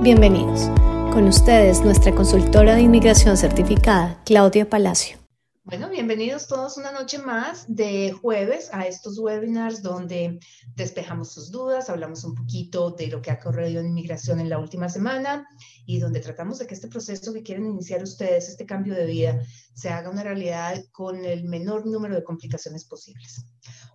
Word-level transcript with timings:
Bienvenidos. 0.00 0.68
Con 1.12 1.26
ustedes, 1.26 1.80
nuestra 1.80 2.14
consultora 2.14 2.76
de 2.76 2.82
inmigración 2.82 3.36
certificada, 3.36 4.22
Claudia 4.24 4.70
Palacio. 4.70 5.18
Bueno, 5.64 5.90
bienvenidos 5.90 6.46
todos 6.46 6.76
una 6.76 6.92
noche 6.92 7.18
más 7.18 7.64
de 7.66 8.12
jueves 8.12 8.70
a 8.72 8.86
estos 8.86 9.18
webinars 9.18 9.82
donde 9.82 10.38
despejamos 10.76 11.32
sus 11.32 11.50
dudas, 11.50 11.90
hablamos 11.90 12.22
un 12.22 12.36
poquito 12.36 12.92
de 12.92 13.08
lo 13.08 13.20
que 13.20 13.32
ha 13.32 13.40
ocurrido 13.42 13.80
en 13.80 13.88
inmigración 13.88 14.38
en 14.38 14.48
la 14.48 14.60
última 14.60 14.88
semana 14.88 15.48
y 15.84 15.98
donde 15.98 16.20
tratamos 16.20 16.60
de 16.60 16.68
que 16.68 16.74
este 16.74 16.86
proceso 16.86 17.34
que 17.34 17.42
quieren 17.42 17.66
iniciar 17.66 18.00
ustedes, 18.00 18.48
este 18.48 18.66
cambio 18.66 18.94
de 18.94 19.04
vida, 19.04 19.42
se 19.74 19.88
haga 19.88 20.10
una 20.10 20.22
realidad 20.22 20.80
con 20.92 21.24
el 21.24 21.42
menor 21.44 21.86
número 21.86 22.14
de 22.14 22.22
complicaciones 22.22 22.84
posibles. 22.84 23.44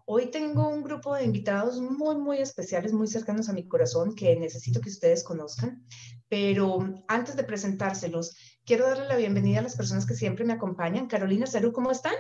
Hoy 0.05 0.25
tengo 0.31 0.67
un 0.67 0.83
grupo 0.83 1.15
de 1.15 1.23
invitados 1.23 1.79
muy, 1.79 2.17
muy 2.17 2.39
especiales, 2.39 2.91
muy 2.91 3.07
cercanos 3.07 3.47
a 3.47 3.53
mi 3.53 3.65
corazón 3.65 4.15
que 4.15 4.35
necesito 4.35 4.81
que 4.81 4.89
ustedes 4.89 5.23
conozcan, 5.23 5.81
pero 6.27 6.79
antes 7.07 7.37
de 7.37 7.45
presentárselos, 7.45 8.35
quiero 8.65 8.85
darle 8.85 9.07
la 9.07 9.15
bienvenida 9.15 9.59
a 9.59 9.63
las 9.63 9.77
personas 9.77 10.05
que 10.05 10.13
siempre 10.13 10.43
me 10.43 10.51
acompañan. 10.51 11.07
Carolina, 11.07 11.45
Salud, 11.45 11.71
¿cómo 11.71 11.89
están? 11.89 12.15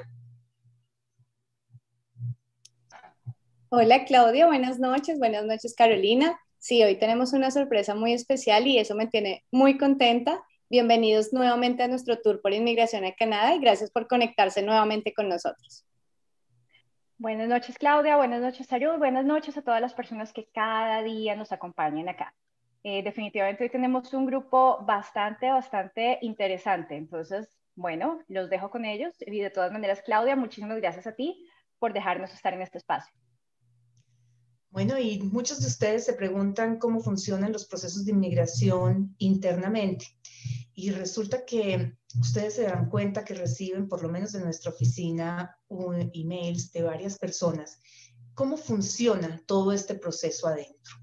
Hola 3.67 4.05
Claudia, 4.05 4.45
buenas 4.45 4.79
noches, 4.79 5.19
buenas 5.19 5.43
noches 5.43 5.75
Carolina. 5.75 6.39
Sí, 6.59 6.81
hoy 6.83 6.97
tenemos 6.97 7.33
una 7.33 7.51
sorpresa 7.51 7.95
muy 7.95 8.13
especial 8.13 8.65
y 8.65 8.77
eso 8.77 8.95
me 8.95 9.07
tiene 9.07 9.43
muy 9.51 9.77
contenta. 9.77 10.41
Bienvenidos 10.69 11.33
nuevamente 11.33 11.83
a 11.83 11.89
nuestro 11.89 12.21
tour 12.21 12.39
por 12.41 12.53
inmigración 12.53 13.03
a 13.03 13.13
Canadá 13.13 13.53
y 13.55 13.59
gracias 13.59 13.91
por 13.91 14.07
conectarse 14.07 14.61
nuevamente 14.61 15.13
con 15.13 15.27
nosotros. 15.27 15.85
Buenas 17.23 17.47
noches 17.47 17.77
Claudia, 17.77 18.17
buenas 18.17 18.41
noches 18.41 18.67
Salud, 18.67 18.97
buenas 18.97 19.23
noches 19.23 19.55
a 19.55 19.61
todas 19.61 19.79
las 19.79 19.93
personas 19.93 20.33
que 20.33 20.49
cada 20.53 21.01
día 21.03 21.37
nos 21.37 21.53
acompañan 21.53 22.09
acá. 22.09 22.35
Eh, 22.83 23.01
definitivamente 23.01 23.63
hoy 23.63 23.69
tenemos 23.69 24.13
un 24.13 24.25
grupo 24.25 24.83
bastante, 24.85 25.49
bastante 25.49 26.19
interesante. 26.21 26.97
Entonces, 26.97 27.47
bueno, 27.75 28.19
los 28.27 28.49
dejo 28.49 28.69
con 28.69 28.83
ellos. 28.83 29.15
Y 29.21 29.39
de 29.39 29.49
todas 29.51 29.71
maneras, 29.71 30.01
Claudia, 30.05 30.35
muchísimas 30.35 30.77
gracias 30.79 31.07
a 31.07 31.15
ti 31.15 31.47
por 31.79 31.93
dejarnos 31.93 32.33
estar 32.33 32.53
en 32.53 32.61
este 32.61 32.79
espacio. 32.79 33.13
Bueno, 34.69 34.99
y 34.99 35.19
muchos 35.19 35.61
de 35.61 35.67
ustedes 35.67 36.03
se 36.03 36.15
preguntan 36.15 36.77
cómo 36.77 36.99
funcionan 36.99 37.53
los 37.53 37.65
procesos 37.65 38.03
de 38.03 38.11
inmigración 38.11 39.15
internamente. 39.19 40.07
Y 40.73 40.91
resulta 40.91 41.45
que 41.45 41.93
ustedes 42.19 42.55
se 42.55 42.63
dan 42.63 42.89
cuenta 42.89 43.23
que 43.23 43.35
reciben, 43.35 43.87
por 43.87 44.01
lo 44.01 44.09
menos 44.09 44.33
en 44.33 44.43
nuestra 44.43 44.71
oficina, 44.71 45.57
un, 45.67 46.11
emails 46.13 46.71
de 46.71 46.83
varias 46.83 47.17
personas. 47.17 47.79
¿Cómo 48.33 48.57
funciona 48.57 49.41
todo 49.45 49.71
este 49.71 49.95
proceso 49.95 50.47
adentro? 50.47 50.95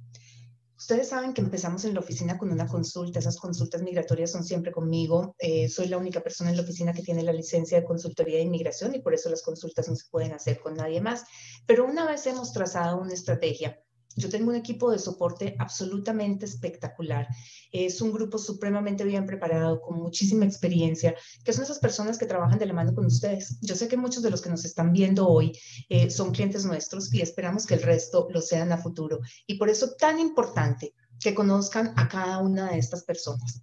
Ustedes 0.77 1.11
saben 1.11 1.35
que 1.35 1.43
empezamos 1.43 1.85
en 1.85 1.95
la 1.95 2.01
oficina 2.01 2.39
con 2.39 2.51
una 2.51 2.67
consulta, 2.67 3.19
esas 3.19 3.37
consultas 3.37 3.83
migratorias 3.83 4.33
son 4.33 4.43
siempre 4.43 4.73
conmigo. 4.73 5.37
Eh, 5.39 5.69
soy 5.69 5.89
la 5.89 5.99
única 5.99 6.21
persona 6.21 6.51
en 6.51 6.57
la 6.57 6.63
oficina 6.63 6.93
que 6.93 7.03
tiene 7.03 7.23
la 7.23 7.35
licencia 7.35 7.79
de 7.79 7.87
consultoría 7.87 8.39
de 8.39 8.45
inmigración 8.45 8.95
y 8.95 9.01
por 9.01 9.15
eso 9.15 9.29
las 9.29 9.43
consultas 9.43 9.89
no 9.89 9.95
se 9.95 10.09
pueden 10.11 10.33
hacer 10.33 10.59
con 10.59 10.75
nadie 10.75 11.01
más. 11.01 11.25
Pero 11.67 11.85
una 11.85 12.07
vez 12.07 12.27
hemos 12.27 12.53
trazado 12.53 12.99
una 12.99 13.13
estrategia, 13.13 13.79
yo 14.17 14.29
tengo 14.29 14.51
un 14.51 14.57
equipo 14.57 14.91
de 14.91 14.99
soporte 14.99 15.55
absolutamente 15.59 16.45
espectacular. 16.45 17.29
Es 17.73 18.01
un 18.01 18.13
grupo 18.13 18.39
supremamente 18.39 19.05
bien 19.05 19.25
preparado, 19.25 19.81
con 19.81 19.99
muchísima 19.99 20.45
experiencia, 20.45 21.15
que 21.45 21.53
son 21.53 21.65
esas 21.65 21.79
personas 21.79 22.19
que 22.19 22.27
trabajan 22.27 22.59
de 22.59 22.67
la 22.67 22.73
mano 22.73 22.95
con 22.95 23.07
ustedes. 23.07 23.59
Yo 23.61 23.77
sé 23.77 23.89
que 23.89 23.97
muchos 23.97 24.23
de 24.23 24.31
los 24.31 24.41
que 24.41 24.51
nos 24.51 24.65
están 24.65 24.93
viendo 24.93 25.29
hoy 25.29 25.53
eh, 25.89 26.11
son 26.11 26.33
clientes 26.33 26.65
nuestros 26.65 27.13
y 27.15 27.21
esperamos 27.21 27.67
que 27.67 27.75
el 27.75 27.83
resto 27.83 28.29
lo 28.31 28.41
sean 28.41 28.73
a 28.73 28.79
futuro. 28.79 29.21
Y 29.47 29.55
por 29.55 29.69
eso 29.69 29.93
tan 29.99 30.19
importante 30.19 30.95
que 31.21 31.35
conozcan 31.35 31.93
a 31.97 32.09
cada 32.09 32.39
una 32.39 32.71
de 32.71 32.79
estas 32.79 33.05
personas. 33.05 33.63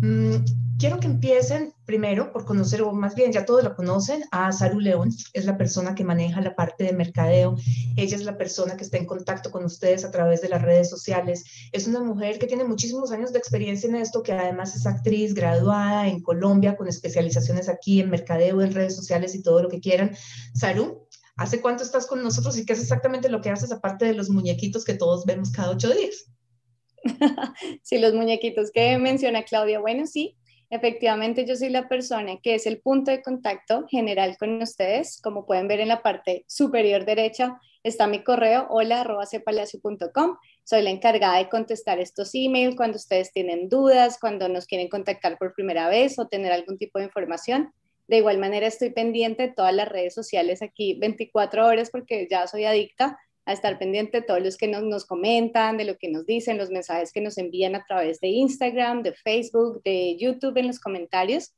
Mm, 0.00 0.36
quiero 0.78 1.00
que 1.00 1.06
empiecen 1.06 1.72
primero 1.84 2.32
por 2.32 2.44
conocer, 2.44 2.82
o 2.82 2.92
más 2.92 3.14
bien 3.14 3.32
ya 3.32 3.44
todos 3.44 3.62
lo 3.62 3.74
conocen, 3.74 4.24
a 4.30 4.50
Saru 4.52 4.80
León, 4.80 5.10
es 5.32 5.44
la 5.44 5.56
persona 5.56 5.94
que 5.94 6.04
maneja 6.04 6.40
la 6.40 6.54
parte 6.54 6.84
de 6.84 6.92
mercadeo, 6.92 7.56
ella 7.96 8.16
es 8.16 8.24
la 8.24 8.36
persona 8.36 8.76
que 8.76 8.84
está 8.84 8.96
en 8.98 9.06
contacto 9.06 9.50
con 9.50 9.64
ustedes 9.64 10.04
a 10.04 10.10
través 10.10 10.42
de 10.42 10.48
las 10.48 10.62
redes 10.62 10.90
sociales, 10.90 11.44
es 11.72 11.86
una 11.86 12.00
mujer 12.00 12.38
que 12.38 12.46
tiene 12.46 12.64
muchísimos 12.64 13.12
años 13.12 13.32
de 13.32 13.38
experiencia 13.38 13.88
en 13.88 13.96
esto, 13.96 14.22
que 14.22 14.32
además 14.32 14.74
es 14.74 14.86
actriz 14.86 15.34
graduada 15.34 16.08
en 16.08 16.22
Colombia 16.22 16.76
con 16.76 16.88
especializaciones 16.88 17.68
aquí 17.68 18.00
en 18.00 18.10
mercadeo, 18.10 18.60
en 18.62 18.72
redes 18.72 18.96
sociales 18.96 19.34
y 19.34 19.42
todo 19.42 19.62
lo 19.62 19.68
que 19.68 19.80
quieran. 19.80 20.16
Saru, 20.54 21.06
¿hace 21.36 21.60
cuánto 21.60 21.82
estás 21.82 22.06
con 22.06 22.22
nosotros 22.22 22.58
y 22.58 22.64
qué 22.64 22.72
es 22.72 22.80
exactamente 22.80 23.28
lo 23.28 23.40
que 23.40 23.50
haces 23.50 23.70
aparte 23.72 24.06
de 24.06 24.14
los 24.14 24.30
muñequitos 24.30 24.84
que 24.84 24.94
todos 24.94 25.24
vemos 25.24 25.50
cada 25.50 25.70
ocho 25.70 25.90
días? 25.90 26.26
sí, 27.82 27.98
los 27.98 28.14
muñequitos 28.14 28.70
que 28.70 28.98
menciona 28.98 29.44
Claudia. 29.44 29.80
Bueno, 29.80 30.06
sí, 30.06 30.36
efectivamente 30.70 31.44
yo 31.46 31.56
soy 31.56 31.70
la 31.70 31.88
persona 31.88 32.38
que 32.42 32.54
es 32.54 32.66
el 32.66 32.80
punto 32.80 33.10
de 33.10 33.22
contacto 33.22 33.86
general 33.88 34.36
con 34.38 34.60
ustedes. 34.62 35.20
Como 35.22 35.46
pueden 35.46 35.68
ver 35.68 35.80
en 35.80 35.88
la 35.88 36.02
parte 36.02 36.44
superior 36.46 37.04
derecha 37.04 37.60
está 37.82 38.06
mi 38.06 38.24
correo 38.24 38.66
hola.cepalacio.com. 38.70 40.36
Soy 40.64 40.82
la 40.82 40.90
encargada 40.90 41.38
de 41.38 41.48
contestar 41.48 42.00
estos 42.00 42.30
emails 42.34 42.76
cuando 42.76 42.96
ustedes 42.96 43.32
tienen 43.32 43.68
dudas, 43.68 44.18
cuando 44.20 44.48
nos 44.48 44.66
quieren 44.66 44.88
contactar 44.88 45.38
por 45.38 45.54
primera 45.54 45.88
vez 45.88 46.18
o 46.18 46.26
tener 46.26 46.52
algún 46.52 46.78
tipo 46.78 46.98
de 46.98 47.04
información. 47.04 47.72
De 48.08 48.18
igual 48.18 48.38
manera 48.38 48.66
estoy 48.66 48.90
pendiente 48.90 49.44
de 49.44 49.52
todas 49.52 49.74
las 49.74 49.88
redes 49.88 50.14
sociales 50.14 50.62
aquí 50.62 50.96
24 50.98 51.66
horas 51.66 51.90
porque 51.90 52.26
ya 52.30 52.46
soy 52.46 52.64
adicta 52.64 53.18
a 53.46 53.52
estar 53.52 53.78
pendiente 53.78 54.20
de 54.20 54.26
todos 54.26 54.42
los 54.42 54.56
que 54.56 54.68
nos, 54.68 54.82
nos, 54.82 55.06
comentan, 55.06 55.76
de 55.76 55.84
lo 55.84 55.96
que 55.96 56.10
nos 56.10 56.26
dicen, 56.26 56.58
los 56.58 56.70
mensajes 56.70 57.12
que 57.12 57.20
nos 57.20 57.38
envían 57.38 57.76
a 57.76 57.84
través 57.84 58.20
de 58.20 58.28
Instagram, 58.28 59.02
de 59.02 59.12
Facebook, 59.12 59.82
de 59.84 60.16
YouTube 60.18 60.58
en 60.58 60.66
los 60.66 60.80
comentarios. 60.80 61.54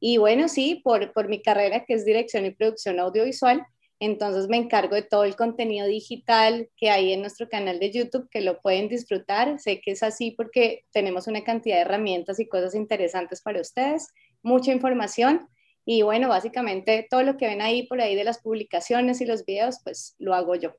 Y 0.00 0.16
bueno, 0.16 0.48
sí, 0.48 0.80
por, 0.82 1.12
por 1.12 1.28
mi 1.28 1.42
carrera 1.42 1.84
que 1.84 1.94
es 1.94 2.04
dirección 2.04 2.46
y 2.46 2.50
producción 2.50 2.98
audiovisual, 2.98 3.64
entonces 3.98 4.48
me 4.48 4.58
encargo 4.58 4.94
de 4.94 5.02
todo 5.02 5.24
el 5.24 5.36
contenido 5.36 5.86
digital 5.86 6.68
que 6.76 6.90
hay 6.90 7.12
en 7.12 7.20
nuestro 7.20 7.48
canal 7.48 7.78
de 7.78 7.90
YouTube, 7.90 8.28
que 8.30 8.40
lo 8.40 8.60
pueden 8.60 8.88
disfrutar. 8.88 9.58
Sé 9.58 9.80
que 9.80 9.92
es 9.92 10.02
así 10.02 10.32
porque 10.32 10.84
tenemos 10.92 11.26
una 11.26 11.44
cantidad 11.44 11.76
de 11.76 11.82
herramientas 11.82 12.38
y 12.38 12.48
cosas 12.48 12.74
interesantes 12.74 13.40
para 13.40 13.60
ustedes, 13.60 14.08
mucha 14.42 14.72
información. 14.72 15.48
Y 15.84 16.02
bueno, 16.02 16.28
básicamente 16.28 17.06
todo 17.08 17.22
lo 17.22 17.36
que 17.36 17.46
ven 17.46 17.62
ahí 17.62 17.86
por 17.86 18.00
ahí 18.00 18.14
de 18.16 18.24
las 18.24 18.38
publicaciones 18.38 19.20
y 19.20 19.26
los 19.26 19.44
videos, 19.44 19.80
pues 19.82 20.14
lo 20.18 20.34
hago 20.34 20.56
yo. 20.56 20.74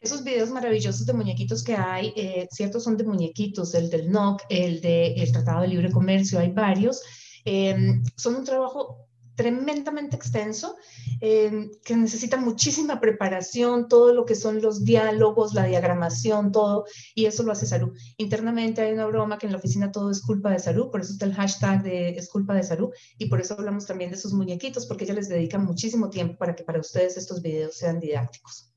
Esos 0.00 0.22
videos 0.22 0.50
maravillosos 0.50 1.06
de 1.06 1.12
muñequitos 1.12 1.64
que 1.64 1.74
hay, 1.74 2.12
eh, 2.16 2.48
ciertos 2.52 2.84
son 2.84 2.96
de 2.96 3.04
muñequitos, 3.04 3.74
el 3.74 3.90
del 3.90 4.10
NOC, 4.10 4.42
el 4.48 4.80
del 4.80 5.32
Tratado 5.32 5.62
de 5.62 5.68
Libre 5.68 5.90
Comercio, 5.90 6.38
hay 6.38 6.52
varios. 6.52 7.02
Em, 7.44 8.04
son 8.16 8.36
un 8.36 8.44
trabajo 8.44 9.08
tremendamente 9.38 10.16
extenso, 10.16 10.76
em, 11.20 11.70
que 11.84 11.96
necesita 11.96 12.36
muchísima 12.36 13.00
preparación, 13.00 13.86
todo 13.88 14.12
lo 14.12 14.24
que 14.24 14.34
son 14.34 14.60
los 14.60 14.84
diálogos, 14.84 15.54
la 15.54 15.64
diagramación, 15.64 16.50
todo, 16.50 16.86
y 17.14 17.26
eso 17.26 17.44
lo 17.44 17.52
hace 17.52 17.64
Salud. 17.64 17.96
Internamente 18.16 18.82
hay 18.82 18.92
una 18.92 19.06
broma 19.06 19.38
que 19.38 19.46
en 19.46 19.52
la 19.52 19.58
oficina 19.58 19.92
todo 19.92 20.10
es 20.10 20.22
culpa 20.22 20.50
de 20.50 20.58
Salud, 20.58 20.90
por 20.90 21.02
eso 21.02 21.12
está 21.12 21.24
el 21.24 21.34
hashtag 21.34 21.84
de 21.84 22.08
es 22.10 22.28
culpa 22.28 22.52
de 22.54 22.64
Salud, 22.64 22.90
y 23.16 23.26
por 23.26 23.40
eso 23.40 23.54
hablamos 23.54 23.86
también 23.86 24.10
de 24.10 24.16
sus 24.16 24.32
muñequitos, 24.32 24.86
porque 24.86 25.04
ella 25.04 25.14
les 25.14 25.28
dedica 25.28 25.56
muchísimo 25.56 26.10
tiempo 26.10 26.36
para 26.36 26.56
que 26.56 26.64
para 26.64 26.80
ustedes 26.80 27.16
estos 27.16 27.40
videos 27.40 27.76
sean 27.76 28.00
didácticos. 28.00 28.72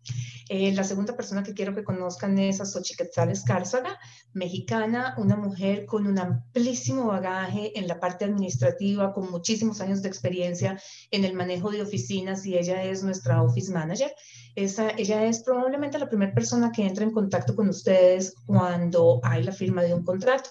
Eh, 0.49 0.73
la 0.73 0.83
segunda 0.83 1.15
persona 1.15 1.43
que 1.43 1.53
quiero 1.53 1.73
que 1.73 1.83
conozcan 1.83 2.37
es 2.37 2.59
a 2.59 2.65
Xochiquetzal 2.65 3.29
Escárzaga, 3.29 3.97
mexicana, 4.33 5.15
una 5.17 5.35
mujer 5.35 5.85
con 5.85 6.07
un 6.07 6.19
amplísimo 6.19 7.07
bagaje 7.07 7.77
en 7.79 7.87
la 7.87 7.99
parte 7.99 8.25
administrativa, 8.25 9.13
con 9.13 9.31
muchísimos 9.31 9.79
años 9.79 10.01
de 10.01 10.09
experiencia 10.09 10.77
en 11.11 11.23
el 11.23 11.35
manejo 11.35 11.71
de 11.71 11.81
oficinas 11.81 12.45
y 12.45 12.57
ella 12.57 12.83
es 12.83 13.03
nuestra 13.03 13.41
office 13.41 13.71
manager. 13.71 14.11
Ella 14.55 15.25
es 15.25 15.43
probablemente 15.43 15.97
la 15.97 16.09
primera 16.09 16.33
persona 16.33 16.71
que 16.71 16.85
entra 16.85 17.05
en 17.05 17.11
contacto 17.11 17.55
con 17.55 17.69
ustedes 17.69 18.35
cuando 18.45 19.21
hay 19.23 19.43
la 19.43 19.53
firma 19.53 19.81
de 19.83 19.93
un 19.93 20.03
contrato. 20.03 20.49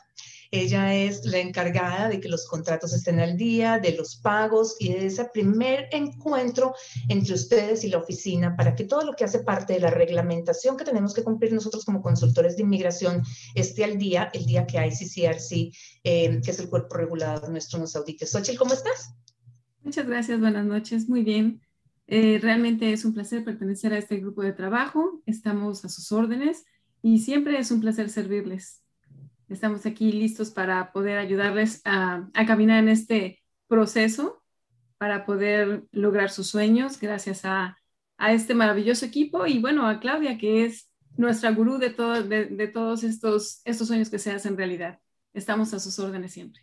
Ella 0.53 0.95
es 0.95 1.25
la 1.25 1.39
encargada 1.39 2.09
de 2.09 2.21
que 2.21 2.29
los 2.29 2.47
contratos 2.47 2.93
estén 2.93 3.21
al 3.21 3.37
día, 3.37 3.79
de 3.79 3.93
los 3.97 4.17
pagos 4.17 4.77
y 4.81 4.93
de 4.93 5.07
ese 5.07 5.27
primer 5.27 5.89
encuentro 5.93 6.75
entre 7.09 7.35
ustedes 7.35 7.85
y 7.85 7.89
la 7.89 7.99
oficina 7.99 8.57
para 8.57 8.75
que 8.75 8.85
todo 8.85 9.03
lo 9.03 9.13
que 9.13 9.25
hace 9.25 9.41
parte 9.41 9.75
de 9.75 9.81
la 9.81 9.91
reglamentación 9.91 10.77
que 10.77 10.85
tenemos 10.85 11.15
que 11.15 11.23
cumplir 11.23 11.53
nosotros 11.53 11.85
como 11.85 12.03
consultores 12.03 12.57
de 12.57 12.63
inmigración 12.63 13.23
esté 13.55 13.85
al 13.85 13.97
día, 13.97 14.31
el 14.35 14.45
día 14.45 14.67
que 14.67 14.79
ICCRC, 14.79 15.73
eh, 16.03 16.41
que 16.45 16.51
es 16.51 16.59
el 16.59 16.69
cuerpo 16.69 16.97
regulador 16.97 17.49
nuestro, 17.49 17.79
nos 17.79 17.95
audite. 17.95 18.27
Xochitl, 18.27 18.59
¿cómo 18.59 18.75
estás? 18.75 19.15
Muchas 19.83 20.07
gracias, 20.07 20.41
buenas 20.41 20.67
noches, 20.67 21.09
muy 21.09 21.23
bien. 21.23 21.63
Eh, 22.09 22.41
realmente 22.43 22.93
es 22.93 23.05
un 23.05 23.15
placer 23.15 23.45
pertenecer 23.45 23.93
a 23.93 23.99
este 23.99 24.17
grupo 24.17 24.43
de 24.43 24.53
trabajo, 24.53 25.23
estamos 25.27 25.85
a 25.85 25.89
sus 25.89 26.11
órdenes 26.11 26.65
y 27.03 27.21
siempre 27.21 27.57
es 27.57 27.71
un 27.71 27.81
placer 27.81 28.11
servirles. 28.11 28.83
Estamos 29.51 29.85
aquí 29.85 30.13
listos 30.13 30.53
para 30.53 30.93
poder 30.93 31.19
ayudarles 31.19 31.83
a, 31.85 32.31
caminar 32.47 32.79
en 32.79 32.89
este 32.89 33.43
proceso, 33.67 34.45
para 34.97 35.27
poder 35.27 35.83
lograr 35.91 36.31
sus 36.31 36.47
sueños 36.47 37.01
gracias 37.01 37.45
a, 37.45 37.77
este 38.29 38.55
maravilloso 38.55 39.07
equipo 39.07 39.47
y 39.47 39.59
bueno, 39.61 39.89
a 39.89 39.99
Claudia, 39.99 40.37
que 40.37 40.67
es 40.67 40.91
nuestra 41.17 41.51
gurú 41.53 41.79
de, 41.79 41.89
de, 41.89 42.69
todos 42.69 43.03
estos, 43.03 43.63
estos 43.65 43.89
sueños 43.89 44.11
que 44.11 44.19
se 44.19 44.31
hacen 44.31 44.59
realidad. 44.59 45.01
Estamos 45.33 45.73
a 45.73 45.81
sus 45.81 45.99
órdenes 45.99 46.33
siempre. 46.33 46.63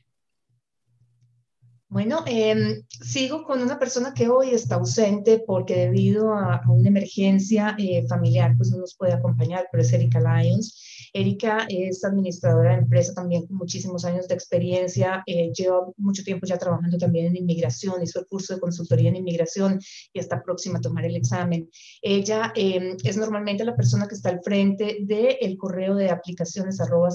Bueno, 1.90 2.24
em, 2.28 2.83
sigo 2.90 3.44
con 3.44 3.62
una 3.62 3.80
persona 3.80 4.13
que 4.13 4.30
hoy 4.30 4.50
está 4.50 4.75
ausente 4.75 5.44
porque 5.45 5.75
debido 5.75 6.33
a, 6.33 6.62
una 6.68 6.90
emergencia 6.90 7.75
eh, 7.80 8.06
familiar, 8.07 8.56
pues 8.56 8.72
no 8.72 8.78
nos 8.78 8.95
puede 8.95 9.13
acompañar, 9.13 9.68
pero 9.72 9.81
es 9.81 9.92
Erika 9.94 10.19
Lyons. 10.19 10.96
Erika 11.13 11.65
es 11.69 12.04
administradora 12.04 12.71
de 12.71 12.81
empresa 12.83 13.13
también 13.13 13.45
con 13.48 13.57
muchísimos 13.57 14.06
años 14.06 14.27
de 14.27 14.36
experiencia, 14.36 15.24
eh, 15.25 15.51
lleva 15.54 15.86
mucho 15.98 16.24
tiempo 16.24 16.45
ya 16.45 16.57
trabajando 16.57 16.98
también 16.98 17.27
en 17.27 17.38
inmigración, 17.38 18.01
hizo 18.01 18.19
el 18.19 18.27
curso 18.27 18.54
de 18.54 18.59
consultoría 18.59 19.09
en 19.09 19.15
inmigración 19.15 19.80
y 20.13 20.19
está 20.19 20.44
próxima 20.44 20.80
a 20.80 20.81
tomar 20.81 21.06
el 21.06 21.15
examen. 21.15 21.69
Ella 22.01 22.51
em, 22.56 22.98
es 23.04 23.18
normalmente 23.18 23.65
la 23.65 23.75
persona 23.75 24.07
que 24.07 24.15
está 24.15 24.30
al 24.30 24.42
frente 24.42 24.98
del 25.01 25.38
el 25.39 25.57
correo 25.57 25.95
de 25.95 26.09
aplicaciones 26.09 26.80
arroba 26.80 27.09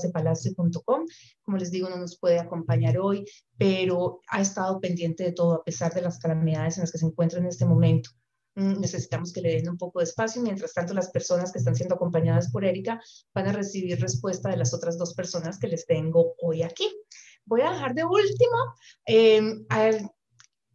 Como 1.42 1.56
les 1.56 1.70
digo, 1.70 1.88
no 1.88 1.96
nos 1.96 2.18
puede 2.18 2.38
acompañar 2.38 2.98
hoy, 2.98 3.24
pero 3.58 4.20
ha 4.28 4.40
estado 4.40 4.80
pendiente 4.80 5.24
de 5.24 5.32
todo 5.32 5.54
a 5.54 5.64
pesar 5.64 5.92
de 5.94 6.02
las 6.02 6.18
calamidades 6.18 6.76
en 6.76 6.82
las 6.82 6.92
que 6.92 6.98
se 6.98 7.06
encuentra 7.06 7.38
en 7.38 7.46
este 7.46 7.64
momento. 7.64 8.10
Mm, 8.54 8.80
necesitamos 8.80 9.32
que 9.32 9.40
le 9.40 9.56
den 9.56 9.70
un 9.70 9.78
poco 9.78 10.00
de 10.00 10.04
espacio. 10.04 10.42
Mientras 10.42 10.74
tanto, 10.74 10.94
las 10.94 11.10
personas 11.10 11.52
que 11.52 11.58
están 11.58 11.74
siendo 11.74 11.94
acompañadas 11.94 12.50
por 12.50 12.64
Erika 12.64 13.00
van 13.34 13.48
a 13.48 13.52
recibir 13.52 14.00
respuesta 14.00 14.50
de 14.50 14.56
las 14.56 14.74
otras 14.74 14.98
dos 14.98 15.14
personas 15.14 15.58
que 15.58 15.68
les 15.68 15.86
tengo 15.86 16.34
hoy 16.40 16.62
aquí. 16.62 16.88
Voy 17.44 17.62
a 17.62 17.70
dejar 17.70 17.94
de 17.94 18.04
último 18.04 18.56
eh, 19.06 19.64
al 19.68 20.10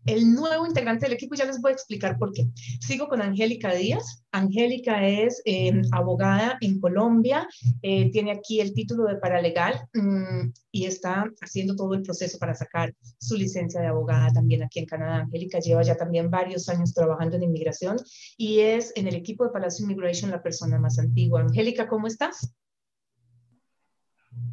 el 0.07 0.33
nuevo 0.33 0.65
integrante 0.65 1.05
del 1.05 1.13
equipo, 1.13 1.35
ya 1.35 1.45
les 1.45 1.61
voy 1.61 1.71
a 1.71 1.75
explicar 1.75 2.17
por 2.17 2.33
qué. 2.33 2.47
Sigo 2.79 3.07
con 3.07 3.21
Angélica 3.21 3.73
Díaz. 3.73 4.23
Angélica 4.31 5.05
es 5.05 5.41
eh, 5.45 5.81
abogada 5.91 6.57
en 6.61 6.79
Colombia, 6.79 7.47
eh, 7.81 8.11
tiene 8.11 8.31
aquí 8.31 8.59
el 8.61 8.73
título 8.73 9.05
de 9.05 9.17
paralegal 9.17 9.81
mm, 9.93 10.51
y 10.71 10.85
está 10.85 11.25
haciendo 11.41 11.75
todo 11.75 11.93
el 11.93 12.03
proceso 12.03 12.37
para 12.37 12.53
sacar 12.53 12.93
su 13.19 13.35
licencia 13.35 13.81
de 13.81 13.87
abogada 13.87 14.31
también 14.31 14.63
aquí 14.63 14.79
en 14.79 14.85
Canadá. 14.85 15.17
Angélica 15.21 15.59
lleva 15.59 15.81
ya 15.83 15.95
también 15.95 16.29
varios 16.29 16.69
años 16.69 16.93
trabajando 16.93 17.35
en 17.35 17.43
inmigración 17.43 17.97
y 18.37 18.59
es 18.59 18.93
en 18.95 19.07
el 19.07 19.15
equipo 19.15 19.43
de 19.43 19.51
Palacio 19.51 19.85
Immigration 19.85 20.31
la 20.31 20.41
persona 20.41 20.79
más 20.79 20.99
antigua. 20.99 21.41
Angélica, 21.41 21.87
¿cómo 21.87 22.07
estás? 22.07 22.53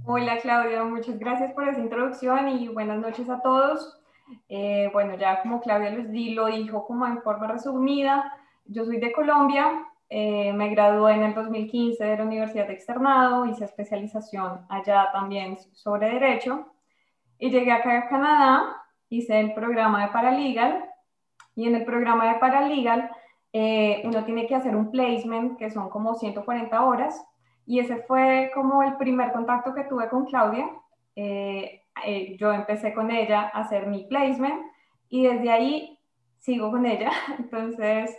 Hola 0.06 0.38
Claudia, 0.40 0.84
muchas 0.84 1.18
gracias 1.18 1.52
por 1.52 1.68
esa 1.68 1.80
introducción 1.80 2.48
y 2.48 2.68
buenas 2.68 3.00
noches 3.00 3.28
a 3.28 3.40
todos. 3.40 4.03
Eh, 4.48 4.90
bueno, 4.92 5.16
ya 5.16 5.42
como 5.42 5.60
Claudia 5.60 5.90
les 5.90 6.10
di, 6.10 6.30
lo 6.30 6.46
dijo 6.46 6.86
como 6.86 7.06
en 7.06 7.22
forma 7.22 7.46
resumida, 7.46 8.32
yo 8.64 8.84
soy 8.84 8.98
de 8.98 9.12
Colombia, 9.12 9.86
eh, 10.08 10.52
me 10.52 10.68
gradué 10.68 11.14
en 11.14 11.22
el 11.24 11.34
2015 11.34 12.04
de 12.04 12.16
la 12.16 12.24
Universidad 12.24 12.66
de 12.66 12.74
Externado, 12.74 13.46
hice 13.46 13.64
especialización 13.64 14.64
allá 14.68 15.08
también 15.12 15.58
sobre 15.72 16.10
Derecho 16.10 16.66
y 17.38 17.50
llegué 17.50 17.72
acá 17.72 17.98
a 17.98 18.08
Canadá, 18.08 18.82
hice 19.08 19.40
el 19.40 19.54
programa 19.54 20.06
de 20.06 20.12
Paralegal 20.12 20.84
y 21.54 21.68
en 21.68 21.74
el 21.74 21.84
programa 21.84 22.32
de 22.32 22.38
Paralegal 22.38 23.10
eh, 23.52 24.02
uno 24.04 24.24
tiene 24.24 24.46
que 24.46 24.54
hacer 24.54 24.74
un 24.74 24.90
placement 24.90 25.58
que 25.58 25.70
son 25.70 25.88
como 25.88 26.14
140 26.14 26.84
horas 26.84 27.24
y 27.66 27.78
ese 27.78 27.98
fue 27.98 28.50
como 28.54 28.82
el 28.82 28.96
primer 28.96 29.32
contacto 29.32 29.74
que 29.74 29.84
tuve 29.84 30.08
con 30.08 30.26
Claudia. 30.26 30.68
Eh, 31.16 31.83
yo 32.38 32.52
empecé 32.52 32.92
con 32.92 33.10
ella 33.10 33.50
a 33.52 33.60
hacer 33.60 33.86
mi 33.86 34.04
placement 34.04 34.62
y 35.08 35.26
desde 35.26 35.50
ahí 35.50 35.98
sigo 36.38 36.70
con 36.70 36.86
ella. 36.86 37.10
Entonces, 37.38 38.16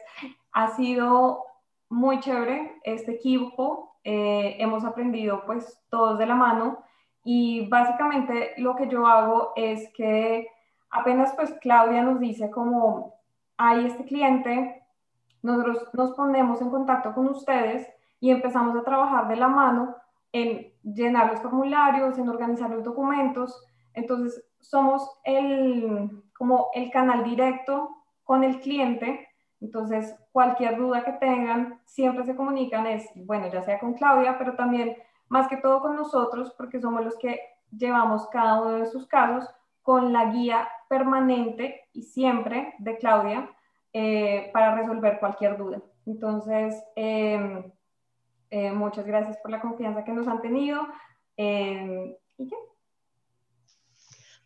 ha 0.52 0.76
sido 0.76 1.44
muy 1.90 2.20
chévere 2.20 2.80
este 2.84 3.14
equipo. 3.14 3.98
Eh, 4.04 4.58
hemos 4.60 4.84
aprendido 4.86 5.44
pues 5.46 5.82
todos 5.90 6.20
de 6.20 6.26
la 6.26 6.36
mano 6.36 6.84
y 7.24 7.68
básicamente 7.68 8.54
lo 8.58 8.76
que 8.76 8.88
yo 8.88 9.08
hago 9.08 9.52
es 9.56 9.92
que 9.94 10.48
apenas 10.92 11.34
pues 11.34 11.54
Claudia 11.60 12.04
nos 12.04 12.20
dice 12.20 12.52
como 12.52 13.16
hay 13.58 13.86
este 13.88 14.06
cliente, 14.06 14.84
nosotros 15.42 15.90
nos 15.94 16.12
ponemos 16.12 16.62
en 16.62 16.70
contacto 16.70 17.14
con 17.14 17.28
ustedes 17.30 17.88
y 18.20 18.30
empezamos 18.30 18.76
a 18.76 18.84
trabajar 18.84 19.28
de 19.28 19.38
la 19.38 19.48
mano 19.48 19.96
en 20.32 20.72
llenar 20.86 21.32
los 21.32 21.42
formularios, 21.42 22.18
en 22.18 22.30
organizar 22.30 22.70
los 22.70 22.84
documentos. 22.84 23.66
Entonces, 23.94 24.44
somos 24.62 25.10
el, 25.24 26.24
como 26.38 26.70
el 26.74 26.92
canal 26.92 27.24
directo 27.24 27.90
con 28.24 28.44
el 28.44 28.60
cliente. 28.60 29.28
Entonces, 29.62 30.16
cualquier 30.32 30.78
duda 30.78 31.04
que 31.04 31.14
tengan, 31.14 31.80
siempre 31.86 32.26
se 32.26 32.36
comunican, 32.36 32.86
es, 32.86 33.10
bueno, 33.16 33.48
ya 33.52 33.64
sea 33.64 33.80
con 33.80 33.94
Claudia, 33.94 34.38
pero 34.38 34.56
también 34.56 34.96
más 35.28 35.48
que 35.48 35.58
todo 35.58 35.82
con 35.82 35.96
nosotros, 35.96 36.54
porque 36.58 36.80
somos 36.80 37.04
los 37.04 37.18
que 37.18 37.40
llevamos 37.76 38.28
cada 38.30 38.62
uno 38.62 38.72
de 38.74 38.86
sus 38.86 39.08
casos 39.08 39.50
con 39.82 40.14
la 40.14 40.32
guía 40.32 40.68
permanente 40.88 41.88
y 41.94 42.04
siempre 42.04 42.74
de 42.80 42.98
Claudia 42.98 43.50
eh, 43.94 44.50
para 44.54 44.76
resolver 44.76 45.20
cualquier 45.20 45.58
duda. 45.58 45.82
Entonces, 46.06 46.84
eh, 46.96 47.72
eh, 48.56 48.72
muchas 48.72 49.06
gracias 49.06 49.36
por 49.40 49.52
la 49.52 49.60
confianza 49.60 50.06
que 50.06 50.14
nos 50.14 50.30
han 50.30 50.42
tenido. 50.42 50.88
Eh, 51.36 52.18
¿Y 52.38 52.48
qué? 52.48 52.56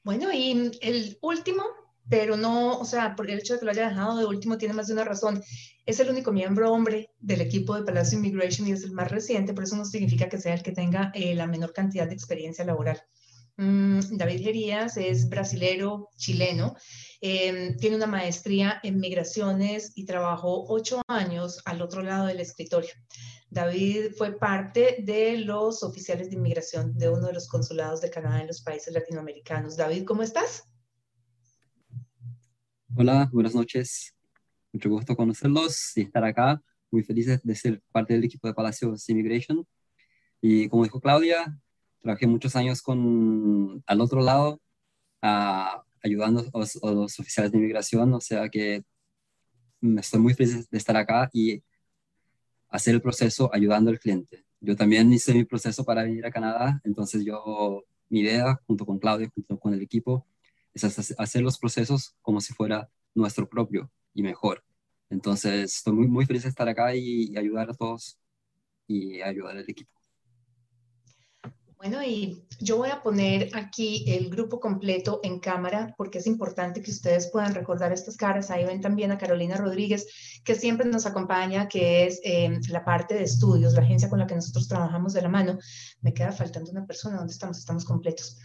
Bueno, 0.03 0.33
y 0.33 0.71
el 0.81 1.19
último, 1.21 1.61
pero 2.09 2.35
no, 2.35 2.79
o 2.79 2.85
sea, 2.85 3.15
por 3.15 3.29
el 3.29 3.37
hecho 3.37 3.53
de 3.53 3.59
que 3.59 3.65
lo 3.65 3.71
haya 3.71 3.89
dejado 3.89 4.17
de 4.17 4.25
último 4.25 4.57
tiene 4.57 4.73
más 4.73 4.87
de 4.87 4.93
una 4.93 5.03
razón. 5.03 5.43
Es 5.85 5.99
el 5.99 6.09
único 6.09 6.31
miembro 6.31 6.73
hombre 6.73 7.11
del 7.19 7.41
equipo 7.41 7.75
de 7.75 7.83
Palacio 7.83 8.17
Immigration 8.17 8.67
y 8.67 8.71
es 8.71 8.83
el 8.83 8.93
más 8.93 9.11
reciente, 9.11 9.53
pero 9.53 9.65
eso 9.65 9.75
no 9.75 9.85
significa 9.85 10.27
que 10.27 10.39
sea 10.39 10.55
el 10.55 10.63
que 10.63 10.71
tenga 10.71 11.11
eh, 11.13 11.35
la 11.35 11.45
menor 11.45 11.71
cantidad 11.71 12.07
de 12.07 12.15
experiencia 12.15 12.65
laboral. 12.65 12.99
Mm, 13.59 14.15
David 14.15 14.41
Gerías 14.41 14.95
es 14.95 15.27
brasilero, 15.27 16.07
chileno, 16.15 16.77
em, 17.19 17.75
tiene 17.75 17.97
una 17.97 18.07
maestría 18.07 18.79
en 18.83 19.01
migraciones 19.01 19.91
y 19.95 20.05
trabajó 20.05 20.63
ocho 20.69 21.01
años 21.09 21.61
al 21.65 21.81
otro 21.81 22.01
lado 22.01 22.27
del 22.27 22.39
escritorio. 22.39 22.91
David 23.49 24.13
fue 24.17 24.39
parte 24.39 25.03
de 25.03 25.39
los 25.39 25.83
oficiales 25.83 26.29
de 26.29 26.37
inmigración 26.37 26.97
de 26.97 27.09
uno 27.09 27.27
de 27.27 27.33
los 27.33 27.49
consulados 27.49 27.99
de 27.99 28.09
Canadá 28.09 28.39
en 28.39 28.47
los 28.47 28.61
países 28.61 28.93
latinoamericanos. 28.93 29.75
David, 29.75 30.05
¿cómo 30.05 30.23
estás? 30.23 30.63
Hola, 32.95 33.29
buenas 33.33 33.53
noches. 33.53 34.15
Mucho 34.71 34.89
gusto 34.89 35.17
conocerlos 35.17 35.97
y 35.97 36.03
estar 36.03 36.23
acá. 36.23 36.61
Muy 36.89 37.03
feliz 37.03 37.41
de 37.43 37.55
ser 37.55 37.81
parte 37.91 38.13
del 38.13 38.23
equipo 38.23 38.47
de 38.47 38.53
Palacios 38.53 39.09
Immigration. 39.09 39.67
Y 40.39 40.69
como 40.69 40.85
dijo 40.85 41.01
Claudia, 41.01 41.59
trabajé 42.01 42.27
muchos 42.27 42.55
años 42.55 42.81
con 42.81 43.83
al 43.85 44.01
otro 44.01 44.21
lado, 44.21 44.59
ayudando 46.03 46.45
a 46.53 46.59
los, 46.59 46.83
a 46.83 46.91
los, 46.91 47.19
oficiales 47.19 47.51
de 47.51 47.57
inmigración, 47.57 48.13
o 48.13 48.21
sea 48.21 48.49
que 48.49 48.83
estoy 49.97 50.19
muy 50.19 50.33
feliz 50.33 50.69
de 50.69 50.77
estar 50.77 50.95
acá 50.97 51.29
y 51.33 51.63
hacer 52.69 52.95
el 52.95 53.01
proceso 53.01 53.49
ayudando 53.53 53.89
al 53.91 53.99
cliente. 53.99 54.45
Yo 54.61 54.75
también 54.75 55.11
hice 55.13 55.33
mi 55.33 55.45
proceso 55.45 55.83
para 55.85 56.03
venir 56.03 56.25
a 56.25 56.31
Canadá, 56.31 56.81
entonces 56.83 57.23
yo, 57.25 57.83
mi 58.09 58.21
idea, 58.21 58.59
junto 58.67 58.85
con 58.85 58.99
Claudia, 58.99 59.29
junto 59.33 59.59
con 59.59 59.73
el 59.73 59.81
equipo, 59.81 60.25
es 60.73 60.83
hacer 61.17 61.41
los 61.41 61.57
procesos 61.57 62.15
como 62.21 62.41
si 62.41 62.53
fuera 62.53 62.89
nuestro 63.15 63.47
propio 63.49 63.91
y 64.13 64.23
mejor. 64.23 64.63
Entonces, 65.09 65.77
estoy 65.77 65.93
muy, 65.93 66.07
muy 66.07 66.25
feliz 66.25 66.43
de 66.43 66.49
estar 66.49 66.67
acá 66.69 66.95
y, 66.95 67.31
y 67.31 67.37
ayudar 67.37 67.69
a 67.71 67.73
todos 67.73 68.19
y 68.87 69.21
ayudar 69.21 69.57
al 69.57 69.69
equipo. 69.69 69.98
Bueno, 71.79 72.03
y 72.03 72.45
yo 72.59 72.75
voy 72.75 72.89
a 72.89 73.01
poner 73.01 73.55
aquí 73.55 74.03
el 74.05 74.29
grupo 74.29 74.59
completo 74.59 75.21
en 75.23 75.39
cámara 75.39 75.95
porque 75.97 76.17
es 76.17 76.27
importante 76.27 76.81
que 76.81 76.91
ustedes 76.91 77.29
puedan 77.31 77.55
recordar 77.55 77.93
estas 77.93 78.17
caras. 78.17 78.51
Ahí 78.51 78.65
ven 78.65 78.81
también 78.81 79.13
a 79.13 79.17
Carolina 79.17 79.55
Rodríguez, 79.55 80.05
que 80.43 80.55
siempre 80.55 80.89
nos 80.89 81.05
acompaña, 81.05 81.69
que 81.69 82.05
es 82.05 82.19
em, 82.25 82.59
la 82.67 82.83
parte 82.83 83.15
de 83.15 83.23
estudios, 83.23 83.75
la 83.75 83.81
agencia 83.83 84.09
con 84.09 84.19
la 84.19 84.27
que 84.27 84.35
nosotros 84.35 84.67
trabajamos 84.67 85.13
de 85.13 85.21
la 85.21 85.29
mano. 85.29 85.57
Me 86.01 86.13
queda 86.13 86.33
faltando 86.33 86.69
una 86.69 86.85
persona. 86.85 87.15
¿Dónde 87.15 87.31
estamos? 87.31 87.59
Estamos 87.59 87.85
completos. 87.85 88.37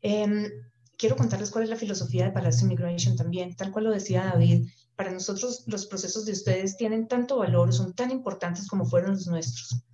Em, 0.00 0.48
quiero 0.96 1.14
contarles 1.14 1.50
cuál 1.50 1.64
es 1.64 1.70
la 1.70 1.76
filosofía 1.76 2.24
de 2.24 2.32
Palacio 2.32 2.64
Immigration 2.64 3.16
también, 3.16 3.54
tal 3.54 3.70
cual 3.70 3.84
lo 3.84 3.90
decía 3.90 4.30
David. 4.32 4.66
Para 4.96 5.10
nosotros 5.10 5.64
los 5.66 5.84
procesos 5.84 6.24
de 6.24 6.32
ustedes 6.32 6.78
tienen 6.78 7.06
tanto 7.06 7.36
valor, 7.36 7.70
son 7.74 7.92
tan 7.92 8.10
importantes 8.10 8.66
como 8.66 8.86
fueron 8.86 9.10
los 9.10 9.26
nuestros 9.26 9.84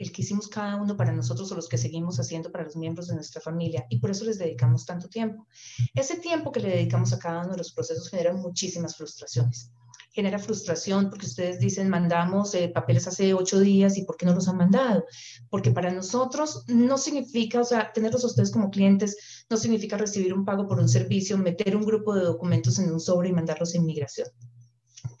el 0.00 0.10
que 0.12 0.22
hicimos 0.22 0.48
cada 0.48 0.76
uno 0.76 0.96
para 0.96 1.12
nosotros 1.12 1.52
o 1.52 1.54
los 1.54 1.68
que 1.68 1.76
seguimos 1.76 2.18
haciendo 2.18 2.50
para 2.50 2.64
los 2.64 2.74
miembros 2.74 3.08
de 3.08 3.14
nuestra 3.14 3.42
familia 3.42 3.84
y 3.90 3.98
por 3.98 4.10
eso 4.10 4.24
les 4.24 4.38
dedicamos 4.38 4.86
tanto 4.86 5.08
tiempo. 5.08 5.46
Ese 5.94 6.16
tiempo 6.16 6.50
que 6.50 6.60
le 6.60 6.70
dedicamos 6.70 7.12
a 7.12 7.18
cada 7.18 7.42
uno 7.42 7.52
de 7.52 7.58
los 7.58 7.72
procesos 7.72 8.08
genera 8.08 8.32
muchísimas 8.32 8.96
frustraciones. 8.96 9.70
Genera 10.12 10.38
frustración 10.38 11.10
porque 11.10 11.26
ustedes 11.26 11.60
dicen, 11.60 11.90
mandamos 11.90 12.54
eh, 12.54 12.70
papeles 12.74 13.06
hace 13.06 13.34
ocho 13.34 13.60
días 13.60 13.98
y 13.98 14.04
¿por 14.04 14.16
qué 14.16 14.24
no 14.24 14.34
los 14.34 14.48
han 14.48 14.56
mandado? 14.56 15.04
Porque 15.50 15.70
para 15.70 15.92
nosotros 15.92 16.64
no 16.66 16.96
significa, 16.96 17.60
o 17.60 17.64
sea, 17.64 17.92
tenerlos 17.92 18.24
a 18.24 18.28
ustedes 18.28 18.50
como 18.50 18.70
clientes 18.70 19.44
no 19.50 19.58
significa 19.58 19.98
recibir 19.98 20.32
un 20.32 20.46
pago 20.46 20.66
por 20.66 20.80
un 20.80 20.88
servicio, 20.88 21.36
meter 21.36 21.76
un 21.76 21.84
grupo 21.84 22.14
de 22.14 22.24
documentos 22.24 22.78
en 22.78 22.90
un 22.90 23.00
sobre 23.00 23.28
y 23.28 23.32
mandarlos 23.32 23.74
a 23.74 23.76
inmigración 23.76 24.28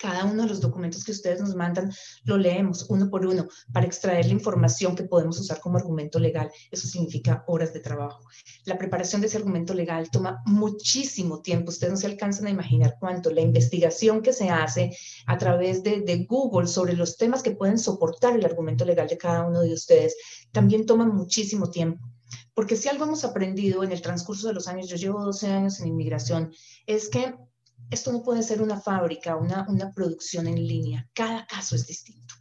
Cada 0.00 0.24
uno 0.24 0.44
de 0.44 0.48
los 0.48 0.62
documentos 0.62 1.04
que 1.04 1.12
ustedes 1.12 1.40
nos 1.40 1.54
mandan 1.54 1.92
lo 2.24 2.38
leemos 2.38 2.86
uno 2.88 3.10
por 3.10 3.26
uno 3.26 3.46
para 3.70 3.84
extraer 3.84 4.24
la 4.24 4.32
información 4.32 4.96
que 4.96 5.02
podemos 5.02 5.38
usar 5.38 5.60
como 5.60 5.76
argumento 5.76 6.18
legal. 6.18 6.50
Eso 6.70 6.86
significa 6.86 7.44
horas 7.46 7.74
de 7.74 7.80
trabajo. 7.80 8.24
La 8.64 8.78
preparación 8.78 9.20
de 9.20 9.26
ese 9.26 9.36
argumento 9.36 9.74
legal 9.74 10.10
toma 10.10 10.42
muchísimo 10.46 11.42
tiempo. 11.42 11.68
Ustedes 11.68 11.92
no 11.92 11.98
se 11.98 12.06
alcanzan 12.06 12.46
a 12.46 12.50
imaginar 12.50 12.96
cuánto. 12.98 13.30
La 13.30 13.42
investigación 13.42 14.22
que 14.22 14.32
se 14.32 14.48
hace 14.48 14.96
a 15.26 15.36
través 15.36 15.82
de, 15.82 16.00
de 16.00 16.24
Google 16.24 16.66
sobre 16.66 16.94
los 16.94 17.18
temas 17.18 17.42
que 17.42 17.50
pueden 17.50 17.78
soportar 17.78 18.34
el 18.34 18.44
argumento 18.46 18.86
legal 18.86 19.06
de 19.06 19.18
cada 19.18 19.46
uno 19.46 19.60
de 19.60 19.74
ustedes 19.74 20.16
también 20.50 20.86
toma 20.86 21.04
muchísimo 21.04 21.70
tiempo. 21.70 22.08
Porque 22.54 22.76
si 22.76 22.88
algo 22.88 23.04
hemos 23.04 23.24
aprendido 23.24 23.84
en 23.84 23.92
el 23.92 24.00
transcurso 24.00 24.48
de 24.48 24.54
los 24.54 24.66
años, 24.66 24.88
yo 24.88 24.96
llevo 24.96 25.22
12 25.22 25.46
años 25.48 25.80
en 25.80 25.88
inmigración, 25.88 26.52
es 26.86 27.08
que 27.08 27.34
esto 27.90 28.12
no 28.12 28.22
puede 28.22 28.42
ser 28.42 28.62
una 28.62 28.80
fábrica, 28.80 29.36
una, 29.36 29.66
una 29.68 29.92
producción 29.92 30.46
en 30.46 30.56
línea. 30.56 31.08
Cada 31.12 31.46
caso 31.46 31.74
es 31.74 31.86
distinto. 31.86 32.34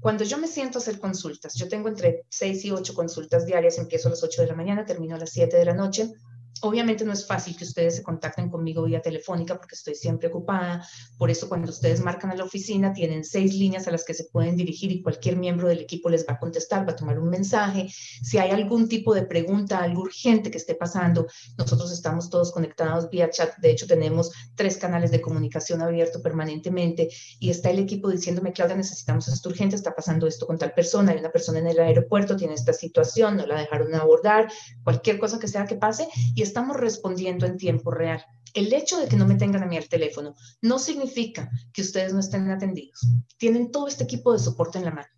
Cuando 0.00 0.24
yo 0.24 0.38
me 0.38 0.48
siento 0.48 0.78
a 0.78 0.82
hacer 0.82 0.98
consultas, 0.98 1.54
yo 1.54 1.68
tengo 1.68 1.88
entre 1.88 2.26
6 2.28 2.64
y 2.66 2.70
8 2.70 2.94
consultas 2.94 3.46
diarias, 3.46 3.78
empiezo 3.78 4.08
a 4.08 4.10
las 4.10 4.22
8 4.22 4.42
de 4.42 4.48
la 4.48 4.54
mañana, 4.54 4.84
termino 4.84 5.16
a 5.16 5.18
las 5.18 5.30
7 5.30 5.56
de 5.56 5.64
la 5.64 5.74
noche, 5.74 6.12
Obviamente 6.60 7.04
no 7.04 7.12
es 7.12 7.26
fácil 7.26 7.56
que 7.56 7.64
ustedes 7.64 7.96
se 7.96 8.02
contacten 8.02 8.48
conmigo 8.48 8.84
vía 8.84 9.02
telefónica 9.02 9.56
porque 9.56 9.74
estoy 9.74 9.94
siempre 9.94 10.28
ocupada. 10.28 10.86
Por 11.18 11.30
eso 11.30 11.48
cuando 11.48 11.70
ustedes 11.70 12.00
marcan 12.00 12.30
a 12.30 12.36
la 12.36 12.44
oficina 12.44 12.92
tienen 12.92 13.24
seis 13.24 13.54
líneas 13.54 13.86
a 13.86 13.90
las 13.90 14.04
que 14.04 14.14
se 14.14 14.24
pueden 14.24 14.56
dirigir 14.56 14.90
y 14.92 15.02
cualquier 15.02 15.36
miembro 15.36 15.68
del 15.68 15.80
equipo 15.80 16.08
les 16.08 16.26
va 16.26 16.34
a 16.34 16.38
contestar, 16.38 16.88
va 16.88 16.92
a 16.92 16.96
tomar 16.96 17.18
un 17.18 17.28
mensaje. 17.28 17.88
Si 18.22 18.38
hay 18.38 18.50
algún 18.50 18.88
tipo 18.88 19.14
de 19.14 19.24
pregunta, 19.26 19.78
algo 19.78 20.02
urgente 20.02 20.50
que 20.50 20.58
esté 20.58 20.74
pasando, 20.74 21.26
nosotros 21.58 21.92
estamos 21.92 22.30
todos 22.30 22.52
conectados 22.52 23.10
vía 23.10 23.28
chat. 23.30 23.56
De 23.58 23.70
hecho, 23.70 23.86
tenemos 23.86 24.30
tres 24.54 24.78
canales 24.78 25.10
de 25.10 25.20
comunicación 25.20 25.82
abiertos 25.82 26.22
permanentemente 26.22 27.08
y 27.40 27.50
está 27.50 27.70
el 27.70 27.80
equipo 27.80 28.08
diciéndome, 28.08 28.52
Claudia, 28.52 28.76
necesitamos 28.76 29.28
esto 29.28 29.48
urgente, 29.48 29.76
está 29.76 29.94
pasando 29.94 30.26
esto 30.26 30.46
con 30.46 30.58
tal 30.58 30.72
persona, 30.72 31.12
hay 31.12 31.18
una 31.18 31.32
persona 31.32 31.58
en 31.58 31.66
el 31.66 31.78
aeropuerto, 31.78 32.36
tiene 32.36 32.54
esta 32.54 32.72
situación, 32.72 33.36
no 33.36 33.46
la 33.46 33.58
dejaron 33.58 33.94
abordar, 33.94 34.50
cualquier 34.82 35.18
cosa 35.18 35.38
que 35.38 35.48
sea 35.48 35.66
que 35.66 35.76
pase 35.76 36.08
estamos 36.44 36.76
respondiendo 36.76 37.46
en 37.46 37.56
tiempo 37.56 37.90
real. 37.90 38.24
El 38.54 38.72
hecho 38.72 38.98
de 38.98 39.08
que 39.08 39.16
no 39.16 39.26
me 39.26 39.34
tengan 39.34 39.64
a 39.64 39.66
mí 39.66 39.76
el 39.76 39.88
teléfono 39.88 40.34
no 40.62 40.78
significa 40.78 41.50
que 41.72 41.82
ustedes 41.82 42.12
no 42.12 42.20
estén 42.20 42.48
atendidos. 42.50 43.00
Tienen 43.36 43.72
todo 43.72 43.88
este 43.88 44.04
equipo 44.04 44.32
de 44.32 44.38
soporte 44.38 44.78
en 44.78 44.84
la 44.84 44.92
mano. 44.92 45.08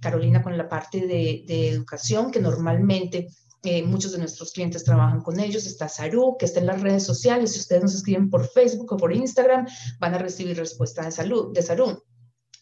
Carolina 0.00 0.42
con 0.42 0.58
la 0.58 0.68
parte 0.68 1.06
de, 1.06 1.44
educación, 1.68 2.30
que 2.30 2.40
normalmente 2.40 3.28
eh, 3.62 3.82
muchos 3.82 4.12
de 4.12 4.18
nuestros 4.18 4.52
clientes 4.52 4.84
trabajan 4.84 5.22
con 5.22 5.40
ellos. 5.40 5.66
Está 5.66 5.88
Saru, 5.88 6.36
que 6.38 6.44
está 6.44 6.60
en 6.60 6.66
las 6.66 6.82
redes 6.82 7.04
sociales. 7.04 7.52
Si 7.52 7.60
ustedes 7.60 7.82
nos 7.82 7.94
escriben 7.94 8.28
por 8.28 8.46
Facebook 8.46 8.92
o 8.92 8.96
por 8.96 9.14
Instagram, 9.14 9.66
van 9.98 10.14
a 10.14 10.18
recibir 10.18 10.56
respuesta 10.56 11.02
de, 11.02 11.12
salud, 11.12 11.54
de 11.54 11.62
Saru. 11.62 12.02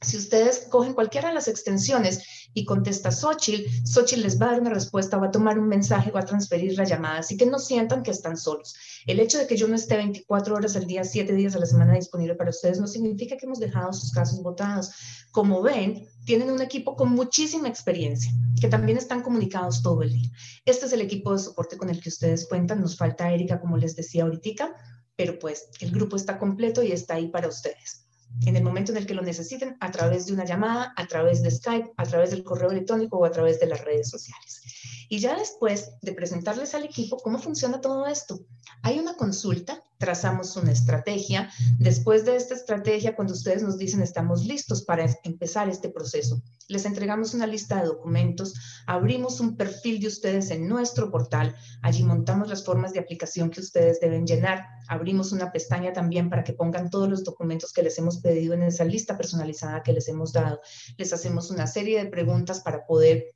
Si 0.03 0.17
ustedes 0.17 0.67
cogen 0.71 0.95
cualquiera 0.95 1.29
de 1.29 1.35
las 1.35 1.47
extensiones 1.47 2.23
y 2.55 2.65
contesta 2.65 3.13
Xochitl, 3.13 3.69
Xochitl 3.85 4.23
les 4.23 4.41
va 4.41 4.47
a 4.47 4.51
dar 4.53 4.61
una 4.63 4.71
respuesta, 4.71 5.19
va 5.19 5.27
a 5.27 5.31
tomar 5.31 5.59
un 5.59 5.69
mensaje, 5.69 6.11
va 6.11 6.21
a 6.21 6.25
transferir 6.25 6.75
la 6.79 6.85
llamada, 6.85 7.19
así 7.19 7.37
que 7.37 7.45
no 7.45 7.59
sientan 7.59 8.03
que 8.03 8.11
están 8.11 8.39
solos. 8.39 8.75
El 9.07 9.21
hecho 9.21 9.37
de 9.37 9.47
que 9.47 9.59
yo 9.59 9.69
no 9.69 9.75
esté 9.75 9.99
24 9.99 10.55
horas 10.55 10.75
al 10.75 10.87
día, 10.87 11.05
7 11.05 11.35
días 11.35 11.55
a 11.55 11.59
la 11.59 11.67
semana 11.67 11.97
disponible 11.97 12.35
para 12.35 12.49
ustedes 12.49 12.81
no 12.81 12.87
significa 12.87 13.37
que 13.37 13.45
hemos 13.45 13.61
dejado 13.61 13.93
sus 13.93 14.11
casos 14.11 14.43
votados. 14.43 14.91
Como 15.33 15.61
ven, 15.61 16.09
tienen 16.25 16.51
un 16.51 16.63
equipo 16.63 16.97
con 16.97 17.11
muchísima 17.11 17.69
experiencia, 17.69 18.33
que 18.59 18.69
también 18.69 18.97
están 18.97 19.21
comunicados 19.21 19.83
todo 19.83 20.01
el 20.03 20.15
día. 20.15 20.31
Este 20.65 20.87
es 20.87 20.95
el 20.95 21.03
equipo 21.03 21.35
de 21.35 21.41
soporte 21.41 21.77
con 21.77 21.91
el 21.91 22.01
que 22.01 22.09
ustedes 22.09 22.49
cuentan. 22.49 22.81
Nos 22.81 22.97
falta 22.97 23.31
Erika, 23.31 23.61
como 23.61 23.77
les 23.77 23.97
decía 23.97 24.23
ahorita, 24.23 24.75
pero 25.15 25.39
pues 25.39 25.69
el 25.81 25.91
grupo 25.91 26.17
está 26.17 26.39
completo 26.39 26.83
y 26.83 26.91
está 26.91 27.17
ahí 27.17 27.29
para 27.29 27.47
ustedes 27.47 28.07
en 28.47 28.57
el 28.57 28.63
momento 28.63 28.93
en 28.93 28.99
el 28.99 29.07
que 29.07 29.15
lo 29.15 29.23
necesiten, 29.23 29.77
a 29.81 29.91
través 29.91 30.27
de 30.27 30.33
una 30.33 30.45
llamada, 30.45 30.93
a 30.97 31.07
través 31.07 31.43
de 31.43 31.51
Skype, 31.51 31.93
a 31.97 32.05
través 32.05 32.31
del 32.31 32.45
correo 32.45 32.71
electrónico 32.71 33.19
o 33.19 33.25
a 33.25 33.31
través 33.31 33.61
de 33.61 33.67
las 33.67 33.85
redes 33.85 34.09
sociales. 34.09 34.63
Y 35.13 35.19
ya 35.19 35.37
después 35.37 35.91
de 36.03 36.13
presentarles 36.13 36.73
al 36.77 36.85
equipo 36.85 37.17
cómo 37.17 37.41
funciona 37.41 37.81
todo 37.81 38.07
esto, 38.07 38.47
hay 38.81 39.01
una 39.01 39.17
consulta, 39.17 39.83
trazamos 39.99 40.57
una 40.57 40.71
estrategia. 40.71 41.51
Después 41.81 42.25
de 42.25 42.37
esta 42.37 42.55
estrategia, 42.55 43.17
cuando 43.17 43.35
ustedes 43.35 43.61
nos 43.65 43.77
dicen 43.77 44.03
estamos 44.03 44.45
listos 44.45 44.83
para 44.83 45.05
empezar 45.25 45.69
este 45.69 45.89
proceso, 45.89 46.41
les 46.69 46.85
entregamos 46.85 47.35
una 47.35 47.49
lista 47.49 47.81
de 47.81 47.89
documentos, 47.89 48.55
abrimos 48.87 49.41
un 49.41 49.57
perfil 49.57 49.99
de 49.99 50.07
ustedes 50.07 50.53
en 50.53 50.69
nuestro 50.69 51.11
portal, 51.11 51.57
allí 51.83 52.05
montamos 52.05 52.49
las 52.49 52.65
formas 52.65 52.93
de 52.93 53.01
aplicación 53.01 53.51
que 53.51 53.59
ustedes 53.59 53.99
deben 53.99 54.29
llenar, 54.29 54.65
abrimos 54.87 55.33
una 55.33 55.51
pestaña 55.51 55.93
también 55.93 56.31
para 56.31 56.45
que 56.45 56.53
pongan 56.53 56.89
todos 56.89 57.09
los 57.09 57.25
documentos 57.25 57.73
que 57.73 57.83
les 57.83 57.99
hemos 57.99 58.19
pedido 58.19 58.55
en 58.55 58.63
esa 58.63 58.85
lista 58.85 59.19
personalizada 59.19 59.83
que 59.83 59.93
les 59.93 60.07
hemos 60.07 60.33
dado. 60.33 60.61
Les 60.97 61.13
hacemos 61.13 61.51
una 61.51 61.67
serie 61.67 61.99
de 61.99 62.09
preguntas 62.09 62.61
para 62.61 62.87
poder 62.87 63.35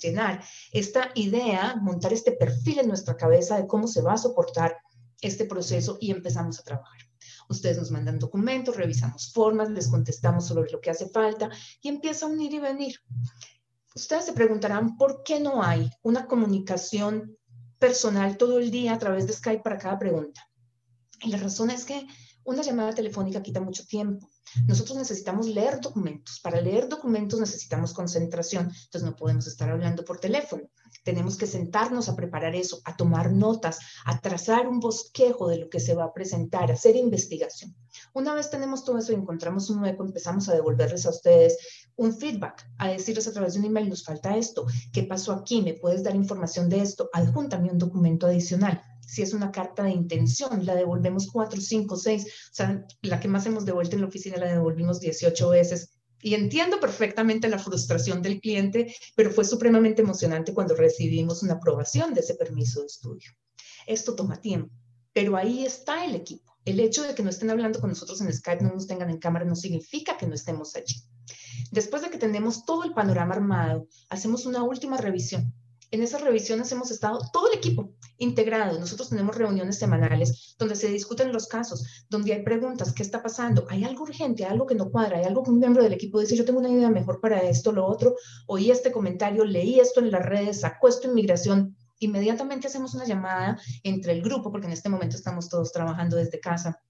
llenar 0.00 0.42
esta 0.72 1.10
idea, 1.14 1.76
montar 1.80 2.12
este 2.12 2.32
perfil 2.32 2.80
en 2.80 2.88
nuestra 2.88 3.16
cabeza 3.16 3.56
de 3.56 3.66
cómo 3.66 3.86
se 3.86 4.02
va 4.02 4.14
a 4.14 4.18
soportar 4.18 4.76
este 5.20 5.44
proceso 5.46 5.98
y 6.00 6.10
empezamos 6.10 6.58
a 6.58 6.64
trabajar. 6.64 7.00
Ustedes 7.48 7.78
nos 7.78 7.90
mandan 7.90 8.18
documentos, 8.18 8.76
revisamos 8.76 9.32
formas, 9.32 9.70
les 9.70 9.88
contestamos 9.88 10.46
sobre 10.46 10.70
lo 10.70 10.80
que 10.80 10.90
hace 10.90 11.08
falta 11.08 11.50
y 11.80 11.88
empieza 11.88 12.26
a 12.26 12.28
unir 12.28 12.54
y 12.54 12.58
venir. 12.58 13.00
Ustedes 13.94 14.24
se 14.24 14.32
preguntarán 14.32 14.96
por 14.96 15.22
qué 15.22 15.40
no 15.40 15.62
hay 15.62 15.90
una 16.02 16.26
comunicación 16.26 17.36
personal 17.78 18.36
todo 18.36 18.58
el 18.58 18.70
día 18.70 18.94
a 18.94 18.98
través 18.98 19.26
de 19.26 19.34
Skype 19.34 19.62
para 19.62 19.78
cada 19.78 19.98
pregunta. 19.98 20.48
Y 21.22 21.30
la 21.30 21.38
razón 21.38 21.70
es 21.70 21.84
que 21.84 22.06
una 22.44 22.62
llamada 22.62 22.94
telefónica 22.94 23.42
quita 23.42 23.60
mucho 23.60 23.86
tiempo. 23.86 24.28
Nosotros 24.66 24.96
necesitamos 24.96 25.46
leer 25.46 25.80
documentos. 25.80 26.40
Para 26.40 26.60
leer 26.60 26.88
documentos 26.88 27.40
necesitamos 27.40 27.92
concentración, 27.92 28.66
entonces 28.66 29.02
no 29.02 29.16
podemos 29.16 29.46
estar 29.46 29.70
hablando 29.70 30.04
por 30.04 30.20
teléfono. 30.20 30.62
Tenemos 31.02 31.36
que 31.36 31.46
sentarnos 31.46 32.08
a 32.08 32.16
preparar 32.16 32.54
eso, 32.54 32.80
a 32.84 32.96
tomar 32.96 33.32
notas, 33.32 33.78
a 34.04 34.20
trazar 34.20 34.68
un 34.68 34.80
bosquejo 34.80 35.48
de 35.48 35.58
lo 35.58 35.68
que 35.68 35.80
se 35.80 35.94
va 35.94 36.04
a 36.04 36.12
presentar, 36.12 36.70
a 36.70 36.74
hacer 36.74 36.96
investigación. 36.96 37.74
Una 38.12 38.34
vez 38.34 38.50
tenemos 38.50 38.84
todo 38.84 38.98
eso 38.98 39.12
y 39.12 39.16
encontramos 39.16 39.70
un 39.70 39.82
hueco, 39.82 40.04
empezamos 40.04 40.48
a 40.48 40.54
devolverles 40.54 41.06
a 41.06 41.10
ustedes 41.10 41.58
un 41.96 42.16
feedback, 42.16 42.68
a 42.78 42.88
decirles 42.88 43.26
a 43.28 43.32
través 43.32 43.54
de 43.54 43.60
un 43.60 43.66
email, 43.66 43.88
nos 43.88 44.04
falta 44.04 44.36
esto, 44.36 44.66
¿qué 44.92 45.04
pasó 45.04 45.32
aquí? 45.32 45.62
¿Me 45.62 45.74
puedes 45.74 46.02
dar 46.02 46.14
información 46.14 46.68
de 46.68 46.80
esto? 46.80 47.08
Adjúntame 47.12 47.70
un 47.70 47.78
documento 47.78 48.26
adicional 48.26 48.82
si 49.14 49.22
es 49.22 49.32
una 49.32 49.52
carta 49.52 49.84
de 49.84 49.92
intención, 49.92 50.66
la 50.66 50.74
devolvemos 50.74 51.30
cuatro, 51.30 51.60
cinco, 51.60 51.96
seis, 51.96 52.24
o 52.24 52.54
sea, 52.54 52.84
la 53.02 53.20
que 53.20 53.28
más 53.28 53.46
hemos 53.46 53.64
devuelto 53.64 53.94
en 53.94 54.02
la 54.02 54.08
oficina 54.08 54.36
la 54.38 54.52
devolvimos 54.52 54.98
18 54.98 55.48
veces. 55.50 55.90
Y 56.20 56.34
entiendo 56.34 56.80
perfectamente 56.80 57.48
la 57.48 57.58
frustración 57.58 58.22
del 58.22 58.40
cliente, 58.40 58.92
pero 59.14 59.30
fue 59.30 59.44
supremamente 59.44 60.02
emocionante 60.02 60.52
cuando 60.52 60.74
recibimos 60.74 61.42
una 61.44 61.54
aprobación 61.54 62.12
de 62.12 62.20
ese 62.20 62.34
permiso 62.34 62.80
de 62.80 62.86
estudio. 62.86 63.30
Esto 63.86 64.16
toma 64.16 64.40
tiempo, 64.40 64.74
pero 65.12 65.36
ahí 65.36 65.64
está 65.64 66.04
el 66.04 66.16
equipo. 66.16 66.56
El 66.64 66.80
hecho 66.80 67.02
de 67.02 67.14
que 67.14 67.22
no 67.22 67.30
estén 67.30 67.50
hablando 67.50 67.78
con 67.78 67.90
nosotros 67.90 68.20
en 68.20 68.32
Skype, 68.32 68.64
no 68.64 68.72
nos 68.72 68.86
tengan 68.86 69.10
en 69.10 69.18
cámara, 69.18 69.44
no 69.44 69.54
significa 69.54 70.16
que 70.16 70.26
no 70.26 70.34
estemos 70.34 70.74
allí. 70.74 70.96
Después 71.70 72.02
de 72.02 72.10
que 72.10 72.18
tenemos 72.18 72.64
todo 72.64 72.82
el 72.84 72.94
panorama 72.94 73.34
armado, 73.34 73.86
hacemos 74.08 74.46
una 74.46 74.64
última 74.64 74.96
revisión 74.96 75.54
en 75.94 76.02
esas 76.02 76.22
revisiones 76.22 76.72
hemos 76.72 76.90
estado 76.90 77.20
todo 77.32 77.48
el 77.48 77.56
equipo 77.56 77.94
integrado. 78.18 78.80
Nosotros 78.80 79.10
tenemos 79.10 79.36
reuniones 79.36 79.78
semanales 79.78 80.56
donde 80.58 80.74
se 80.74 80.88
discuten 80.88 81.32
los 81.32 81.46
casos, 81.46 81.86
donde 82.10 82.32
hay 82.32 82.42
preguntas, 82.42 82.92
¿qué 82.92 83.04
está 83.04 83.22
pasando? 83.22 83.64
¿Hay 83.70 83.84
algo 83.84 84.02
urgente, 84.02 84.44
algo 84.44 84.66
que 84.66 84.74
no 84.74 84.90
cuadra? 84.90 85.18
¿Hay 85.18 85.24
algo 85.24 85.44
que 85.44 85.50
un 85.50 85.60
miembro 85.60 85.84
del 85.84 85.92
equipo 85.92 86.18
dice, 86.18 86.36
yo 86.36 86.44
tengo 86.44 86.58
una 86.58 86.68
idea 86.68 86.90
mejor 86.90 87.20
para 87.20 87.42
esto, 87.42 87.70
lo 87.70 87.86
otro? 87.86 88.16
Oí 88.48 88.72
este 88.72 88.90
comentario, 88.90 89.44
leí 89.44 89.78
esto 89.78 90.00
en 90.00 90.10
las 90.10 90.26
redes, 90.26 90.60
sacó 90.60 90.88
esto 90.88 91.06
inmigración. 91.06 91.76
Inmediatamente 92.00 92.66
hacemos 92.66 92.94
una 92.94 93.06
llamada 93.06 93.60
entre 93.84 94.14
el 94.14 94.22
grupo, 94.22 94.50
porque 94.50 94.66
en 94.66 94.72
este 94.72 94.88
momento 94.88 95.16
estamos 95.16 95.48
todos 95.48 95.70
trabajando 95.70 96.16
desde 96.16 96.40
casa 96.40 96.82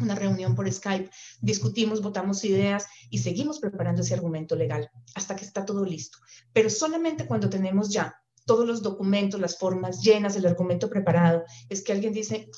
una 0.00 0.14
reunión 0.14 0.54
por 0.54 0.72
Skype, 0.72 1.10
discutimos, 1.40 2.00
votamos 2.00 2.44
ideas 2.44 2.86
y 3.10 3.18
seguimos 3.18 3.58
preparando 3.58 4.02
ese 4.02 4.14
argumento 4.14 4.54
legal 4.54 4.88
hasta 5.16 5.34
que 5.34 5.44
está 5.44 5.64
todo 5.66 5.84
listo. 5.84 6.18
Pero 6.52 6.70
solamente 6.70 7.26
cuando 7.26 7.50
tenemos 7.50 7.90
ya 7.90 8.14
todos 8.48 8.66
los 8.66 8.82
documentos, 8.82 9.38
las 9.38 9.58
formas 9.58 10.00
llenas, 10.00 10.34
el 10.34 10.46
argumento 10.46 10.88
preparado, 10.88 11.44
es 11.68 11.82
que 11.82 11.92
alguien 11.92 12.14
dice, 12.14 12.50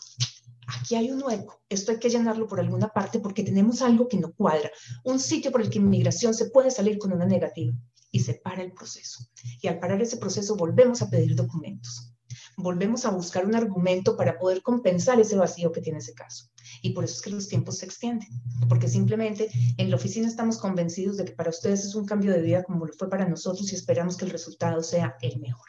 aquí 0.69 0.95
hay 0.95 1.11
un 1.11 1.21
hueco, 1.23 1.61
esto 1.69 1.91
hay 1.91 1.99
que 1.99 2.09
llenarlo 2.09 2.47
por 2.47 2.61
alguna 2.61 2.89
parte 2.89 3.19
porque 3.19 3.43
tenemos 3.43 3.83
algo 3.83 4.07
que 4.07 4.17
no 4.17 4.33
cuadra, 4.33 4.71
un 5.05 5.19
sitio 5.19 5.51
por 5.51 5.61
el 5.61 5.69
que 5.69 5.79
inmigración 5.79 6.33
se 6.33 6.49
puede 6.49 6.71
salir 6.71 6.97
con 6.97 7.13
una 7.13 7.27
negativa 7.27 7.75
y 8.13 8.21
se 8.21 8.35
para 8.35 8.63
el 8.63 8.73
proceso. 8.73 9.27
Y 9.61 9.67
al 9.67 9.81
parar 9.81 10.01
ese 10.01 10.17
proceso 10.17 10.55
volvemos 10.55 11.03
a 11.03 11.11
pedir 11.11 11.35
documentos, 11.35 12.15
volvemos 12.57 13.05
a 13.05 13.11
buscar 13.11 13.45
un 13.45 13.57
argumento 13.57 14.17
para 14.17 14.39
poder 14.39 14.63
compensar 14.63 15.19
ese 15.19 15.37
vacío 15.37 15.73
que 15.73 15.81
tiene 15.81 15.99
ese 15.99 16.15
caso. 16.15 16.51
Y 16.83 16.91
por 16.91 17.03
eso 17.03 17.15
es 17.15 17.23
que 17.23 17.31
los 17.31 17.49
tiempos 17.49 17.79
se 17.79 17.87
extienden, 17.87 18.29
porque 18.69 18.87
simplemente 18.87 19.51
en 19.77 19.91
la 19.91 19.97
oficina 19.97 20.29
estamos 20.29 20.59
convencidos 20.59 21.17
de 21.17 21.25
que 21.25 21.33
para 21.33 21.51
ustedes 21.51 21.85
es 21.85 21.97
un 21.97 22.07
cambio 22.07 22.33
de 22.33 22.43
vida 22.43 22.63
como 22.63 22.87
lo 22.87 22.93
fue 22.93 23.11
para 23.11 23.29
nosotros 23.29 23.73
y 23.73 23.75
esperamos 23.75 24.17
que 24.17 24.25
el 24.25 24.31
resultado 24.31 24.85
sea 24.85 25.17
el 25.21 25.41
mejor. 25.41 25.69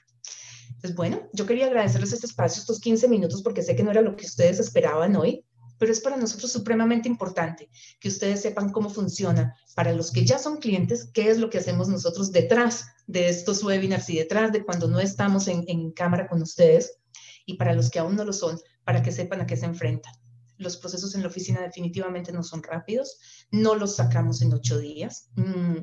Pues 0.82 0.96
bueno, 0.96 1.30
yo 1.34 1.46
quería 1.46 1.68
agradecerles 1.68 2.12
este 2.12 2.26
espacio, 2.26 2.60
estos 2.60 2.80
15 2.80 3.08
minutos, 3.08 3.44
porque 3.44 3.62
sé 3.62 3.76
que 3.76 3.84
no 3.84 3.92
era 3.92 4.02
lo 4.02 4.16
que 4.16 4.26
ustedes 4.26 4.60
esperaban 4.60 5.16
hoy, 5.16 5.46
pero 5.78 5.92
es 5.92 6.00
para 6.00 6.18
nosotros 6.18 6.52
supremamente 6.52 7.08
importante 7.08 7.70
que 8.00 8.10
ustedes 8.10 8.42
sepan 8.42 8.72
cómo 8.72 8.90
funciona. 8.90 9.56
Para 9.76 9.94
los 9.94 10.12
que 10.12 10.26
ya 10.26 10.38
son 10.38 10.58
clientes, 10.58 11.10
qué 11.14 11.30
es 11.30 11.38
lo 11.38 11.50
que 11.50 11.60
hacemos 11.60 11.88
nosotros 11.88 12.32
detrás 12.32 12.86
de 13.08 13.30
estos 13.30 13.64
webinars 13.64 14.10
y 14.10 14.18
detrás 14.18 14.52
de 14.52 14.64
cuando 14.64 14.88
no 14.88 15.00
estamos 15.00 15.48
en, 15.48 15.64
en 15.68 15.92
cámara 15.92 16.28
con 16.28 16.42
ustedes, 16.42 17.00
y 17.46 17.56
para 17.58 17.74
los 17.74 17.90
que 17.90 18.00
aún 18.00 18.16
no 18.16 18.26
lo 18.26 18.34
son, 18.34 18.60
para 18.84 19.02
que 19.04 19.12
sepan 19.12 19.42
a 19.42 19.46
qué 19.46 19.58
se 19.58 19.66
enfrentan. 19.66 20.14
Los 20.58 20.78
procesos 20.78 21.16
en 21.16 21.22
la 21.22 21.28
oficina 21.28 21.62
definitivamente 21.62 22.32
no 22.32 22.44
son 22.44 22.62
rápidos, 22.64 23.18
no 23.52 23.76
los 23.76 23.96
sacamos 23.96 24.42
en 24.42 24.54
ocho 24.54 24.78
días. 24.78 25.30
Mm, 25.36 25.78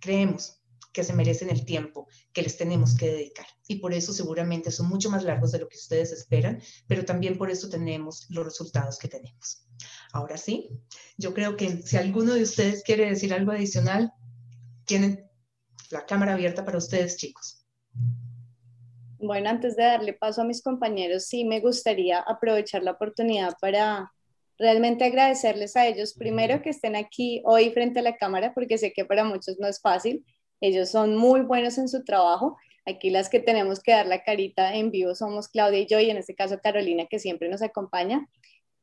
creemos 0.00 0.63
que 0.94 1.04
se 1.04 1.12
merecen 1.12 1.50
el 1.50 1.66
tiempo 1.66 2.08
que 2.32 2.40
les 2.40 2.56
tenemos 2.56 2.96
que 2.96 3.08
dedicar. 3.10 3.46
Y 3.66 3.80
por 3.80 3.92
eso 3.92 4.12
seguramente 4.12 4.70
son 4.70 4.88
mucho 4.88 5.10
más 5.10 5.24
largos 5.24 5.52
de 5.52 5.58
lo 5.58 5.68
que 5.68 5.76
ustedes 5.76 6.12
esperan, 6.12 6.62
pero 6.86 7.04
también 7.04 7.36
por 7.36 7.50
eso 7.50 7.68
tenemos 7.68 8.26
los 8.30 8.44
resultados 8.44 8.98
que 8.98 9.08
tenemos. 9.08 9.66
Ahora 10.12 10.38
sí, 10.38 10.70
yo 11.18 11.34
creo 11.34 11.56
que 11.56 11.82
si 11.82 11.96
alguno 11.96 12.32
de 12.32 12.44
ustedes 12.44 12.84
quiere 12.84 13.10
decir 13.10 13.34
algo 13.34 13.50
adicional, 13.50 14.12
tienen 14.86 15.28
la 15.90 16.06
cámara 16.06 16.34
abierta 16.34 16.64
para 16.64 16.78
ustedes, 16.78 17.16
chicos. 17.16 17.66
Bueno, 19.18 19.50
antes 19.50 19.74
de 19.74 19.82
darle 19.82 20.12
paso 20.12 20.42
a 20.42 20.44
mis 20.44 20.62
compañeros, 20.62 21.24
sí 21.24 21.44
me 21.44 21.60
gustaría 21.60 22.20
aprovechar 22.20 22.84
la 22.84 22.92
oportunidad 22.92 23.54
para 23.60 24.12
realmente 24.58 25.04
agradecerles 25.04 25.74
a 25.76 25.86
ellos, 25.86 26.14
primero 26.14 26.62
que 26.62 26.70
estén 26.70 26.94
aquí 26.94 27.42
hoy 27.44 27.70
frente 27.70 27.98
a 27.98 28.02
la 28.02 28.16
cámara, 28.16 28.54
porque 28.54 28.78
sé 28.78 28.92
que 28.92 29.04
para 29.04 29.24
muchos 29.24 29.58
no 29.58 29.66
es 29.66 29.80
fácil, 29.80 30.24
ellos 30.66 30.90
son 30.90 31.14
muy 31.14 31.42
buenos 31.42 31.76
en 31.76 31.88
su 31.88 32.04
trabajo. 32.04 32.56
Aquí 32.86 33.10
las 33.10 33.28
que 33.28 33.38
tenemos 33.38 33.80
que 33.80 33.92
dar 33.92 34.06
la 34.06 34.22
carita 34.22 34.74
en 34.74 34.90
vivo 34.90 35.14
somos 35.14 35.48
Claudia 35.48 35.80
y 35.80 35.86
yo, 35.86 36.00
y 36.00 36.08
en 36.08 36.16
este 36.16 36.34
caso 36.34 36.58
Carolina, 36.62 37.04
que 37.04 37.18
siempre 37.18 37.50
nos 37.50 37.60
acompaña. 37.60 38.26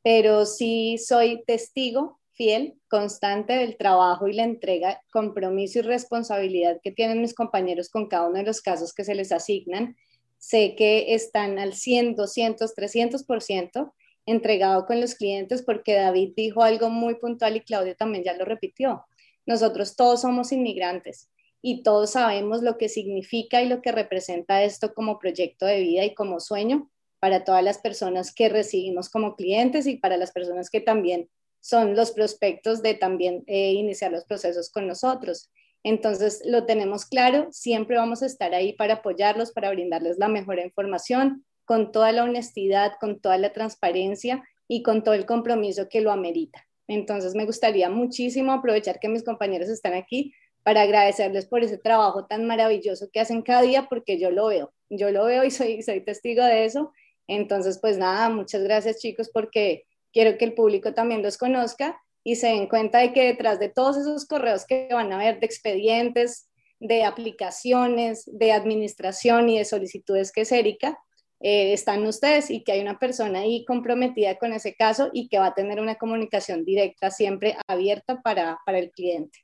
Pero 0.04 0.46
sí 0.46 1.00
soy 1.00 1.44
testigo 1.46 2.20
fiel, 2.34 2.76
constante 2.88 3.54
del 3.54 3.78
trabajo 3.78 4.28
y 4.28 4.34
la 4.34 4.44
entrega, 4.44 5.02
compromiso 5.12 5.80
y 5.80 5.82
responsabilidad 5.82 6.80
que 6.84 6.92
tienen 6.92 7.20
mis 7.20 7.34
compañeros 7.34 7.90
con 7.90 8.08
cada 8.08 8.28
uno 8.28 8.38
de 8.38 8.46
los 8.46 8.62
casos 8.62 8.94
que 8.94 9.04
se 9.04 9.16
les 9.16 9.32
asignan. 9.32 9.96
Sé 10.38 10.76
que 10.76 11.16
están 11.16 11.58
al 11.58 11.74
100, 11.74 12.16
200, 12.16 12.76
300% 12.76 13.92
entregado 14.28 14.86
con 14.86 15.02
los 15.02 15.16
clientes 15.16 15.64
porque 15.64 15.96
David 15.96 16.34
dijo 16.36 16.62
algo 16.62 16.90
muy 16.90 17.16
puntual 17.16 17.56
y 17.56 17.62
Claudia 17.62 17.96
también 17.96 18.24
ya 18.24 18.34
lo 18.34 18.46
repitió. 18.46 19.04
Nosotros 19.48 19.96
todos 19.96 20.22
somos 20.22 20.52
inmigrantes 20.52 21.32
y 21.62 21.84
todos 21.84 22.12
sabemos 22.12 22.64
lo 22.64 22.78
que 22.78 22.90
significa 22.90 23.62
y 23.62 23.70
lo 23.70 23.82
que 23.82 23.92
representa 23.92 24.64
esto 24.64 24.94
como 24.94 25.20
proyecto 25.20 25.66
de 25.66 25.80
vida 25.80 26.04
y 26.06 26.16
como 26.16 26.40
sueño 26.40 26.90
para 27.20 27.44
todas 27.44 27.64
las 27.64 27.78
personas 27.78 28.34
que 28.34 28.50
recibimos 28.50 29.10
como 29.10 29.36
clientes 29.36 29.86
y 29.86 29.98
para 29.98 30.18
las 30.18 30.32
personas 30.32 30.70
que 30.70 30.82
también 30.82 31.30
son 31.60 31.96
los 31.96 32.12
prospectos 32.12 32.82
de 32.82 32.96
también 32.96 33.44
eh, 33.46 33.74
iniciar 33.74 34.12
los 34.12 34.26
procesos 34.26 34.72
con 34.72 34.88
nosotros. 34.88 35.52
Entonces, 35.84 36.42
lo 36.46 36.66
tenemos 36.66 37.06
claro, 37.06 37.48
siempre 37.52 37.98
vamos 37.98 38.24
a 38.24 38.26
estar 38.26 38.54
ahí 38.56 38.74
para 38.74 38.96
apoyarlos, 38.96 39.52
para 39.52 39.70
brindarles 39.70 40.18
la 40.18 40.28
mejor 40.28 40.60
información, 40.60 41.46
con 41.66 41.92
toda 41.92 42.12
la 42.12 42.24
honestidad, 42.24 42.94
con 43.00 43.20
toda 43.20 43.38
la 43.38 43.54
transparencia 43.54 44.44
y 44.68 44.82
con 44.82 45.04
todo 45.04 45.14
el 45.14 45.28
compromiso 45.28 45.88
que 45.90 46.02
lo 46.02 46.12
amerita. 46.12 46.68
Entonces, 46.88 47.36
me 47.36 47.46
gustaría 47.46 47.90
muchísimo 47.90 48.52
aprovechar 48.52 49.00
que 49.00 49.10
mis 49.10 49.24
compañeros 49.24 49.70
están 49.70 49.94
aquí 49.94 50.34
para 50.64 50.84
agradecerles 50.84 51.46
por 51.46 51.64
ese 51.64 51.78
trabajo 51.78 52.26
tan 52.26 52.46
maravilloso 52.46 53.10
que 53.12 53.20
hacen 53.20 53.42
cada 53.42 53.62
día, 53.62 53.88
porque 53.90 54.20
yo 54.20 54.32
lo 54.32 54.48
veo, 54.48 54.72
yo 54.90 55.10
lo 55.12 55.26
veo 55.26 55.44
y 55.44 55.52
soy, 55.52 55.82
testigo 56.06 56.44
de 56.44 56.66
eso. 56.66 56.92
Entonces, 57.28 57.80
pues 57.80 57.98
nada, 57.98 58.30
muchas 58.30 58.64
gracias 58.64 59.00
chicos, 59.00 59.30
porque 59.34 59.86
quiero 60.12 60.38
que 60.38 60.46
el 60.46 60.54
público 60.54 60.94
también 60.94 61.24
los 61.24 61.38
conozca 61.38 62.00
y 62.24 62.36
se 62.36 62.48
den 62.48 62.68
cuenta 62.68 63.00
de 63.00 63.14
que 63.14 63.26
detrás 63.26 63.60
de 63.60 63.70
todos 63.70 63.98
esos 63.98 64.26
correos 64.26 64.66
que 64.66 64.90
van 64.92 65.12
a 65.14 65.18
ver 65.18 65.40
de 65.40 65.46
expedientes, 65.46 66.48
de 66.80 67.04
aplicaciones, 67.04 68.24
de 68.32 68.52
administración 68.52 69.50
y 69.50 69.58
de 69.58 69.66
solicitudes 69.66 70.32
que 70.32 70.42
es 70.42 70.52
Erika, 70.52 71.00
eh, 71.40 71.74
están 71.74 72.06
ustedes 72.06 72.52
y 72.52 72.64
que 72.64 72.74
hay 72.74 72.82
una 72.82 73.00
persona 73.00 73.40
ahí 73.40 73.66
comprometida 73.66 74.36
con 74.38 74.54
ese 74.54 74.76
caso 74.76 75.10
y 75.12 75.28
que 75.28 75.40
va 75.40 75.48
a 75.48 75.56
tener 75.56 75.80
una 75.80 75.96
comunicación 75.96 76.66
directa 76.66 77.10
siempre 77.10 77.56
abierta 77.68 78.22
para 78.22 78.60
el 78.68 78.92
cliente. 78.92 79.40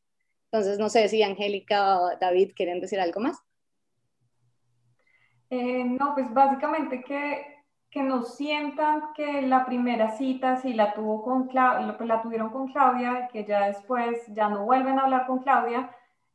Entonces, 0.52 0.80
no 0.80 0.90
sé 0.90 1.08
si 1.10 1.24
Angélica 1.24 2.00
o 2.00 2.18
David 2.20 2.52
quieren 2.56 2.80
decir 2.80 3.00
algo 3.00 3.20
más. 3.20 3.38
Eh, 5.50 5.84
no, 5.84 6.14
pues 6.14 6.34
básicamente 6.34 7.04
que, 7.04 7.46
que 7.90 8.02
nos 8.04 8.36
sientan 8.36 9.14
que 9.16 9.42
la 9.42 9.66
primera 9.66 10.18
cita, 10.18 10.58
si 10.58 10.74
la, 10.74 10.94
tuvo 10.94 11.24
con 11.24 11.48
Claudia, 11.48 11.96
pues 11.98 12.08
la 12.08 12.22
tuvieron 12.22 12.50
con 12.50 12.72
Claudia, 12.72 13.30
que 13.32 13.46
ya 13.46 13.68
después 13.68 14.26
ya 14.34 14.50
no 14.50 14.66
vuelven 14.66 15.00
a 15.00 15.04
hablar 15.04 15.28
con 15.28 15.40
Claudia, 15.40 15.92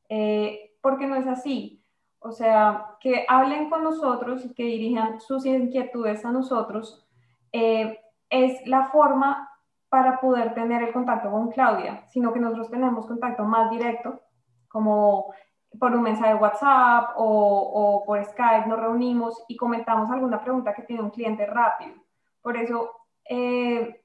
eh, 0.09 0.77
porque 0.81 1.07
no 1.07 1.17
es 1.17 1.27
así. 1.27 1.83
O 2.19 2.33
sea, 2.33 2.97
que 3.01 3.25
hablen 3.29 3.69
con 3.69 3.83
nosotros 3.83 4.45
y 4.45 4.55
que 4.55 4.65
dirijan 4.65 5.21
sus 5.21 5.45
inquietudes 5.45 6.25
a 6.25 6.33
nosotros, 6.33 7.07
eh, 7.51 7.99
es 8.31 8.67
la 8.67 8.89
forma 8.89 9.52
para 9.93 10.23
poder 10.23 10.55
tener 10.55 10.83
el 10.83 10.91
contacto 10.91 11.31
con 11.31 11.51
Claudia, 11.51 12.07
sino 12.09 12.33
que 12.33 12.41
nosotros 12.41 12.71
tenemos 12.71 13.07
contacto 13.07 13.45
más 13.45 13.71
directo, 13.71 14.23
como 14.67 15.35
por 15.79 15.95
un 15.95 16.01
mensaje 16.01 16.33
de 16.33 16.41
WhatsApp 16.41 17.11
o, 17.17 18.03
por 18.07 18.25
Skype, 18.25 18.69
nos 18.69 18.81
reunimos 18.81 19.45
y 19.49 19.57
comentamos 19.59 20.11
alguna 20.11 20.41
pregunta 20.41 20.73
que 20.73 20.81
tiene 20.85 21.03
un 21.03 21.11
cliente 21.11 21.45
rápido. 21.45 21.93
Por 22.41 22.57
eso, 22.57 22.91
eh, 23.29 24.03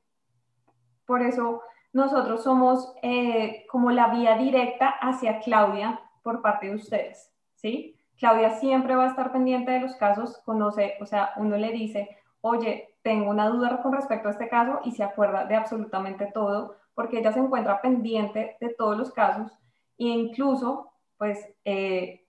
por 1.06 1.22
eso 1.22 1.62
nosotros 1.94 2.44
somos 2.44 2.94
eh, 3.02 3.66
como 3.72 3.90
la 3.90 4.08
vía 4.08 4.36
directa 4.36 4.90
hacia 4.90 5.40
Claudia 5.40 6.02
por 6.22 6.42
parte 6.42 6.68
de 6.68 6.76
ustedes, 6.76 7.34
¿sí? 7.56 7.96
Claudia 8.18 8.50
siempre 8.50 8.94
va 8.94 9.06
a 9.06 9.12
estar 9.12 9.32
pendiente 9.32 9.72
de 9.72 9.80
los 9.80 9.96
casos, 9.96 10.42
conoce, 10.44 10.96
o 11.00 11.06
sea, 11.06 11.32
uno 11.38 11.56
le 11.56 11.72
dice, 11.72 12.10
oye, 12.42 12.97
tengo 13.08 13.32
una 13.32 13.48
duda 13.48 13.82
con 13.82 13.94
respecto 13.94 14.28
a 14.28 14.32
este 14.32 14.50
caso 14.50 14.82
y 14.84 14.92
se 14.92 15.02
acuerda 15.02 15.46
de 15.46 15.56
absolutamente 15.56 16.30
todo, 16.34 16.76
porque 16.94 17.20
ella 17.20 17.32
se 17.32 17.40
encuentra 17.40 17.80
pendiente 17.80 18.58
de 18.60 18.76
todos 18.78 18.98
los 18.98 19.14
casos 19.14 19.50
e 19.98 20.08
incluso, 20.08 20.92
pues, 21.18 21.40
eh, 21.64 22.28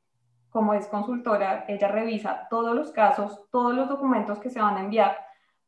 como 0.50 0.74
es 0.74 0.86
consultora, 0.86 1.64
ella 1.66 1.88
revisa 1.88 2.46
todos 2.48 2.76
los 2.76 2.92
casos, 2.92 3.42
todos 3.50 3.74
los 3.74 3.88
documentos 3.88 4.38
que 4.38 4.50
se 4.50 4.60
van 4.60 4.76
a 4.76 4.82
enviar 4.82 5.18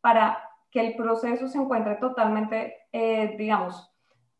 para 0.00 0.38
que 0.70 0.78
el 0.78 0.94
proceso 0.94 1.48
se 1.48 1.58
encuentre 1.58 1.96
totalmente, 1.96 2.76
eh, 2.92 3.34
digamos, 3.36 3.90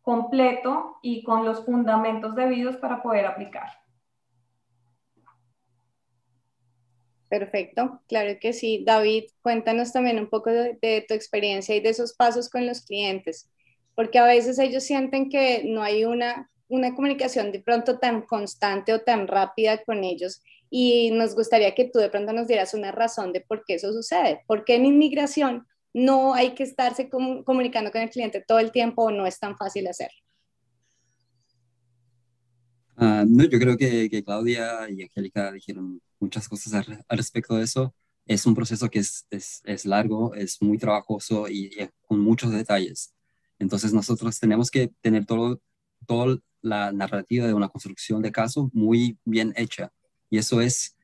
completo 0.03 0.99
y 1.03 1.25
con 1.25 1.45
los 1.45 1.67
fundamentos 1.67 2.37
debidos 2.37 2.77
para 2.77 3.03
poder 3.03 3.27
aplicar. 3.27 3.71
Perfecto, 7.31 8.03
claro 8.09 8.37
que 8.41 8.53
sí. 8.53 8.83
David, 8.85 9.27
cuéntanos 9.41 9.93
también 9.93 10.19
un 10.19 10.29
poco 10.29 10.51
de, 10.51 11.05
tu 11.07 11.15
experiencia 11.15 11.77
y 11.77 11.81
de 11.81 11.91
esos 11.91 12.13
pasos 12.13 12.51
con 12.51 12.67
los 12.67 12.83
clientes, 12.83 13.49
porque 13.95 14.19
a 14.19 14.25
veces 14.25 14.59
ellos 14.59 14.83
sienten 14.83 15.31
que 15.31 15.63
no 15.65 15.81
hay 15.81 16.05
una, 16.05 16.51
una 16.67 16.93
comunicación 16.93 17.53
de 17.53 17.61
pronto 17.61 18.01
tan 18.01 18.23
constante 18.23 18.93
o 18.93 19.03
tan 19.03 19.29
rápida 19.29 19.79
con 19.85 20.03
ellos 20.03 20.43
y 20.71 21.13
nos 21.13 21.37
gustaría 21.37 21.73
que 21.77 21.85
tú 21.85 22.01
de 22.01 22.11
pronto 22.11 22.33
nos 22.33 22.49
dieras 22.49 22.75
una 22.75 22.91
razón 22.91 23.33
de 23.33 23.43
por 23.43 23.65
qué 23.65 23.75
eso 23.75 23.93
sucede, 23.93 24.43
porque 24.49 24.75
en 24.75 24.87
inmigración 24.87 25.69
no 25.95 26.35
hay 26.35 26.57
que 26.57 26.65
estarse 26.65 27.09
comunicando 27.09 27.93
con 27.93 28.01
el 28.01 28.11
cliente 28.11 28.45
todo 28.45 28.59
el 28.59 28.73
tiempo 28.73 29.05
o 29.05 29.13
no 29.13 29.25
es 29.25 29.39
tan 29.39 29.57
fácil 29.57 29.87
hacerlo. 29.87 30.19
Ah, 32.97 33.25
no, 33.25 33.45
yo 33.45 33.59
creo 33.61 33.77
que, 33.77 34.11
que, 34.11 34.25
Claudia 34.25 34.91
y 34.91 35.03
Angélica 35.03 35.53
dijeron 35.53 36.01
muchas 36.21 36.49
cosas 36.49 36.75
al, 36.75 37.05
respecto 37.09 37.57
de 37.57 37.65
eso. 37.65 37.95
Es 38.27 38.47
un 38.47 38.55
proceso 38.55 38.89
que 38.89 39.01
es, 39.01 39.27
es, 39.31 39.85
largo, 39.85 40.35
es 40.35 40.63
muy 40.63 40.79
trabajoso 40.79 41.49
y, 41.49 41.71
con 42.07 42.21
muchos 42.21 42.53
detalles. 42.53 43.13
Entonces 43.59 43.93
nosotros 43.93 44.39
tenemos 44.39 44.71
que 44.71 44.93
tener 45.01 45.27
todo, 45.27 45.61
toda 46.07 46.39
la 46.63 46.93
narrativa 46.93 47.47
de 47.47 47.55
una 47.55 47.69
construcción 47.69 48.23
de 48.23 48.33
caso 48.33 48.71
muy 48.73 49.19
bien 49.25 49.53
hecha. 49.57 49.93
Y 50.29 50.39
eso 50.39 50.61
es 50.61 50.97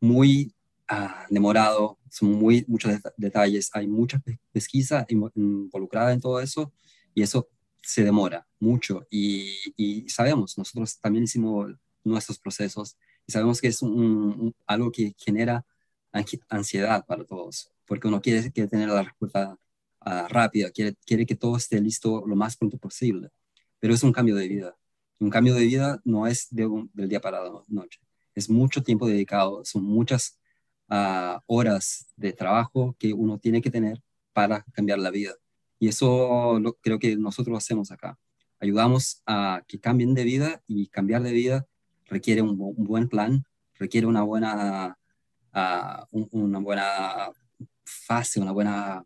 muy 0.00 0.54
ah, 0.88 1.26
demorado, 1.28 1.98
son 2.10 2.32
muy, 2.32 2.64
muchos 2.68 2.92
detalles, 3.16 3.70
hay 3.72 3.86
mucha 3.86 4.22
pesquisa 4.52 5.06
involucrada 5.08 6.12
en 6.12 6.20
todo 6.20 6.40
eso 6.40 6.72
y 7.14 7.22
eso 7.22 7.48
se 7.82 8.02
demora 8.02 8.46
mucho 8.58 9.06
y, 9.10 10.06
sabemos, 10.08 10.56
nosotros 10.56 10.98
también 11.00 11.24
hicimos 11.24 11.72
nuestros 12.02 12.38
procesos 12.38 12.96
y 13.26 13.32
sabemos 13.32 13.60
que 13.60 13.68
es 13.68 13.82
un, 13.82 14.54
algo 14.66 14.90
que 14.92 15.14
genera 15.18 15.64
ansiedad 16.48 17.04
para 17.06 17.24
todos, 17.24 17.70
porque 17.86 18.08
uno 18.08 18.20
quiere, 18.20 18.50
quiere 18.52 18.68
tener 18.68 18.88
la 18.88 19.02
respuesta 19.02 19.58
uh, 20.06 20.28
rápida, 20.28 20.70
quiere, 20.70 20.94
quiere 21.06 21.26
que 21.26 21.34
todo 21.34 21.56
esté 21.56 21.80
listo 21.80 22.24
lo 22.26 22.36
más 22.36 22.56
pronto 22.56 22.78
posible, 22.78 23.30
pero 23.80 23.94
es 23.94 24.02
un 24.02 24.12
cambio 24.12 24.36
de 24.36 24.48
vida. 24.48 24.76
Un 25.18 25.30
cambio 25.30 25.54
de 25.54 25.64
vida 25.64 26.00
no 26.04 26.26
es 26.26 26.48
de 26.50 26.68
del 26.92 27.08
día 27.08 27.20
para 27.20 27.42
la 27.42 27.62
noche, 27.68 28.00
es 28.34 28.50
mucho 28.50 28.82
tiempo 28.82 29.06
dedicado, 29.06 29.64
son 29.64 29.84
muchas 29.84 30.38
uh, 30.90 31.38
horas 31.46 32.12
de 32.16 32.32
trabajo 32.32 32.96
que 32.98 33.12
uno 33.12 33.38
tiene 33.38 33.62
que 33.62 33.70
tener 33.70 34.02
para 34.32 34.62
cambiar 34.72 34.98
la 34.98 35.10
vida. 35.10 35.34
Y 35.78 35.88
eso 35.88 36.58
lo, 36.60 36.74
creo 36.74 36.98
que 36.98 37.16
nosotros 37.16 37.52
lo 37.52 37.58
hacemos 37.58 37.90
acá. 37.90 38.18
Ayudamos 38.60 39.22
a 39.26 39.62
que 39.68 39.80
cambien 39.80 40.14
de 40.14 40.24
vida 40.24 40.62
y 40.66 40.88
cambiar 40.88 41.22
de 41.22 41.32
vida 41.32 41.66
requiere 42.06 42.42
un, 42.42 42.56
buen 42.56 43.08
plan, 43.08 43.44
requiere 43.74 44.06
una 44.06 44.22
buena, 44.22 44.96
uh, 45.54 46.26
una 46.30 46.58
buena 46.58 47.30
fase, 47.84 48.40
una 48.40 48.52
buena, 48.52 49.04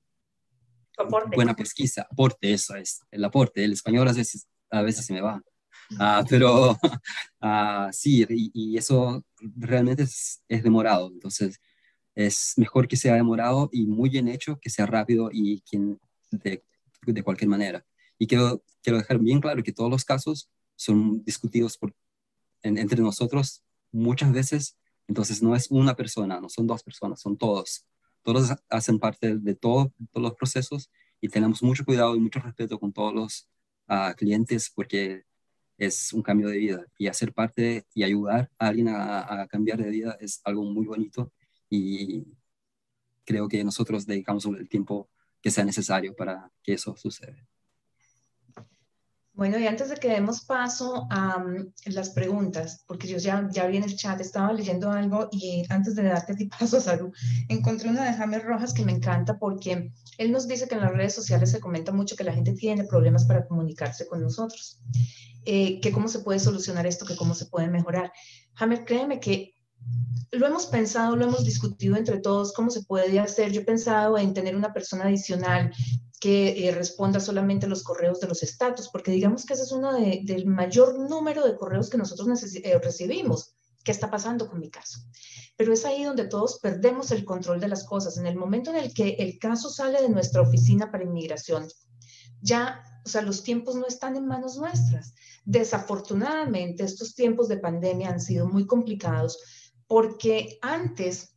buena 1.34 1.54
pesquisa. 1.54 2.06
Aporte, 2.10 2.52
eso 2.52 2.74
es, 2.74 3.00
el 3.10 3.24
aporte. 3.24 3.64
El 3.64 3.72
español 3.72 4.08
a 4.08 4.12
veces, 4.12 4.46
a 4.70 4.82
veces 4.82 5.06
se 5.06 5.12
me 5.12 5.20
va. 5.20 5.42
Uh, 5.92 6.24
pero 6.28 6.72
uh, 6.72 6.78
sí, 7.92 8.26
y, 8.28 8.50
y, 8.52 8.76
eso 8.76 9.24
realmente 9.56 10.02
es, 10.02 10.42
es, 10.48 10.62
demorado. 10.62 11.10
Entonces, 11.12 11.60
es 12.14 12.54
mejor 12.56 12.88
que 12.88 12.96
sea 12.96 13.14
demorado 13.14 13.70
y 13.72 13.86
muy 13.86 14.10
bien 14.10 14.28
hecho 14.28 14.58
que 14.60 14.70
sea 14.70 14.86
rápido 14.86 15.30
y 15.32 15.62
quien, 15.62 15.98
de, 16.30 16.62
de 17.06 17.22
cualquier 17.22 17.48
manera. 17.48 17.84
Y 18.18 18.26
quiero, 18.26 18.62
quiero 18.82 18.98
dejar 18.98 19.18
bien 19.18 19.40
claro 19.40 19.62
que 19.62 19.72
todos 19.72 19.90
los 19.90 20.04
casos 20.04 20.50
son 20.76 21.24
discutidos 21.24 21.78
por, 21.78 21.94
entre 22.62 23.02
nosotros 23.02 23.62
muchas 23.92 24.32
veces. 24.32 24.76
Entonces, 25.06 25.42
no 25.42 25.54
es 25.56 25.70
una 25.70 25.94
persona, 25.96 26.40
no 26.40 26.48
son 26.48 26.66
dos 26.66 26.82
personas, 26.82 27.20
son 27.20 27.36
todos. 27.36 27.86
Todos 28.22 28.54
hacen 28.68 28.98
parte 28.98 29.36
de 29.36 29.54
todo, 29.54 29.92
todos 30.12 30.22
los 30.22 30.34
procesos 30.34 30.90
y 31.20 31.28
tenemos 31.28 31.62
mucho 31.62 31.84
cuidado 31.84 32.14
y 32.14 32.20
mucho 32.20 32.40
respeto 32.40 32.78
con 32.78 32.92
todos 32.92 33.14
los 33.14 33.48
uh, 33.88 34.14
clientes 34.16 34.70
porque 34.74 35.24
es 35.78 36.12
un 36.12 36.22
cambio 36.22 36.48
de 36.48 36.58
vida 36.58 36.86
y 36.98 37.06
hacer 37.06 37.32
parte 37.32 37.86
y 37.94 38.02
ayudar 38.02 38.50
a 38.58 38.68
alguien 38.68 38.88
a, 38.88 39.42
a, 39.42 39.46
cambiar 39.46 39.82
de 39.82 39.90
vida 39.90 40.16
es 40.20 40.40
algo 40.44 40.64
muy 40.64 40.86
bonito 40.86 41.32
y 41.70 42.24
creo 43.24 43.48
que 43.48 43.62
nosotros 43.62 44.06
dedicamos 44.06 44.44
el 44.46 44.68
tiempo 44.68 45.08
que 45.40 45.50
sea 45.50 45.64
necesario 45.64 46.14
para 46.16 46.50
que 46.62 46.72
eso 46.74 46.96
suceda. 46.96 47.36
Bueno, 49.38 49.56
y 49.56 49.68
antes 49.68 49.88
de 49.88 49.94
que 49.94 50.08
demos 50.08 50.40
paso 50.40 51.06
a 51.10 51.36
um, 51.36 51.70
las 51.86 52.10
preguntas, 52.10 52.82
porque 52.88 53.06
yo 53.06 53.18
ya, 53.18 53.48
ya 53.52 53.68
vi 53.68 53.76
en 53.76 53.84
el 53.84 53.94
chat, 53.94 54.20
estaba 54.20 54.52
leyendo 54.52 54.90
algo 54.90 55.28
y 55.30 55.64
antes 55.68 55.94
de 55.94 56.02
darte 56.02 56.34
ti 56.34 56.46
paso, 56.58 56.80
Saru, 56.80 57.12
encontré 57.48 57.88
una 57.88 58.04
de 58.04 58.14
James 58.14 58.42
Rojas 58.42 58.74
que 58.74 58.84
me 58.84 58.90
encanta 58.90 59.38
porque 59.38 59.92
él 60.18 60.32
nos 60.32 60.48
dice 60.48 60.66
que 60.66 60.74
en 60.74 60.80
las 60.80 60.90
redes 60.90 61.14
sociales 61.14 61.52
se 61.52 61.60
comenta 61.60 61.92
mucho 61.92 62.16
que 62.16 62.24
la 62.24 62.32
gente 62.32 62.52
tiene 62.54 62.82
problemas 62.82 63.26
para 63.26 63.46
comunicarse 63.46 64.08
con 64.08 64.22
nosotros, 64.22 64.80
eh, 65.44 65.78
que 65.80 65.92
cómo 65.92 66.08
se 66.08 66.18
puede 66.18 66.40
solucionar 66.40 66.88
esto, 66.88 67.06
que 67.06 67.14
cómo 67.14 67.36
se 67.36 67.46
puede 67.46 67.68
mejorar. 67.68 68.12
James, 68.54 68.80
créeme 68.84 69.20
que 69.20 69.54
lo 70.32 70.46
hemos 70.46 70.66
pensado, 70.66 71.16
lo 71.16 71.24
hemos 71.24 71.44
discutido 71.44 71.96
entre 71.96 72.18
todos, 72.18 72.52
cómo 72.52 72.70
se 72.70 72.82
puede 72.82 73.18
hacer. 73.18 73.52
Yo 73.52 73.62
he 73.62 73.64
pensado 73.64 74.18
en 74.18 74.34
tener 74.34 74.56
una 74.56 74.72
persona 74.72 75.04
adicional 75.04 75.72
que 76.20 76.68
eh, 76.68 76.72
responda 76.72 77.20
solamente 77.20 77.66
los 77.66 77.82
correos 77.82 78.20
de 78.20 78.26
los 78.26 78.42
estatus, 78.42 78.88
porque 78.88 79.12
digamos 79.12 79.46
que 79.46 79.54
ese 79.54 79.62
es 79.62 79.72
uno 79.72 79.92
del 79.92 80.46
mayor 80.46 80.98
número 80.98 81.44
de 81.46 81.56
correos 81.56 81.88
que 81.88 81.98
nosotros 81.98 82.28
eh, 82.56 82.78
recibimos. 82.82 83.54
¿Qué 83.84 83.92
está 83.92 84.10
pasando 84.10 84.48
con 84.48 84.60
mi 84.60 84.70
caso? 84.70 85.00
Pero 85.56 85.72
es 85.72 85.84
ahí 85.84 86.04
donde 86.04 86.26
todos 86.26 86.58
perdemos 86.60 87.10
el 87.10 87.24
control 87.24 87.60
de 87.60 87.68
las 87.68 87.84
cosas. 87.84 88.18
En 88.18 88.26
el 88.26 88.36
momento 88.36 88.70
en 88.70 88.76
el 88.76 88.92
que 88.92 89.10
el 89.18 89.38
caso 89.38 89.70
sale 89.70 90.02
de 90.02 90.08
nuestra 90.08 90.42
oficina 90.42 90.90
para 90.90 91.04
inmigración, 91.04 91.66
ya, 92.40 92.82
o 93.04 93.08
sea, 93.08 93.22
los 93.22 93.42
tiempos 93.42 93.76
no 93.76 93.86
están 93.86 94.16
en 94.16 94.26
manos 94.26 94.56
nuestras. 94.56 95.14
Desafortunadamente, 95.44 96.84
estos 96.84 97.14
tiempos 97.14 97.48
de 97.48 97.56
pandemia 97.56 98.10
han 98.10 98.20
sido 98.20 98.46
muy 98.46 98.66
complicados 98.66 99.38
porque 99.88 100.58
antes, 100.62 101.34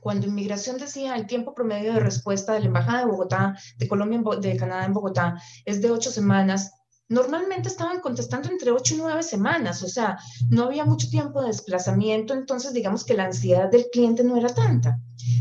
cuando 0.00 0.26
inmigración 0.26 0.78
decía 0.78 1.14
el 1.16 1.26
tiempo 1.26 1.54
promedio 1.54 1.92
de 1.92 2.00
respuesta 2.00 2.54
de 2.54 2.60
la 2.60 2.66
Embajada 2.66 3.00
de 3.00 3.10
Bogotá, 3.10 3.58
de 3.76 3.88
Colombia, 3.88 4.22
de 4.40 4.56
Canadá 4.56 4.86
en 4.86 4.94
Bogotá, 4.94 5.42
es 5.64 5.82
de 5.82 5.90
ocho 5.90 6.10
semanas, 6.10 6.72
normalmente 7.08 7.68
estaban 7.68 8.00
contestando 8.00 8.48
entre 8.48 8.70
ocho 8.70 8.94
y 8.94 8.98
nueve 8.98 9.22
semanas, 9.22 9.82
o 9.82 9.88
sea, 9.88 10.18
no 10.48 10.64
había 10.64 10.84
mucho 10.84 11.10
tiempo 11.10 11.42
de 11.42 11.48
desplazamiento, 11.48 12.32
entonces 12.32 12.72
digamos 12.72 13.04
que 13.04 13.14
la 13.14 13.24
ansiedad 13.24 13.70
del 13.70 13.86
cliente 13.92 14.24
no 14.24 14.36
era 14.36 14.48
tanta. 14.48 14.98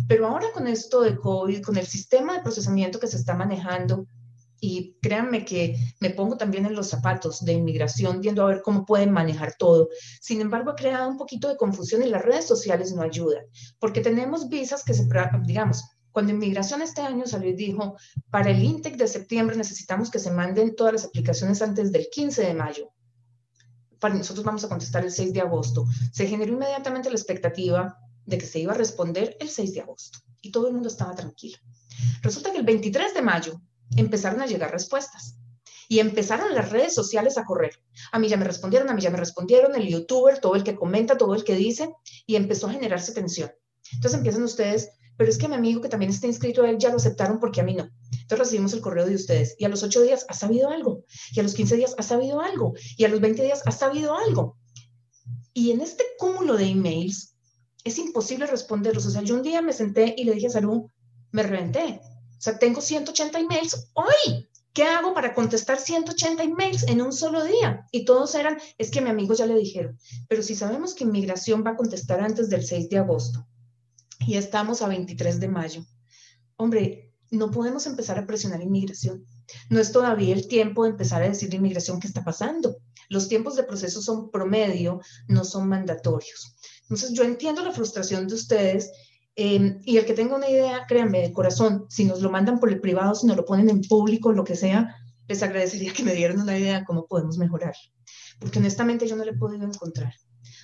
Pero 0.07 0.27
ahora 0.27 0.47
con 0.53 0.67
esto 0.67 1.01
de 1.01 1.15
COVID, 1.15 1.61
con 1.61 1.77
el 1.77 1.87
sistema 1.87 2.33
de 2.33 2.41
procesamiento 2.41 2.99
que 2.99 3.07
se 3.07 3.17
está 3.17 3.35
manejando, 3.35 4.07
y 4.63 4.95
créanme 5.01 5.43
que 5.43 5.75
me 5.99 6.11
pongo 6.11 6.37
también 6.37 6.67
en 6.67 6.75
los 6.75 6.87
zapatos 6.87 7.43
de 7.43 7.53
inmigración 7.53 8.21
viendo 8.21 8.43
a 8.43 8.47
ver 8.47 8.61
cómo 8.61 8.85
pueden 8.85 9.11
manejar 9.11 9.55
todo. 9.57 9.89
Sin 10.21 10.39
embargo, 10.39 10.69
ha 10.69 10.75
creado 10.75 11.09
un 11.09 11.17
poquito 11.17 11.49
de 11.49 11.57
confusión 11.57 12.03
y 12.03 12.07
las 12.07 12.21
redes 12.21 12.45
sociales 12.45 12.93
no 12.93 13.01
ayudan, 13.01 13.43
porque 13.79 14.01
tenemos 14.01 14.47
visas 14.47 14.83
que 14.83 14.93
se, 14.93 15.07
digamos, 15.43 15.83
cuando 16.11 16.31
inmigración 16.31 16.81
este 16.81 17.01
año 17.01 17.25
salió 17.25 17.49
y 17.49 17.55
dijo, 17.55 17.95
para 18.29 18.51
el 18.51 18.63
INTEC 18.63 18.97
de 18.97 19.07
septiembre 19.07 19.55
necesitamos 19.55 20.11
que 20.11 20.19
se 20.19 20.29
manden 20.29 20.75
todas 20.75 20.93
las 20.93 21.05
aplicaciones 21.05 21.61
antes 21.61 21.91
del 21.91 22.07
15 22.11 22.43
de 22.43 22.53
mayo. 22.53 22.91
Para 23.99 24.13
nosotros 24.13 24.45
vamos 24.45 24.63
a 24.63 24.69
contestar 24.69 25.03
el 25.03 25.11
6 25.11 25.33
de 25.33 25.41
agosto. 25.41 25.85
Se 26.11 26.27
generó 26.27 26.53
inmediatamente 26.53 27.09
la 27.09 27.15
expectativa 27.15 27.97
de 28.25 28.37
que 28.37 28.45
se 28.45 28.59
iba 28.59 28.73
a 28.73 28.77
responder 28.77 29.37
el 29.39 29.49
6 29.49 29.73
de 29.73 29.81
agosto 29.81 30.19
y 30.41 30.51
todo 30.51 30.67
el 30.67 30.73
mundo 30.73 30.89
estaba 30.89 31.15
tranquilo. 31.15 31.57
Resulta 32.21 32.51
que 32.51 32.57
el 32.57 32.65
23 32.65 33.13
de 33.13 33.21
mayo 33.21 33.61
empezaron 33.97 34.41
a 34.41 34.45
llegar 34.45 34.71
respuestas. 34.71 35.37
Y 35.87 35.99
empezaron 35.99 36.55
las 36.55 36.71
redes 36.71 36.95
sociales 36.95 37.37
a 37.37 37.43
correr. 37.43 37.73
A 38.13 38.19
mí 38.19 38.29
ya 38.29 38.37
me 38.37 38.45
respondieron, 38.45 38.89
a 38.89 38.93
mí 38.93 39.01
ya 39.01 39.09
me 39.09 39.17
respondieron, 39.17 39.75
el 39.75 39.87
youtuber, 39.87 40.39
todo 40.39 40.55
el 40.55 40.63
que 40.63 40.75
comenta, 40.75 41.17
todo 41.17 41.35
el 41.35 41.43
que 41.43 41.55
dice, 41.55 41.93
y 42.25 42.37
empezó 42.37 42.67
a 42.67 42.71
generarse 42.71 43.11
tensión. 43.13 43.51
Entonces 43.93 44.17
empiezan 44.17 44.43
ustedes, 44.43 44.89
pero 45.17 45.29
es 45.29 45.37
que 45.37 45.49
mi 45.49 45.55
amigo 45.55 45.81
que 45.81 45.89
también 45.89 46.11
está 46.11 46.27
inscrito, 46.27 46.63
él 46.63 46.77
ya 46.77 46.89
lo 46.89 46.95
aceptaron 46.95 47.39
porque 47.39 47.59
a 47.59 47.63
mí 47.65 47.73
no. 47.73 47.89
Entonces 48.13 48.39
recibimos 48.39 48.73
el 48.73 48.79
correo 48.81 49.05
de 49.05 49.15
ustedes 49.15 49.55
y 49.59 49.65
a 49.65 49.69
los 49.69 49.83
ocho 49.83 50.01
días 50.01 50.25
ha 50.29 50.33
sabido 50.33 50.69
algo, 50.69 51.03
y 51.33 51.39
a 51.41 51.43
los 51.43 51.53
15 51.53 51.75
días 51.75 51.95
ha 51.97 52.03
sabido 52.03 52.39
algo, 52.39 52.73
y 52.97 53.03
a 53.03 53.09
los 53.09 53.19
20 53.19 53.43
días 53.43 53.61
ha 53.65 53.71
sabido 53.71 54.15
algo. 54.15 54.57
Y 55.53 55.71
en 55.71 55.81
este 55.81 56.05
cúmulo 56.17 56.55
de 56.55 56.67
emails 56.67 57.35
es 57.83 57.97
imposible 57.97 58.47
responderlos. 58.47 59.05
O 59.05 59.11
sea, 59.11 59.21
yo 59.23 59.35
un 59.35 59.43
día 59.43 59.61
me 59.61 59.73
senté 59.73 60.13
y 60.17 60.23
le 60.23 60.33
dije 60.33 60.47
a 60.47 60.51
Salud, 60.51 60.83
me 61.31 61.43
reventé, 61.43 61.99
sea, 62.41 62.57
tengo 62.57 62.81
180 62.81 63.39
emails 63.39 63.91
hoy. 63.93 64.49
¿Qué 64.73 64.83
hago 64.83 65.13
para 65.13 65.33
contestar 65.33 65.79
180 65.79 66.43
emails 66.43 66.83
en 66.83 67.01
un 67.01 67.11
solo 67.11 67.43
día? 67.43 67.85
Y 67.91 68.05
todos 68.05 68.35
eran, 68.35 68.57
es 68.77 68.89
que 68.89 69.01
mi 69.01 69.09
amigo 69.09 69.33
ya 69.33 69.45
le 69.45 69.55
dijeron, 69.55 69.99
pero 70.29 70.41
si 70.41 70.55
sabemos 70.55 70.93
que 70.93 71.03
inmigración 71.03 71.63
va 71.65 71.71
a 71.71 71.75
contestar 71.75 72.21
antes 72.21 72.49
del 72.49 72.65
6 72.65 72.89
de 72.89 72.97
agosto 72.99 73.45
y 74.19 74.35
estamos 74.37 74.81
a 74.81 74.87
23 74.87 75.41
de 75.41 75.47
mayo, 75.49 75.85
hombre, 76.55 77.13
no 77.31 77.51
podemos 77.51 77.85
empezar 77.85 78.17
a 78.17 78.25
presionar 78.25 78.61
inmigración. 78.61 79.25
No 79.69 79.79
es 79.79 79.91
todavía 79.91 80.33
el 80.33 80.47
tiempo 80.47 80.83
de 80.83 80.91
empezar 80.91 81.21
a 81.21 81.29
decir 81.29 81.53
inmigración 81.53 81.99
qué 81.99 82.07
está 82.07 82.23
pasando. 82.23 82.77
Los 83.09 83.27
tiempos 83.27 83.55
de 83.55 83.63
proceso 83.63 84.01
son 84.01 84.31
promedio, 84.31 85.01
no 85.27 85.43
son 85.43 85.67
mandatorios. 85.67 86.55
Entonces, 86.83 87.11
yo 87.13 87.23
entiendo 87.23 87.63
la 87.63 87.71
frustración 87.71 88.27
de 88.27 88.35
ustedes 88.35 88.91
Em, 89.35 89.79
y 89.85 89.97
el 89.97 90.05
que 90.05 90.13
tenga 90.13 90.35
una 90.35 90.49
idea, 90.49 90.85
créanme, 90.87 91.21
de 91.21 91.31
corazón, 91.31 91.85
si 91.89 92.03
nos 92.03 92.21
lo 92.21 92.29
mandan 92.29 92.59
por 92.59 92.69
el 92.69 92.81
privado, 92.81 93.15
si 93.15 93.27
nos 93.27 93.37
lo 93.37 93.45
ponen 93.45 93.69
en 93.69 93.81
público, 93.81 94.33
lo 94.33 94.43
que 94.43 94.55
sea, 94.55 94.95
les 95.27 95.41
agradecería 95.41 95.93
que 95.93 96.03
me 96.03 96.13
dieran 96.13 96.41
una 96.41 96.57
idea 96.57 96.79
de 96.79 96.85
cómo 96.85 97.07
podemos 97.07 97.37
mejorar. 97.37 97.73
Porque 98.39 98.59
honestamente 98.59 99.07
yo 99.07 99.15
no 99.15 99.23
le 99.23 99.31
he 99.31 99.37
podido 99.37 99.65
encontrar. 99.65 100.13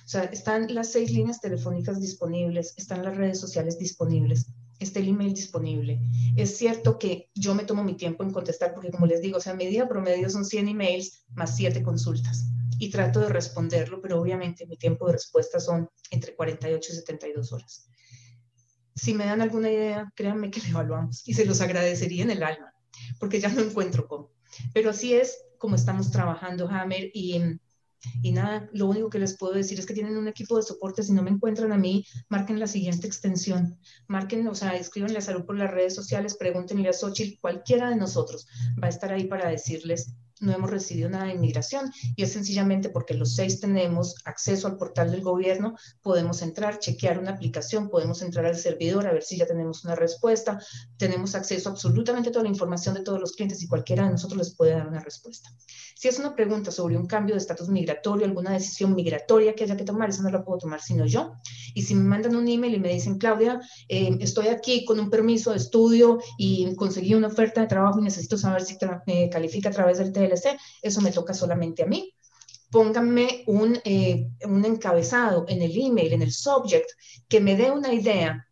O 0.04 0.08
sea, 0.08 0.24
están 0.24 0.74
las 0.74 0.92
seis 0.92 1.10
líneas 1.10 1.40
telefónicas 1.40 2.00
disponibles, 2.00 2.74
están 2.76 3.04
las 3.04 3.16
redes 3.16 3.40
sociales 3.40 3.78
disponibles, 3.78 4.46
está 4.78 4.98
el 5.00 5.08
email 5.08 5.32
disponible. 5.32 6.00
Es 6.36 6.56
cierto 6.56 6.98
que 6.98 7.30
yo 7.34 7.54
me 7.54 7.64
tomo 7.64 7.84
mi 7.84 7.94
tiempo 7.94 8.22
en 8.22 8.32
contestar 8.32 8.74
porque, 8.74 8.90
como 8.90 9.06
les 9.06 9.22
digo, 9.22 9.38
o 9.38 9.40
sea, 9.40 9.54
mi 9.54 9.66
día 9.66 9.88
promedio 9.88 10.28
son 10.28 10.44
100 10.44 10.68
emails 10.68 11.24
más 11.34 11.56
7 11.56 11.82
consultas 11.82 12.46
y 12.78 12.90
trato 12.90 13.20
de 13.20 13.28
responderlo, 13.28 14.00
pero 14.02 14.20
obviamente 14.20 14.66
mi 14.66 14.76
tiempo 14.76 15.06
de 15.06 15.14
respuesta 15.14 15.58
son 15.58 15.88
entre 16.10 16.34
48 16.34 16.92
y 16.92 16.96
72 16.96 17.52
horas 17.52 17.88
si 18.98 19.14
me 19.14 19.26
dan 19.26 19.40
alguna 19.40 19.70
idea, 19.70 20.12
créanme 20.14 20.50
que 20.50 20.60
le 20.62 20.70
evaluamos 20.70 21.26
y 21.26 21.34
se 21.34 21.46
los 21.46 21.60
agradecería 21.60 22.24
en 22.24 22.30
el 22.30 22.42
alma, 22.42 22.72
porque 23.18 23.40
ya 23.40 23.48
no 23.48 23.60
encuentro 23.60 24.06
cómo. 24.06 24.30
Pero 24.74 24.90
así 24.90 25.14
es 25.14 25.38
como 25.58 25.74
estamos 25.74 26.10
trabajando, 26.10 26.68
Hammer, 26.68 27.10
y, 27.12 27.40
y 28.22 28.32
nada, 28.32 28.68
lo 28.72 28.86
único 28.86 29.10
que 29.10 29.18
les 29.18 29.36
puedo 29.36 29.54
decir 29.54 29.78
es 29.78 29.86
que 29.86 29.94
tienen 29.94 30.16
un 30.16 30.28
equipo 30.28 30.56
de 30.56 30.62
soporte, 30.62 31.02
si 31.02 31.12
no 31.12 31.22
me 31.22 31.30
encuentran 31.30 31.72
a 31.72 31.78
mí, 31.78 32.04
marquen 32.28 32.60
la 32.60 32.68
siguiente 32.68 33.06
extensión, 33.06 33.76
marquen, 34.06 34.46
o 34.46 34.54
sea, 34.54 34.76
escríbanle 34.76 35.18
a 35.18 35.22
Salud 35.22 35.44
por 35.44 35.56
las 35.56 35.70
redes 35.70 35.94
sociales, 35.94 36.36
pregúntenle 36.36 36.88
a 36.88 36.92
Xochitl, 36.92 37.40
cualquiera 37.40 37.90
de 37.90 37.96
nosotros 37.96 38.46
va 38.80 38.86
a 38.86 38.90
estar 38.90 39.12
ahí 39.12 39.24
para 39.24 39.48
decirles 39.48 40.14
no 40.40 40.52
hemos 40.52 40.70
recibido 40.70 41.08
nada 41.08 41.26
de 41.26 41.34
inmigración 41.34 41.90
y 42.16 42.22
es 42.22 42.32
sencillamente 42.32 42.88
porque 42.88 43.14
los 43.14 43.34
seis 43.34 43.60
tenemos 43.60 44.14
acceso 44.24 44.66
al 44.66 44.76
portal 44.76 45.10
del 45.10 45.22
gobierno, 45.22 45.76
podemos 46.02 46.42
entrar, 46.42 46.78
chequear 46.78 47.18
una 47.18 47.32
aplicación, 47.32 47.88
podemos 47.88 48.22
entrar 48.22 48.46
al 48.46 48.56
servidor 48.56 49.06
a 49.06 49.12
ver 49.12 49.22
si 49.22 49.36
ya 49.36 49.46
tenemos 49.46 49.84
una 49.84 49.94
respuesta, 49.94 50.60
tenemos 50.96 51.34
acceso 51.34 51.68
a 51.68 51.72
absolutamente 51.72 52.30
toda 52.30 52.44
la 52.44 52.50
información 52.50 52.94
de 52.94 53.02
todos 53.02 53.20
los 53.20 53.32
clientes 53.32 53.62
y 53.62 53.68
cualquiera 53.68 54.04
de 54.04 54.12
nosotros 54.12 54.38
les 54.38 54.54
puede 54.54 54.72
dar 54.72 54.88
una 54.88 55.00
respuesta. 55.00 55.50
Si 55.94 56.06
es 56.06 56.18
una 56.20 56.36
pregunta 56.36 56.70
sobre 56.70 56.96
un 56.96 57.06
cambio 57.06 57.34
de 57.34 57.40
estatus 57.40 57.68
migratorio, 57.68 58.24
alguna 58.24 58.52
decisión 58.52 58.94
migratoria 58.94 59.54
que 59.54 59.64
haya 59.64 59.76
que 59.76 59.84
tomar, 59.84 60.10
esa 60.10 60.22
no 60.22 60.30
la 60.30 60.44
puedo 60.44 60.58
tomar 60.58 60.80
sino 60.80 61.06
yo. 61.06 61.32
Y 61.74 61.82
si 61.82 61.94
me 61.94 62.04
mandan 62.04 62.36
un 62.36 62.46
email 62.46 62.74
y 62.74 62.78
me 62.78 62.92
dicen, 62.92 63.18
Claudia, 63.18 63.60
eh, 63.88 64.16
estoy 64.20 64.48
aquí 64.48 64.84
con 64.84 65.00
un 65.00 65.10
permiso 65.10 65.50
de 65.50 65.56
estudio 65.56 66.18
y 66.36 66.72
conseguí 66.76 67.14
una 67.14 67.26
oferta 67.26 67.60
de 67.60 67.66
trabajo 67.66 67.98
y 67.98 68.04
necesito 68.04 68.38
saber 68.38 68.62
si 68.62 68.76
me 69.06 69.28
califica 69.28 69.70
a 69.70 69.72
través 69.72 69.98
del 69.98 70.12
eso 70.82 71.00
me 71.00 71.12
toca 71.12 71.34
solamente 71.34 71.82
a 71.82 71.86
mí 71.86 72.14
pónganme 72.70 73.44
un, 73.46 73.78
eh, 73.84 74.28
un, 74.44 74.64
encabezado 74.64 75.46
en 75.48 75.62
el 75.62 75.76
email, 75.76 76.12
en 76.12 76.22
el 76.22 76.32
subject, 76.32 76.90
que 77.28 77.40
me 77.40 77.56
dé 77.56 77.70
una 77.70 77.92
idea. 77.92 78.46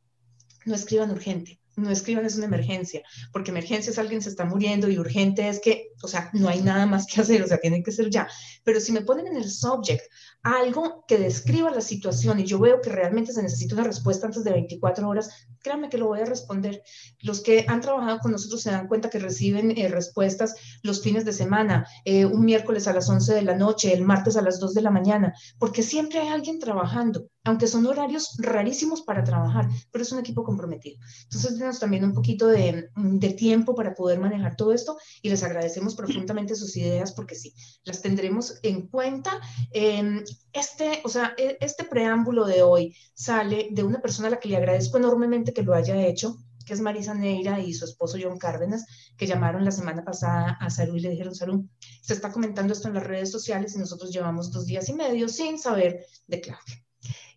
No 0.64 0.74
escriban 0.74 1.10
urgente, 1.10 1.60
no 1.76 1.90
escriban 1.90 2.24
es 2.24 2.36
una 2.36 2.46
emergencia, 2.46 3.02
porque 3.32 3.50
emergencia 3.50 3.90
es 3.90 3.98
alguien 3.98 4.22
se 4.22 4.30
está 4.30 4.44
muriendo 4.44 4.88
y 4.88 4.98
urgente 4.98 5.48
es 5.48 5.60
que, 5.60 5.90
o 6.02 6.09
sea, 6.09 6.30
no 6.32 6.48
hay 6.48 6.61
nada 6.61 6.87
más 6.87 7.06
que 7.06 7.20
hacer, 7.20 7.42
o 7.42 7.46
sea, 7.46 7.59
tiene 7.59 7.82
que 7.82 7.92
ser 7.92 8.11
ya. 8.11 8.28
Pero 8.64 8.80
si 8.80 8.92
me 8.92 9.02
ponen 9.02 9.28
en 9.28 9.37
el 9.37 9.50
subject 9.50 10.02
algo 10.42 11.04
que 11.09 11.18
describa 11.18 11.70
la 11.70 11.80
situación 11.80 12.38
y 12.38 12.44
yo 12.44 12.59
veo 12.59 12.80
que 12.80 12.90
realmente 12.90 13.32
se 13.32 13.42
necesita 13.42 13.74
una 13.74 13.85
respuesta 13.85 14.26
antes 14.26 14.44
de 14.44 14.52
24 14.52 15.09
horas, 15.09 15.48
créanme 15.61 15.88
que 15.88 15.98
lo 15.98 16.06
voy 16.06 16.20
a 16.20 16.24
responder. 16.24 16.82
Los 17.20 17.40
que 17.42 17.64
han 17.68 17.80
trabajado 17.80 18.20
con 18.20 18.32
nosotros 18.32 18.62
se 18.62 18.70
dan 18.70 18.87
cuenta 18.87 19.11
que 19.11 19.18
reciben 19.18 19.76
eh, 19.76 19.88
respuestas 19.88 20.54
los 20.82 21.02
fines 21.02 21.24
de 21.24 21.32
semana, 21.32 21.87
eh, 22.04 22.24
un 22.24 22.44
miércoles 22.44 22.87
a 22.87 22.92
las 22.92 23.09
11 23.09 23.35
de 23.35 23.42
la 23.42 23.56
noche, 23.56 23.92
el 23.92 24.02
martes 24.02 24.37
a 24.37 24.42
las 24.42 24.61
2 24.61 24.74
de 24.74 24.82
la 24.82 24.90
mañana, 24.90 25.35
porque 25.59 25.82
siempre 25.82 26.20
hay 26.20 26.28
alguien 26.28 26.61
trabajando, 26.61 27.28
aunque 27.44 27.66
son 27.66 27.87
horarios 27.87 28.37
rarísimos 28.38 29.02
para 29.02 29.24
trabajar, 29.24 29.68
pero 29.90 30.02
es 30.02 30.12
un 30.12 30.20
equipo 30.20 30.44
comprometido. 30.44 30.98
Entonces, 31.24 31.54
tenemos 31.54 31.80
también 31.80 32.04
un 32.04 32.12
poquito 32.12 32.46
de, 32.46 32.88
de 32.94 33.30
tiempo 33.30 33.74
para 33.74 33.94
poder 33.94 34.20
manejar 34.20 34.56
todo 34.56 34.72
esto 34.72 34.96
y 35.22 35.30
les 35.30 35.42
agradecemos 35.42 35.86
profundamente 35.94 36.55
sus 36.55 36.77
ideas 36.77 37.12
porque 37.12 37.35
sí, 37.35 37.55
las 37.85 38.03
tendremos 38.03 38.59
en 38.62 38.88
cuenta. 38.88 39.40
Eh, 39.72 40.25
este, 40.53 41.01
o 41.05 41.09
sea, 41.09 41.35
e, 41.37 41.59
este 41.61 41.85
preámbulo 41.85 42.46
de 42.46 42.62
hoy 42.62 42.96
sale 43.14 43.68
de 43.70 43.83
una 43.83 44.01
persona 44.01 44.29
a 44.29 44.33
la 44.33 44.40
que 44.40 44.49
le 44.49 44.57
agradezco 44.57 44.96
enormemente 44.96 45.53
que 45.53 45.62
lo 45.62 45.75
haya 45.75 46.07
hecho, 46.07 46.37
que 46.64 46.72
es 46.72 46.81
Marisa 46.81 47.14
Neira 47.14 47.61
y 47.61 47.72
su 47.72 47.85
esposo 47.85 48.18
John 48.20 48.38
Cárdenas, 48.38 48.85
que 49.16 49.27
llamaron 49.27 49.64
la 49.64 49.70
semana 49.70 50.05
pasada 50.05 50.59
a 50.61 50.68
Salud 50.68 50.96
y 50.96 51.01
le 51.01 51.11
dijeron, 51.11 51.35
Salud, 51.35 51.64
se 52.03 52.12
está 52.12 52.33
comentando 52.33 52.72
esto 52.72 52.88
en 52.88 52.94
las 52.94 53.05
redes 53.05 53.31
sociales 53.31 53.75
y 53.75 53.79
nosotros 53.79 54.11
llevamos 54.11 54.51
dos 54.51 54.66
días 54.66 54.88
y 54.88 54.94
medio 54.94 55.29
sin 55.29 55.59
saber 55.59 56.05
de 56.27 56.40
Claudia. 56.40 56.85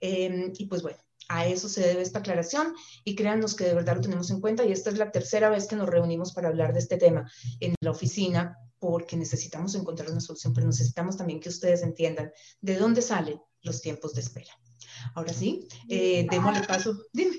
Em, 0.02 0.52
y 0.58 0.66
pues 0.66 0.82
bueno, 0.82 0.98
a 1.30 1.46
eso 1.46 1.70
se 1.70 1.82
debe 1.82 2.02
esta 2.02 2.20
aclaración 2.20 2.74
y 3.06 3.16
créanos 3.16 3.56
que 3.56 3.64
de 3.64 3.76
verdad 3.76 3.96
lo 3.96 4.02
tenemos 4.02 4.30
en 4.32 4.42
cuenta 4.42 4.66
y 4.66 4.72
esta 4.72 4.90
es 4.90 4.98
la 4.98 5.12
tercera 5.12 5.50
vez 5.50 5.68
que 5.68 5.76
nos 5.76 5.88
reunimos 5.88 6.34
para 6.34 6.50
hablar 6.50 6.74
de 6.74 6.80
este 6.80 6.98
tema 6.98 7.32
en 7.60 7.76
la 7.82 7.92
oficina 7.92 8.58
porque 8.80 9.16
necesitamos 9.16 9.76
encontrar 9.76 10.10
una 10.10 10.22
solución, 10.22 10.54
pero 10.54 10.68
necesitamos 10.68 11.18
también 11.18 11.40
que 11.40 11.50
ustedes 11.50 11.84
entiendan 11.84 12.32
de 12.62 12.78
dónde 12.78 13.02
salen 13.02 13.40
los 13.62 13.82
tiempos 13.82 14.16
de 14.16 14.22
espera. 14.22 14.52
Ahora 15.16 15.34
sí, 15.34 15.68
eh, 15.90 16.26
démosle 16.30 16.66
paso. 16.66 16.94
Dime. 17.14 17.36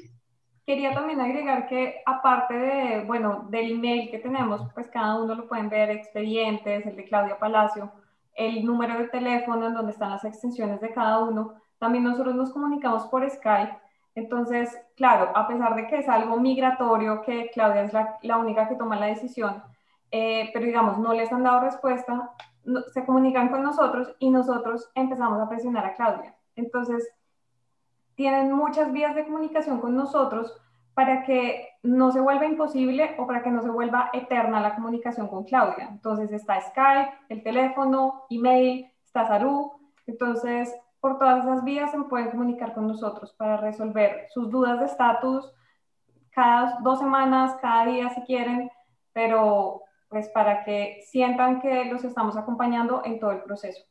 Quería 0.66 0.94
también 0.94 1.20
agregar 1.20 1.66
que 1.68 1.96
aparte 2.06 2.54
de, 2.54 3.04
bueno, 3.04 3.48
del 3.50 3.72
email 3.72 4.10
que 4.10 4.18
tenemos, 4.18 4.72
pues 4.72 4.86
cada 4.88 5.20
uno 5.20 5.34
lo 5.34 5.48
pueden 5.48 5.68
ver, 5.68 5.90
expedientes, 5.90 6.86
el 6.86 6.94
de 6.94 7.04
Claudia 7.04 7.38
Palacio, 7.38 7.90
el 8.34 8.64
número 8.64 8.96
de 8.98 9.08
teléfono 9.08 9.66
en 9.66 9.74
donde 9.74 9.92
están 9.92 10.10
las 10.10 10.24
extensiones 10.24 10.80
de 10.80 10.92
cada 10.92 11.24
uno, 11.24 11.54
también 11.80 12.04
nosotros 12.04 12.36
nos 12.36 12.52
comunicamos 12.52 13.06
por 13.06 13.28
Skype. 13.28 13.76
Entonces, 14.14 14.78
claro, 14.96 15.32
a 15.34 15.48
pesar 15.48 15.74
de 15.74 15.86
que 15.86 15.98
es 15.98 16.08
algo 16.08 16.36
migratorio, 16.36 17.22
que 17.22 17.50
Claudia 17.52 17.82
es 17.82 17.92
la, 17.92 18.18
la 18.22 18.36
única 18.36 18.68
que 18.68 18.76
toma 18.76 18.96
la 18.96 19.06
decisión, 19.06 19.62
eh, 20.10 20.50
pero 20.52 20.66
digamos, 20.66 20.98
no 20.98 21.14
les 21.14 21.32
han 21.32 21.42
dado 21.42 21.60
respuesta, 21.60 22.32
se 22.92 23.04
comunican 23.06 23.48
con 23.48 23.62
nosotros 23.62 24.14
y 24.18 24.30
nosotros 24.30 24.90
empezamos 24.94 25.40
a 25.40 25.48
presionar 25.48 25.86
a 25.86 25.94
Claudia. 25.94 26.36
Entonces, 26.54 27.08
tienen 28.14 28.52
muchas 28.52 28.92
vías 28.92 29.14
de 29.14 29.24
comunicación 29.24 29.80
con 29.80 29.96
nosotros 29.96 30.54
para 30.92 31.22
que 31.22 31.66
no 31.82 32.12
se 32.12 32.20
vuelva 32.20 32.44
imposible 32.44 33.14
o 33.18 33.26
para 33.26 33.42
que 33.42 33.50
no 33.50 33.62
se 33.62 33.70
vuelva 33.70 34.10
eterna 34.12 34.60
la 34.60 34.74
comunicación 34.74 35.28
con 35.28 35.44
Claudia. 35.44 35.88
Entonces 35.90 36.30
está 36.30 36.60
Skype, 36.60 37.10
el 37.30 37.42
teléfono, 37.42 38.24
email, 38.28 38.90
está 39.02 39.26
Saru. 39.26 39.72
Entonces, 40.06 40.74
por 41.00 41.18
todas 41.18 41.44
esas 41.44 41.64
vías 41.64 41.90
se 41.90 41.98
pueden 42.00 42.30
comunicar 42.30 42.74
con 42.74 42.86
nosotros 42.86 43.32
para 43.32 43.56
resolver 43.56 44.26
sus 44.30 44.50
dudas 44.50 44.80
de 44.80 44.86
estatus 44.86 45.50
cada 46.30 46.78
dos 46.82 46.98
semanas, 46.98 47.56
cada 47.60 47.86
día 47.86 48.10
si 48.10 48.20
quieren, 48.22 48.70
pero 49.12 49.82
pues 50.08 50.28
para 50.28 50.64
que 50.64 51.02
sientan 51.06 51.60
que 51.60 51.84
los 51.86 52.04
estamos 52.04 52.36
acompañando 52.36 53.02
en 53.04 53.18
todo 53.18 53.32
el 53.32 53.42
proceso. 53.42 53.84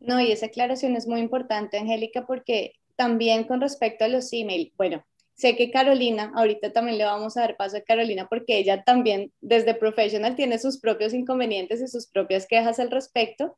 No, 0.00 0.20
y 0.20 0.32
esa 0.32 0.46
aclaración 0.46 0.96
es 0.96 1.06
muy 1.06 1.20
importante, 1.20 1.78
Angélica, 1.78 2.26
porque 2.26 2.74
también 2.96 3.44
con 3.44 3.60
respecto 3.60 4.04
a 4.04 4.08
los 4.08 4.32
email, 4.32 4.72
bueno, 4.76 5.04
sé 5.34 5.56
que 5.56 5.70
Carolina, 5.70 6.32
ahorita 6.34 6.72
también 6.72 6.98
le 6.98 7.04
vamos 7.04 7.36
a 7.36 7.42
dar 7.42 7.56
paso 7.56 7.76
a 7.76 7.82
Carolina 7.82 8.26
porque 8.28 8.58
ella 8.58 8.84
también 8.84 9.32
desde 9.40 9.74
professional 9.74 10.36
tiene 10.36 10.58
sus 10.58 10.78
propios 10.78 11.14
inconvenientes 11.14 11.80
y 11.80 11.88
sus 11.88 12.06
propias 12.06 12.46
quejas 12.46 12.78
al 12.78 12.90
respecto 12.90 13.56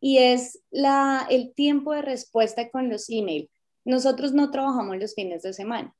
y 0.00 0.18
es 0.18 0.60
la, 0.70 1.26
el 1.30 1.52
tiempo 1.54 1.92
de 1.92 2.02
respuesta 2.02 2.70
con 2.70 2.88
los 2.88 3.08
email. 3.08 3.50
Nosotros 3.84 4.32
no 4.32 4.50
trabajamos 4.50 4.98
los 4.98 5.14
fines 5.14 5.42
de 5.42 5.52
semana. 5.52 5.94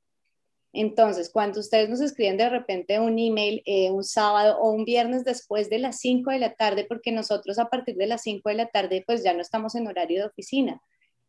Entonces, 0.73 1.29
cuando 1.31 1.59
ustedes 1.59 1.89
nos 1.89 2.01
escriben 2.01 2.37
de 2.37 2.49
repente 2.49 2.99
un 2.99 3.17
email 3.17 3.63
eh, 3.65 3.89
un 3.89 4.03
sábado 4.03 4.59
o 4.59 4.71
un 4.71 4.85
viernes 4.85 5.23
después 5.23 5.69
de 5.69 5.79
las 5.79 5.99
5 5.99 6.29
de 6.31 6.39
la 6.39 6.53
tarde, 6.53 6.85
porque 6.87 7.11
nosotros 7.11 7.57
a 7.57 7.69
partir 7.69 7.95
de 7.95 8.05
las 8.05 8.21
5 8.21 8.49
de 8.49 8.55
la 8.55 8.67
tarde 8.67 9.03
pues 9.05 9.23
ya 9.23 9.33
no 9.33 9.41
estamos 9.41 9.75
en 9.75 9.87
horario 9.87 10.21
de 10.21 10.27
oficina. 10.27 10.81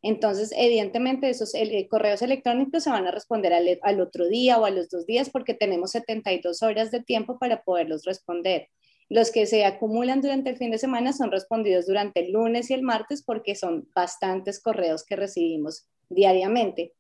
Entonces, 0.03 0.53
evidentemente, 0.57 1.29
esos 1.29 1.55
eh, 1.55 1.89
correos 1.91 2.23
electrónicos 2.23 2.85
se 2.85 2.91
van 2.91 3.07
a 3.07 3.11
responder 3.11 3.53
al, 3.53 3.79
al, 3.83 4.01
otro 4.01 4.29
día 4.29 4.59
o 4.59 4.65
a 4.65 4.71
los 4.71 4.89
dos 4.91 5.07
días 5.07 5.31
porque 5.31 5.55
tenemos 5.55 5.93
72 5.93 6.63
horas 6.63 6.91
de 6.91 7.03
tiempo 7.03 7.39
para 7.39 7.63
poderlos 7.63 8.05
responder. 8.05 8.69
Los 9.09 9.31
que 9.31 9.47
se 9.47 9.65
acumulan 9.65 10.21
durante 10.21 10.51
el 10.51 10.57
fin 10.57 10.71
de 10.71 10.79
semana 10.79 11.13
son 11.13 11.31
respondidos 11.31 11.87
durante 11.87 12.27
el 12.27 12.33
lunes 12.33 12.71
y 12.71 12.75
el 12.75 12.83
martes 12.83 13.23
porque 13.23 13.55
son 13.55 13.89
bastantes 13.95 14.61
correos 14.61 15.05
que 15.05 15.17
recibimos 15.17 15.89
diariamente. 16.11 16.95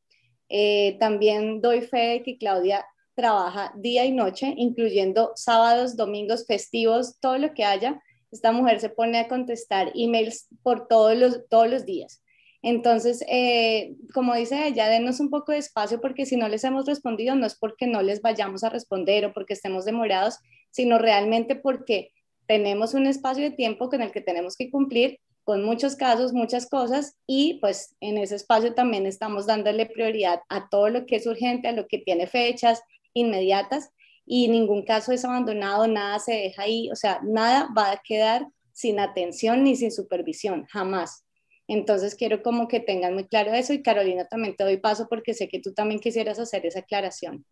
Eh, 0.48 0.96
también 0.98 1.60
doy 1.60 1.82
fe 1.82 2.08
de 2.08 2.22
que 2.22 2.38
Claudia 2.38 2.86
trabaja 3.14 3.72
día 3.76 4.06
y 4.06 4.12
noche, 4.12 4.54
incluyendo 4.56 5.32
sábados, 5.34 5.96
domingos, 5.96 6.46
festivos, 6.46 7.18
todo 7.20 7.36
lo 7.36 7.52
que 7.52 7.64
haya. 7.64 8.00
Esta 8.30 8.52
mujer 8.52 8.80
se 8.80 8.88
pone 8.88 9.18
a 9.18 9.28
contestar 9.28 9.92
emails 9.94 10.48
por 10.62 10.86
todos 10.88 11.16
los, 11.16 11.46
todos 11.48 11.68
los 11.68 11.84
días. 11.84 12.22
Entonces, 12.62 13.24
eh, 13.28 13.94
como 14.12 14.34
dice 14.34 14.66
ella, 14.66 14.88
denos 14.88 15.20
un 15.20 15.30
poco 15.30 15.52
de 15.52 15.58
espacio 15.58 16.00
porque 16.00 16.26
si 16.26 16.36
no 16.36 16.48
les 16.48 16.64
hemos 16.64 16.86
respondido 16.86 17.36
no 17.36 17.46
es 17.46 17.54
porque 17.56 17.86
no 17.86 18.02
les 18.02 18.20
vayamos 18.20 18.64
a 18.64 18.68
responder 18.68 19.24
o 19.26 19.32
porque 19.32 19.54
estemos 19.54 19.84
demorados, 19.84 20.38
sino 20.70 20.98
realmente 20.98 21.54
porque 21.54 22.10
tenemos 22.46 22.94
un 22.94 23.06
espacio 23.06 23.44
de 23.44 23.50
tiempo 23.52 23.88
con 23.88 24.02
el 24.02 24.10
que 24.10 24.20
tenemos 24.20 24.56
que 24.56 24.70
cumplir 24.70 25.20
con 25.44 25.64
muchos 25.64 25.96
casos, 25.96 26.32
muchas 26.32 26.68
cosas 26.68 27.16
y 27.26 27.58
pues 27.60 27.96
en 28.00 28.18
ese 28.18 28.34
espacio 28.34 28.74
también 28.74 29.06
estamos 29.06 29.46
dándole 29.46 29.86
prioridad 29.86 30.40
a 30.48 30.68
todo 30.68 30.88
lo 30.88 31.06
que 31.06 31.16
es 31.16 31.26
urgente, 31.26 31.68
a 31.68 31.72
lo 31.72 31.86
que 31.86 31.98
tiene 31.98 32.26
fechas 32.26 32.82
inmediatas 33.14 33.90
y 34.26 34.48
ningún 34.48 34.84
caso 34.84 35.12
es 35.12 35.24
abandonado, 35.24 35.86
nada 35.86 36.18
se 36.18 36.32
deja 36.32 36.62
ahí, 36.62 36.90
o 36.90 36.96
sea, 36.96 37.20
nada 37.22 37.68
va 37.76 37.92
a 37.92 38.02
quedar 38.04 38.46
sin 38.72 39.00
atención 39.00 39.64
ni 39.64 39.74
sin 39.74 39.90
supervisión, 39.90 40.66
jamás. 40.66 41.24
Entonces 41.68 42.14
quiero 42.14 42.42
como 42.42 42.66
que 42.66 42.80
tengan 42.80 43.14
muy 43.14 43.28
claro 43.28 43.52
eso 43.52 43.74
y 43.74 43.82
Carolina 43.82 44.24
también 44.24 44.56
te 44.56 44.64
doy 44.64 44.78
paso 44.78 45.06
porque 45.08 45.34
sé 45.34 45.48
que 45.48 45.60
tú 45.60 45.74
también 45.74 46.00
quisieras 46.00 46.38
hacer 46.38 46.64
esa 46.64 46.80
aclaración. 46.80 47.44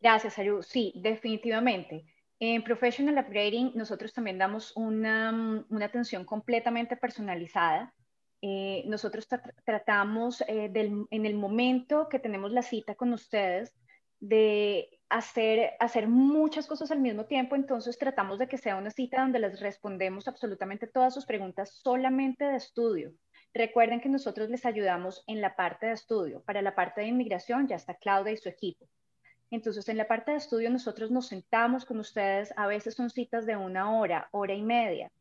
Gracias, 0.00 0.36
Ayu. 0.40 0.62
Sí, 0.62 0.92
definitivamente. 0.96 2.04
En 2.40 2.64
Professional 2.64 3.24
Upgrading 3.24 3.70
nosotros 3.76 4.12
también 4.12 4.36
damos 4.36 4.76
una, 4.76 5.30
mm, 5.30 5.80
atención 5.80 6.24
completamente 6.24 6.96
personalizada. 6.96 7.94
Eh, 8.40 8.82
nosotros 8.88 9.28
tratamos 9.64 10.40
eh, 10.48 10.68
en 10.74 11.26
el 11.26 11.34
momento 11.36 12.08
que 12.08 12.18
tenemos 12.18 12.50
la 12.50 12.62
cita 12.62 12.96
con 12.96 13.12
ustedes 13.12 13.72
de 14.18 14.88
hacer, 15.12 15.72
hacer 15.78 16.08
muchas 16.08 16.66
cosas 16.66 16.90
al 16.90 16.98
mismo 16.98 17.26
tiempo, 17.26 17.54
entonces 17.54 17.98
tratamos 17.98 18.38
de 18.38 18.48
que 18.48 18.56
sea 18.56 18.76
una 18.76 18.90
cita 18.90 19.20
donde 19.20 19.40
les 19.40 19.60
respondemos 19.60 20.26
absolutamente 20.26 20.86
todas 20.86 21.12
sus 21.12 21.26
preguntas 21.26 21.80
solamente 21.82 22.46
de 22.46 22.56
estudio. 22.56 23.12
Recuerden 23.52 24.00
que 24.00 24.08
nosotros 24.08 24.48
les 24.48 24.64
ayudamos 24.64 25.22
en 25.26 25.42
la 25.42 25.54
parte 25.54 25.84
de 25.84 25.92
estudio. 25.92 26.42
Para 26.46 26.62
la 26.62 26.74
parte 26.74 27.02
de 27.02 27.08
inmigración 27.08 27.68
ya 27.68 27.76
está 27.76 27.94
Claudia 27.94 28.32
y 28.32 28.38
su 28.38 28.48
equipo. 28.48 28.88
Entonces, 29.50 29.86
en 29.90 29.98
la 29.98 30.08
parte 30.08 30.30
de 30.30 30.38
estudio 30.38 30.70
nosotros 30.70 31.10
nos 31.10 31.26
sentamos 31.28 31.84
con 31.84 32.00
ustedes, 32.00 32.54
a 32.56 32.66
veces 32.66 32.94
son 32.94 33.10
citas 33.10 33.44
de 33.44 33.54
una 33.54 33.94
hora, 33.94 34.30
hora 34.30 34.54
y 34.54 34.62
media, 34.62 35.12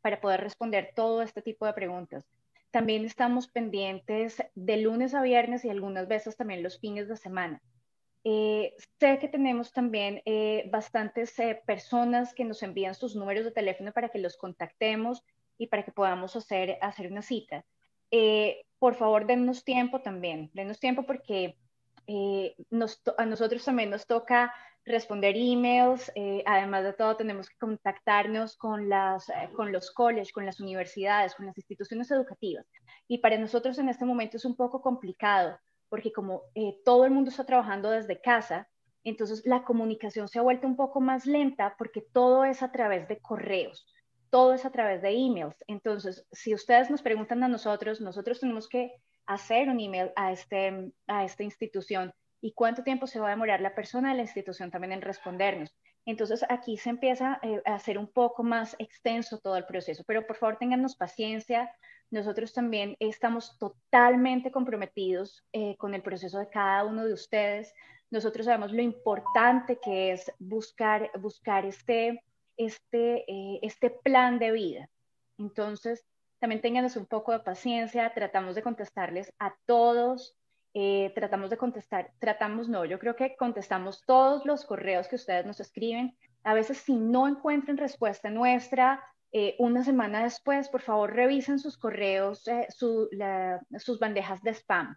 para 0.00 0.18
poder 0.22 0.40
responder 0.40 0.92
todo 0.96 1.20
este 1.20 1.42
tipo 1.42 1.66
de 1.66 1.74
preguntas. 1.74 2.24
También 2.70 3.04
estamos 3.04 3.48
pendientes 3.48 4.42
de 4.54 4.78
lunes 4.78 5.12
a 5.12 5.20
viernes 5.20 5.66
y 5.66 5.68
algunas 5.68 6.08
veces 6.08 6.38
también 6.38 6.62
los 6.62 6.80
fines 6.80 7.06
de 7.06 7.18
semana. 7.18 7.60
Eh, 8.22 8.74
sé 8.98 9.18
que 9.18 9.28
tenemos 9.28 9.72
también 9.72 10.20
eh, 10.26 10.68
bastantes 10.70 11.38
eh, 11.38 11.60
personas 11.64 12.34
que 12.34 12.44
nos 12.44 12.62
envían 12.62 12.94
sus 12.94 13.16
números 13.16 13.44
de 13.44 13.50
teléfono 13.50 13.92
para 13.92 14.10
que 14.10 14.18
los 14.18 14.36
contactemos 14.36 15.24
y 15.56 15.68
para 15.68 15.84
que 15.84 15.92
podamos 15.92 16.36
hacer, 16.36 16.78
hacer 16.82 17.10
una 17.10 17.22
cita. 17.22 17.64
por 18.78 18.94
favor, 18.94 19.26
dennos 19.26 19.64
tiempo 19.64 20.00
también, 20.00 20.50
dennos 20.54 20.80
tiempo 20.80 21.04
porque 21.04 21.56
a 23.18 23.26
nosotros 23.26 23.64
también 23.64 23.90
nos 23.90 24.06
toca 24.06 24.52
responder 24.84 25.36
emails, 25.36 26.10
además 26.46 26.84
de 26.84 26.94
todo 26.94 27.16
tenemos 27.16 27.48
que 27.50 27.58
contactarnos 27.58 28.56
con, 28.56 28.88
las, 28.88 29.30
con 29.54 29.70
los 29.70 29.90
colleges, 29.92 30.32
con 30.32 30.46
las 30.46 30.60
universidades, 30.60 31.34
con 31.34 31.46
las 31.46 31.56
instituciones 31.58 32.10
educativas. 32.10 32.66
Y 33.06 33.18
para 33.18 33.36
nosotros 33.38 33.78
en 33.78 33.90
este 33.90 34.06
momento 34.06 34.38
es 34.38 34.44
un 34.46 34.56
poco 34.56 34.80
complicado 34.80 35.58
porque 35.90 36.12
como 36.12 36.44
eh, 36.54 36.78
todo 36.84 37.04
el 37.04 37.10
mundo 37.10 37.30
está 37.30 37.44
trabajando 37.44 37.90
desde 37.90 38.20
casa, 38.20 38.68
entonces 39.04 39.42
la 39.44 39.64
comunicación 39.64 40.28
se 40.28 40.38
ha 40.38 40.42
vuelto 40.42 40.66
un 40.66 40.76
poco 40.76 41.00
más 41.00 41.26
lenta 41.26 41.74
porque 41.76 42.00
todo 42.00 42.44
es 42.44 42.62
a 42.62 42.72
través 42.72 43.08
de 43.08 43.18
correos, 43.18 43.86
todo 44.30 44.54
es 44.54 44.64
a 44.64 44.70
través 44.70 45.02
de 45.02 45.10
emails. 45.10 45.56
Entonces, 45.66 46.26
si 46.32 46.54
ustedes 46.54 46.90
nos 46.90 47.02
preguntan 47.02 47.42
a 47.42 47.48
nosotros, 47.48 48.00
nosotros 48.00 48.40
tenemos 48.40 48.68
que 48.68 48.92
hacer 49.26 49.68
un 49.68 49.80
email 49.80 50.12
a, 50.16 50.32
este, 50.32 50.92
a 51.06 51.24
esta 51.24 51.42
institución 51.42 52.12
y 52.40 52.52
cuánto 52.54 52.82
tiempo 52.82 53.06
se 53.06 53.20
va 53.20 53.28
a 53.28 53.30
demorar 53.30 53.60
la 53.60 53.74
persona 53.74 54.10
de 54.10 54.16
la 54.16 54.22
institución 54.22 54.70
también 54.70 54.92
en 54.92 55.02
respondernos. 55.02 55.74
Entonces 56.06 56.44
aquí 56.48 56.76
se 56.76 56.90
empieza 56.90 57.38
eh, 57.42 57.60
a 57.66 57.74
hacer 57.74 57.98
un 57.98 58.10
poco 58.10 58.42
más 58.42 58.74
extenso 58.78 59.38
todo 59.38 59.56
el 59.56 59.66
proceso, 59.66 60.04
pero 60.06 60.26
por 60.26 60.36
favor 60.36 60.56
tengannos 60.58 60.96
paciencia, 60.96 61.70
nosotros 62.10 62.52
también 62.52 62.96
estamos 62.98 63.56
totalmente 63.58 64.50
comprometidos 64.50 65.44
eh, 65.52 65.76
con 65.76 65.94
el 65.94 66.02
proceso 66.02 66.38
de 66.38 66.48
cada 66.48 66.84
uno 66.84 67.04
de 67.06 67.12
ustedes. 67.12 67.72
Nosotros 68.10 68.46
sabemos 68.46 68.72
lo 68.72 68.82
importante 68.82 69.78
que 69.78 70.12
es 70.12 70.32
buscar, 70.38 71.10
buscar 71.20 71.64
este, 71.64 72.22
este, 72.56 73.24
eh, 73.30 73.60
este 73.62 73.90
plan 73.90 74.40
de 74.40 74.50
vida. 74.50 74.88
Entonces, 75.38 76.04
también 76.40 76.60
tengan 76.60 76.86
un 76.96 77.06
poco 77.06 77.32
de 77.32 77.40
paciencia, 77.40 78.12
tratamos 78.12 78.56
de 78.56 78.62
contestarles 78.62 79.32
a 79.38 79.54
todos, 79.64 80.34
eh, 80.74 81.12
tratamos 81.14 81.50
de 81.50 81.58
contestar, 81.58 82.12
tratamos 82.18 82.68
no, 82.68 82.84
yo 82.84 82.98
creo 82.98 83.14
que 83.14 83.36
contestamos 83.36 84.04
todos 84.04 84.44
los 84.46 84.64
correos 84.64 85.06
que 85.06 85.16
ustedes 85.16 85.46
nos 85.46 85.60
escriben. 85.60 86.16
A 86.42 86.54
veces 86.54 86.78
si 86.78 86.94
no 86.94 87.28
encuentran 87.28 87.76
respuesta 87.76 88.30
nuestra, 88.30 89.04
eh, 89.32 89.54
una 89.58 89.84
semana 89.84 90.24
después, 90.24 90.68
por 90.68 90.82
favor, 90.82 91.14
revisen 91.14 91.58
sus 91.58 91.78
correos, 91.78 92.46
eh, 92.48 92.66
sus 92.70 93.98
bandejas 93.98 94.42
de 94.42 94.50
spam. 94.50 94.96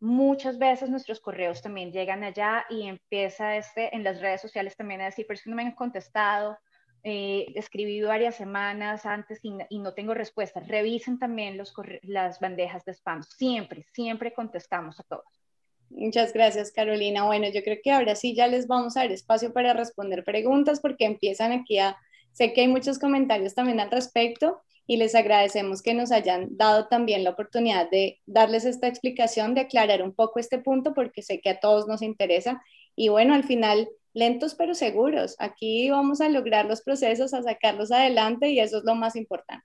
Muchas 0.00 0.58
veces 0.58 0.88
nuestros 0.88 1.20
correos 1.20 1.60
también 1.60 1.92
llegan 1.92 2.24
allá 2.24 2.64
y 2.70 2.86
empieza 2.86 3.56
este, 3.56 3.94
en 3.94 4.02
las 4.02 4.20
redes 4.20 4.40
sociales 4.40 4.74
también 4.76 5.02
a 5.02 5.06
decir, 5.06 5.26
pero 5.26 5.34
es 5.34 5.42
que 5.42 5.50
no 5.50 5.56
me 5.56 5.62
han 5.62 5.74
contestado, 5.74 6.58
eh, 7.02 7.52
escribí 7.54 8.00
varias 8.02 8.34
semanas 8.34 9.04
antes 9.04 9.40
y, 9.42 9.78
no 9.78 9.94
tengo 9.94 10.14
respuesta. 10.14 10.60
Revisen 10.60 11.18
también 11.18 11.58
los 11.58 11.74
las 12.02 12.40
bandejas 12.40 12.84
de 12.84 12.92
spam. 12.92 13.22
Siempre, 13.22 13.84
siempre 13.92 14.32
contestamos 14.32 15.00
a 15.00 15.02
todos. 15.04 15.42
Muchas 15.90 16.32
gracias, 16.32 16.72
Carolina. 16.72 17.24
Bueno, 17.24 17.48
yo 17.48 17.62
creo 17.62 17.78
que 17.82 17.90
ahora 17.90 18.14
sí 18.14 18.34
ya 18.34 18.46
les 18.46 18.66
vamos 18.66 18.96
a 18.96 19.00
dar 19.00 19.12
espacio 19.12 19.52
para 19.52 19.72
responder 19.72 20.24
preguntas 20.24 20.80
porque 20.80 21.04
empiezan 21.04 21.52
aquí 21.52 21.78
a 21.78 21.96
Sé 22.32 22.52
que 22.52 22.62
hay 22.62 22.68
muchos 22.68 22.98
comentarios 22.98 23.54
también 23.54 23.80
al 23.80 23.90
respecto 23.90 24.60
y 24.86 24.96
les 24.96 25.14
agradecemos 25.14 25.82
que 25.82 25.94
nos 25.94 26.10
hayan 26.10 26.56
dado 26.56 26.88
también 26.88 27.22
la 27.22 27.30
oportunidad 27.30 27.88
de 27.90 28.20
darles 28.26 28.64
esta 28.64 28.88
explicación, 28.88 29.54
de 29.54 29.62
aclarar 29.62 30.02
un 30.02 30.12
poco 30.12 30.40
este 30.40 30.58
punto, 30.58 30.94
porque 30.94 31.22
sé 31.22 31.40
que 31.40 31.50
a 31.50 31.60
todos 31.60 31.86
nos 31.86 32.02
interesa. 32.02 32.60
Y 32.96 33.08
bueno, 33.08 33.34
al 33.34 33.44
final, 33.44 33.88
lentos 34.14 34.54
pero 34.54 34.74
seguros. 34.74 35.36
Aquí 35.38 35.90
vamos 35.90 36.20
a 36.20 36.28
lograr 36.28 36.66
los 36.66 36.82
procesos, 36.82 37.34
a 37.34 37.42
sacarlos 37.42 37.92
adelante 37.92 38.50
y 38.50 38.58
eso 38.58 38.78
es 38.78 38.84
lo 38.84 38.94
más 38.94 39.14
importante. 39.16 39.64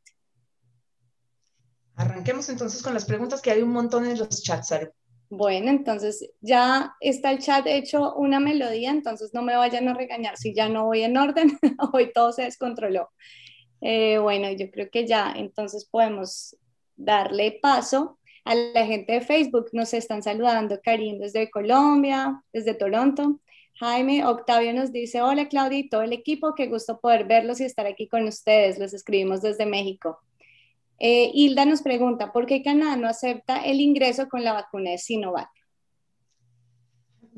Arranquemos 1.96 2.50
entonces 2.50 2.84
con 2.84 2.94
las 2.94 3.06
preguntas 3.06 3.42
que 3.42 3.52
hay 3.52 3.62
un 3.62 3.72
montón 3.72 4.06
en 4.06 4.20
los 4.20 4.44
chats. 4.44 4.74
Bueno, 5.30 5.70
entonces 5.70 6.30
ya 6.42 6.96
está 7.00 7.32
el 7.32 7.40
chat 7.40 7.66
hecho 7.68 8.14
una 8.16 8.40
melodía, 8.40 8.92
entonces 8.92 9.34
no 9.34 9.42
me 9.42 9.56
vayan 9.56 9.88
a 9.88 9.94
regañar 9.94 10.38
si 10.38 10.54
ya 10.54 10.70
no 10.70 10.86
voy 10.86 11.02
en 11.02 11.18
orden, 11.18 11.58
hoy 11.94 12.12
todo 12.14 12.32
se 12.32 12.44
descontroló. 12.44 13.10
Eh, 13.82 14.18
bueno, 14.20 14.52
yo 14.52 14.70
creo 14.72 14.90
que 14.92 15.08
ya 15.08 15.34
entonces 15.36 15.86
podemos 15.86 16.56
darle 16.96 17.60
paso 17.62 18.20
a 18.46 18.56
la 18.56 18.86
gente 18.86 19.14
de 19.14 19.22
Facebook. 19.22 19.70
Nos 19.74 19.94
están 19.94 20.24
saludando 20.24 20.80
Karim 20.82 21.20
desde 21.20 21.50
Colombia, 21.50 22.42
desde 22.54 22.76
Toronto. 22.76 23.42
Jaime 23.80 24.26
Octavio 24.26 24.74
nos 24.74 24.92
dice, 24.94 25.22
hola 25.22 25.50
Claudia 25.50 25.80
y 25.80 25.90
todo 25.90 26.04
el 26.04 26.14
equipo, 26.14 26.56
qué 26.56 26.68
gusto 26.68 27.00
poder 27.02 27.26
verlos 27.26 27.60
y 27.60 27.66
estar 27.66 27.86
aquí 27.86 28.08
con 28.08 28.26
ustedes. 28.26 28.80
Los 28.80 28.94
escribimos 28.94 29.42
desde 29.42 29.66
México. 29.66 30.20
Eh, 31.00 31.32
Hilda 31.34 31.66
nos 31.66 31.82
pregunta, 31.82 32.32
¿por 32.32 32.46
qué 32.46 32.64
Canadá 32.64 32.96
no 32.96 33.08
acepta 33.08 33.58
el 33.64 33.82
ingreso 33.82 34.30
con 34.30 34.44
la 34.44 34.54
vacuna 34.54 34.92
de 34.92 34.98
Sinovac? 34.98 35.50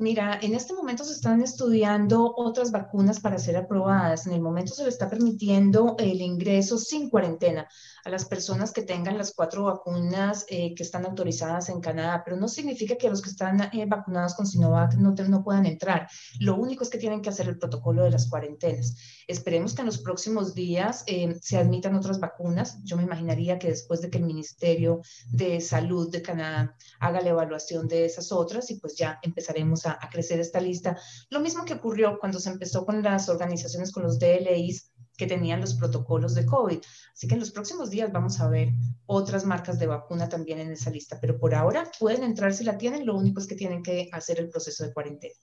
Mira, 0.00 0.38
en 0.40 0.54
este 0.54 0.74
momento 0.74 1.02
se 1.02 1.14
están 1.14 1.42
estudiando 1.42 2.32
otras 2.36 2.70
vacunas 2.70 3.18
para 3.18 3.36
ser 3.36 3.56
aprobadas. 3.56 4.28
En 4.28 4.32
el 4.32 4.40
momento 4.40 4.72
se 4.72 4.84
le 4.84 4.90
está 4.90 5.10
permitiendo 5.10 5.96
el 5.98 6.20
ingreso 6.20 6.78
sin 6.78 7.10
cuarentena 7.10 7.68
a 8.04 8.10
las 8.10 8.24
personas 8.24 8.72
que 8.72 8.82
tengan 8.82 9.18
las 9.18 9.34
cuatro 9.34 9.64
vacunas 9.64 10.44
eh, 10.48 10.74
que 10.74 10.82
están 10.82 11.04
autorizadas 11.04 11.68
en 11.68 11.80
Canadá, 11.80 12.22
pero 12.24 12.36
no 12.36 12.48
significa 12.48 12.96
que 12.96 13.10
los 13.10 13.20
que 13.20 13.30
están 13.30 13.60
eh, 13.72 13.86
vacunados 13.86 14.34
con 14.34 14.46
Sinovac 14.46 14.94
no, 14.94 15.14
no 15.28 15.44
puedan 15.44 15.66
entrar. 15.66 16.08
Lo 16.38 16.56
único 16.56 16.84
es 16.84 16.90
que 16.90 16.98
tienen 16.98 17.20
que 17.20 17.30
hacer 17.30 17.48
el 17.48 17.58
protocolo 17.58 18.04
de 18.04 18.10
las 18.10 18.28
cuarentenas. 18.28 18.96
Esperemos 19.26 19.74
que 19.74 19.82
en 19.82 19.86
los 19.86 19.98
próximos 19.98 20.54
días 20.54 21.04
eh, 21.06 21.36
se 21.42 21.58
admitan 21.58 21.96
otras 21.96 22.20
vacunas. 22.20 22.82
Yo 22.84 22.96
me 22.96 23.02
imaginaría 23.02 23.58
que 23.58 23.68
después 23.68 24.00
de 24.00 24.10
que 24.10 24.18
el 24.18 24.24
Ministerio 24.24 25.00
de 25.30 25.60
Salud 25.60 26.10
de 26.10 26.22
Canadá 26.22 26.76
haga 27.00 27.20
la 27.20 27.30
evaluación 27.30 27.88
de 27.88 28.04
esas 28.04 28.32
otras 28.32 28.70
y 28.70 28.76
pues 28.76 28.96
ya 28.96 29.18
empezaremos 29.22 29.84
a 29.86 29.88
a, 30.00 30.08
crecer 30.10 30.40
esta 30.40 30.60
lista. 30.60 30.96
Lo 31.30 31.40
mismo 31.40 31.64
que 31.64 31.74
ocurrió 31.74 32.18
cuando 32.18 32.38
se 32.38 32.50
empezó 32.50 32.84
con 32.84 33.02
las 33.02 33.28
organizaciones, 33.28 33.92
con 33.92 34.02
los 34.02 34.18
DLIs 34.18 34.92
que 35.18 35.26
tenían 35.26 35.60
los 35.60 35.74
protocolos 35.74 36.34
de 36.34 36.46
COVID. 36.46 36.78
Así 37.12 37.26
que 37.26 37.34
en 37.34 37.40
los 37.40 37.50
próximos 37.50 37.90
días 37.90 38.12
vamos 38.12 38.40
a 38.40 38.48
ver 38.48 38.70
otras 39.04 39.44
marcas 39.44 39.78
de 39.78 39.88
vacuna 39.88 40.28
también 40.28 40.60
en 40.60 40.70
esa 40.70 40.90
lista, 40.90 41.18
pero 41.20 41.38
por 41.38 41.54
ahora 41.54 41.90
pueden 41.98 42.22
entrar 42.22 42.54
si 42.54 42.64
la 42.64 42.78
tienen, 42.78 43.04
lo 43.04 43.16
único 43.16 43.40
es 43.40 43.48
que 43.48 43.56
tienen 43.56 43.82
que 43.82 44.08
hacer 44.12 44.38
el 44.38 44.48
proceso 44.48 44.84
de 44.84 44.92
cuarentena. 44.94 45.34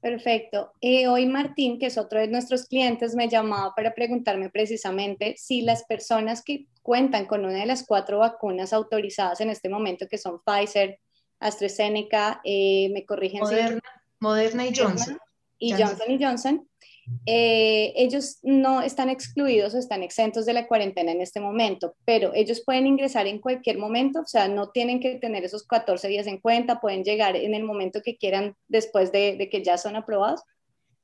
Perfecto. 0.00 0.72
Eh, 0.80 1.08
hoy 1.08 1.26
Martín, 1.26 1.80
que 1.80 1.86
es 1.86 1.98
otro 1.98 2.20
de 2.20 2.28
nuestros 2.28 2.66
clientes, 2.66 3.16
me 3.16 3.28
llamaba 3.28 3.74
para 3.74 3.92
preguntarme 3.92 4.48
precisamente 4.48 5.34
si 5.36 5.62
las 5.62 5.82
personas 5.84 6.44
que 6.44 6.68
cuentan 6.82 7.26
con 7.26 7.44
una 7.44 7.58
de 7.58 7.66
las 7.66 7.84
cuatro 7.84 8.20
vacunas 8.20 8.72
autorizadas 8.72 9.40
en 9.40 9.50
este 9.50 9.68
momento, 9.68 10.06
que 10.06 10.16
son 10.16 10.40
Pfizer, 10.44 11.00
AstraZeneca, 11.40 12.40
eh, 12.44 12.88
me 12.92 13.04
corrigen. 13.04 13.40
Moderna, 13.40 13.82
Moderna 14.20 14.66
y 14.66 14.72
Johnson. 14.74 15.18
Y 15.58 15.72
Johnson, 15.72 16.10
y 16.10 16.24
Johnson. 16.24 16.68
Eh, 17.26 17.92
ellos 17.96 18.38
no 18.42 18.80
están 18.82 19.10
excluidos 19.10 19.74
o 19.74 19.78
están 19.78 20.02
exentos 20.02 20.46
de 20.46 20.54
la 20.54 20.66
cuarentena 20.66 21.12
en 21.12 21.20
este 21.20 21.40
momento, 21.40 21.94
pero 22.04 22.32
ellos 22.34 22.62
pueden 22.64 22.86
ingresar 22.86 23.26
en 23.26 23.38
cualquier 23.38 23.78
momento, 23.78 24.20
o 24.20 24.26
sea, 24.26 24.48
no 24.48 24.70
tienen 24.70 25.00
que 25.00 25.16
tener 25.16 25.44
esos 25.44 25.66
14 25.66 26.08
días 26.08 26.26
en 26.26 26.38
cuenta, 26.38 26.80
pueden 26.80 27.04
llegar 27.04 27.36
en 27.36 27.54
el 27.54 27.64
momento 27.64 28.00
que 28.02 28.16
quieran 28.16 28.56
después 28.66 29.12
de, 29.12 29.36
de 29.36 29.50
que 29.50 29.62
ya 29.62 29.76
son 29.76 29.96
aprobados. 29.96 30.42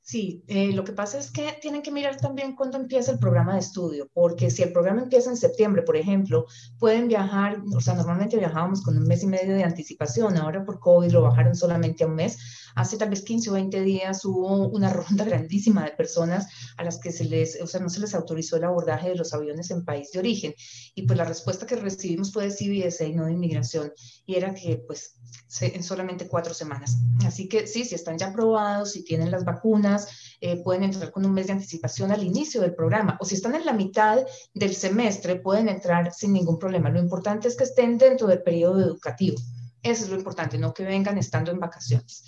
Sí, 0.07 0.45
eh, 0.49 0.71
lo 0.75 0.85
que 0.85 0.93
pasa 0.93 1.19
es 1.19 1.31
que 1.31 1.57
tienen 1.63 1.81
que 1.81 1.91
mirar 1.91 2.19
también 2.19 2.55
cuándo 2.55 2.77
empieza 2.77 3.11
el 3.11 3.19
programa 3.19 3.55
de 3.55 3.61
estudio, 3.61 4.11
porque 4.13 4.51
si 4.51 4.63
el 4.63 4.71
programa 4.71 5.01
empieza 5.01 5.31
en 5.31 5.39
septiembre, 5.39 5.81
por 5.81 5.97
ejemplo, 5.97 6.45
pueden 6.79 7.09
viajar, 7.09 7.63
o 7.75 7.81
sea, 7.81 7.95
normalmente 7.95 8.37
viajábamos 8.37 8.83
con 8.83 8.99
un 8.99 9.05
mes 9.05 9.23
y 9.23 9.27
medio 9.29 9.55
de 9.55 9.65
anticipación, 9.65 10.37
ahora 10.37 10.63
por 10.63 10.79
COVID 10.79 11.11
lo 11.11 11.23
bajaron 11.23 11.55
solamente 11.55 12.05
a 12.05 12.07
un 12.07 12.17
mes. 12.17 12.37
Hace 12.75 12.99
tal 12.99 13.09
vez 13.09 13.23
15 13.23 13.49
o 13.49 13.55
20 13.55 13.81
días 13.81 14.23
hubo 14.27 14.69
una 14.69 14.91
ronda 14.93 15.25
grandísima 15.25 15.85
de 15.85 15.93
personas 15.93 16.49
a 16.77 16.85
las 16.85 16.99
que 16.99 17.11
se 17.11 17.25
les, 17.25 17.59
o 17.63 17.67
sea, 17.67 17.81
no 17.81 17.89
se 17.89 18.01
les 18.01 18.15
autorizó 18.15 18.59
el 18.59 18.65
abordaje 18.65 19.09
de 19.09 19.17
los 19.17 19.33
aviones 19.33 19.71
en 19.71 19.87
país 19.87 20.13
de 20.13 20.19
origen. 20.19 20.55
Y 20.95 21.07
pues 21.07 21.17
la 21.17 21.25
respuesta 21.25 21.65
que 21.65 21.77
recibimos 21.77 22.31
fue 22.31 22.47
de 22.47 22.51
CBSA 22.51 23.05
y 23.07 23.15
no 23.15 23.25
de 23.25 23.33
inmigración, 23.33 23.91
y 24.27 24.35
era 24.35 24.53
que 24.53 24.85
pues 24.87 25.15
en 25.61 25.83
solamente 25.83 26.29
cuatro 26.29 26.53
semanas. 26.55 26.97
Así 27.25 27.49
que 27.49 27.67
sí, 27.67 27.85
si 27.85 27.95
están 27.95 28.19
ya 28.19 28.29
aprobados, 28.29 28.93
si 28.93 29.05
tienen 29.05 29.31
las 29.31 29.45
vacunas, 29.45 30.37
eh, 30.41 30.63
pueden 30.63 30.85
entrar 30.85 31.11
con 31.11 31.25
un 31.25 31.33
mes 31.33 31.47
de 31.47 31.53
anticipación 31.53 32.11
al 32.11 32.25
inicio 32.25 32.61
del 32.61 32.75
programa. 32.75 33.17
O 33.21 33.25
si 33.25 33.37
están 33.37 33.55
en 33.55 33.65
la 33.65 33.73
mitad 33.73 34.19
del 34.53 34.75
semestre, 34.75 35.37
pueden 35.37 35.69
entrar 35.69 36.13
sin 36.13 36.33
ningún 36.33 36.59
problema. 36.59 36.91
Lo 36.91 36.99
importante 36.99 37.49
es 37.49 37.57
que 37.57 37.65
estén 37.65 37.99
dentro 37.99 38.27
del 38.27 38.43
periodo 38.43 38.81
educativo. 38.81 39.37
Eso 39.83 40.05
es 40.05 40.11
lo 40.11 40.17
importante, 40.17 40.57
no 40.57 40.73
que 40.73 40.83
vengan 40.83 41.19
estando 41.19 41.51
en 41.51 41.61
vacaciones. 41.61 42.25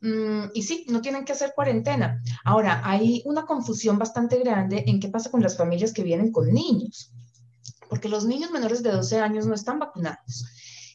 Mm, 0.00 0.44
y 0.54 0.62
sí, 0.62 0.86
no 0.88 1.00
tienen 1.00 1.24
que 1.24 1.32
hacer 1.32 1.52
cuarentena. 1.54 2.22
Ahora, 2.44 2.80
hay 2.84 3.22
una 3.26 3.44
confusión 3.44 3.98
bastante 3.98 4.38
grande 4.38 4.84
en 4.86 5.00
qué 5.00 5.08
pasa 5.08 5.28
con 5.28 5.42
las 5.42 5.56
familias 5.56 5.92
que 5.92 6.04
vienen 6.04 6.30
con 6.30 6.52
niños, 6.52 7.12
porque 7.88 8.08
los 8.08 8.24
niños 8.24 8.52
menores 8.52 8.84
de 8.84 8.92
12 8.92 9.18
años 9.18 9.44
no 9.44 9.54
están 9.54 9.80
vacunados. 9.80 10.46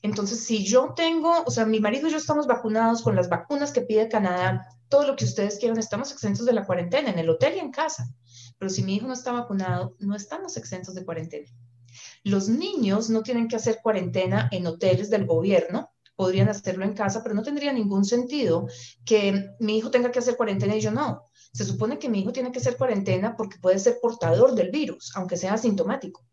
Entonces, 0.05 0.45
si 0.45 0.63
yo 0.63 0.93
tengo, 0.95 1.43
o 1.47 1.49
sea, 1.49 1.65
mi 1.65 1.79
marido 1.79 2.07
y 2.07 2.11
yo 2.11 2.17
estamos 2.17 2.45
vacunados 2.45 3.01
con 3.01 3.15
las 3.15 3.27
vacunas 3.27 3.71
que 3.71 3.81
pide 3.81 4.07
Canadá, 4.07 4.67
todo 4.87 5.07
lo 5.07 5.15
que 5.15 5.25
ustedes 5.25 5.57
quieran, 5.57 5.79
estamos 5.79 6.11
exentos 6.11 6.45
de 6.45 6.53
la 6.53 6.63
cuarentena 6.63 7.09
en 7.09 7.17
el 7.17 7.27
hotel 7.27 7.55
y 7.55 7.59
en 7.59 7.71
casa. 7.71 8.07
Pero 8.59 8.69
si 8.69 8.83
mi 8.83 8.97
hijo 8.97 9.07
no 9.07 9.13
está 9.13 9.31
vacunado, 9.31 9.95
no 9.97 10.15
estamos 10.15 10.57
exentos 10.57 10.93
de 10.93 11.03
cuarentena. 11.03 11.49
Los 12.23 12.47
niños 12.47 13.09
no 13.09 13.23
tienen 13.23 13.47
que 13.47 13.55
hacer 13.55 13.79
cuarentena 13.81 14.47
en 14.51 14.67
hoteles 14.67 15.09
del 15.09 15.25
gobierno, 15.25 15.89
podrían 16.15 16.49
hacerlo 16.49 16.85
en 16.85 16.93
casa, 16.93 17.23
pero 17.23 17.33
no 17.33 17.41
tendría 17.41 17.73
ningún 17.73 18.05
sentido 18.05 18.67
que 19.05 19.55
mi 19.59 19.79
hijo 19.79 19.89
tenga 19.89 20.11
que 20.11 20.19
hacer 20.19 20.37
cuarentena 20.37 20.75
y 20.75 20.81
yo 20.81 20.91
no. 20.91 21.23
Se 21.51 21.65
supone 21.65 21.97
que 21.97 22.09
mi 22.09 22.19
hijo 22.19 22.31
tiene 22.31 22.51
que 22.51 22.59
hacer 22.59 22.77
cuarentena 22.77 23.35
porque 23.35 23.57
puede 23.59 23.79
ser 23.79 23.97
portador 23.99 24.53
del 24.53 24.69
virus, 24.69 25.13
aunque 25.15 25.35
sea 25.35 25.55
asintomático. 25.55 26.23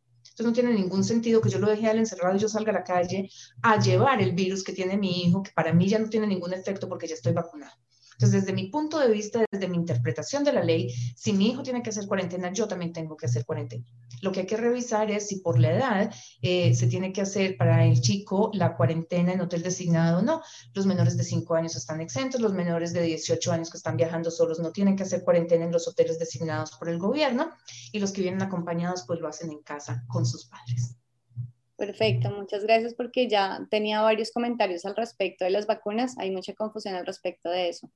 No 0.42 0.52
tiene 0.52 0.72
ningún 0.72 1.04
sentido 1.04 1.40
que 1.40 1.48
yo 1.50 1.58
lo 1.58 1.68
deje 1.68 1.88
al 1.88 1.98
encerrado 1.98 2.36
y 2.36 2.40
yo 2.40 2.48
salga 2.48 2.70
a 2.72 2.74
la 2.74 2.84
calle 2.84 3.28
a 3.62 3.78
llevar 3.80 4.20
el 4.20 4.32
virus 4.32 4.64
que 4.64 4.72
tiene 4.72 4.96
mi 4.96 5.22
hijo, 5.22 5.42
que 5.42 5.52
para 5.52 5.72
mí 5.72 5.88
ya 5.88 5.98
no 5.98 6.08
tiene 6.08 6.26
ningún 6.26 6.52
efecto 6.52 6.88
porque 6.88 7.06
ya 7.06 7.14
estoy 7.14 7.32
vacunado. 7.32 7.72
Entonces, 8.22 8.42
desde 8.42 8.54
mi 8.54 8.68
punto 8.68 9.00
de 9.00 9.08
vista, 9.08 9.44
desde 9.50 9.66
mi 9.66 9.76
interpretación 9.76 10.44
de 10.44 10.52
la 10.52 10.62
ley, 10.62 10.94
si 11.16 11.32
mi 11.32 11.48
hijo 11.48 11.64
tiene 11.64 11.82
que 11.82 11.90
hacer 11.90 12.06
cuarentena, 12.06 12.52
yo 12.52 12.68
también 12.68 12.92
tengo 12.92 13.16
que 13.16 13.26
hacer 13.26 13.44
cuarentena. 13.44 13.84
Lo 14.20 14.30
que 14.30 14.40
hay 14.40 14.46
que 14.46 14.56
revisar 14.56 15.10
es 15.10 15.26
si 15.26 15.40
por 15.40 15.58
la 15.58 15.72
edad 15.72 16.14
eh, 16.40 16.72
se 16.72 16.86
tiene 16.86 17.12
que 17.12 17.22
hacer 17.22 17.56
para 17.56 17.84
el 17.84 18.00
chico 18.00 18.52
la 18.54 18.76
cuarentena 18.76 19.32
en 19.32 19.40
hotel 19.40 19.64
designado 19.64 20.20
o 20.20 20.22
no. 20.22 20.40
Los 20.72 20.86
menores 20.86 21.16
de 21.16 21.24
5 21.24 21.52
años 21.56 21.74
están 21.74 22.00
exentos, 22.00 22.40
los 22.40 22.52
menores 22.52 22.92
de 22.92 23.02
18 23.02 23.50
años 23.50 23.70
que 23.70 23.78
están 23.78 23.96
viajando 23.96 24.30
solos 24.30 24.60
no 24.60 24.70
tienen 24.70 24.94
que 24.94 25.02
hacer 25.02 25.24
cuarentena 25.24 25.64
en 25.64 25.72
los 25.72 25.88
hoteles 25.88 26.20
designados 26.20 26.70
por 26.78 26.88
el 26.88 27.00
gobierno 27.00 27.50
y 27.90 27.98
los 27.98 28.12
que 28.12 28.22
vienen 28.22 28.42
acompañados 28.42 29.02
pues 29.04 29.18
lo 29.18 29.26
hacen 29.26 29.50
en 29.50 29.62
casa 29.64 30.04
con 30.06 30.26
sus 30.26 30.46
padres. 30.46 30.94
Perfecto, 31.82 32.30
muchas 32.30 32.62
gracias 32.62 32.94
porque 32.94 33.26
ya 33.26 33.66
tenía 33.68 34.02
varios 34.02 34.30
comentarios 34.30 34.84
al 34.84 34.94
respecto 34.94 35.44
de 35.44 35.50
las 35.50 35.66
vacunas. 35.66 36.16
Hay 36.16 36.30
mucha 36.30 36.54
confusión 36.54 36.94
al 36.94 37.04
respecto 37.04 37.50
de 37.50 37.70
eso. 37.70 37.90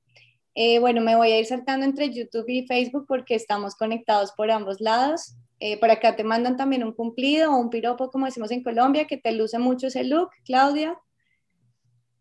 Eh, 0.55 0.79
bueno, 0.79 0.99
me 0.99 1.15
voy 1.15 1.31
a 1.31 1.39
ir 1.39 1.45
saltando 1.45 1.85
entre 1.85 2.13
YouTube 2.13 2.49
y 2.49 2.67
Facebook 2.67 3.05
porque 3.07 3.33
estamos 3.35 3.75
conectados 3.75 4.33
por 4.33 4.51
ambos 4.51 4.81
lados. 4.81 5.37
Eh, 5.61 5.79
por 5.79 5.89
acá 5.89 6.17
te 6.17 6.25
mandan 6.25 6.57
también 6.57 6.83
un 6.83 6.91
cumplido 6.91 7.53
o 7.53 7.57
un 7.57 7.69
piropo, 7.69 8.11
como 8.11 8.25
decimos 8.25 8.51
en 8.51 8.61
Colombia, 8.61 9.07
que 9.07 9.15
te 9.15 9.31
luce 9.31 9.57
mucho 9.57 9.87
ese 9.87 10.03
look, 10.03 10.31
Claudia. 10.43 10.99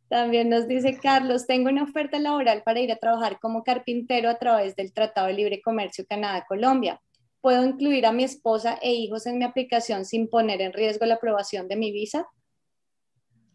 También 0.08 0.48
nos 0.48 0.68
dice 0.68 0.96
Carlos, 1.02 1.48
tengo 1.48 1.68
una 1.68 1.82
oferta 1.82 2.20
laboral 2.20 2.62
para 2.62 2.78
ir 2.78 2.92
a 2.92 2.96
trabajar 2.96 3.40
como 3.40 3.64
carpintero 3.64 4.30
a 4.30 4.38
través 4.38 4.76
del 4.76 4.92
Tratado 4.92 5.26
de 5.26 5.32
Libre 5.32 5.60
Comercio 5.60 6.06
Canadá-Colombia 6.08 7.02
puedo 7.47 7.64
incluir 7.64 8.05
a 8.07 8.11
mi 8.11 8.24
esposa 8.24 8.76
e 8.82 8.92
hijos 8.92 9.24
en 9.24 9.38
mi 9.38 9.44
aplicación 9.44 10.05
sin 10.05 10.28
poner 10.28 10.61
en 10.61 10.72
riesgo 10.72 11.07
la 11.07 11.14
aprobación 11.14 11.68
de 11.68 11.76
mi 11.76 11.92
visa? 11.92 12.26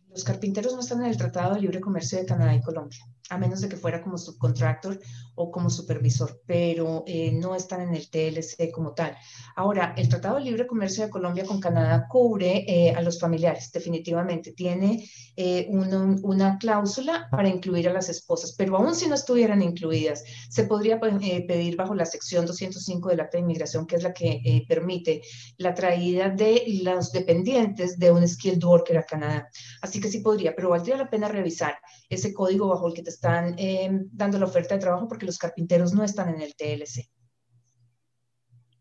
Los 0.08 0.24
carpinteros 0.24 0.74
no 0.74 0.80
están 0.80 1.02
en 1.02 1.08
el 1.08 1.18
Tratado 1.18 1.56
de 1.56 1.60
Libre 1.60 1.82
Comercio 1.82 2.18
de 2.18 2.26
Canadá 2.26 2.56
y 2.56 2.62
Colombia 2.62 3.04
a 3.32 3.38
menos 3.38 3.62
de 3.62 3.70
que 3.70 3.78
fuera 3.78 4.02
como 4.02 4.18
subcontractor 4.18 5.00
o 5.42 5.52
como 5.52 5.70
supervisor, 5.70 6.42
pero 6.46 7.04
eh, 7.08 7.32
no 7.32 7.56
están 7.56 7.82
en 7.82 7.96
el 7.96 8.10
TLC 8.10 8.72
como 8.72 8.94
tal. 8.94 9.18
Ahora, 9.56 9.94
el 9.98 10.08
Tratado 10.08 10.36
de 10.36 10.44
Libre 10.44 10.68
Comercio 10.68 11.04
de 11.04 11.10
Colombia 11.10 11.46
con 11.46 11.60
Canadá 11.60 12.08
cubre 12.08 12.64
eh, 12.68 12.94
a 12.96 13.02
los 13.02 13.20
familiares, 13.20 13.72
definitivamente. 13.72 14.52
Tiene 14.54 15.10
eh, 15.36 15.68
una 15.72 16.58
cláusula 16.60 17.28
para 17.32 17.50
incluir 17.50 17.90
a 17.90 17.94
las 17.94 18.10
esposas, 18.10 18.54
pero 18.58 18.78
aún 18.78 18.96
si 18.96 19.08
no 19.08 19.16
estuvieran 19.16 19.62
incluidas, 19.62 20.24
se 20.50 20.66
podría 20.66 21.00
pues, 21.00 21.14
pedir 21.48 21.76
bajo 21.76 21.96
la 21.96 22.06
sección 22.06 22.46
205 22.46 23.10
del 23.10 23.20
Acta 23.22 23.38
de 23.38 23.44
Inmigración, 23.44 23.88
que 23.88 23.96
es 23.96 24.04
la 24.04 24.14
que 24.14 24.64
permite 24.68 25.22
la 25.58 25.74
traída 25.74 26.30
de 26.30 26.64
los 26.84 27.12
dependientes 27.12 27.98
de 27.98 28.12
un 28.12 28.28
skilled 28.28 28.64
worker 28.64 28.98
a 28.98 29.04
Canadá. 29.04 29.50
Así 29.82 30.00
que 30.00 30.10
sí 30.10 30.20
podría, 30.20 30.56
pero 30.56 30.70
valdría 30.70 30.98
la 30.98 31.10
pena 31.10 31.28
revisar 31.28 31.76
ese 32.10 32.34
código 32.34 32.68
bajo 32.68 32.88
el 32.88 32.94
que 32.94 33.04
te 33.04 33.10
están 33.10 33.56
em, 33.58 34.08
dando 34.12 34.38
la 34.38 34.46
oferta 34.46 34.76
de 34.76 34.82
trabajo 34.82 35.08
porque 35.08 35.26
los 35.32 35.40
carpinteros 35.40 35.94
no 35.94 36.04
están 36.04 36.30
en 36.30 36.42
el 36.42 36.56
TLC. 36.56 37.10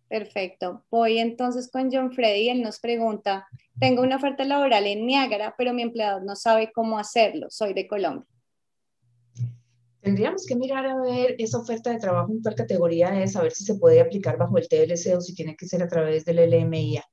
Perfecto. 0.09 0.85
Voy 0.91 1.19
entonces 1.19 1.71
con 1.71 1.89
John 1.93 2.13
Freddy. 2.13 2.49
Él 2.49 2.63
nos 2.63 2.81
pregunta, 2.81 3.47
tengo 3.79 4.03
una 4.03 4.17
oferta 4.17 4.45
laboral 4.45 4.87
en 4.89 5.07
Niágara, 5.07 5.55
pero 5.57 5.73
mi 5.73 5.83
empleador 5.83 6.25
no 6.25 6.35
sabe 6.35 6.73
cómo 6.73 6.99
hacerlo. 6.99 7.47
Soy 7.49 7.75
de 7.75 7.87
Colombia. 7.87 8.27
Tendríamos 10.01 10.47
que 10.47 10.57
mirar 10.57 10.87
a 10.87 11.01
ver 11.01 11.37
esa 11.39 11.59
oferta 11.59 11.91
de 11.91 12.01
trabajo 12.01 12.33
en 12.33 12.43
cuál 12.43 12.57
categoría 12.57 13.23
es, 13.23 13.37
a 13.37 13.43
ver 13.43 13.53
si 13.53 13.65
se 13.65 13.77
puede 13.77 14.01
aplicar 14.01 14.37
bajo 14.37 14.59
el 14.59 14.67
TLC 14.67 15.15
o 15.15 15.21
si 15.21 15.35
tiene 15.35 15.55
que 15.57 15.69
ser 15.69 15.83
a 15.83 15.89
través 15.89 16.25
del 16.25 16.39
LMIA. 16.51 17.05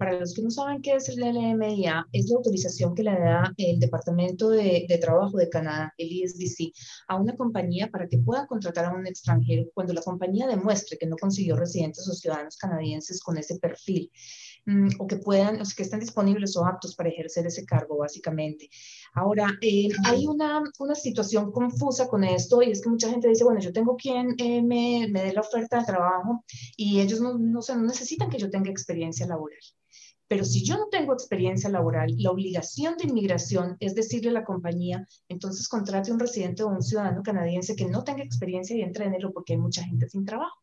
Para 0.00 0.18
los 0.18 0.32
que 0.32 0.40
no 0.40 0.50
saben 0.50 0.80
qué 0.80 0.94
es 0.94 1.10
el 1.10 1.20
LMIA, 1.20 2.08
es 2.10 2.30
la 2.30 2.36
autorización 2.38 2.94
que 2.94 3.02
le 3.02 3.10
da 3.10 3.52
el 3.58 3.78
Departamento 3.78 4.48
de, 4.48 4.86
Trabajo 4.98 5.36
de 5.36 5.50
Canadá, 5.50 5.92
el 5.98 6.10
ISDC, 6.10 6.72
a 7.06 7.16
una 7.16 7.36
compañía 7.36 7.90
para 7.90 8.08
que 8.08 8.16
pueda 8.16 8.46
contratar 8.46 8.86
a 8.86 8.94
un 8.94 9.06
extranjero 9.06 9.66
cuando 9.74 9.92
la 9.92 10.00
compañía 10.00 10.46
demuestre 10.46 10.96
que 10.96 11.04
no 11.04 11.16
consiguió 11.16 11.54
residentes 11.54 12.08
o 12.08 12.14
ciudadanos 12.14 12.56
canadienses 12.56 13.20
con 13.20 13.36
ese 13.36 13.58
perfil 13.58 14.10
mm, 14.64 14.88
o 15.00 15.06
que 15.06 15.16
puedan, 15.16 15.60
o 15.60 15.64
que 15.76 15.82
estén 15.82 16.00
disponibles 16.00 16.56
o 16.56 16.64
aptos 16.64 16.96
para 16.96 17.10
ejercer 17.10 17.46
ese 17.46 17.66
cargo, 17.66 17.98
básicamente. 17.98 18.70
Ahora, 19.12 19.50
eh, 19.60 19.90
hay 20.06 20.26
una, 20.26 20.62
una, 20.78 20.94
situación 20.94 21.52
confusa 21.52 22.08
con 22.08 22.24
esto 22.24 22.62
y 22.62 22.70
es 22.70 22.80
que 22.80 22.88
mucha 22.88 23.10
gente 23.10 23.28
dice, 23.28 23.44
bueno, 23.44 23.60
yo 23.60 23.70
tengo 23.70 23.96
quien 23.96 24.34
eh, 24.38 24.62
me, 24.62 25.08
me 25.10 25.24
dé 25.24 25.34
la 25.34 25.42
oferta 25.42 25.80
de 25.80 25.84
trabajo 25.84 26.42
y 26.74 27.00
ellos 27.00 27.20
no, 27.20 27.36
no, 27.36 27.60
no 27.68 27.82
necesitan 27.82 28.30
que 28.30 28.38
yo 28.38 28.48
tenga 28.48 28.70
experiencia 28.70 29.26
laboral. 29.26 29.60
Pero 30.30 30.44
si 30.44 30.62
yo 30.62 30.76
no 30.76 30.86
tengo 30.86 31.12
experiencia 31.12 31.68
laboral, 31.68 32.14
la 32.16 32.30
obligación 32.30 32.96
de 32.96 33.08
inmigración 33.08 33.76
es 33.80 33.96
decirle 33.96 34.30
a 34.30 34.34
la 34.34 34.44
compañía, 34.44 35.04
entonces 35.28 35.66
contrate 35.66 36.12
un 36.12 36.20
residente 36.20 36.62
o 36.62 36.68
un 36.68 36.82
ciudadano 36.82 37.24
canadiense 37.24 37.74
que 37.74 37.86
no 37.86 38.04
tenga 38.04 38.22
experiencia 38.22 38.76
y 38.76 38.82
entre 38.82 39.06
en 39.06 39.14
él 39.14 39.28
porque 39.34 39.54
hay 39.54 39.58
mucha 39.58 39.82
gente 39.82 40.08
sin 40.08 40.24
trabajo. 40.24 40.56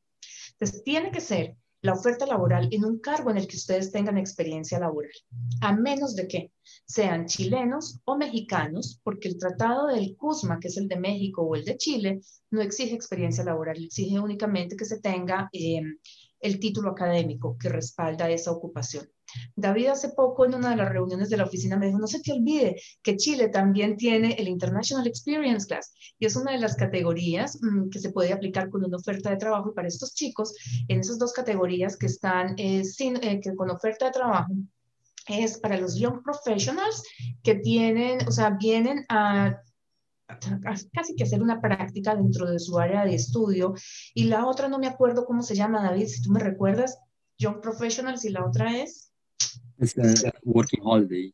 Entonces, 0.51 0.83
tiene 0.85 1.11
que 1.11 1.19
ser 1.19 1.57
la 1.81 1.95
oferta 1.95 2.25
laboral 2.25 2.69
en 2.71 2.85
un 2.85 2.99
cargo 2.99 3.29
en 3.29 3.35
el 3.35 3.45
que 3.45 3.57
ustedes 3.57 3.91
tengan 3.91 4.17
experiencia 4.17 4.79
laboral, 4.79 5.11
a 5.59 5.75
menos 5.75 6.15
de 6.15 6.29
que 6.29 6.53
sean 6.85 7.25
chilenos 7.25 7.99
o 8.05 8.15
mexicanos, 8.15 9.01
porque 9.03 9.27
el 9.27 9.37
tratado 9.37 9.87
del 9.87 10.15
CUSMA, 10.15 10.61
que 10.61 10.69
es 10.69 10.77
el 10.77 10.87
de 10.87 10.97
México 10.97 11.41
o 11.41 11.57
el 11.57 11.65
de 11.65 11.75
Chile, 11.75 12.21
no 12.51 12.61
exige 12.61 12.95
experiencia 12.95 13.43
laboral, 13.43 13.83
exige 13.83 14.17
únicamente 14.17 14.77
que 14.77 14.85
se 14.85 15.01
tenga 15.01 15.49
eh, 15.51 15.81
el 16.39 16.57
título 16.61 16.91
académico 16.91 17.57
que 17.59 17.67
respalda 17.67 18.29
esa 18.29 18.53
ocupación. 18.53 19.09
David 19.55 19.87
hace 19.87 20.09
poco 20.09 20.45
en 20.45 20.55
una 20.55 20.71
de 20.71 20.75
las 20.75 20.89
reuniones 20.89 21.29
de 21.29 21.37
la 21.37 21.45
oficina 21.45 21.77
me 21.77 21.87
dijo, 21.87 21.99
no 21.99 22.07
se 22.07 22.21
te 22.21 22.31
olvide 22.31 22.79
que 23.01 23.17
Chile 23.17 23.49
también 23.49 23.97
tiene 23.97 24.33
el 24.33 24.47
International 24.47 25.07
Experience 25.07 25.67
Class 25.67 25.93
y 26.19 26.25
es 26.25 26.35
una 26.35 26.51
de 26.51 26.59
las 26.59 26.75
categorías 26.75 27.59
mm, 27.61 27.89
que 27.89 27.99
se 27.99 28.11
puede 28.11 28.33
aplicar 28.33 28.69
con 28.69 28.83
una 28.83 28.97
oferta 28.97 29.29
de 29.29 29.37
trabajo 29.37 29.71
y 29.71 29.75
para 29.75 29.87
estos 29.87 30.13
chicos 30.13 30.53
en 30.87 30.99
esas 30.99 31.19
dos 31.19 31.33
categorías 31.33 31.97
que 31.97 32.07
están 32.07 32.55
eh, 32.57 32.83
sin, 32.83 33.17
eh, 33.23 33.39
que 33.41 33.55
con 33.55 33.69
oferta 33.69 34.05
de 34.05 34.11
trabajo 34.11 34.53
es 35.27 35.59
para 35.59 35.77
los 35.77 35.95
young 35.95 36.23
professionals 36.23 37.03
que 37.43 37.55
tienen, 37.55 38.25
o 38.27 38.31
sea, 38.31 38.51
vienen 38.51 39.05
a 39.09 39.61
casi 40.93 41.15
que 41.15 41.23
hacer 41.23 41.41
una 41.41 41.61
práctica 41.61 42.15
dentro 42.15 42.49
de 42.49 42.59
su 42.59 42.77
área 42.77 43.05
de 43.05 43.15
estudio. 43.15 43.73
Y 44.13 44.25
la 44.25 44.45
otra 44.45 44.67
no 44.67 44.79
me 44.79 44.87
acuerdo 44.87 45.25
cómo 45.25 45.41
se 45.41 45.55
llama, 45.55 45.83
David, 45.83 46.07
si 46.07 46.21
tú 46.21 46.31
me 46.31 46.39
recuerdas, 46.39 46.97
Young 47.37 47.61
Professionals 47.61 48.25
y 48.25 48.29
la 48.29 48.45
otra 48.45 48.77
es... 48.77 49.06
Es 49.79 49.97
el 49.97 50.33
Working 50.43 50.81
Holiday. 50.83 51.33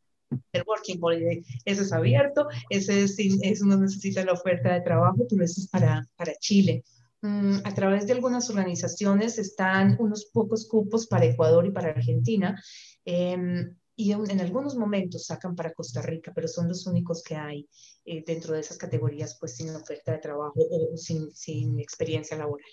El 0.52 0.64
Working 0.66 0.98
Holiday, 1.02 1.44
ese 1.66 1.84
es 1.84 1.94
abierto, 1.94 2.48
ese 2.70 3.04
es, 3.04 3.18
eso 3.20 3.66
no 3.66 3.78
necesita 3.78 4.26
la 4.26 4.34
oferta 4.34 4.74
de 4.74 4.82
trabajo, 4.82 5.26
pero 5.30 5.44
eso 5.44 5.62
es 5.62 5.68
para, 5.68 6.08
para 6.16 6.34
Chile. 6.40 6.84
Mm, 7.22 7.60
a 7.64 7.74
través 7.74 8.06
de 8.06 8.14
algunas 8.14 8.50
organizaciones 8.50 9.38
están 9.38 9.96
unos 10.00 10.26
pocos 10.26 10.68
cupos 10.68 11.08
para 11.08 11.26
Ecuador 11.26 11.66
y 11.66 11.72
para 11.72 11.90
Argentina. 11.90 12.62
Em, 13.06 13.76
y 13.96 14.12
en, 14.12 14.42
algunos 14.42 14.76
momentos 14.76 15.28
sacan 15.28 15.56
para 15.56 15.74
Costa 15.74 16.02
Rica, 16.02 16.32
pero 16.34 16.48
son 16.48 16.68
los 16.68 16.88
únicos 16.88 17.22
que 17.24 17.36
hay 17.36 17.70
eh, 18.06 18.24
dentro 18.26 18.54
de 18.54 18.62
esas 18.62 18.78
categorías, 18.78 19.38
pues 19.40 19.56
sin 19.56 19.70
oferta 19.70 20.12
de 20.12 20.18
trabajo 20.18 20.56
o 20.58 20.98
sin, 20.98 21.32
sin 21.32 21.80
experiencia 21.80 22.36
laboral. 22.36 22.68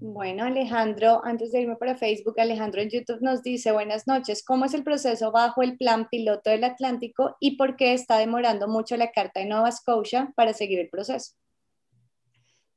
Bueno, 0.00 0.44
Alejandro, 0.44 1.20
antes 1.24 1.52
de 1.52 1.62
irme 1.62 1.76
para 1.76 1.96
Facebook, 1.96 2.38
Alejandro 2.38 2.80
en 2.80 2.90
YouTube 2.90 3.20
nos 3.22 3.42
dice, 3.42 3.72
buenas 3.72 4.06
noches, 4.06 4.44
¿cómo 4.44 4.64
es 4.64 4.74
el 4.74 4.84
proceso 4.84 5.32
bajo 5.32 5.62
el 5.62 5.76
plan 5.76 6.08
piloto 6.10 6.50
del 6.50 6.64
Atlántico 6.64 7.36
y 7.40 7.56
por 7.56 7.76
qué 7.76 7.94
está 7.94 8.18
demorando 8.18 8.68
mucho 8.68 8.96
la 8.96 9.12
Carta 9.12 9.40
de 9.40 9.46
Nova 9.46 9.70
Scotia 9.72 10.32
para 10.36 10.52
seguir 10.52 10.80
el 10.80 10.90
proceso? 10.90 11.32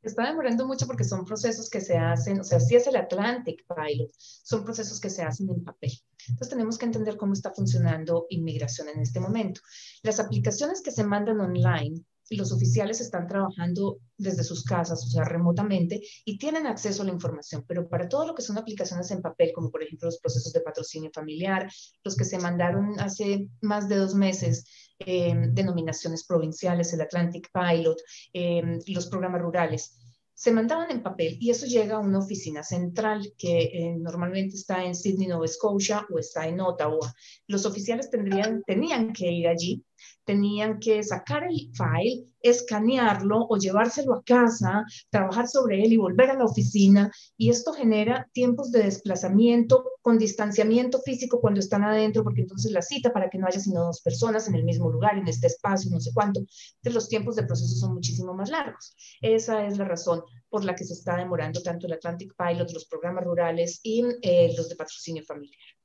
está 0.07 0.25
demorando 0.27 0.65
mucho 0.65 0.87
porque 0.87 1.03
son 1.03 1.25
procesos 1.25 1.69
que 1.69 1.81
se 1.81 1.97
hacen, 1.97 2.39
o 2.39 2.43
sea, 2.43 2.59
si 2.59 2.75
es 2.75 2.87
el 2.87 2.95
Atlantic 2.95 3.65
Pilot, 3.67 4.09
son 4.17 4.63
procesos 4.63 4.99
que 4.99 5.09
se 5.09 5.23
hacen 5.23 5.49
en 5.49 5.63
papel. 5.63 5.91
Entonces 6.29 6.49
tenemos 6.49 6.77
que 6.77 6.85
entender 6.85 7.17
cómo 7.17 7.33
está 7.33 7.53
funcionando 7.53 8.25
inmigración 8.29 8.89
en 8.89 9.01
este 9.01 9.19
momento. 9.19 9.61
Las 10.03 10.19
aplicaciones 10.19 10.81
que 10.81 10.91
se 10.91 11.03
mandan 11.03 11.39
online 11.39 12.03
los 12.35 12.51
oficiales 12.51 12.99
están 12.99 13.27
trabajando 13.27 13.99
desde 14.17 14.43
sus 14.43 14.63
casas, 14.63 15.03
o 15.05 15.09
sea, 15.09 15.23
remotamente, 15.23 16.01
y 16.25 16.37
tienen 16.37 16.67
acceso 16.67 17.01
a 17.01 17.05
la 17.05 17.13
información, 17.13 17.63
pero 17.67 17.87
para 17.87 18.09
todo 18.09 18.27
lo 18.27 18.35
que 18.35 18.41
son 18.41 18.57
aplicaciones 18.57 19.09
en 19.11 19.21
papel, 19.21 19.51
como 19.53 19.71
por 19.71 19.83
ejemplo 19.83 20.07
los 20.07 20.19
procesos 20.19 20.51
de 20.51 20.61
patrocinio 20.61 21.09
familiar, 21.13 21.71
los 22.03 22.15
que 22.15 22.25
se 22.25 22.39
mandaron 22.39 22.99
hace 22.99 23.47
más 23.61 23.87
de 23.87 23.95
dos 23.95 24.15
meses, 24.15 24.65
eh, 24.99 25.33
denominaciones 25.51 26.25
provinciales, 26.25 26.91
el 26.93 27.01
Atlantic 27.01 27.49
Pilot, 27.53 27.97
eh, 28.33 28.79
los 28.87 29.07
programas 29.07 29.41
rurales, 29.41 29.97
se 30.37 30.51
mandaban 30.51 30.91
en 30.91 31.01
papel 31.01 31.35
y 31.39 31.49
eso 31.49 31.65
llega 31.65 31.95
a 31.95 31.99
una 31.99 32.19
oficina 32.19 32.61
central 32.61 33.33
que 33.39 33.59
eh, 33.59 33.95
normalmente 33.97 34.55
está 34.55 34.85
en 34.85 34.93
Sydney, 34.93 35.25
Nova 35.25 35.47
Scotia 35.47 36.05
o 36.13 36.19
está 36.19 36.47
en 36.47 36.61
Ottawa. 36.61 37.11
Los 37.47 37.65
oficiales 37.65 38.11
tendrían, 38.11 38.61
tenían 38.61 39.13
que 39.13 39.31
ir 39.31 39.47
allí 39.47 39.83
tenían 40.23 40.79
que 40.79 41.03
sacar 41.03 41.43
el 41.45 41.71
file, 41.73 42.27
escanearlo 42.41 43.45
o 43.49 43.57
llevárselo 43.57 44.13
a 44.13 44.23
casa, 44.23 44.85
trabajar 45.09 45.47
sobre 45.47 45.83
él 45.83 45.93
y 45.93 45.97
volver 45.97 46.29
a 46.31 46.35
la 46.35 46.45
oficina. 46.45 47.11
Y 47.37 47.49
esto 47.49 47.73
genera 47.73 48.29
tiempos 48.33 48.71
de 48.71 48.83
desplazamiento 48.83 49.83
con 50.01 50.17
distanciamiento 50.17 50.99
físico 51.01 51.39
cuando 51.41 51.59
están 51.59 51.83
adentro, 51.83 52.23
porque 52.23 52.41
entonces 52.41 52.71
la 52.71 52.81
cita 52.81 53.11
para 53.11 53.29
que 53.29 53.37
no 53.37 53.47
haya 53.47 53.59
sino 53.59 53.83
dos 53.85 54.01
personas 54.01 54.47
en 54.47 54.55
el 54.55 54.63
mismo 54.63 54.89
lugar, 54.89 55.17
en 55.17 55.27
este 55.27 55.47
espacio, 55.47 55.91
no 55.91 55.99
sé 55.99 56.11
cuánto. 56.13 56.39
Entonces 56.39 56.93
los 56.93 57.09
tiempos 57.09 57.35
de 57.35 57.43
proceso 57.43 57.75
son 57.75 57.93
muchísimo 57.93 58.33
más 58.33 58.49
largos. 58.49 58.95
Esa 59.21 59.65
es 59.65 59.77
la 59.77 59.85
razón 59.85 60.21
por 60.49 60.63
la 60.63 60.75
que 60.75 60.85
se 60.85 60.93
está 60.93 61.17
demorando 61.17 61.61
tanto 61.61 61.87
el 61.87 61.93
Atlantic 61.93 62.33
Pilot, 62.37 62.71
los 62.71 62.85
programas 62.85 63.23
rurales 63.23 63.79
y 63.83 64.03
eh, 64.21 64.53
los 64.55 64.69
de 64.69 64.75
patrocinio 64.75 65.23
familiar. 65.23 65.76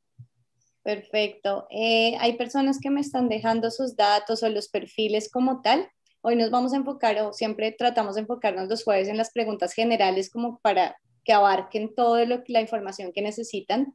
Perfecto. 0.83 1.67
Eh, 1.71 2.17
hay 2.19 2.37
personas 2.37 2.79
que 2.81 2.91
me 2.91 3.01
están 3.01 3.29
dejando 3.29 3.71
sus 3.71 3.95
datos 3.95 4.43
o 4.43 4.49
los 4.49 4.69
perfiles 4.69 5.31
como 5.31 5.63
tal. 5.63 5.89
Hoy 6.23 6.37
nos 6.37 6.51
vamos 6.51 6.73
a 6.73 6.77
enfocar, 6.77 7.21
o 7.23 7.33
siempre 7.33 7.73
tratamos 7.73 8.17
de 8.17 8.23
enfocarnos 8.23 8.69
los 8.69 8.83
jueves 8.85 9.09
en 9.09 9.17
las 9.17 9.31
preguntas 9.33 9.73
generales 9.75 10.31
como 10.31 10.59
para 10.61 10.97
que 11.25 11.33
abarquen 11.33 11.95
toda 11.95 12.25
la 12.27 12.61
información 12.61 13.13
que 13.13 13.23
necesitan. 13.23 13.95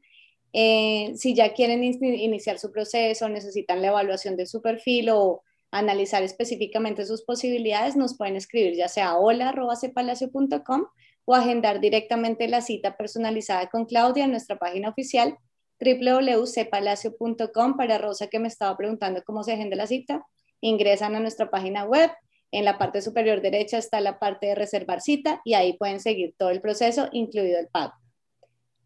Eh, 0.54 1.12
si 1.16 1.36
ya 1.36 1.54
quieren 1.54 1.84
iniciar 1.84 2.58
su 2.58 2.72
proceso, 2.72 3.28
necesitan 3.28 3.82
la 3.82 3.90
evaluación 3.90 4.38
de 4.38 4.46
su 4.46 4.62
perfil 4.62 5.10
o 5.10 5.44
analizar 5.72 6.24
específicamente 6.24 7.06
sus 7.06 7.24
posibilidades, 7.24 7.98
nos 7.98 8.18
pueden 8.18 8.38
escribir 8.38 8.76
ya 8.76 8.88
sea 8.88 9.18
hola.cepalacio.com 9.18 10.86
o 11.26 11.36
agendar 11.36 11.82
directamente 11.82 12.48
la 12.48 12.62
cita 12.62 12.96
personalizada 12.96 13.68
con 13.68 13.86
Claudia 13.86 14.24
en 14.24 14.32
nuestra 14.32 14.58
página 14.58 14.90
oficial 14.90 15.38
www.cpalacio.com 15.80 17.78
para 17.78 17.98
Rosa 17.98 18.28
que 18.28 18.40
me 18.40 18.48
estaba 18.48 18.76
preguntando 18.78 19.24
cómo 19.24 19.44
se 19.44 19.54
agenda 19.54 19.76
la 19.76 19.88
cita. 19.88 20.26
Ingresan 20.62 21.16
a 21.16 21.20
nuestra 21.20 21.50
página 21.50 21.86
web. 21.86 22.12
En 22.52 22.66
la 22.66 22.78
parte 22.78 23.02
superior 23.02 23.42
derecha 23.42 23.78
está 23.78 24.00
la 24.02 24.20
parte 24.20 24.48
de 24.48 24.56
reservar 24.56 25.02
cita 25.02 25.42
y 25.44 25.54
ahí 25.54 25.74
pueden 25.74 26.00
seguir 26.00 26.34
todo 26.38 26.50
el 26.50 26.62
proceso, 26.62 27.10
incluido 27.12 27.60
el 27.60 27.68
pago. 27.68 27.94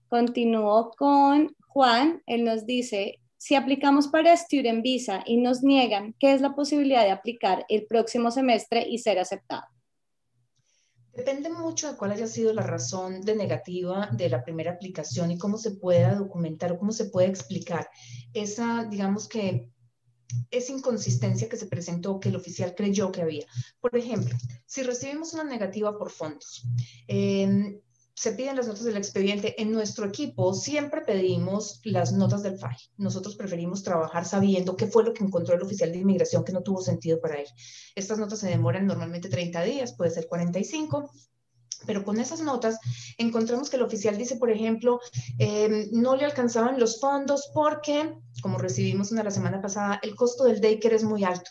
Continúo 0.07 0.91
con 0.97 1.55
Juan. 1.67 2.21
Él 2.25 2.43
nos 2.43 2.65
dice, 2.65 3.19
si 3.37 3.55
aplicamos 3.55 4.07
para 4.07 4.35
Student 4.35 4.83
Visa 4.83 5.23
y 5.25 5.37
nos 5.37 5.63
niegan, 5.63 6.13
¿qué 6.19 6.33
es 6.33 6.41
la 6.41 6.53
posibilidad 6.53 7.03
de 7.03 7.11
aplicar 7.11 7.65
el 7.69 7.85
próximo 7.85 8.29
semestre 8.29 8.85
y 8.87 8.97
ser 8.97 9.19
aceptado? 9.19 9.63
Depende 11.13 11.49
mucho 11.49 11.91
de 11.91 11.97
cuál 11.97 12.11
haya 12.11 12.27
sido 12.27 12.53
la 12.53 12.63
razón 12.63 13.21
de 13.21 13.35
negativa 13.35 14.09
de 14.13 14.29
la 14.29 14.43
primera 14.43 14.71
aplicación 14.71 15.31
y 15.31 15.37
cómo 15.37 15.57
se 15.57 15.71
pueda 15.71 16.15
documentar 16.15 16.71
o 16.71 16.79
cómo 16.79 16.91
se 16.91 17.05
puede 17.05 17.27
explicar 17.27 17.89
esa, 18.33 18.85
digamos 18.85 19.27
que, 19.27 19.69
esa 20.49 20.71
inconsistencia 20.71 21.49
que 21.49 21.57
se 21.57 21.67
presentó 21.67 22.19
que 22.19 22.29
el 22.29 22.37
oficial 22.37 22.73
creyó 22.75 23.11
que 23.11 23.21
había. 23.21 23.45
Por 23.81 23.97
ejemplo, 23.97 24.35
si 24.65 24.81
recibimos 24.81 25.33
una 25.33 25.43
negativa 25.43 25.97
por 25.97 26.09
fondos, 26.09 26.63
eh, 27.07 27.81
se 28.21 28.33
piden 28.33 28.55
las 28.55 28.67
notas 28.67 28.83
del 28.83 28.97
expediente. 28.97 29.59
En 29.59 29.71
nuestro 29.71 30.05
equipo 30.05 30.53
siempre 30.53 31.01
pedimos 31.01 31.81
las 31.83 32.13
notas 32.13 32.43
del 32.43 32.55
file. 32.55 32.77
Nosotros 32.97 33.35
preferimos 33.35 33.81
trabajar 33.81 34.25
sabiendo 34.25 34.75
qué 34.75 34.85
fue 34.85 35.03
lo 35.03 35.11
que 35.11 35.23
encontró 35.23 35.55
el 35.55 35.63
oficial 35.63 35.91
de 35.91 35.97
inmigración 35.97 36.43
que 36.43 36.51
no 36.51 36.61
tuvo 36.61 36.83
sentido 36.83 37.19
para 37.19 37.39
él. 37.39 37.47
Estas 37.95 38.19
notas 38.19 38.37
se 38.37 38.47
demoran 38.47 38.85
normalmente 38.85 39.27
30 39.27 39.63
días, 39.63 39.95
puede 39.95 40.11
ser 40.11 40.27
45. 40.27 41.09
Pero 41.87 42.03
con 42.03 42.19
esas 42.19 42.41
notas 42.41 42.77
encontramos 43.17 43.71
que 43.71 43.77
el 43.77 43.81
oficial 43.81 44.15
dice, 44.15 44.35
por 44.35 44.51
ejemplo, 44.51 44.99
em, 45.39 45.89
no 45.91 46.15
le 46.15 46.25
alcanzaban 46.25 46.79
los 46.79 46.99
fondos 46.99 47.49
porque, 47.55 48.13
como 48.43 48.59
recibimos 48.59 49.11
una 49.11 49.23
la 49.23 49.31
semana 49.31 49.63
pasada, 49.63 49.99
el 50.03 50.13
costo 50.13 50.43
del 50.43 50.61
daycare 50.61 50.95
es 50.95 51.03
muy 51.03 51.23
alto 51.23 51.49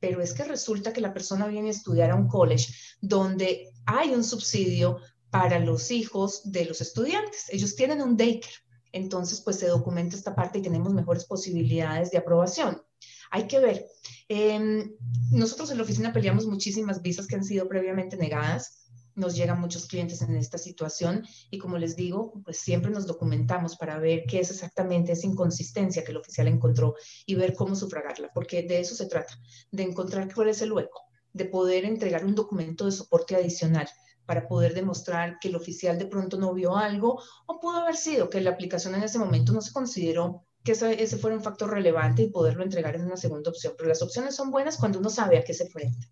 pero 0.00 0.20
es 0.20 0.34
que 0.34 0.42
resulta 0.42 0.92
que 0.92 1.00
la 1.00 1.14
persona 1.14 1.46
viene 1.46 1.68
a 1.68 1.70
estudiar 1.70 2.10
a 2.10 2.16
un 2.16 2.26
college 2.26 2.74
donde 3.00 3.70
hay 3.86 4.12
un 4.12 4.24
subsidio 4.24 4.98
para 5.32 5.58
los 5.58 5.90
hijos 5.90 6.52
de 6.52 6.66
los 6.66 6.82
estudiantes. 6.82 7.46
Ellos 7.48 7.74
tienen 7.74 8.02
un 8.02 8.18
daycare, 8.18 8.52
entonces 8.92 9.40
pues 9.40 9.58
se 9.58 9.66
documenta 9.66 10.14
esta 10.14 10.34
parte 10.34 10.58
y 10.58 10.62
tenemos 10.62 10.92
mejores 10.92 11.24
posibilidades 11.24 12.10
de 12.10 12.18
aprobación. 12.18 12.82
Hay 13.30 13.46
que 13.46 13.58
ver. 13.58 13.86
Em, 14.28 14.92
nosotros 15.30 15.70
en 15.70 15.78
la 15.78 15.84
oficina 15.84 16.12
peleamos 16.12 16.46
muchísimas 16.46 17.00
visas 17.00 17.26
que 17.26 17.36
han 17.36 17.44
sido 17.44 17.66
previamente 17.66 18.18
negadas. 18.18 18.90
Nos 19.14 19.34
llegan 19.34 19.58
muchos 19.58 19.86
clientes 19.86 20.20
en 20.20 20.36
esta 20.36 20.58
situación 20.58 21.26
y 21.50 21.56
como 21.56 21.78
les 21.78 21.96
digo, 21.96 22.34
pues 22.44 22.58
siempre 22.58 22.90
nos 22.90 23.06
documentamos 23.06 23.76
para 23.76 23.98
ver 23.98 24.24
qué 24.28 24.40
es 24.40 24.50
exactamente 24.50 25.12
esa 25.12 25.26
inconsistencia 25.26 26.04
que 26.04 26.10
el 26.10 26.18
oficial 26.18 26.46
encontró 26.46 26.94
y 27.24 27.36
ver 27.36 27.54
cómo 27.54 27.74
sufragarla, 27.74 28.30
porque 28.34 28.64
de 28.64 28.80
eso 28.80 28.94
se 28.94 29.06
trata, 29.06 29.32
de 29.70 29.82
encontrar 29.82 30.32
cuál 30.34 30.50
es 30.50 30.60
el 30.60 30.72
hueco, 30.72 31.04
de 31.32 31.46
poder 31.46 31.86
entregar 31.86 32.22
un 32.22 32.34
documento 32.34 32.84
de 32.84 32.92
soporte 32.92 33.34
adicional 33.34 33.88
para 34.32 34.48
poder 34.48 34.72
demostrar 34.72 35.38
que 35.38 35.48
el 35.48 35.56
oficial 35.56 35.98
de 35.98 36.06
pronto 36.06 36.38
no 36.38 36.54
vio 36.54 36.74
algo 36.74 37.20
o 37.44 37.60
pudo 37.60 37.80
haber 37.80 37.96
sido 37.96 38.30
que 38.30 38.40
la 38.40 38.48
aplicación 38.48 38.94
en 38.94 39.02
ese 39.02 39.18
momento 39.18 39.52
no 39.52 39.60
se 39.60 39.74
consideró 39.74 40.46
que 40.64 40.72
ese, 40.72 41.18
fuera 41.18 41.36
un 41.36 41.42
factor 41.42 41.68
relevante 41.68 42.22
y 42.22 42.30
poderlo 42.30 42.62
entregar 42.62 42.94
en 42.96 43.04
una 43.04 43.18
segunda 43.18 43.50
opción. 43.50 43.74
Pero 43.76 43.90
las 43.90 44.00
opciones 44.00 44.34
son 44.34 44.50
buenas 44.50 44.78
cuando 44.78 45.00
uno 45.00 45.10
sabe 45.10 45.36
a 45.36 45.44
qué 45.44 45.52
se 45.52 45.64
enfrenta. 45.64 46.06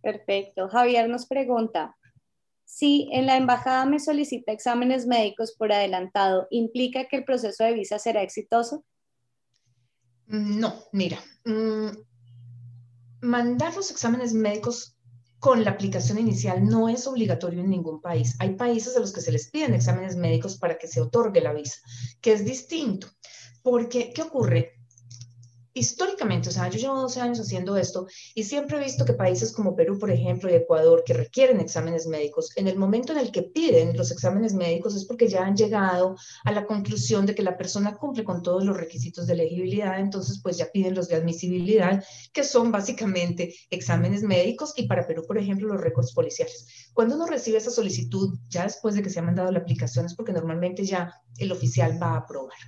Perfecto. 0.00 0.70
Javier 0.70 1.10
nos 1.10 1.26
pregunta, 1.26 1.98
si 2.64 3.10
en 3.12 3.26
la 3.26 3.36
embajada 3.36 3.84
me 3.84 4.00
solicita 4.00 4.50
exámenes 4.50 5.06
médicos 5.06 5.54
por 5.54 5.70
adelantado, 5.70 6.46
¿implica 6.48 7.08
que 7.08 7.18
el 7.18 7.24
proceso 7.26 7.62
de 7.62 7.74
visa 7.74 7.98
será 7.98 8.22
exitoso? 8.22 8.86
Mm, 10.28 10.60
no, 10.60 10.72
mira, 10.92 11.18
mm, 11.44 11.88
mandar 13.20 13.76
los 13.76 13.90
exámenes 13.90 14.32
médicos 14.32 14.97
con 15.38 15.64
la 15.64 15.70
aplicación 15.70 16.18
inicial 16.18 16.66
no 16.66 16.88
es 16.88 17.06
obligatorio 17.06 17.60
en 17.60 17.70
ningún 17.70 18.00
país. 18.00 18.34
Hay 18.40 18.54
países 18.54 18.96
a 18.96 19.00
los 19.00 19.12
que 19.12 19.20
se 19.20 19.32
les 19.32 19.50
piden 19.50 19.74
exámenes 19.74 20.16
médicos 20.16 20.56
para 20.56 20.78
que 20.78 20.88
se 20.88 21.00
otorgue 21.00 21.40
la 21.40 21.52
visa, 21.52 21.78
que 22.20 22.32
es 22.32 22.44
distinto. 22.44 23.08
Porque, 23.62 24.12
¿qué 24.12 24.22
ocurre? 24.22 24.77
Históricamente, 25.78 26.48
o 26.48 26.52
sea, 26.52 26.68
yo 26.68 26.78
llevo 26.78 27.00
12 27.00 27.20
años 27.20 27.40
haciendo 27.40 27.76
esto 27.76 28.06
y 28.34 28.44
siempre 28.44 28.76
he 28.76 28.84
visto 28.84 29.04
que 29.04 29.12
países 29.12 29.52
como 29.52 29.76
Perú, 29.76 29.98
por 29.98 30.10
ejemplo, 30.10 30.50
y 30.50 30.54
Ecuador, 30.54 31.02
que 31.04 31.14
requieren 31.14 31.60
exámenes 31.60 32.06
médicos, 32.06 32.50
en 32.56 32.68
el 32.68 32.76
momento 32.76 33.12
en 33.12 33.18
el 33.18 33.30
que 33.30 33.42
piden 33.42 33.96
los 33.96 34.10
exámenes 34.10 34.54
médicos 34.54 34.94
es 34.94 35.04
porque 35.04 35.28
ya 35.28 35.44
han 35.44 35.56
llegado 35.56 36.16
a 36.44 36.52
la 36.52 36.66
conclusión 36.66 37.26
de 37.26 37.34
que 37.34 37.42
la 37.42 37.56
persona 37.56 37.96
cumple 37.96 38.24
con 38.24 38.42
todos 38.42 38.64
los 38.64 38.76
requisitos 38.76 39.26
de 39.26 39.34
elegibilidad, 39.34 39.98
entonces 40.00 40.40
pues 40.42 40.56
ya 40.56 40.70
piden 40.70 40.94
los 40.94 41.08
de 41.08 41.16
admisibilidad, 41.16 42.04
que 42.32 42.44
son 42.44 42.72
básicamente 42.72 43.54
exámenes 43.70 44.22
médicos 44.22 44.72
y 44.76 44.86
para 44.86 45.06
Perú, 45.06 45.24
por 45.26 45.38
ejemplo, 45.38 45.68
los 45.68 45.80
récords 45.80 46.12
policiales. 46.12 46.66
Cuando 46.92 47.14
uno 47.14 47.26
recibe 47.26 47.58
esa 47.58 47.70
solicitud, 47.70 48.38
ya 48.48 48.64
después 48.64 48.94
de 48.94 49.02
que 49.02 49.10
se 49.10 49.20
ha 49.20 49.22
mandado 49.22 49.52
la 49.52 49.60
aplicación, 49.60 50.06
es 50.06 50.14
porque 50.14 50.32
normalmente 50.32 50.84
ya 50.84 51.14
el 51.38 51.52
oficial 51.52 52.00
va 52.02 52.12
a 52.12 52.18
aprobar. 52.18 52.58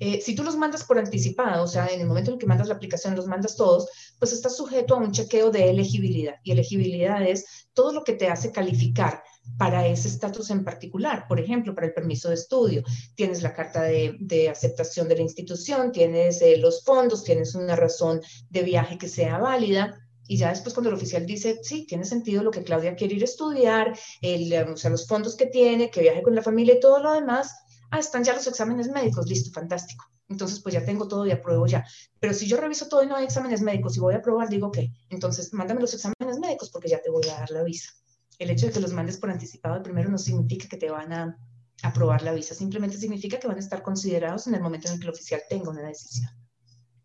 Eh, 0.00 0.20
si 0.20 0.34
tú 0.34 0.42
los 0.42 0.56
mandas 0.56 0.84
por 0.84 0.98
anticipado, 0.98 1.64
o 1.64 1.68
sea, 1.68 1.86
en 1.86 2.00
el 2.00 2.06
momento 2.06 2.32
en 2.32 2.38
que 2.38 2.46
mandas 2.46 2.68
la 2.68 2.74
aplicación, 2.74 3.14
los 3.14 3.26
mandas 3.26 3.56
todos, 3.56 3.88
pues 4.18 4.32
estás 4.32 4.56
sujeto 4.56 4.94
a 4.94 4.98
un 4.98 5.12
chequeo 5.12 5.50
de 5.50 5.70
elegibilidad. 5.70 6.34
Y 6.42 6.50
elegibilidad 6.50 7.22
es 7.22 7.68
todo 7.72 7.92
lo 7.92 8.02
que 8.02 8.14
te 8.14 8.28
hace 8.28 8.50
calificar 8.50 9.22
para 9.58 9.86
ese 9.86 10.08
estatus 10.08 10.50
en 10.50 10.64
particular. 10.64 11.26
Por 11.28 11.40
ejemplo, 11.40 11.74
para 11.74 11.86
el 11.86 11.94
permiso 11.94 12.28
de 12.28 12.34
estudio, 12.34 12.82
tienes 13.14 13.42
la 13.42 13.54
carta 13.54 13.82
de, 13.82 14.48
aceptación 14.50 15.08
de 15.08 15.16
la 15.16 15.22
institución, 15.22 15.92
tienes 15.92 16.42
eh, 16.42 16.56
los 16.56 16.82
fondos, 16.84 17.24
tienes 17.24 17.54
una 17.54 17.76
razón 17.76 18.20
de 18.50 18.62
viaje 18.62 18.98
que 18.98 19.08
sea 19.08 19.38
válida. 19.38 19.98
Y 20.26 20.36
ya 20.36 20.50
después 20.50 20.74
cuando 20.74 20.90
el 20.90 20.96
oficial 20.96 21.26
dice, 21.26 21.60
sí, 21.62 21.86
tiene 21.86 22.04
sentido 22.04 22.42
lo 22.42 22.50
que 22.50 22.62
Claudia 22.62 22.94
quiere 22.94 23.14
ir 23.14 23.22
a 23.22 23.26
estudiar, 23.26 23.96
el, 24.20 24.52
o 24.68 24.76
sea, 24.76 24.90
los 24.90 25.06
fondos 25.06 25.36
que 25.36 25.46
tiene, 25.46 25.90
que 25.90 26.00
viaje 26.00 26.22
con 26.22 26.34
la 26.34 26.42
familia 26.42 26.74
y 26.74 26.80
todo 26.80 27.00
lo 27.00 27.12
demás, 27.12 27.52
ah, 27.92 27.98
están 27.98 28.24
ya 28.24 28.34
los 28.34 28.46
exámenes 28.46 28.88
médicos, 28.88 29.28
listo, 29.28 29.52
fantástico. 29.52 30.04
Entonces, 30.28 30.60
pues 30.60 30.74
ya 30.74 30.84
tengo 30.84 31.06
todo 31.06 31.26
y 31.26 31.30
apruebo 31.30 31.66
ya. 31.66 31.84
Pero 32.18 32.32
si 32.34 32.46
yo 32.46 32.56
reviso 32.56 32.88
todo 32.88 33.02
y 33.04 33.06
no 33.06 33.14
hay 33.14 33.24
exámenes 33.24 33.60
médicos 33.60 33.96
y 33.96 34.00
voy 34.00 34.14
a 34.14 34.18
aprobar, 34.18 34.48
digo, 34.48 34.68
ok, 34.68 34.78
entonces 35.10 35.52
mándame 35.52 35.82
los 35.82 35.94
exámenes 35.94 36.38
médicos 36.40 36.70
porque 36.70 36.88
ya 36.88 37.00
te 37.00 37.10
voy 37.10 37.28
a 37.28 37.40
dar 37.40 37.50
la 37.50 37.62
visa. 37.62 37.90
el 38.38 38.50
hecho 38.50 38.66
de 38.66 38.72
que 38.72 38.80
los 38.80 38.92
mandes 38.92 39.18
por 39.18 39.30
anticipado 39.30 39.80
primero 39.82 40.10
no 40.10 40.18
significa 40.18 40.66
que 40.66 40.76
te 40.76 40.90
van 40.90 41.12
a 41.12 41.38
aprobar 41.82 42.22
la 42.22 42.32
visa, 42.32 42.54
simplemente 42.54 42.96
significa 42.96 43.38
que 43.38 43.46
van 43.46 43.56
a 43.56 43.60
estar 43.60 43.82
considerados 43.82 44.46
en 44.46 44.54
el 44.54 44.62
momento 44.62 44.88
en 44.88 44.94
el 44.94 45.00
que 45.00 45.06
el 45.06 45.12
oficial 45.12 45.42
tenga 45.48 45.70
una 45.70 45.86
decisión. 45.86 46.30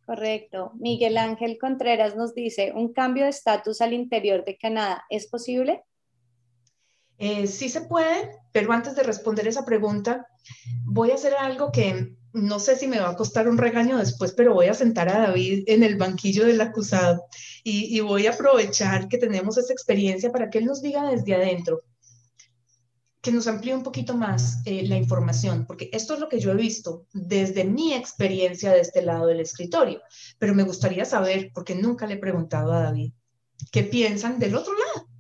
Correcto. 0.06 0.72
Miguel 0.76 1.18
Ángel 1.18 1.58
Contreras 1.60 2.16
nos 2.16 2.34
dice, 2.34 2.72
¿un 2.74 2.94
cambio 2.94 3.26
de 3.26 3.32
estatus 3.32 3.82
al 3.82 3.94
interior 3.94 4.46
de 4.46 4.58
Canadá 4.58 5.04
es 5.10 5.28
posible? 5.28 5.84
Eh, 7.18 7.48
sí 7.48 7.70
se 7.70 7.82
puede, 7.82 8.32
pero 8.52 8.72
antes 8.72 8.96
de 8.96 9.04
responder 9.04 9.48
esa 9.48 9.66
pregunta, 9.66 10.28
voy 10.86 11.12
a 11.12 11.16
hacer 11.16 11.34
algo 11.36 11.72
que 11.72 12.18
no 12.34 12.60
sé 12.60 12.76
si 12.76 12.88
me 12.88 13.00
va 13.00 13.10
a 13.10 13.16
costar 13.16 13.48
un 13.48 13.58
regaño 13.58 13.98
después, 13.98 14.34
pero 14.34 14.54
voy 14.54 14.68
a 14.68 14.74
sentar 14.74 15.10
a 15.10 15.20
David 15.20 15.64
en 15.68 15.84
el 15.84 15.96
banquillo 15.96 16.46
del 16.46 16.62
acusado 16.62 17.26
y, 17.64 18.00
voy 18.02 18.28
a 18.28 18.32
aprovechar 18.32 19.08
que 19.08 19.18
tenemos 19.18 19.58
esa 19.58 19.74
experiencia 19.74 20.32
para 20.32 20.50
que 20.50 20.60
él 20.60 20.66
nos 20.66 20.82
diga 20.82 21.10
desde 21.10 21.36
adentro, 21.36 21.82
que 23.22 23.32
nos 23.32 23.48
amplíe 23.48 23.76
un 23.76 23.84
poquito 23.84 24.16
más 24.16 24.62
eh, 24.66 24.88
la 24.88 24.98
información, 24.98 25.66
porque 25.66 25.90
esto 25.92 26.14
es 26.14 26.20
lo 26.20 26.30
que 26.30 26.40
yo 26.40 26.52
he 26.52 26.56
visto 26.56 27.08
desde 27.12 27.66
mi 27.66 27.94
experiencia 27.94 28.72
de 28.72 28.82
este 28.82 29.02
lado 29.02 29.26
del 29.26 29.40
escritorio, 29.40 30.02
pero 30.38 30.54
me 30.54 30.64
gustaría 30.64 31.06
saber, 31.06 31.52
porque 31.54 31.76
nunca 31.76 32.06
le 32.06 32.16
he 32.16 32.20
preguntado 32.20 32.72
a 32.72 32.84
David, 32.84 33.12
¿qué 33.72 33.84
piensan 33.84 34.40
del 34.40 34.56
otro 34.56 34.74
lado? 34.74 35.17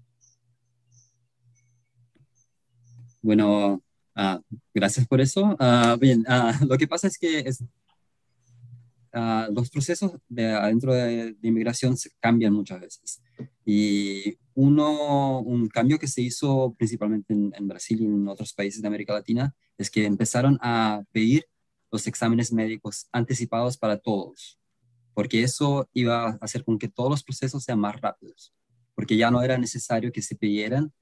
Bueno, 3.27 3.83
ah, 4.15 4.39
gracias 4.73 5.05
por 5.05 5.19
eso. 5.19 5.53
Ah, 5.59 5.97
bien, 5.99 6.23
ah, 6.29 6.57
lo 6.65 6.77
que 6.77 6.87
pasa 6.87 7.07
es 7.07 7.17
que 7.17 7.43
los 9.51 9.69
procesos 9.69 10.13
de, 10.29 10.45
adentro 10.45 10.93
de, 10.93 11.35
inmigración 11.41 11.97
se 11.97 12.09
cambian 12.21 12.53
muchas 12.53 12.79
veces. 12.79 13.21
Y 13.65 14.37
uno, 14.53 15.41
un 15.41 15.67
cambio 15.67 15.99
que 15.99 16.07
se 16.07 16.21
hizo 16.21 16.73
principalmente 16.77 17.33
en, 17.33 17.51
en, 17.53 17.67
Brasil 17.67 17.99
y 17.99 18.05
en 18.05 18.29
otros 18.29 18.53
países 18.53 18.81
de 18.81 18.87
América 18.87 19.11
Latina 19.11 19.53
es 19.77 19.91
que 19.91 20.05
empezaron 20.05 20.57
a 20.61 21.03
pedir 21.11 21.47
los 21.91 22.07
exámenes 22.07 22.53
médicos 22.53 23.09
anticipados 23.11 23.77
para 23.77 23.97
todos, 23.97 24.57
porque 25.13 25.43
eso 25.43 25.89
iba 25.93 26.29
a 26.29 26.37
hacer 26.39 26.63
con 26.63 26.79
que 26.79 26.87
todos 26.87 27.09
los 27.09 27.23
procesos 27.25 27.61
sean 27.61 27.81
más 27.81 27.99
rápidos, 27.99 28.53
porque 28.95 29.17
ya 29.17 29.29
no 29.31 29.43
era 29.43 29.57
necesario 29.57 30.13
que 30.13 30.21
se 30.21 30.37
pidieran 30.37 30.93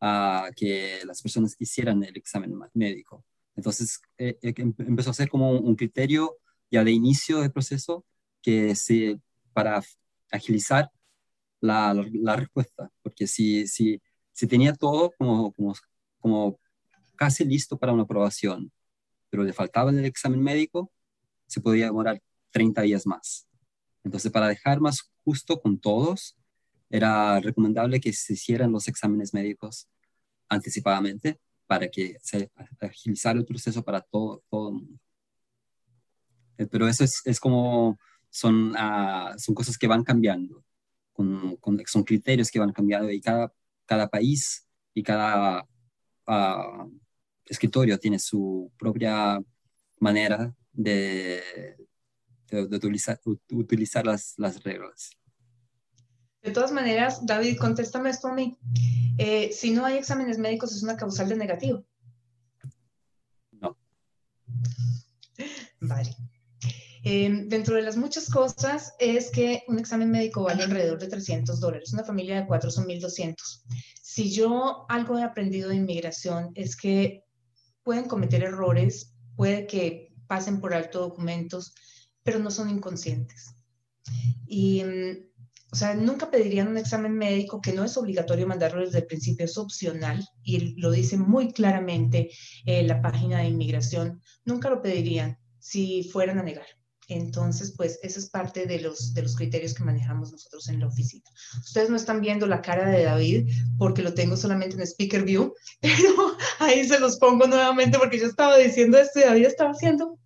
a 0.00 0.50
que 0.54 1.00
las 1.04 1.22
personas 1.22 1.56
hicieran 1.58 2.02
el 2.04 2.16
examen 2.16 2.54
médico. 2.74 3.24
Entonces, 3.56 4.00
eh, 4.18 4.38
eh, 4.42 4.54
em, 4.56 4.72
empezó 4.78 5.10
a 5.10 5.14
ser 5.14 5.28
como 5.28 5.50
un, 5.50 5.74
criterio 5.74 6.36
ya 6.70 6.84
de 6.84 6.92
inicio 6.92 7.40
del 7.40 7.50
proceso 7.50 8.04
que 8.40 8.76
se, 8.76 9.20
para 9.52 9.82
agilizar 10.30 10.90
la, 11.60 11.92
la, 12.12 12.36
respuesta, 12.36 12.90
porque 13.02 13.26
si, 13.26 13.66
si, 13.66 14.00
si 14.32 14.46
tenía 14.46 14.72
todo 14.74 15.10
como, 15.18 15.52
como, 15.52 15.74
como 16.20 16.60
casi 17.16 17.44
listo 17.44 17.76
para 17.76 17.92
una 17.92 18.04
aprobación, 18.04 18.70
pero 19.28 19.42
le 19.42 19.52
faltaba 19.52 19.90
el 19.90 20.04
examen 20.04 20.40
médico, 20.40 20.92
se 21.48 21.60
podía 21.60 21.86
demorar 21.86 22.22
30 22.52 22.82
días 22.82 23.06
más. 23.06 23.48
Entonces, 24.04 24.30
para 24.30 24.46
dejar 24.46 24.80
más 24.80 25.10
justo 25.24 25.60
con 25.60 25.80
todos, 25.80 26.37
era 26.90 27.40
recomendable 27.40 28.00
que 28.00 28.12
se 28.12 28.32
hicieran 28.34 28.72
los 28.72 28.88
exámenes 28.88 29.34
médicos 29.34 29.88
anticipadamente 30.48 31.40
para 31.66 31.88
que 31.88 32.16
se 32.22 32.50
agilizara 32.80 33.38
el 33.38 33.44
proceso 33.44 33.84
para 33.84 34.00
todo, 34.00 34.42
todo 34.48 34.70
el 34.70 34.74
mundo. 34.76 35.00
Eh, 36.56 36.66
pero 36.66 36.88
eso 36.88 37.04
es, 37.04 37.20
es 37.24 37.38
como, 37.38 37.98
son, 38.30 38.72
uh, 38.72 39.38
son 39.38 39.54
cosas 39.54 39.76
que 39.76 39.86
van 39.86 40.02
cambiando, 40.02 40.64
con, 41.12 41.56
con, 41.56 41.80
son 41.86 42.04
criterios 42.04 42.50
que 42.50 42.58
van 42.58 42.72
cambiando 42.72 43.10
y 43.10 43.20
cada, 43.20 43.52
cada 43.86 44.08
país 44.08 44.66
y 44.94 45.02
cada 45.02 45.62
uh, 46.26 46.90
escritorio 47.44 47.98
tiene 47.98 48.18
su 48.18 48.72
propia 48.78 49.38
manera 50.00 50.54
de, 50.72 51.42
de, 52.50 52.66
de 52.66 52.76
utilizar, 52.76 53.20
utilizar 53.50 54.06
las, 54.06 54.34
las 54.38 54.62
reglas. 54.62 55.10
De 56.42 56.50
todas 56.52 56.72
maneras, 56.72 57.26
David, 57.26 57.58
contéstame 57.58 58.10
esto 58.10 58.28
a 58.28 58.34
mí. 58.34 58.56
Eh, 59.18 59.50
si 59.52 59.70
no 59.70 59.84
hay 59.84 59.96
exámenes 59.96 60.38
médicos, 60.38 60.74
¿es 60.74 60.82
una 60.82 60.96
causal 60.96 61.28
de 61.28 61.36
negativo? 61.36 61.84
No. 63.52 63.76
Vale. 65.80 66.16
Em, 67.04 67.48
dentro 67.48 67.76
de 67.76 67.82
las 67.82 67.96
muchas 67.96 68.28
cosas 68.28 68.94
es 68.98 69.30
que 69.30 69.64
un 69.68 69.78
examen 69.78 70.10
médico 70.10 70.42
vale 70.42 70.64
alrededor 70.64 70.98
de 70.98 71.08
300 71.08 71.58
dólares. 71.60 71.92
Una 71.92 72.04
familia 72.04 72.40
de 72.40 72.46
cuatro 72.46 72.70
son 72.70 72.86
1.200. 72.86 73.64
Si 74.02 74.30
yo 74.30 74.84
algo 74.88 75.18
he 75.18 75.22
aprendido 75.22 75.70
de 75.70 75.76
inmigración 75.76 76.50
es 76.54 76.76
que 76.76 77.24
pueden 77.82 78.04
cometer 78.06 78.42
errores, 78.42 79.14
puede 79.36 79.66
que 79.66 80.12
pasen 80.26 80.60
por 80.60 80.74
alto 80.74 81.00
documentos, 81.00 81.74
pero 82.22 82.38
no 82.40 82.50
son 82.50 82.68
inconscientes. 82.68 83.54
Y 84.46 84.80
em, 84.80 85.27
o 85.70 85.76
sea, 85.76 85.94
nunca 85.94 86.30
pedirían 86.30 86.68
un 86.68 86.78
examen 86.78 87.12
médico 87.12 87.60
que 87.60 87.72
no 87.72 87.84
es 87.84 87.96
obligatorio 87.96 88.46
mandarlo 88.46 88.80
desde 88.80 88.98
el 88.98 89.06
principio, 89.06 89.44
es 89.44 89.58
opcional 89.58 90.26
y 90.42 90.80
lo 90.80 90.90
dice 90.90 91.18
muy 91.18 91.52
claramente 91.52 92.30
eh, 92.64 92.82
la 92.84 93.02
página 93.02 93.38
de 93.38 93.48
inmigración. 93.48 94.22
Nunca 94.44 94.70
lo 94.70 94.80
pedirían 94.80 95.38
si 95.58 96.04
fueran 96.04 96.38
a 96.38 96.42
negar. 96.42 96.66
Entonces, 97.08 97.72
pues 97.76 97.98
esa 98.02 98.18
es 98.18 98.28
parte 98.28 98.66
de 98.66 98.80
los, 98.80 99.14
de 99.14 99.22
los 99.22 99.34
criterios 99.34 99.74
que 99.74 99.84
manejamos 99.84 100.30
nosotros 100.30 100.68
en 100.68 100.80
la 100.80 100.86
oficina. 100.86 101.24
Ustedes 101.58 101.88
no 101.88 101.96
están 101.96 102.20
viendo 102.20 102.46
la 102.46 102.60
cara 102.60 102.88
de 102.90 103.04
David 103.04 103.50
porque 103.78 104.02
lo 104.02 104.12
tengo 104.12 104.36
solamente 104.36 104.76
en 104.76 104.82
Speaker 104.82 105.24
View, 105.24 105.54
pero 105.80 106.36
ahí 106.60 106.86
se 106.86 107.00
los 107.00 107.18
pongo 107.18 107.46
nuevamente 107.46 107.98
porque 107.98 108.18
yo 108.18 108.26
estaba 108.26 108.56
diciendo 108.58 108.98
esto 108.98 109.20
y 109.20 109.22
David 109.22 109.46
estaba 109.46 109.70
haciendo. 109.70 110.18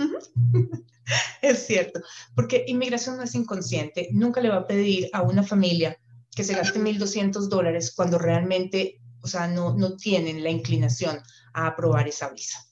es 1.42 1.66
cierto, 1.66 2.00
porque 2.34 2.64
inmigración 2.66 3.16
no 3.16 3.22
es 3.22 3.34
inconsciente. 3.34 4.08
Nunca 4.12 4.40
le 4.40 4.48
va 4.48 4.56
a 4.56 4.66
pedir 4.66 5.08
a 5.12 5.22
una 5.22 5.42
familia 5.42 5.98
que 6.34 6.44
se 6.44 6.54
gaste 6.54 6.80
1.200 6.80 7.48
dólares 7.48 7.92
cuando 7.94 8.18
realmente, 8.18 9.00
o 9.20 9.26
sea, 9.26 9.46
no, 9.46 9.74
no 9.74 9.96
tienen 9.96 10.42
la 10.42 10.50
inclinación 10.50 11.20
a 11.52 11.66
aprobar 11.66 12.08
esa 12.08 12.30
visa. 12.30 12.64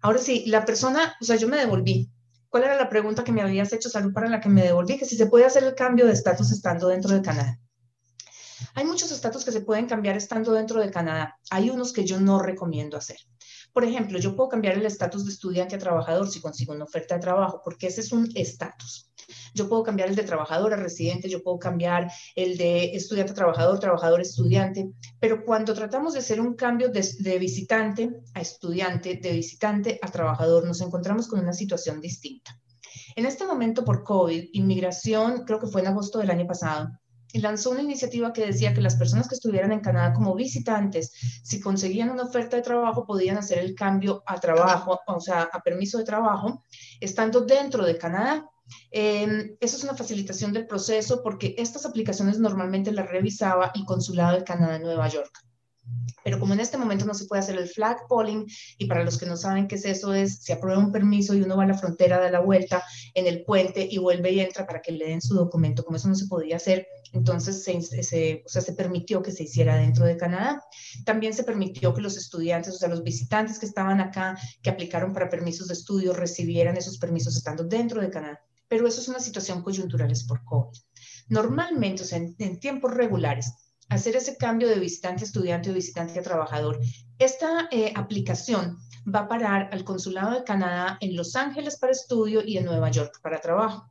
Ahora 0.00 0.18
sí, 0.18 0.44
la 0.46 0.64
persona, 0.64 1.16
o 1.20 1.24
sea, 1.24 1.36
yo 1.36 1.48
me 1.48 1.56
devolví. 1.56 2.10
¿Cuál 2.50 2.64
era 2.64 2.76
la 2.76 2.88
pregunta 2.88 3.24
que 3.24 3.32
me 3.32 3.42
habías 3.42 3.72
hecho, 3.72 3.88
Salud, 3.88 4.12
para 4.12 4.28
la 4.28 4.40
que 4.40 4.48
me 4.48 4.62
devolví? 4.62 4.98
Que 4.98 5.06
si 5.06 5.16
se 5.16 5.26
puede 5.26 5.44
hacer 5.44 5.64
el 5.64 5.74
cambio 5.74 6.06
de 6.06 6.12
estatus 6.12 6.52
estando 6.52 6.88
dentro 6.88 7.14
de 7.14 7.22
Canadá. 7.22 7.58
Hay 8.74 8.84
muchos 8.84 9.10
estatus 9.10 9.44
que 9.44 9.52
se 9.52 9.62
pueden 9.62 9.86
cambiar 9.86 10.16
estando 10.16 10.52
dentro 10.52 10.80
de 10.80 10.90
Canadá. 10.90 11.38
Hay 11.50 11.70
unos 11.70 11.92
que 11.92 12.04
yo 12.04 12.20
no 12.20 12.40
recomiendo 12.40 12.96
hacer. 12.96 13.16
Por 13.74 13.84
ejemplo, 13.84 14.20
yo 14.20 14.36
puedo 14.36 14.48
cambiar 14.48 14.76
el 14.76 14.86
estatus 14.86 15.24
de 15.24 15.32
estudiante 15.32 15.74
a 15.74 15.80
trabajador 15.80 16.28
si 16.28 16.40
consigo 16.40 16.72
una 16.72 16.84
oferta 16.84 17.16
de 17.16 17.20
trabajo, 17.20 17.60
porque 17.64 17.88
ese 17.88 18.02
es 18.02 18.12
un 18.12 18.30
estatus. 18.36 19.10
Yo 19.52 19.68
puedo 19.68 19.82
cambiar 19.82 20.08
el 20.08 20.14
de 20.14 20.22
trabajador 20.22 20.72
a 20.72 20.76
residente, 20.76 21.28
yo 21.28 21.42
puedo 21.42 21.58
cambiar 21.58 22.08
el 22.36 22.56
de 22.56 22.94
estudiante 22.94 23.32
a 23.32 23.34
trabajador, 23.34 23.80
trabajador 23.80 24.20
a 24.20 24.22
estudiante, 24.22 24.92
pero 25.18 25.44
cuando 25.44 25.74
tratamos 25.74 26.12
de 26.12 26.20
hacer 26.20 26.40
un 26.40 26.54
cambio 26.54 26.88
de, 26.88 27.04
de 27.18 27.38
visitante 27.40 28.10
a 28.32 28.40
estudiante, 28.40 29.16
de 29.16 29.32
visitante 29.32 29.98
a 30.00 30.08
trabajador, 30.08 30.64
nos 30.64 30.80
encontramos 30.80 31.26
con 31.26 31.40
una 31.40 31.52
situación 31.52 32.00
distinta. 32.00 32.56
En 33.16 33.26
este 33.26 33.44
momento, 33.44 33.84
por 33.84 34.04
COVID, 34.04 34.50
inmigración, 34.52 35.44
creo 35.44 35.58
que 35.58 35.66
fue 35.66 35.80
en 35.80 35.88
agosto 35.88 36.20
del 36.20 36.30
año 36.30 36.46
pasado, 36.46 36.90
lanzó 37.40 37.70
una 37.70 37.82
iniciativa 37.82 38.32
que 38.32 38.46
decía 38.46 38.74
que 38.74 38.80
las 38.80 38.96
personas 38.96 39.28
que 39.28 39.34
estuvieran 39.34 39.72
en 39.72 39.80
Canadá 39.80 40.12
como 40.12 40.34
visitantes, 40.34 41.12
si 41.42 41.60
conseguían 41.60 42.10
una 42.10 42.24
oferta 42.24 42.56
de 42.56 42.62
trabajo, 42.62 43.06
podían 43.06 43.38
hacer 43.38 43.58
el 43.58 43.74
cambio 43.74 44.22
a 44.26 44.38
trabajo, 44.38 45.00
o 45.06 45.20
sea, 45.20 45.42
a 45.52 45.60
permiso 45.62 45.98
de 45.98 46.04
trabajo, 46.04 46.64
estando 47.00 47.40
dentro 47.40 47.84
de 47.84 47.98
Canadá. 47.98 48.48
Eh, 48.90 49.56
eso 49.60 49.76
es 49.76 49.84
una 49.84 49.94
facilitación 49.94 50.52
del 50.52 50.66
proceso 50.66 51.22
porque 51.22 51.54
estas 51.58 51.84
aplicaciones 51.84 52.38
normalmente 52.38 52.92
las 52.92 53.10
revisaba 53.10 53.72
el 53.74 53.84
Consulado 53.84 54.38
de 54.38 54.44
Canadá 54.44 54.76
en 54.76 54.82
Nueva 54.82 55.08
York. 55.08 55.44
Pero 56.24 56.40
como 56.40 56.54
en 56.54 56.60
este 56.60 56.78
momento 56.78 57.04
no 57.04 57.14
se 57.14 57.26
puede 57.26 57.40
hacer 57.40 57.58
el 57.58 57.68
flag 57.68 58.06
polling, 58.08 58.46
y 58.78 58.86
para 58.86 59.04
los 59.04 59.18
que 59.18 59.26
no 59.26 59.36
saben 59.36 59.68
qué 59.68 59.74
es 59.74 59.84
eso, 59.84 60.14
es 60.14 60.42
se 60.42 60.54
aprueba 60.54 60.80
un 60.80 60.92
permiso 60.92 61.34
y 61.34 61.42
uno 61.42 61.56
va 61.56 61.64
a 61.64 61.66
la 61.66 61.78
frontera, 61.78 62.18
da 62.18 62.30
la 62.30 62.40
vuelta 62.40 62.82
en 63.12 63.26
el 63.26 63.44
puente 63.44 63.86
y 63.90 63.98
vuelve 63.98 64.32
y 64.32 64.40
entra 64.40 64.66
para 64.66 64.80
que 64.80 64.92
le 64.92 65.06
den 65.06 65.20
su 65.20 65.34
documento. 65.34 65.84
Como 65.84 65.98
eso 65.98 66.08
no 66.08 66.14
se 66.14 66.26
podía 66.26 66.56
hacer, 66.56 66.86
entonces 67.14 67.62
se, 67.62 67.80
se, 67.80 68.42
o 68.44 68.48
sea, 68.48 68.60
se 68.60 68.72
permitió 68.72 69.22
que 69.22 69.32
se 69.32 69.44
hiciera 69.44 69.76
dentro 69.76 70.04
de 70.04 70.16
Canadá. 70.16 70.62
También 71.04 71.32
se 71.32 71.44
permitió 71.44 71.94
que 71.94 72.02
los 72.02 72.16
estudiantes, 72.16 72.74
o 72.74 72.78
sea, 72.78 72.88
los 72.88 73.02
visitantes 73.02 73.58
que 73.58 73.66
estaban 73.66 74.00
acá, 74.00 74.36
que 74.62 74.70
aplicaron 74.70 75.12
para 75.12 75.30
permisos 75.30 75.68
de 75.68 75.74
estudio, 75.74 76.12
recibieran 76.12 76.76
esos 76.76 76.98
permisos 76.98 77.36
estando 77.36 77.64
dentro 77.64 78.00
de 78.00 78.10
Canadá. 78.10 78.40
Pero 78.68 78.86
eso 78.86 79.00
es 79.00 79.08
una 79.08 79.20
situación 79.20 79.62
coyuntural, 79.62 80.10
es 80.10 80.24
por 80.24 80.44
COVID. 80.44 80.78
Normalmente, 81.28 82.02
o 82.02 82.06
sea, 82.06 82.18
en 82.18 82.60
tiempos 82.60 82.92
regulares, 82.92 83.52
hacer 83.88 84.16
ese 84.16 84.36
cambio 84.36 84.68
de 84.68 84.78
visitante 84.78 85.22
a 85.22 85.26
estudiante 85.26 85.70
o 85.70 85.74
visitante 85.74 86.18
a 86.18 86.22
trabajador. 86.22 86.80
Esta 87.18 87.68
eh, 87.70 87.92
aplicación 87.94 88.78
va 89.12 89.20
a 89.20 89.28
parar 89.28 89.68
al 89.72 89.84
Consulado 89.84 90.38
de 90.38 90.44
Canadá 90.44 90.98
en 91.00 91.16
Los 91.16 91.36
Ángeles 91.36 91.78
para 91.78 91.92
estudio 91.92 92.42
y 92.44 92.56
en 92.58 92.64
Nueva 92.64 92.90
York 92.90 93.20
para 93.22 93.40
trabajo. 93.40 93.90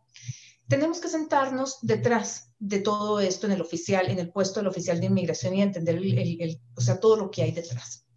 Tenemos 0.74 1.00
que 1.00 1.08
sentarnos 1.08 1.78
detrás 1.84 2.52
de 2.58 2.80
todo 2.80 3.20
esto 3.20 3.46
en 3.46 3.52
el 3.52 3.62
oficial, 3.62 4.10
en 4.10 4.18
el 4.18 4.32
puesto 4.32 4.60
del 4.60 4.70
oficial 4.70 5.00
de 5.00 5.06
inmigración 5.06 5.54
y 5.54 5.62
entender 5.62 6.02
o 6.74 6.82
sea, 6.82 7.00
todo 7.00 7.16
lo 7.16 7.30
que 7.30 7.44
hay 7.44 7.52
detrás. 7.52 8.08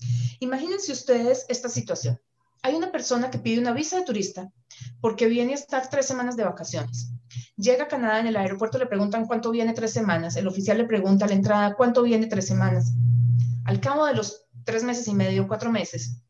Imagínense 0.40 0.90
ustedes 0.90 1.44
esta 1.50 1.68
situación. 1.68 2.18
Hay 2.62 2.74
una 2.74 2.90
persona 2.90 3.30
que 3.30 3.38
pide 3.38 3.60
una 3.60 3.74
visa 3.74 3.98
de 3.98 4.06
turista 4.06 4.50
porque 5.02 5.26
viene 5.26 5.52
a 5.52 5.56
estar 5.56 5.90
tres 5.90 6.06
semanas 6.06 6.34
de 6.34 6.44
vacaciones. 6.44 7.10
Llega 7.58 7.84
a 7.84 7.88
Canadá 7.88 8.20
en 8.20 8.26
el 8.26 8.36
aeropuerto, 8.36 8.78
le 8.78 8.86
preguntan 8.86 9.26
cuánto 9.26 9.50
viene 9.50 9.74
tres 9.74 9.92
semanas. 9.92 10.34
El 10.36 10.46
oficial 10.46 10.78
le 10.78 10.84
pregunta 10.84 11.26
a 11.26 11.28
la 11.28 11.34
entrada 11.34 11.74
cuánto 11.74 12.04
viene 12.04 12.26
tres 12.26 12.46
semanas. 12.46 12.94
Al 13.66 13.80
cabo 13.80 14.06
de 14.06 14.14
los 14.14 14.46
tres 14.64 14.82
meses 14.82 15.06
y 15.08 15.14
medio, 15.14 15.46
cuatro 15.46 15.70
meses, 15.70 16.22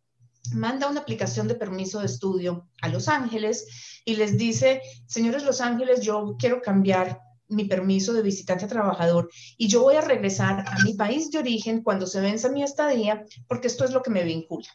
manda 0.55 0.89
una 0.89 1.01
aplicación 1.01 1.49
de 1.49 1.55
permiso 1.55 2.01
de 2.01 2.07
estudio 2.07 2.69
a 2.83 2.89
Los 2.89 3.09
Ángeles 3.09 4.03
y 4.05 4.17
les 4.17 4.37
dice, 4.39 4.81
señores 5.07 5.45
Los 5.45 5.61
Ángeles, 5.61 6.01
yo 6.01 6.37
quiero 6.39 6.63
cambiar 6.63 7.21
mi 7.49 7.65
permiso 7.65 8.13
de 8.13 8.23
visitante 8.23 8.65
a 8.65 8.69
trabajador 8.69 9.31
y 9.57 9.69
yo 9.69 9.83
voy 9.83 9.97
a 9.97 10.01
regresar 10.01 10.65
a 10.67 10.83
mi 10.83 10.95
país 10.95 11.31
de 11.31 11.39
origen 11.39 11.83
cuando 11.83 12.07
se 12.07 12.21
venza 12.21 12.49
mi 12.49 12.63
estadía 12.63 13.25
porque 13.47 13.69
esto 13.69 13.85
es 13.85 13.93
lo 13.93 14.03
que 14.03 14.11
me 14.11 14.25
vincula. 14.25 14.69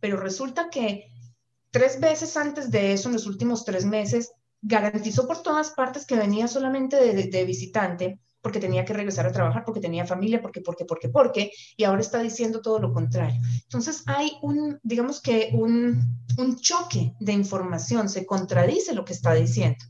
Pero 0.00 0.18
resulta 0.18 0.70
que 0.70 1.06
tres 1.70 2.00
veces 2.00 2.36
antes 2.36 2.70
de 2.70 2.92
eso, 2.92 3.08
en 3.08 3.14
los 3.14 3.26
últimos 3.26 3.64
tres 3.64 3.84
meses, 3.84 4.32
garantizó 4.62 5.26
por 5.26 5.42
todas 5.42 5.70
partes 5.70 6.06
que 6.06 6.16
venía 6.16 6.48
solamente 6.48 6.96
de, 6.96 7.44
visitante 7.44 8.20
porque 8.42 8.60
tenía 8.60 8.84
que 8.84 8.92
regresar 8.92 9.26
a 9.26 9.32
trabajar, 9.32 9.64
porque 9.64 9.80
tenía 9.80 10.06
familia, 10.06 10.40
porque, 10.40 10.60
porque, 10.60 10.84
porque, 10.84 11.08
porque, 11.08 11.52
y 11.76 11.84
ahora 11.84 12.00
está 12.00 12.22
diciendo 12.22 12.60
todo 12.60 12.78
lo 12.78 12.92
contrario. 12.92 13.40
Entonces 13.62 14.02
hay 14.06 14.32
un, 14.42 14.78
digamos 14.82 15.20
que 15.20 15.50
un, 15.52 16.18
un 16.38 16.56
choque 16.56 17.14
de 17.20 17.32
información, 17.32 18.08
se 18.08 18.26
contradice 18.26 18.94
lo 18.94 19.04
que 19.04 19.12
está 19.12 19.34
diciendo. 19.34 19.84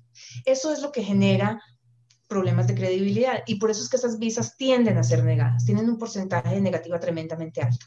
Eso 0.45 0.73
es 0.73 0.83
lo 0.83 0.93
que 0.93 1.03
genera 1.03 1.61
problemas 2.29 2.69
de 2.69 2.75
credibilidad 2.75 3.43
y 3.47 3.57
por 3.57 3.71
eso 3.71 3.83
es 3.83 3.89
que 3.89 3.97
esas 3.97 4.19
visas 4.19 4.57
tienden 4.57 4.99
a 4.99 5.03
ser 5.03 5.25
negadas, 5.25 5.65
tienen 5.65 5.89
un 5.89 5.99
porcentaje 5.99 6.55
de 6.55 6.61
negativa 6.61 7.01
tremendamente 7.01 7.61
alto. 7.61 7.87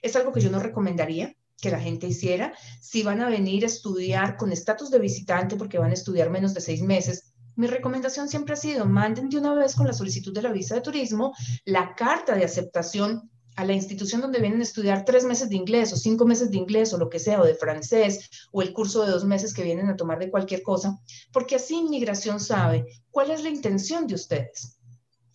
Es 0.00 0.14
algo 0.14 0.32
que 0.32 0.40
yo 0.40 0.50
no 0.50 0.60
recomendaría, 0.60 1.34
que 1.60 1.70
la 1.70 1.80
gente 1.80 2.06
hiciera. 2.06 2.54
Si 2.80 3.02
van 3.02 3.20
a 3.20 3.28
venir 3.28 3.64
a 3.64 3.66
estudiar 3.66 4.36
con 4.36 4.52
estatus 4.52 4.90
de 4.90 4.98
visitante 4.98 5.56
porque 5.56 5.78
van 5.78 5.90
a 5.90 5.94
estudiar 5.94 6.30
menos 6.30 6.54
de 6.54 6.60
seis 6.60 6.82
meses, 6.82 7.29
mi 7.56 7.66
recomendación 7.66 8.28
siempre 8.28 8.54
ha 8.54 8.56
sido, 8.56 8.86
manden 8.86 9.28
de 9.28 9.38
una 9.38 9.54
vez 9.54 9.74
con 9.74 9.86
la 9.86 9.92
solicitud 9.92 10.32
de 10.32 10.42
la 10.42 10.52
visa 10.52 10.74
de 10.74 10.80
turismo 10.80 11.34
la 11.64 11.94
carta 11.94 12.34
de 12.34 12.44
aceptación 12.44 13.30
a 13.56 13.64
la 13.64 13.72
institución 13.72 14.20
donde 14.20 14.40
vienen 14.40 14.60
a 14.60 14.64
estudiar 14.64 15.04
tres 15.04 15.24
meses 15.24 15.48
de 15.48 15.56
inglés 15.56 15.92
o 15.92 15.96
cinco 15.96 16.24
meses 16.24 16.50
de 16.50 16.56
inglés 16.56 16.92
o 16.92 16.98
lo 16.98 17.10
que 17.10 17.18
sea, 17.18 17.40
o 17.40 17.44
de 17.44 17.54
francés, 17.54 18.48
o 18.52 18.62
el 18.62 18.72
curso 18.72 19.04
de 19.04 19.10
dos 19.10 19.24
meses 19.24 19.52
que 19.52 19.62
vienen 19.62 19.88
a 19.88 19.96
tomar 19.96 20.18
de 20.18 20.30
cualquier 20.30 20.62
cosa, 20.62 20.98
porque 21.32 21.56
así 21.56 21.76
inmigración 21.76 22.40
sabe 22.40 22.86
cuál 23.10 23.30
es 23.30 23.42
la 23.42 23.50
intención 23.50 24.06
de 24.06 24.14
ustedes. 24.14 24.79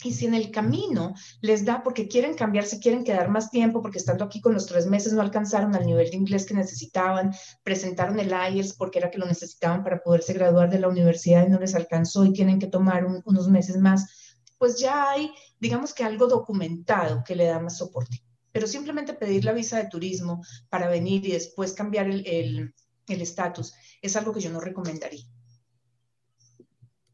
Y 0.03 0.13
si 0.13 0.25
en 0.25 0.33
el 0.33 0.51
camino 0.51 1.13
les 1.41 1.65
da 1.65 1.81
porque 1.81 2.07
quieren 2.07 2.35
cambiar, 2.35 2.65
si 2.65 2.79
quieren 2.79 3.03
quedar 3.03 3.29
más 3.29 3.49
tiempo, 3.49 3.81
porque 3.81 3.97
estando 3.97 4.25
aquí 4.25 4.41
con 4.41 4.53
los 4.53 4.65
tres 4.65 4.87
meses 4.87 5.13
no 5.13 5.21
alcanzaron 5.21 5.75
al 5.75 5.85
nivel 5.85 6.09
de 6.09 6.17
inglés 6.17 6.45
que 6.45 6.53
necesitaban, 6.53 7.33
presentaron 7.63 8.19
el 8.19 8.31
IELTS 8.31 8.73
porque 8.73 8.99
era 8.99 9.09
que 9.09 9.17
lo 9.17 9.25
necesitaban 9.25 9.83
para 9.83 10.01
poderse 10.03 10.33
graduar 10.33 10.69
de 10.69 10.79
la 10.79 10.89
universidad 10.89 11.47
y 11.47 11.49
no 11.49 11.59
les 11.59 11.75
alcanzó 11.75 12.25
y 12.25 12.33
tienen 12.33 12.59
que 12.59 12.67
tomar 12.67 13.05
unos 13.05 13.47
meses 13.47 13.77
más, 13.77 14.35
pues 14.57 14.79
ya 14.79 15.09
hay, 15.09 15.31
digamos 15.59 15.93
que 15.93 16.03
algo 16.03 16.27
documentado 16.27 17.23
que 17.25 17.35
le 17.35 17.45
da 17.45 17.59
más 17.59 17.77
soporte. 17.77 18.21
Pero 18.51 18.67
simplemente 18.67 19.13
pedir 19.13 19.43
la 19.43 19.53
visa 19.53 19.77
de 19.77 19.89
turismo 19.89 20.41
para 20.69 20.87
venir 20.87 21.25
y 21.25 21.31
después 21.31 21.73
cambiar 21.73 22.07
el 22.09 22.73
estatus 23.07 23.73
es 24.01 24.15
algo 24.15 24.33
que 24.33 24.39
yo 24.41 24.49
no 24.51 24.59
recomendaría. 24.59 25.25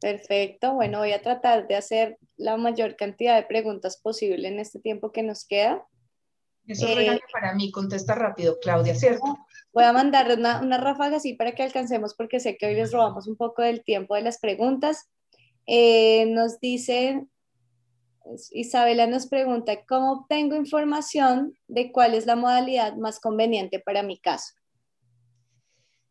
Perfecto. 0.02 0.74
Bueno, 0.74 0.98
voy 0.98 1.12
a 1.12 1.22
tratar 1.22 1.68
de 1.68 1.76
hacer 1.76 2.18
la 2.36 2.58
mayor 2.58 2.96
cantidad 2.96 3.36
de 3.36 3.44
preguntas 3.44 4.02
posible 4.02 4.48
en 4.48 4.60
este 4.60 4.80
tiempo 4.80 5.12
que 5.12 5.22
nos 5.22 5.46
queda. 5.46 5.86
Eso 6.66 6.88
es 6.88 6.98
eh, 6.98 7.20
para 7.32 7.54
mí, 7.54 7.72
contesta 7.72 8.16
rápido, 8.16 8.58
Claudia, 8.60 8.96
¿cierto? 8.96 9.38
Voy 9.74 9.84
a 9.84 9.94
mandar 9.94 10.36
una, 10.38 10.60
una, 10.62 10.78
ráfaga 10.78 11.18
así 11.18 11.36
para 11.36 11.54
que 11.54 11.64
alcancemos, 11.64 12.16
porque 12.16 12.40
sé 12.40 12.58
que 12.58 12.66
hoy 12.66 12.76
les 12.76 12.92
robamos 12.92 13.28
un 13.28 13.36
poco 13.36 13.62
del 13.62 13.84
tiempo 13.84 14.16
de 14.16 14.22
las 14.24 14.40
preguntas. 14.40 15.08
Eh, 15.68 16.26
nos 16.28 16.60
dice, 16.60 17.28
Isabela 18.52 19.06
nos 19.06 19.28
pregunta, 19.28 19.86
¿cómo 19.86 20.14
obtengo 20.14 20.56
información 20.56 21.54
de 21.68 21.92
cuál 21.92 22.16
es 22.16 22.26
la 22.26 22.36
modalidad 22.36 22.96
más 22.96 23.20
conveniente 23.20 23.80
para 23.80 24.02
mi 24.02 24.20
caso? 24.20 24.54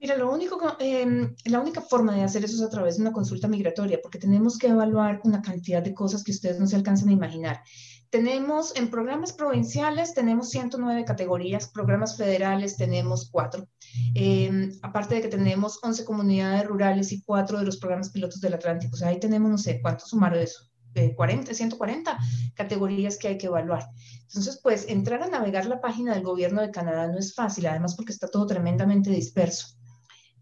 Mira, 0.01 0.16
lo 0.16 0.32
único, 0.32 0.59
em, 0.78 1.34
la 1.44 1.61
única 1.61 1.82
forma 1.82 2.14
de 2.14 2.22
hacer 2.22 2.42
eso 2.42 2.57
es 2.57 2.62
a 2.62 2.70
través 2.70 2.96
de 2.96 3.03
una 3.03 3.12
consulta 3.12 3.48
migratoria, 3.48 4.01
porque 4.03 4.18
tenemos 4.18 4.57
que 4.57 4.68
evaluar 4.68 5.20
una 5.24 5.42
cantidad 5.42 5.82
de 5.82 5.92
cosas 5.92 6.24
que 6.24 6.32
ustedes 6.32 6.59
no 6.59 6.66
se 6.66 6.76
alcanzan 6.76 7.11
a 7.11 7.12
imaginar. 7.12 7.62
Tenemos 8.09 8.74
en 8.76 8.88
programas 8.88 9.34
provinciales, 9.34 10.14
tenemos 10.14 10.48
109 10.48 11.05
categorías, 11.05 11.68
programas 11.68 12.16
federales 12.16 12.78
tenemos 12.78 13.28
4. 13.30 13.68
Em, 14.14 14.72
aparte 14.82 15.16
de 15.16 15.20
que 15.20 15.28
tenemos 15.28 15.78
11 15.82 16.07
comunidades 16.07 16.66
rurales 16.66 17.12
y 17.12 17.22
4 17.22 17.59
de 17.59 17.66
los 17.66 17.76
programas 17.76 18.09
pilotos 18.11 18.40
del 18.40 18.55
Atlántico. 18.55 18.94
O 18.94 18.96
sea, 18.96 19.09
ahí 19.09 19.20
tenemos, 19.20 19.51
no 19.51 19.59
sé, 19.59 19.80
¿cuánto 19.82 20.07
sumar 20.07 20.34
de 20.34 20.44
eso? 20.44 20.70
40, 21.14 21.55
140 21.55 22.18
categorías 22.55 23.18
que 23.18 23.28
hay 23.28 23.38
que 23.38 23.46
evaluar. 23.46 23.86
Entonces, 24.22 24.59
pues 24.62 24.86
entrar 24.88 25.22
a 25.22 25.28
navegar 25.28 25.66
la 25.66 25.80
página 25.80 26.14
del 26.14 26.24
gobierno 26.24 26.62
de 26.62 26.70
Canadá 26.70 27.07
no 27.07 27.18
es 27.18 27.34
fácil, 27.34 27.66
además 27.66 27.94
porque 27.94 28.12
está 28.12 28.28
todo 28.28 28.46
tremendamente 28.46 29.11
disperso. 29.11 29.80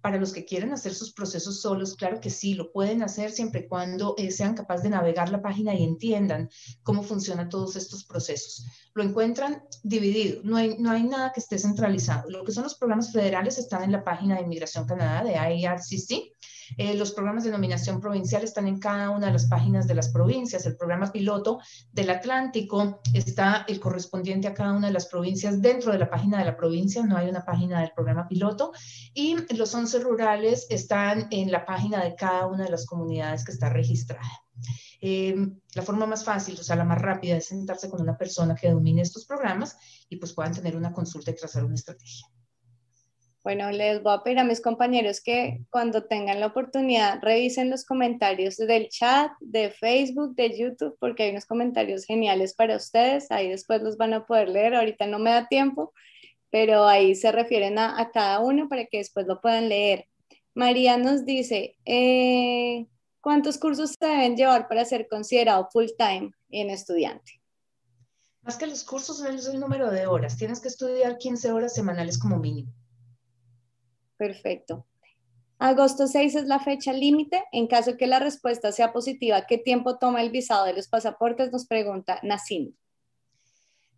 Para 0.00 0.18
los 0.18 0.32
que 0.32 0.44
quieren 0.44 0.72
hacer 0.72 0.94
sus 0.94 1.12
procesos 1.12 1.60
solos, 1.60 1.96
claro 1.96 2.20
que 2.20 2.30
sí, 2.30 2.54
lo 2.54 2.70
pueden 2.72 3.02
hacer 3.02 3.30
siempre 3.30 3.60
y 3.62 3.68
cuando 3.68 4.14
eh, 4.16 4.30
sean 4.30 4.54
capaces 4.54 4.84
de 4.84 4.90
navegar 4.90 5.30
la 5.30 5.42
página 5.42 5.74
y 5.74 5.84
entiendan 5.84 6.48
cómo 6.82 7.02
funcionan 7.02 7.48
todos 7.48 7.76
estos 7.76 8.04
procesos. 8.04 8.64
Lo 8.94 9.02
encuentran 9.02 9.62
dividido, 9.82 10.40
no 10.44 10.56
hay, 10.56 10.76
no 10.78 10.90
hay 10.90 11.02
nada 11.02 11.32
que 11.32 11.40
esté 11.40 11.58
centralizado. 11.58 12.30
Lo 12.30 12.44
que 12.44 12.52
son 12.52 12.64
los 12.64 12.76
programas 12.76 13.12
federales 13.12 13.58
están 13.58 13.82
en 13.82 13.92
la 13.92 14.04
página 14.04 14.36
de 14.36 14.42
Inmigración 14.42 14.86
Canadá 14.86 15.24
de 15.24 15.34
IRCC 15.34 16.32
eh, 16.76 16.94
los 16.94 17.12
programas 17.12 17.44
de 17.44 17.50
nominación 17.50 18.00
provincial 18.00 18.42
están 18.44 18.66
en 18.68 18.78
cada 18.78 19.10
una 19.10 19.26
de 19.26 19.32
las 19.32 19.46
páginas 19.46 19.86
de 19.86 19.94
las 19.94 20.08
provincias. 20.10 20.66
El 20.66 20.76
programa 20.76 21.10
piloto 21.10 21.60
del 21.92 22.10
Atlántico 22.10 23.00
está 23.14 23.64
el 23.68 23.80
correspondiente 23.80 24.48
a 24.48 24.54
cada 24.54 24.72
una 24.72 24.88
de 24.88 24.92
las 24.92 25.06
provincias 25.06 25.60
dentro 25.60 25.92
de 25.92 25.98
la 25.98 26.10
página 26.10 26.38
de 26.38 26.44
la 26.44 26.56
provincia. 26.56 27.02
No 27.04 27.16
hay 27.16 27.28
una 27.28 27.44
página 27.44 27.80
del 27.80 27.92
programa 27.94 28.28
piloto. 28.28 28.72
Y 29.14 29.36
los 29.54 29.74
11 29.74 30.00
rurales 30.00 30.66
están 30.70 31.28
en 31.30 31.50
la 31.50 31.64
página 31.64 32.02
de 32.02 32.14
cada 32.14 32.46
una 32.46 32.64
de 32.64 32.70
las 32.70 32.86
comunidades 32.86 33.44
que 33.44 33.52
está 33.52 33.68
registrada. 33.68 34.28
Eh, 35.00 35.36
la 35.74 35.82
forma 35.82 36.06
más 36.06 36.24
fácil, 36.24 36.58
o 36.58 36.62
sea, 36.62 36.74
la 36.74 36.84
más 36.84 37.00
rápida 37.00 37.36
es 37.36 37.46
sentarse 37.46 37.88
con 37.88 38.00
una 38.00 38.18
persona 38.18 38.54
que 38.54 38.70
domine 38.70 39.02
estos 39.02 39.24
programas 39.26 39.76
y 40.08 40.16
pues 40.16 40.32
puedan 40.32 40.52
tener 40.52 40.76
una 40.76 40.92
consulta 40.92 41.30
y 41.30 41.36
trazar 41.36 41.64
una 41.64 41.76
estrategia. 41.76 42.26
Bueno, 43.48 43.70
les 43.70 44.02
voy 44.02 44.12
a 44.12 44.22
pedir 44.22 44.40
a 44.40 44.44
mis 44.44 44.60
compañeros 44.60 45.22
que 45.22 45.64
cuando 45.70 46.04
tengan 46.04 46.38
la 46.38 46.48
oportunidad 46.48 47.18
revisen 47.22 47.70
los 47.70 47.86
comentarios 47.86 48.58
del 48.58 48.90
chat, 48.90 49.32
de 49.40 49.70
Facebook, 49.70 50.34
de 50.34 50.58
YouTube, 50.58 50.98
porque 51.00 51.22
hay 51.22 51.30
unos 51.30 51.46
comentarios 51.46 52.04
geniales 52.04 52.52
para 52.52 52.76
ustedes. 52.76 53.30
Ahí 53.30 53.48
después 53.48 53.80
los 53.80 53.96
van 53.96 54.12
a 54.12 54.26
poder 54.26 54.50
leer. 54.50 54.74
Ahorita 54.74 55.06
no 55.06 55.18
me 55.18 55.30
da 55.30 55.48
tiempo, 55.48 55.94
pero 56.50 56.86
ahí 56.86 57.14
se 57.14 57.32
refieren 57.32 57.78
a, 57.78 58.10
cada 58.12 58.40
uno 58.40 58.68
para 58.68 58.84
que 58.84 58.98
después 58.98 59.26
lo 59.26 59.40
puedan 59.40 59.70
leer. 59.70 60.04
María 60.52 60.98
nos 60.98 61.24
dice, 61.24 61.78
eh, 61.86 62.86
¿cuántos 63.22 63.56
cursos 63.56 63.94
se 63.98 64.06
deben 64.06 64.36
llevar 64.36 64.68
para 64.68 64.84
ser 64.84 65.08
considerado 65.08 65.70
full 65.72 65.86
time 65.96 66.32
en 66.50 66.68
estudiante? 66.68 67.40
Más 68.42 68.58
que 68.58 68.66
los 68.66 68.84
cursos 68.84 69.24
es 69.24 69.46
el 69.46 69.58
número 69.58 69.90
de 69.90 70.06
horas. 70.06 70.36
Tienes 70.36 70.60
que 70.60 70.68
estudiar 70.68 71.16
15 71.16 71.50
horas 71.50 71.74
semanales 71.74 72.18
como 72.18 72.36
mínimo. 72.36 72.74
Perfecto. 74.18 74.84
Agosto 75.58 76.06
6 76.06 76.34
es 76.34 76.44
la 76.44 76.60
fecha 76.60 76.92
límite. 76.92 77.44
En 77.52 77.66
caso 77.66 77.96
que 77.96 78.06
la 78.06 78.18
respuesta 78.18 78.70
sea 78.72 78.92
positiva, 78.92 79.46
¿qué 79.46 79.58
tiempo 79.58 79.98
toma 79.98 80.20
el 80.20 80.30
visado 80.30 80.66
de 80.66 80.74
los 80.74 80.88
pasaportes? 80.88 81.50
Nos 81.50 81.66
pregunta 81.66 82.20
Nassim. 82.22 82.74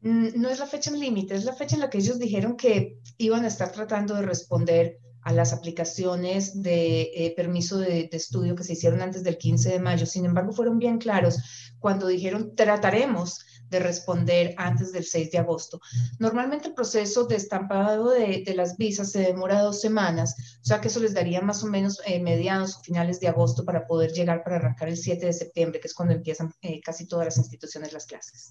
Mm, 0.03 0.41
no 0.41 0.49
es 0.49 0.59
la 0.59 0.67
fecha 0.67 0.91
límite, 0.91 1.35
es 1.35 1.45
la 1.45 1.55
fecha 1.55 1.75
en 1.75 1.83
la 1.83 1.91
que 1.91 1.99
ellos 1.99 2.19
dijeron 2.19 2.57
que 2.57 2.99
iban 3.19 3.45
a 3.45 3.49
estar 3.49 3.71
tratando 3.73 4.15
de 4.15 4.23
responder 4.23 4.99
a 5.23 5.35
las 5.35 5.53
aplicaciones 5.53 6.63
de 6.63 7.03
eh, 7.15 7.35
permiso 7.37 7.77
de, 7.77 8.09
de, 8.11 8.17
estudio 8.17 8.57
que 8.57 8.65
se 8.65 8.73
hicieron 8.73 9.03
antes 9.03 9.23
del 9.23 9.37
15 9.37 9.69
de 9.69 9.79
mayo. 9.79 10.07
Sin 10.07 10.25
embargo, 10.25 10.53
fueron 10.53 10.79
bien 10.79 10.97
claros 10.97 11.39
cuando 11.79 12.07
dijeron 12.07 12.55
trataremos 12.57 13.41
de 13.71 13.79
responder 13.79 14.55
antes 14.59 14.93
del 14.93 15.05
6 15.05 15.31
de 15.31 15.39
agosto. 15.39 15.81
Normalmente 16.19 16.69
el 16.69 16.75
proceso 16.75 17.25
de 17.25 17.37
estampado 17.37 18.11
de, 18.11 18.45
las 18.55 18.77
visas 18.77 19.11
se 19.13 19.21
demora 19.21 19.63
dos 19.63 19.81
semanas, 19.81 20.59
o 20.61 20.65
sea 20.65 20.81
que 20.81 20.89
eso 20.89 21.01
les 21.01 21.15
daría 21.15 21.41
más 21.41 21.63
o 21.63 21.67
menos 21.67 22.01
eh, 22.05 22.21
mediados 22.21 22.77
o 22.77 22.81
finales 22.81 23.21
de 23.21 23.29
agosto 23.29 23.65
para 23.65 23.87
poder 23.87 24.13
llegar 24.13 24.43
para 24.43 24.57
arrancar 24.57 24.89
el 24.89 24.97
7 24.97 25.25
de 25.25 25.33
septiembre, 25.33 25.81
que 25.81 25.87
es 25.87 25.95
cuando 25.95 26.15
empiezan 26.15 26.53
eh, 26.63 26.81
casi 26.81 27.07
todas 27.07 27.27
las 27.27 27.39
instituciones 27.39 27.93
las 27.93 28.07
clases. 28.07 28.51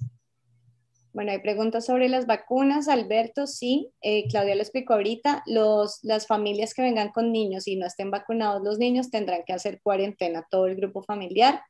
Bueno, 1.12 1.32
hay 1.32 1.40
preguntas 1.40 1.86
sobre 1.86 2.08
las 2.08 2.28
vacunas. 2.28 2.88
Alberto, 2.88 3.48
sí. 3.48 3.92
Eh, 4.02 4.28
Claudia 4.30 4.56
lo 4.56 4.62
explicó 4.62 4.94
ahorita. 4.94 5.44
Los, 5.48 6.00
las 6.04 6.28
familias 6.28 6.74
que 6.74 6.84
vengan 6.84 7.10
con 7.10 7.32
niños 7.32 7.68
y 7.68 7.76
no 7.76 7.88
estén 7.88 8.12
vacunados 8.12 8.62
los 8.64 8.78
niños 8.78 9.10
tendrán 9.10 9.44
que 9.46 9.54
hacer 9.54 9.82
cuarentena 9.82 10.46
todo 10.50 10.68
el 10.68 10.76
grupo 10.76 11.02
familiar. 11.02 11.62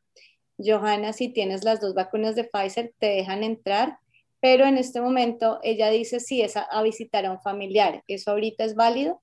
Johanna, 0.64 1.14
si 1.14 1.30
tienes 1.30 1.64
las 1.64 1.80
dos 1.80 1.94
vacunas 1.94 2.36
de 2.36 2.44
Pfizer, 2.44 2.94
te 3.00 3.08
dejan 3.08 3.44
entrar, 3.44 4.00
pero 4.42 4.66
en 4.66 4.78
este 4.78 5.02
momento 5.02 5.60
ella 5.64 5.90
dice 5.90 6.20
si 6.20 6.42
es 6.42 6.56
a, 6.58 6.82
visitar 6.84 7.26
a 7.26 7.32
un 7.32 7.42
familiar. 7.42 8.04
¿Eso 8.08 8.32
ahorita 8.32 8.64
es 8.64 8.76
válido? 8.76 9.22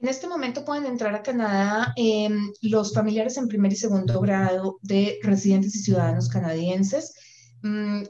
En 0.00 0.08
este 0.08 0.28
momento 0.28 0.64
pueden 0.64 0.86
entrar 0.86 1.14
a 1.14 1.22
Canadá 1.22 1.92
em, 1.96 2.52
los 2.62 2.94
familiares 2.94 3.36
en 3.36 3.48
primer 3.48 3.72
y 3.72 3.76
segundo 3.76 4.20
grado 4.20 4.78
de 4.82 5.18
residentes 5.22 5.74
y 5.74 5.80
ciudadanos 5.80 6.28
canadienses, 6.28 7.14
mm, 7.62 8.02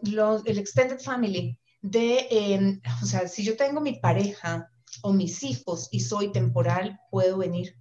el 0.44 0.59
extended 0.59 1.01
family 1.01 1.59
de, 1.80 2.26
em, 2.30 2.80
o 3.03 3.07
sea, 3.07 3.26
si 3.26 3.42
yo 3.42 3.57
tengo 3.57 3.80
mi 3.80 3.99
pareja 4.01 4.68
o 5.03 5.12
mis 5.12 5.42
hijos 5.42 5.88
y 5.90 6.01
soy 6.01 6.30
temporal, 6.30 6.99
puedo 7.11 7.38
venir 7.38 7.74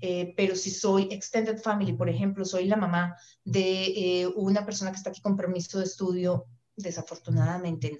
eh, 0.00 0.34
pero 0.36 0.56
si 0.56 0.70
soy 0.70 1.08
extended 1.10 1.58
family, 1.58 1.92
por 1.92 2.08
ejemplo, 2.08 2.44
soy 2.44 2.66
la 2.66 2.76
mamá 2.76 3.16
de 3.44 3.84
eh, 3.86 4.26
una 4.34 4.64
persona 4.64 4.90
que 4.90 4.96
está 4.96 5.10
aquí 5.10 5.20
con 5.20 5.36
permiso 5.36 5.78
de 5.78 5.84
estudio, 5.84 6.46
desafortunadamente 6.76 7.92
no. 7.92 7.98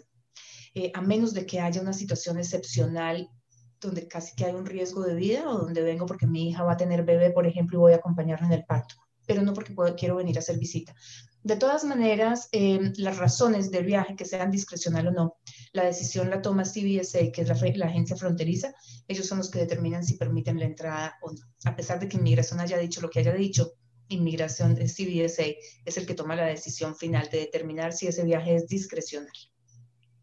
Eh, 0.75 0.91
a 0.95 1.03
menos 1.03 1.35
de 1.35 1.45
que 1.45 1.61
haya 1.61 1.83
una 1.83 1.93
situación 1.93 2.39
excepcional 2.39 3.29
donde 3.79 4.09
casi 4.09 4.35
que 4.35 4.47
hay 4.47 4.55
un 4.55 4.65
riesgo 4.65 5.03
de 5.03 5.15
vida 5.15 5.47
o 5.47 5.59
donde 5.59 5.83
vengo 5.83 6.07
porque 6.07 6.27
mi 6.27 6.49
hija 6.49 6.63
va 6.63 6.73
a 6.73 6.77
tener 6.77 7.05
bebé, 7.05 7.31
por 7.31 7.47
ejemplo, 7.47 7.77
y 7.77 7.81
voy 7.81 7.93
a 7.93 7.97
acompañarla 7.97 8.47
en 8.47 8.53
el 8.53 8.65
parto, 8.65 8.95
pero 9.27 9.43
no 9.43 9.53
porque 9.53 9.75
quiero 9.97 10.17
venir 10.17 10.37
a 10.37 10.41
hacer 10.41 10.59
visita. 10.59 10.95
De 11.45 11.57
todas 11.57 11.83
maneras, 11.83 12.49
em, 12.53 12.93
las 12.99 13.17
razones 13.19 13.73
del 13.73 13.85
viaje, 13.85 14.15
que 14.15 14.25
sean 14.25 14.53
discrecional 14.53 15.09
o 15.09 15.11
no, 15.11 15.37
la 15.73 15.85
decisión 15.85 16.31
la 16.31 16.41
toma 16.41 16.65
CBSA, 16.65 17.33
que 17.33 17.43
es 17.43 17.77
la, 17.77 17.87
agencia 17.87 18.17
fronteriza. 18.17 18.73
Ellos 19.09 19.27
son 19.27 19.39
los 19.39 19.51
que 19.51 19.59
determinan 19.59 20.05
si 20.05 20.17
permiten 20.17 20.61
la 20.61 20.67
entrada 20.67 21.19
o 21.21 21.33
no. 21.33 21.41
A 21.65 21.75
pesar 21.75 21.99
de 21.99 22.09
que 22.09 22.17
inmigración 22.17 22.61
haya 22.61 22.79
dicho 22.79 23.01
lo 23.01 23.11
que 23.11 23.19
haya 23.19 23.35
dicho, 23.35 23.73
inmigración 24.09 24.77
de 24.77 24.87
CBSA 24.87 25.47
es 25.85 25.97
el 25.97 26.07
que 26.07 26.15
toma 26.15 26.37
la 26.37 26.47
decisión 26.47 26.95
final 26.95 27.29
de 27.31 27.41
determinar 27.41 27.93
si 27.93 28.07
ese 28.07 28.25
viaje 28.25 28.55
es 28.55 28.69
discrecional. 28.69 29.33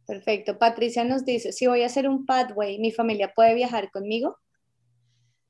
Perfecto. 0.05 0.57
Patricia 0.57 1.03
nos 1.03 1.25
dice, 1.25 1.51
si 1.51 1.67
voy 1.67 1.83
a 1.83 1.87
hacer 1.87 2.07
un 2.07 2.25
pathway, 2.25 2.79
¿mi 2.79 2.91
familia 2.91 3.33
puede 3.35 3.55
viajar 3.55 3.91
conmigo? 3.91 4.37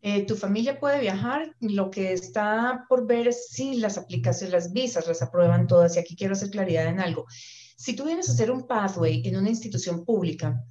Eh, 0.01 0.25
tu 0.25 0.35
familia 0.35 0.79
puede 0.79 1.01
viajar, 1.01 1.55
lo 1.59 1.91
que 1.91 2.13
está 2.13 2.85
por 2.87 3.05
ver 3.05 3.27
es 3.27 3.49
si 3.49 3.75
las 3.75 3.97
aplicaciones, 3.97 4.53
las 4.53 4.71
visas 4.71 5.07
las 5.07 5.21
aprueban 5.21 5.67
todas, 5.67 5.95
y 5.95 5.99
aquí 5.99 6.15
quiero 6.15 6.33
hacer 6.33 6.49
claridad 6.49 6.87
en 6.87 6.99
algo. 7.01 7.25
Si 7.75 7.95
tú 7.95 8.05
vienes 8.05 8.29
a 8.29 8.31
hacer 8.31 8.49
un 8.49 8.65
pathway 8.65 9.21
en 9.25 9.35
una 9.35 9.49
institución 9.49 10.05
pública, 10.05 10.63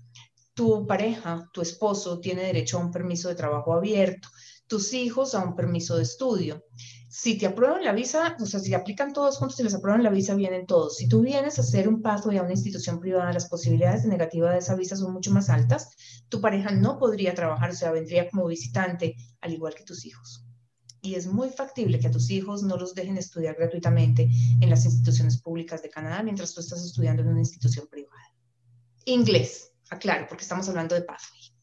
tu 0.58 0.88
pareja, 0.88 1.48
tu 1.52 1.62
esposo 1.62 2.18
tiene 2.18 2.42
derecho 2.42 2.78
a 2.78 2.80
un 2.80 2.90
permiso 2.90 3.28
de 3.28 3.36
trabajo 3.36 3.72
abierto, 3.72 4.28
tus 4.66 4.92
hijos 4.92 5.36
a 5.36 5.44
un 5.44 5.54
permiso 5.54 5.96
de 5.96 6.02
estudio 6.02 6.64
si 7.08 7.38
te 7.38 7.46
aprueban 7.46 7.84
la 7.84 7.92
visa, 7.92 8.36
o 8.40 8.44
sea, 8.44 8.60
si 8.60 8.74
aplican 8.74 9.12
todos 9.12 9.38
juntos 9.38 9.58
y 9.60 9.62
les 9.62 9.74
aprueban 9.74 10.02
la 10.02 10.10
visa, 10.10 10.34
vienen 10.34 10.66
todos. 10.66 10.96
Si 10.96 11.08
tú 11.08 11.22
vienes 11.22 11.58
a 11.58 11.62
hacer 11.62 11.88
un 11.88 12.02
paso 12.02 12.30
a 12.30 12.42
una 12.42 12.50
institución 12.50 13.00
privada, 13.00 13.32
las 13.32 13.48
posibilidades 13.48 14.02
de 14.02 14.10
negativa 14.10 14.50
de 14.50 14.58
esa 14.58 14.74
visa 14.74 14.94
son 14.94 15.12
mucho 15.12 15.30
más 15.30 15.48
altas. 15.48 15.88
Tu 16.28 16.40
pareja 16.40 16.70
no 16.70 16.98
podría 16.98 17.34
trabajar, 17.34 17.70
o 17.70 17.74
sea, 17.74 17.92
vendría 17.92 18.28
como 18.28 18.46
visitante, 18.46 19.16
al 19.40 19.54
igual 19.54 19.74
que 19.74 19.84
tus 19.84 20.04
hijos. 20.04 20.44
Y 21.00 21.14
es 21.14 21.26
muy 21.26 21.48
factible 21.48 21.98
que 21.98 22.08
a 22.08 22.10
tus 22.10 22.28
hijos 22.30 22.62
no 22.62 22.76
los 22.76 22.94
dejen 22.94 23.16
estudiar 23.16 23.54
gratuitamente 23.54 24.28
en 24.60 24.68
las 24.68 24.84
instituciones 24.84 25.40
públicas 25.40 25.82
de 25.82 25.88
Canadá 25.88 26.22
mientras 26.22 26.52
tú 26.52 26.60
estás 26.60 26.84
estudiando 26.84 27.22
en 27.22 27.28
una 27.28 27.40
institución 27.40 27.86
privada. 27.88 28.34
Inglés, 29.06 29.72
aclaro, 29.90 30.26
porque 30.28 30.42
estamos 30.42 30.68
hablando 30.68 30.94
de 30.94 31.02
pathway. 31.02 31.58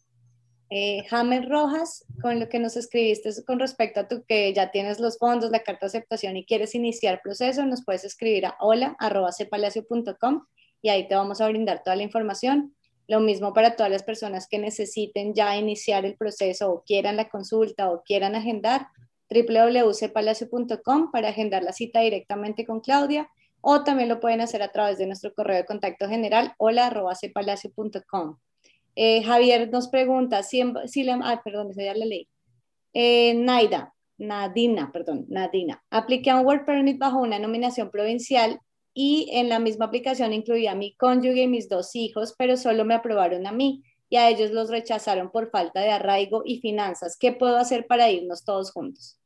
Eh, 0.72 1.04
James 1.10 1.48
Rojas, 1.48 2.06
con 2.22 2.40
lo 2.40 2.50
que 2.50 2.58
nos 2.58 2.76
escribiste 2.76 3.30
con 3.46 3.60
respecto 3.60 4.00
a 4.00 4.08
tu 4.08 4.24
que 4.26 4.52
ya 4.52 4.72
tienes 4.72 5.00
los 5.00 5.20
fondos, 5.20 5.52
la 5.52 5.62
carta 5.64 5.86
de 5.86 5.88
aceptación 5.88 6.38
y 6.38 6.46
quieres 6.46 6.74
iniciar 6.74 7.22
proceso, 7.24 7.66
nos 7.66 7.86
puedes 7.86 8.04
escribir 8.04 8.48
a 8.48 8.58
hola.cepalacio.com 8.60 10.46
y 10.82 10.90
ahí 10.90 11.08
te 11.08 11.16
vamos 11.16 11.40
a 11.40 11.48
brindar 11.48 11.84
toda 11.84 11.96
la 11.96 12.04
información. 12.04 12.76
Lo 13.08 13.20
mismo 13.20 13.54
para 13.54 13.76
todas 13.76 13.92
las 13.92 14.02
personas 14.02 14.48
que 14.48 14.58
necesiten 14.58 15.36
ya 15.36 15.56
iniciar 15.56 16.04
el 16.06 16.18
proceso 16.18 16.72
o 16.72 16.84
quieran 16.84 17.16
la 17.16 17.30
consulta 17.30 17.92
o 17.92 18.02
quieran 18.02 18.34
agendar, 18.34 18.88
www.cepalacio.com 19.30 21.12
para 21.12 21.30
agendar 21.30 21.64
la 21.64 21.74
cita 21.74 22.00
directamente 22.00 22.66
con 22.66 22.80
Claudia 22.80 23.30
o 23.68 23.84
también 23.84 24.09
lo 24.09 24.20
pueden 24.20 24.41
hacer 24.41 24.61
a 24.61 24.72
través 24.72 24.99
de 24.99 25.07
nuestro 25.07 25.34
correo 25.34 25.57
de 25.57 25.66
contacto 25.66 26.07
general 26.07 26.53
hola.cepalacio.com. 26.59 28.38
Eh, 28.95 29.24
Javier 29.24 29.72
nos 29.72 29.88
pregunta 29.88 30.43
si, 30.43 30.63
si 30.86 31.03
le, 31.03 31.13
ah, 31.13 31.41
perdón, 31.43 31.72
ya 31.76 31.95
la 31.95 32.05
ley. 32.05 32.30
Eh, 32.93 33.34
Naida, 33.34 33.91
Nadina, 34.20 34.91
perdón, 34.91 35.26
Nadina, 35.30 35.84
apliqué 35.89 36.32
un 36.32 36.45
Work 36.45 36.68
Permit 36.68 36.99
bajo 36.99 37.18
una 37.18 37.39
nominación 37.39 37.89
provincial 37.89 38.59
y 38.93 39.32
en 39.34 39.49
la 39.49 39.57
misma 39.57 39.86
aplicación 39.86 40.32
incluía 40.32 40.74
a 40.74 40.76
mi 40.76 40.95
cónyuge 40.95 41.41
y 41.41 41.47
mis 41.47 41.68
dos 41.68 41.95
hijos, 41.95 42.36
pero 42.38 42.57
solo 42.57 42.86
me 42.86 42.93
aprobaron 42.93 43.47
a 43.47 43.51
mí 43.51 43.84
y 44.09 44.18
a 44.18 44.30
ellos 44.30 44.51
los 44.51 44.70
rechazaron 44.70 45.32
por 45.32 45.49
falta 45.49 45.82
de 45.82 45.89
arraigo 45.89 46.43
y 46.45 46.61
finanzas. 46.61 47.18
¿Qué 47.20 47.32
puedo 47.32 47.57
hacer 47.57 47.88
para 47.88 48.11
irnos 48.11 48.45
todos 48.45 48.72
juntos? 48.72 49.20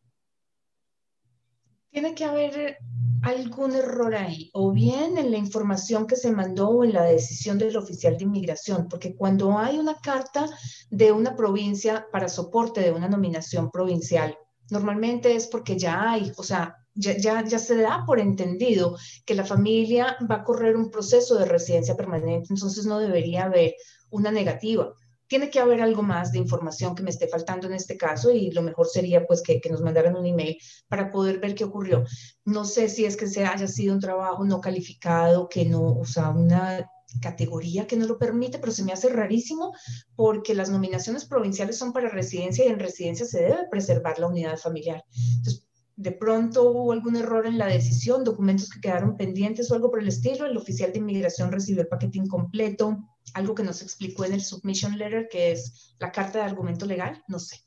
Tiene 1.91 2.13
que 2.13 2.25
haber 2.25 2.77
algún 3.21 3.73
error 3.73 4.15
ahí, 4.15 4.49
o 4.53 4.71
bien 4.71 5.17
en 5.17 5.31
la 5.31 5.37
información 5.37 6.07
que 6.07 6.15
se 6.15 6.31
mandó 6.31 6.69
o 6.69 6.83
en 6.83 6.93
la 6.93 7.03
decisión 7.03 7.57
del 7.57 7.75
oficial 7.75 8.17
de 8.17 8.23
inmigración, 8.23 8.87
porque 8.87 9.15
cuando 9.15 9.57
hay 9.57 9.77
una 9.77 9.99
carta 9.99 10.45
de 10.89 11.11
una 11.11 11.35
provincia 11.35 12.07
para 12.11 12.29
soporte 12.29 12.81
de 12.81 12.91
una 12.91 13.09
nominación 13.09 13.71
provincial, 13.71 14.37
normalmente 14.69 15.35
es 15.35 15.47
porque 15.47 15.77
ya 15.77 16.11
hay, 16.11 16.31
o 16.37 16.43
sea, 16.43 16.75
ya, 16.95 17.59
se 17.59 17.77
da 17.77 18.03
por 18.05 18.19
entendido 18.19 18.97
que 19.25 19.35
la 19.35 19.45
familia 19.45 20.17
va 20.29 20.35
a 20.35 20.43
correr 20.43 20.75
un 20.75 20.91
proceso 20.91 21.37
de 21.37 21.45
residencia 21.45 21.95
permanente, 21.95 22.47
entonces 22.49 22.85
no 22.85 22.99
debería 22.99 23.45
haber 23.45 23.73
una 24.09 24.31
negativa 24.31 24.93
tiene 25.29 25.49
que 25.51 25.59
haber 25.59 25.81
algo 25.81 26.01
más 26.01 26.31
de 26.31 26.39
información 26.39 26.95
que 26.95 27.03
me 27.03 27.11
esté 27.11 27.27
faltando 27.27 27.67
en 27.67 27.73
este 27.73 27.95
caso 27.95 28.31
y 28.31 28.51
lo 28.51 28.63
mejor 28.63 28.87
sería 28.87 29.25
pues 29.25 29.41
que, 29.43 29.61
nos 29.69 29.81
mandaran 29.81 30.15
un 30.15 30.25
email 30.25 30.57
para 30.87 31.11
poder 31.11 31.39
ver 31.39 31.53
qué 31.53 31.63
ocurrió. 31.63 32.03
No 32.45 32.65
sé 32.65 32.89
si 32.89 33.05
es 33.05 33.15
que 33.15 33.27
se 33.27 33.45
haya 33.45 33.67
sido 33.67 33.93
un 33.93 33.99
trabajo 33.99 34.43
no 34.43 34.59
calificado, 34.59 35.47
que 35.47 35.65
no, 35.65 35.81
o 35.81 36.03
una 36.35 36.89
categoría 37.21 37.85
que 37.85 37.95
no 37.95 38.07
lo 38.07 38.17
permite, 38.17 38.57
pero 38.57 38.71
se 38.71 38.83
me 38.83 38.91
hace 38.91 39.09
rarísimo 39.09 39.71
porque 40.15 40.55
las 40.55 40.71
nominaciones 40.71 41.25
provinciales 41.25 41.77
son 41.77 41.93
para 41.93 42.09
residencia 42.09 42.65
y 42.65 42.69
en 42.69 42.79
residencia 42.79 43.25
se 43.25 43.41
debe 43.41 43.67
preservar 43.69 44.17
la 44.17 44.27
unidad 44.27 44.57
familiar. 44.57 45.03
Entonces, 45.37 45.69
de 45.95 46.11
pronto 46.13 46.71
hubo 46.71 46.91
algún 46.91 47.17
error 47.17 47.45
en 47.45 47.57
la 47.57 47.67
decisión, 47.67 48.23
documentos 48.23 48.69
que 48.69 48.79
quedaron 48.79 49.17
pendientes 49.17 49.69
o 49.69 49.75
algo 49.75 49.91
por 49.91 50.01
el 50.01 50.07
estilo, 50.07 50.45
el 50.45 50.57
oficial 50.57 50.91
de 50.91 50.99
inmigración 50.99 51.51
recibió 51.51 51.81
el 51.81 51.87
paquete 51.87 52.17
incompleto, 52.17 52.97
algo 53.33 53.55
que 53.55 53.63
nos 53.63 53.81
explicó 53.81 54.25
en 54.25 54.33
el 54.33 54.41
submission 54.41 54.97
letter, 54.97 55.27
que 55.29 55.51
es 55.51 55.95
la 55.99 56.11
carta 56.11 56.39
de 56.39 56.45
argumento 56.45 56.85
legal, 56.85 57.23
no 57.27 57.39
sé. 57.39 57.57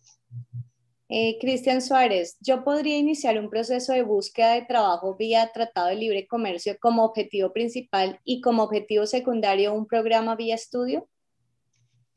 Eh, 1.14 1.36
Cristian 1.40 1.82
Suárez, 1.82 2.38
¿yo 2.40 2.64
podría 2.64 2.96
iniciar 2.96 3.38
un 3.38 3.50
proceso 3.50 3.92
de 3.92 4.02
búsqueda 4.02 4.54
de 4.54 4.62
trabajo 4.62 5.14
vía 5.14 5.50
Tratado 5.52 5.88
de 5.88 5.96
Libre 5.96 6.26
Comercio 6.26 6.78
como 6.80 7.04
objetivo 7.04 7.52
principal 7.52 8.18
y 8.24 8.40
como 8.40 8.62
objetivo 8.62 9.04
secundario 9.04 9.74
un 9.74 9.86
programa 9.86 10.36
vía 10.36 10.54
estudio? 10.54 11.06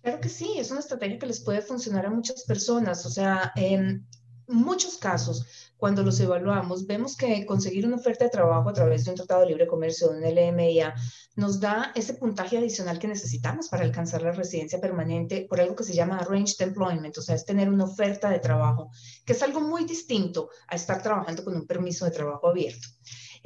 Claro 0.02 0.22
que 0.22 0.30
sí, 0.30 0.54
es 0.58 0.72
una 0.72 0.80
estrategia 0.80 1.20
que 1.20 1.26
les 1.26 1.44
puede 1.44 1.62
funcionar 1.62 2.06
a 2.06 2.10
muchas 2.10 2.44
personas. 2.44 3.06
O 3.06 3.10
sea, 3.10 3.52
en 3.56 4.08
muchos 4.48 4.98
casos, 4.98 5.46
cuando 5.78 6.04
los 6.04 6.20
evaluamos, 6.20 6.88
vemos 6.88 7.16
que 7.16 7.46
conseguir 7.46 7.86
una 7.86 7.98
oferta 7.98 8.26
de 8.26 8.32
trabajo 8.32 8.70
a 8.70 8.74
través 8.74 9.04
de 9.04 9.12
un 9.12 9.18
tratado 9.18 9.42
de 9.42 9.48
libre 9.48 9.68
comercio, 9.68 10.10
de 10.10 10.18
un 10.18 10.24
LMIA, 10.24 10.96
nos 11.36 11.60
da 11.60 11.92
ese 11.96 12.14
puntaje 12.14 12.58
adicional 12.58 12.98
que 12.98 13.08
necesitamos 13.08 13.68
para 13.68 13.84
alcanzar 13.84 14.22
la 14.22 14.32
residencia 14.32 14.80
permanente 14.80 15.46
por 15.50 15.60
algo 15.60 15.76
que 15.76 15.84
se 15.84 15.94
llama 15.94 16.18
Arranged 16.18 16.62
Employment, 16.62 17.18
o 17.18 17.22
sea, 17.22 17.36
es 17.36 17.46
tener 17.46 17.70
una 17.70 17.86
oferta 17.86 18.30
de 18.30 18.40
trabajo, 18.40 18.90
que 19.26 19.34
es 19.34 19.44
algo 19.44 19.62
muy 19.62 19.86
distinto 19.86 20.50
a 20.68 20.76
estar 20.76 21.04
trabajando 21.04 21.44
con 21.44 21.56
un 21.56 21.68
permiso 21.68 22.06
de 22.06 22.12
trabajo 22.12 22.48
abierto. 22.48 22.88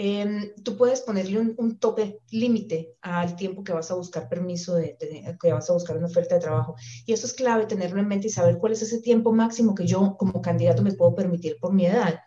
Em, 0.01 0.53
tú 0.63 0.77
puedes 0.77 1.01
ponerle 1.01 1.37
un, 1.57 1.77
tope 1.77 2.21
límite 2.31 2.95
al 3.01 3.35
tiempo 3.35 3.65
que 3.65 3.73
vas 3.73 3.91
a 3.91 3.95
buscar 3.95 4.29
permiso, 4.29 4.75
de, 4.75 4.97
que 5.41 5.51
vas 5.51 5.69
a 5.69 5.73
buscar 5.73 5.97
una 5.97 6.07
oferta 6.07 6.35
de 6.35 6.41
trabajo. 6.41 6.75
Y 7.05 7.11
eso 7.11 7.27
es 7.27 7.33
clave, 7.33 7.65
tenerlo 7.65 7.99
en 7.99 8.07
mente 8.07 8.27
y 8.27 8.29
saber 8.29 8.59
cuál 8.59 8.71
es 8.71 8.81
ese 8.81 9.01
tiempo 9.01 9.33
máximo 9.33 9.75
que 9.75 9.85
yo 9.85 10.15
como 10.17 10.41
candidato 10.41 10.83
me 10.83 10.93
puedo 10.93 11.13
permitir 11.15 11.57
por 11.59 11.73
mi 11.73 11.85
edad. 11.85 12.21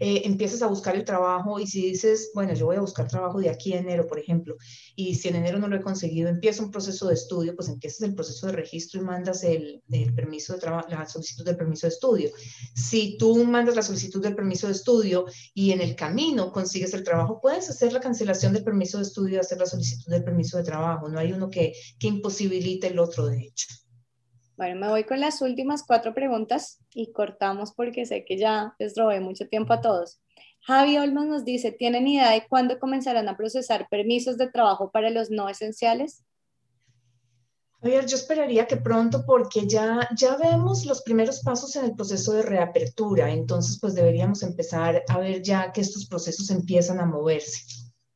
Eh, 0.00 0.22
empiezas 0.24 0.62
a 0.62 0.66
buscar 0.66 0.96
el 0.96 1.04
trabajo 1.04 1.60
y 1.60 1.66
si 1.66 1.90
dices, 1.90 2.30
bueno, 2.34 2.54
yo 2.54 2.66
voy 2.66 2.76
a 2.76 2.80
buscar 2.80 3.08
trabajo 3.08 3.40
de 3.40 3.50
aquí 3.50 3.72
a 3.74 3.78
enero, 3.78 4.06
por 4.06 4.18
ejemplo, 4.18 4.56
y 4.96 5.14
si 5.14 5.28
en 5.28 5.36
enero 5.36 5.58
no 5.58 5.68
lo 5.68 5.76
he 5.76 5.82
conseguido, 5.82 6.28
empieza 6.28 6.62
un 6.62 6.70
proceso 6.70 7.08
de 7.08 7.14
estudio, 7.14 7.54
pues 7.54 7.68
empiezas 7.68 8.02
el 8.02 8.14
proceso 8.14 8.46
de 8.46 8.52
registro 8.52 9.00
y 9.00 9.04
mandas 9.04 9.44
el, 9.44 9.82
el 9.90 10.14
permiso 10.14 10.54
de 10.54 10.60
trabajo, 10.60 10.88
la 10.88 11.06
solicitud 11.08 11.44
del 11.44 11.56
permiso 11.56 11.86
de 11.86 11.92
estudio. 11.92 12.30
Si 12.74 13.16
tú 13.18 13.44
mandas 13.44 13.76
la 13.76 13.82
solicitud 13.82 14.22
del 14.22 14.34
permiso 14.34 14.66
de 14.66 14.72
estudio 14.72 15.26
y 15.54 15.72
en 15.72 15.80
el 15.80 15.94
camino 15.96 16.52
consigues 16.52 16.94
el 16.94 17.04
trabajo, 17.04 17.40
puedes 17.40 17.68
hacer 17.68 17.92
la 17.92 18.00
cancelación 18.00 18.52
del 18.52 18.64
permiso 18.64 18.98
de 18.98 19.04
estudio 19.04 19.42
hacer 19.42 19.58
la 19.58 19.66
solicitud 19.66 20.10
del 20.10 20.24
permiso 20.24 20.56
de 20.56 20.64
trabajo. 20.64 21.08
No 21.08 21.18
hay 21.18 21.32
uno 21.32 21.50
que, 21.50 21.74
que 21.98 22.08
imposibilite 22.08 22.86
el 22.88 22.98
otro, 22.98 23.26
de 23.26 23.42
hecho. 23.42 23.66
Bueno, 24.56 24.78
me 24.78 24.88
voy 24.88 25.04
con 25.04 25.20
las 25.20 25.40
últimas 25.40 25.82
cuatro 25.86 26.14
preguntas 26.14 26.80
y 26.94 27.12
cortamos 27.12 27.72
porque 27.72 28.04
sé 28.04 28.24
que 28.24 28.36
ya 28.36 28.74
les 28.78 28.94
robé 28.96 29.20
mucho 29.20 29.48
tiempo 29.48 29.72
a 29.72 29.80
todos. 29.80 30.20
Javi 30.60 30.98
Olmos 30.98 31.26
nos 31.26 31.44
dice, 31.44 31.72
¿tienen 31.72 32.06
idea 32.06 32.30
de 32.30 32.46
cuándo 32.46 32.78
comenzarán 32.78 33.28
a 33.28 33.36
procesar 33.36 33.88
permisos 33.90 34.36
de 34.38 34.50
trabajo 34.50 34.90
para 34.92 35.10
los 35.10 35.30
no 35.30 35.48
esenciales? 35.48 36.24
Javier, 37.80 38.06
yo 38.06 38.16
esperaría 38.16 38.66
que 38.68 38.76
pronto 38.76 39.24
porque 39.26 39.66
ya, 39.66 40.08
ya 40.16 40.36
vemos 40.36 40.86
los 40.86 41.02
primeros 41.02 41.40
pasos 41.40 41.74
en 41.74 41.86
el 41.86 41.96
proceso 41.96 42.32
de 42.32 42.42
reapertura, 42.42 43.32
entonces 43.32 43.80
pues 43.80 43.94
deberíamos 43.94 44.44
empezar 44.44 45.02
a 45.08 45.18
ver 45.18 45.42
ya 45.42 45.72
que 45.72 45.80
estos 45.80 46.06
procesos 46.06 46.50
empiezan 46.50 47.00
a 47.00 47.06
moverse. 47.06 47.60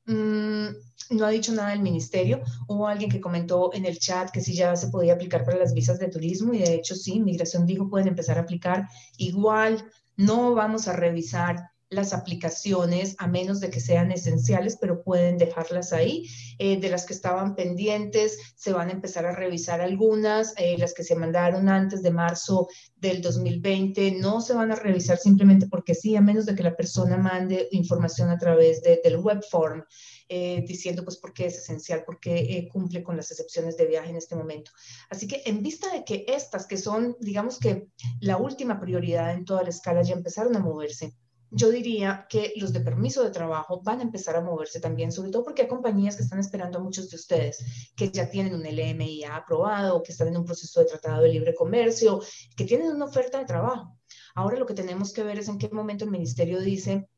Mm, 0.04 0.68
no 1.10 1.26
ha 1.26 1.30
dicho 1.30 1.52
nada 1.52 1.72
el 1.72 1.80
ministerio. 1.80 2.42
Hubo 2.66 2.86
alguien 2.86 3.10
que 3.10 3.20
comentó 3.20 3.72
en 3.74 3.84
el 3.84 3.98
chat 3.98 4.30
que 4.30 4.40
sí 4.40 4.54
ya 4.54 4.76
se 4.76 4.88
podía 4.88 5.14
aplicar 5.14 5.44
para 5.44 5.58
las 5.58 5.74
visas 5.74 5.98
de 5.98 6.08
turismo 6.08 6.54
y 6.54 6.58
de 6.58 6.74
hecho 6.74 6.94
sí, 6.94 7.20
Migración 7.20 7.66
dijo 7.66 7.88
pueden 7.88 8.08
empezar 8.08 8.38
a 8.38 8.42
aplicar. 8.42 8.88
Igual 9.18 9.84
no 10.16 10.54
vamos 10.54 10.88
a 10.88 10.92
revisar 10.94 11.70
las 11.88 12.12
aplicaciones 12.12 13.14
a 13.18 13.28
menos 13.28 13.60
de 13.60 13.70
que 13.70 13.80
sean 13.80 14.10
esenciales, 14.10 14.76
pero 14.80 15.02
pueden 15.02 15.38
dejarlas 15.38 15.92
ahí. 15.92 16.28
Eh, 16.58 16.80
de 16.80 16.90
las 16.90 17.06
que 17.06 17.12
estaban 17.12 17.54
pendientes, 17.54 18.38
se 18.56 18.72
van 18.72 18.88
a 18.88 18.92
empezar 18.92 19.24
a 19.26 19.32
revisar 19.32 19.80
algunas. 19.80 20.54
Eh, 20.56 20.76
las 20.78 20.94
que 20.94 21.04
se 21.04 21.14
mandaron 21.14 21.68
antes 21.68 22.02
de 22.02 22.10
marzo 22.10 22.68
del 22.96 23.22
2020 23.22 24.12
no 24.12 24.40
se 24.40 24.54
van 24.54 24.72
a 24.72 24.76
revisar 24.76 25.18
simplemente 25.18 25.68
porque 25.68 25.94
sí, 25.94 26.16
a 26.16 26.20
menos 26.20 26.46
de 26.46 26.54
que 26.54 26.62
la 26.62 26.76
persona 26.76 27.16
mande 27.16 27.68
información 27.70 28.30
a 28.30 28.38
través 28.38 28.82
del 28.82 29.18
web 29.18 29.42
form. 29.48 29.84
Eh, 30.28 30.64
diciendo 30.66 31.04
pues 31.04 31.18
por 31.18 31.32
qué 31.32 31.46
es 31.46 31.56
esencial, 31.56 32.02
por 32.04 32.18
qué 32.18 32.68
cumple 32.72 33.04
con 33.04 33.16
las 33.16 33.30
excepciones 33.30 33.76
de 33.76 33.86
viaje 33.86 34.10
en 34.10 34.16
este 34.16 34.34
momento. 34.34 34.72
Así 35.08 35.28
que 35.28 35.42
en 35.46 35.62
vista 35.62 35.88
de 35.92 36.04
que 36.04 36.24
estas, 36.26 36.66
que 36.66 36.78
son 36.78 37.16
digamos 37.20 37.60
que 37.60 37.86
la 38.18 38.36
última 38.36 38.80
prioridad 38.80 39.32
en 39.34 39.44
toda 39.44 39.62
la 39.62 39.68
escala, 39.68 40.02
ya 40.02 40.14
empezaron 40.14 40.56
a 40.56 40.58
moverse, 40.58 41.14
yo 41.50 41.70
diría 41.70 42.26
que 42.28 42.52
los 42.56 42.72
de 42.72 42.80
permiso 42.80 43.22
de 43.22 43.30
trabajo 43.30 43.80
van 43.82 44.00
a 44.00 44.02
empezar 44.02 44.36
a 44.36 44.40
moverse 44.40 44.80
también, 44.80 45.12
sobre 45.12 45.30
todo 45.30 45.44
porque 45.44 45.62
hay 45.62 45.68
compañías 45.68 46.16
que 46.16 46.22
están 46.22 46.40
esperando 46.40 46.78
a 46.78 46.82
muchos 46.82 47.08
de 47.08 47.16
ustedes 47.16 47.92
que 47.94 48.10
ya 48.10 48.28
tienen 48.28 48.54
un 48.54 48.64
LMIA 48.64 49.36
aprobado, 49.36 50.02
que 50.02 50.12
están 50.12 50.28
en 50.28 50.38
un 50.38 50.44
proceso 50.44 50.80
de 50.80 50.86
tratado 50.86 51.22
de 51.22 51.28
libre 51.28 51.54
comercio, 51.54 52.20
que 52.56 52.64
tienen 52.64 52.90
una 52.90 53.04
oferta 53.04 53.38
de 53.38 53.44
trabajo. 53.44 53.96
Ahora 54.34 54.58
lo 54.58 54.66
que 54.66 54.74
tenemos 54.74 55.12
que 55.12 55.22
ver 55.22 55.38
es 55.38 55.48
en 55.48 55.58
qué 55.58 55.68
momento 55.70 56.04
el 56.04 56.10
ministerio 56.10 56.60
dice, 56.60 57.08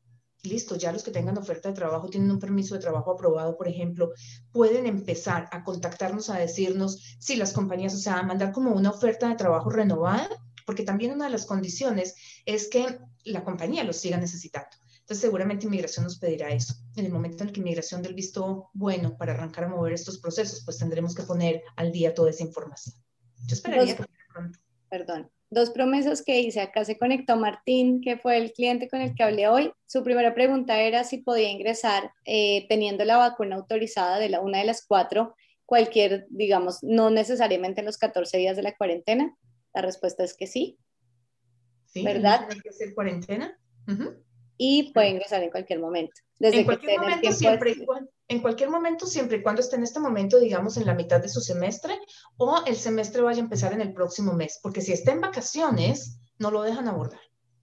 listo, 0.43 0.75
ya 0.75 0.91
los 0.91 1.03
que 1.03 1.11
tengan 1.11 1.37
oferta 1.37 1.69
de 1.69 1.75
trabajo 1.75 2.07
tienen 2.09 2.31
un 2.31 2.39
permiso 2.39 2.75
de 2.75 2.81
trabajo 2.81 3.11
aprobado, 3.11 3.57
por 3.57 3.67
ejemplo, 3.67 4.11
pueden 4.51 4.85
empezar 4.85 5.49
a 5.51 5.63
contactarnos 5.63 6.29
a 6.29 6.37
decirnos 6.37 7.17
si 7.19 7.35
las 7.35 7.51
compañías, 7.51 7.95
o 7.95 7.97
sea, 7.97 8.19
a 8.19 8.23
mandar 8.23 8.51
como 8.51 8.71
una 8.71 8.91
oferta 8.91 9.27
de 9.27 9.35
trabajo 9.35 9.69
renovada 9.69 10.29
porque 10.69 10.83
también 10.83 11.13
una 11.13 11.25
de 11.25 11.31
las 11.31 11.47
condiciones 11.47 12.13
es 12.45 12.67
que 12.67 12.99
la 13.29 13.43
compañía 13.43 13.83
los 13.83 13.97
siga 13.97 14.17
necesitando. 14.17 14.69
Entonces, 15.09 15.21
seguramente 15.21 15.65
inmigración 15.65 16.03
nos 16.03 16.19
pedirá 16.19 16.49
eso. 16.49 16.75
En 16.95 17.05
el 17.05 17.11
momento 17.11 17.43
en 17.43 17.49
el 17.49 17.53
que 17.53 17.61
inmigración 17.61 18.03
del 18.03 18.13
visto 18.13 18.69
bueno 18.73 19.17
para 19.17 19.33
arrancar 19.33 19.63
a 19.63 19.69
mover 19.69 19.93
estos 19.93 20.19
procesos, 20.19 20.63
pues 20.63 20.77
tendremos 20.77 21.15
que 21.15 21.23
poner 21.23 21.63
al 21.77 21.91
día 21.91 22.13
toda 22.13 22.29
esa 22.29 22.43
información. 22.43 22.95
Yo 23.47 23.55
esperaría 23.55 23.95
que 23.95 24.03
pronto. 24.31 24.59
Perdón. 24.89 25.31
Dos 25.51 25.71
promesas 25.71 26.21
que 26.21 26.39
hice. 26.39 26.61
Acá 26.61 26.85
se 26.85 26.99
conectó 26.99 27.35
Martín, 27.35 28.01
que 28.01 28.17
fue 28.17 28.37
el 28.37 28.53
cliente 28.53 28.87
con 28.87 29.01
el 29.01 29.15
que 29.15 29.23
hablé 29.23 29.47
hoy. 29.47 29.71
Su 29.87 30.03
primera 30.03 30.35
pregunta 30.35 30.79
era 30.79 31.03
si 31.03 31.17
podía 31.17 31.49
ingresar 31.49 32.11
eh, 32.25 32.67
teniendo 32.69 33.03
la 33.03 33.17
vacuna 33.17 33.55
autorizada 33.55 34.19
de 34.19 34.29
la, 34.29 34.41
una 34.41 34.59
de 34.59 34.65
las 34.65 34.85
cuatro, 34.85 35.35
cualquier, 35.65 36.27
digamos, 36.29 36.83
no 36.83 37.09
necesariamente 37.09 37.81
en 37.81 37.87
los 37.87 37.97
14 37.97 38.37
días 38.37 38.57
de 38.57 38.63
la 38.63 38.75
cuarentena. 38.75 39.35
La 39.73 39.81
respuesta 39.81 40.23
es 40.23 40.35
que 40.35 40.45
sí. 40.45 40.77
Sí, 41.89 42.03
¿verdad? 42.03 42.47
Tiene 42.47 42.61
que 42.61 42.69
hacer 42.69 42.93
cuarentena. 42.93 43.57
Y 44.57 44.91
puede 44.93 45.09
ingresar 45.09 45.41
en 45.41 45.49
cualquier 45.49 45.79
momento. 45.79 46.13
Desde 46.37 46.59
en 46.59 46.65
cualquier 46.65 46.99
momento, 46.99 47.31
siempre 47.31 47.71
y 47.71 47.85
cuando, 47.85 48.11
en 48.27 48.41
cualquier 48.41 48.69
momento, 48.69 49.05
siempre 49.05 49.37
y 49.37 49.41
cuando 49.41 49.61
esté 49.61 49.75
en 49.77 49.83
este 49.83 49.99
momento, 49.99 50.39
digamos, 50.39 50.77
en 50.77 50.85
la 50.85 50.93
mitad 50.93 51.21
de 51.21 51.29
su 51.29 51.41
semestre, 51.41 51.97
o 52.37 52.63
el 52.65 52.75
semestre 52.75 53.21
vaya 53.21 53.41
a 53.41 53.43
empezar 53.43 53.73
en 53.73 53.81
el 53.81 53.93
próximo 53.93 54.33
mes, 54.33 54.59
porque 54.61 54.81
si 54.81 54.93
está 54.93 55.11
en 55.11 55.21
vacaciones, 55.21 56.19
no 56.37 56.51
lo 56.51 56.61
dejan 56.61 56.87
abordar. 56.87 57.19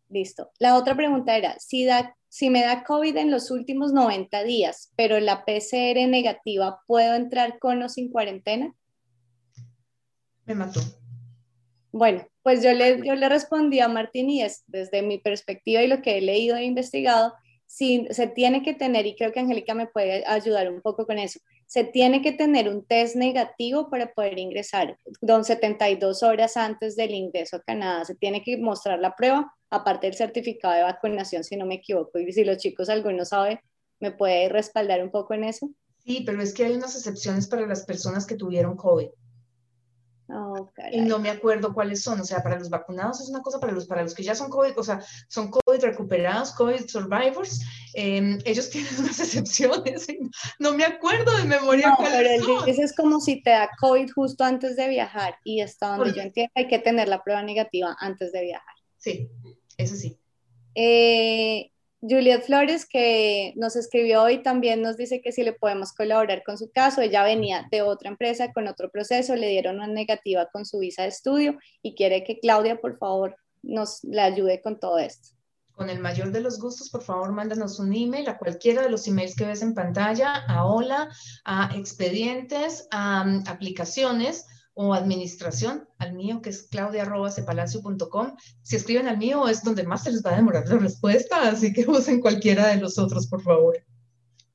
Listo. 0.09 0.51
La 0.59 0.77
otra 0.77 0.97
pregunta 0.97 1.37
era, 1.37 1.59
si, 1.59 1.85
da, 1.85 2.17
si 2.29 2.51
me 2.51 2.63
da 2.63 2.85
COVID 2.85 3.17
en 3.17 3.31
los 3.31 3.51
últimos 3.51 3.93
90 3.93 4.43
días, 4.45 4.93
pero 4.97 5.21
la 5.21 5.45
PCR 5.45 6.09
negativa, 6.09 6.81
¿puedo 6.87 7.15
entrar 7.15 7.59
con 7.59 7.83
o 7.83 7.89
sin 7.89 8.11
cuarentena? 8.11 8.75
Me 10.45 10.55
mató. 10.55 10.81
Bueno, 11.93 12.27
pues 12.47 12.63
yo 12.63 12.73
le, 12.73 13.05
yo 13.05 13.17
le 13.17 13.29
respondí 13.29 13.81
a 13.81 13.89
Martín 13.89 14.31
y 14.31 14.41
es 14.41 14.63
desde 14.69 15.03
mi 15.03 15.19
perspectiva 15.19 15.83
y 15.83 15.89
lo 15.89 16.01
que 16.01 16.17
he 16.17 16.21
leído 16.21 16.55
e 16.55 16.63
investigado, 16.63 17.35
si 17.67 18.07
se 18.11 18.29
tiene 18.29 18.63
que 18.63 18.73
tener, 18.73 19.05
y 19.05 19.17
creo 19.17 19.33
que 19.33 19.41
Angélica 19.41 19.75
me 19.75 19.89
puede 19.89 20.25
ayudar 20.29 20.71
un 20.71 20.81
poco 20.81 21.07
con 21.07 21.19
eso, 21.19 21.41
se 21.67 21.83
tiene 21.83 22.23
que 22.23 22.31
tener 22.31 22.69
un 22.69 22.87
test 22.87 23.17
negativo 23.17 23.91
para 23.91 24.13
poder 24.13 24.39
ingresar, 24.39 24.97
don 25.21 25.45
72 25.45 26.23
horas 26.23 26.57
antes 26.57 26.95
del 26.95 27.15
ingreso 27.15 27.57
a 27.57 27.63
Canadá, 27.63 28.05
se 28.05 28.15
tiene 28.15 28.45
que 28.45 28.57
mostrar 28.59 29.01
la 29.01 29.17
prueba, 29.17 29.53
aparte 29.69 30.07
del 30.07 30.15
certificado 30.15 30.77
de 30.77 30.83
vacunación, 30.83 31.43
si 31.43 31.57
no 31.57 31.67
me 31.67 31.75
equivoco, 31.75 32.21
y 32.21 32.31
si 32.31 32.45
los 32.45 32.59
chicos 32.59 32.89
algunos 32.89 33.31
saben, 33.31 33.59
¿me 33.99 34.13
puede 34.13 34.49
respaldar 34.51 35.03
un 35.03 35.11
poco 35.11 35.35
en 35.35 35.43
eso? 35.43 35.69
Sí, 35.99 36.23
pero 36.25 36.41
es 36.41 36.55
que 36.55 36.67
hay 36.67 36.75
unas 36.77 36.95
excepciones 36.95 37.49
para 37.49 37.67
las 37.67 37.85
personas 37.85 38.25
que 38.25 38.37
tuvieron 38.37 38.77
COVID. 38.77 39.09
Oh, 40.29 40.69
y 40.91 41.03
no 41.03 41.21
me 41.21 41.31
acuerdo 41.31 41.73
cuáles 41.73 42.03
son, 42.03 42.21
o 42.21 42.25
sea, 42.25 42.43
para 42.43 42.59
los 42.59 42.69
vacunados 42.69 43.21
es 43.21 43.29
una 43.29 43.43
cosa, 43.43 43.61
para 43.61 43.73
los, 43.73 43.87
para 43.87 44.03
los 44.03 44.13
que 44.13 44.25
ya 44.25 44.35
son 44.35 44.51
COVID, 44.51 44.77
o 44.77 44.83
sea, 44.83 45.01
son 45.29 45.53
COVID 45.53 45.81
recuperados, 45.81 46.53
COVID 46.53 46.89
survivors, 46.89 47.61
em, 47.95 48.39
ellos 48.45 48.69
tienen 48.71 48.91
unas 48.99 49.21
excepciones, 49.21 50.07
no 50.59 50.73
me 50.73 50.85
acuerdo 50.85 51.37
de 51.37 51.45
memoria 51.45 51.91
no, 51.91 51.97
cuáles 51.97 52.43
pero 52.45 52.61
son. 52.61 52.69
es 52.69 52.97
como 52.97 53.21
si 53.21 53.41
te 53.41 53.51
da 53.51 53.71
COVID 53.79 54.11
justo 54.13 54.43
antes 54.43 54.75
de 54.75 54.89
viajar 54.89 55.37
y 55.45 55.61
hasta 55.61 55.97
donde 55.97 56.13
yo 56.13 56.23
entiendo 56.23 56.51
hay 56.57 56.67
que 56.67 56.81
tener 56.81 57.07
la 57.07 57.23
prueba 57.23 57.45
negativa 57.45 57.97
antes 58.01 58.33
de 58.33 58.43
viajar. 58.43 58.75
Sí, 58.99 59.31
eso 59.77 59.95
sí. 59.95 60.19
Eh, 60.75 61.71
Juliet 62.09 62.45
Flores, 62.45 62.87
que 62.87 63.53
nos 63.57 63.75
escribió 63.77 64.23
hoy, 64.23 64.43
también 64.43 64.83
nos 64.83 64.97
dice 64.97 65.21
que 65.21 65.33
si 65.33 65.43
le 65.43 65.53
podemos 65.53 65.93
colaborar 65.93 66.43
con 66.45 66.57
su 66.57 66.71
caso. 66.71 67.01
Ella 67.01 67.25
venía 67.25 67.67
de 67.71 67.83
otra 67.83 68.09
empresa 68.11 68.53
con 68.53 68.69
otro 68.69 68.91
proceso, 68.91 69.35
le 69.35 69.49
dieron 69.49 69.77
una 69.77 69.89
negativa 69.89 70.49
con 70.53 70.65
su 70.65 70.79
visa 70.79 71.03
de 71.03 71.09
estudio 71.09 71.59
y 71.83 71.95
quiere 71.95 72.25
que 72.25 72.39
Claudia, 72.39 72.81
por 72.81 72.99
favor, 72.99 73.37
nos 73.63 74.05
la 74.05 74.25
ayude 74.25 74.61
con 74.63 74.79
todo 74.79 74.99
esto. 74.99 75.31
Con 75.73 75.91
el 75.91 75.99
mayor 75.99 76.31
de 76.33 76.41
los 76.41 76.59
gustos, 76.59 76.89
por 76.89 77.03
favor, 77.03 77.33
mándanos 77.33 77.79
un 77.79 77.93
email 77.93 78.29
a 78.29 78.39
cualquiera 78.39 78.83
de 78.83 78.91
los 78.91 79.07
emails 79.07 79.37
que 79.37 79.45
ves 79.45 79.61
en 79.61 79.75
pantalla, 79.75 80.33
a 80.49 80.65
hola, 80.65 81.11
a 81.45 81.71
expedientes, 81.77 82.87
a 82.91 83.25
um, 83.27 83.43
aplicaciones 83.47 84.47
o 84.79 84.93
administración, 84.93 85.89
al 85.97 86.13
mío 86.13 86.43
que 86.43 86.51
es 86.51 86.65
claudia.cepalacio.com. 86.65 88.37
Si 88.63 88.77
escriben 88.77 89.09
al 89.09 89.17
mío 89.17 89.49
es 89.49 89.65
donde 89.65 89.85
más 89.85 90.05
se 90.05 90.13
les 90.13 90.23
va 90.23 90.35
a 90.35 90.37
demorar 90.37 90.69
la 90.69 90.77
respuesta, 90.77 91.49
así 91.49 91.73
que 91.73 91.81
usen 91.89 92.21
cualquiera 92.21 92.69
de 92.69 92.77
los 92.77 92.99
otros, 92.99 93.27
por 93.27 93.43
favor. 93.43 93.83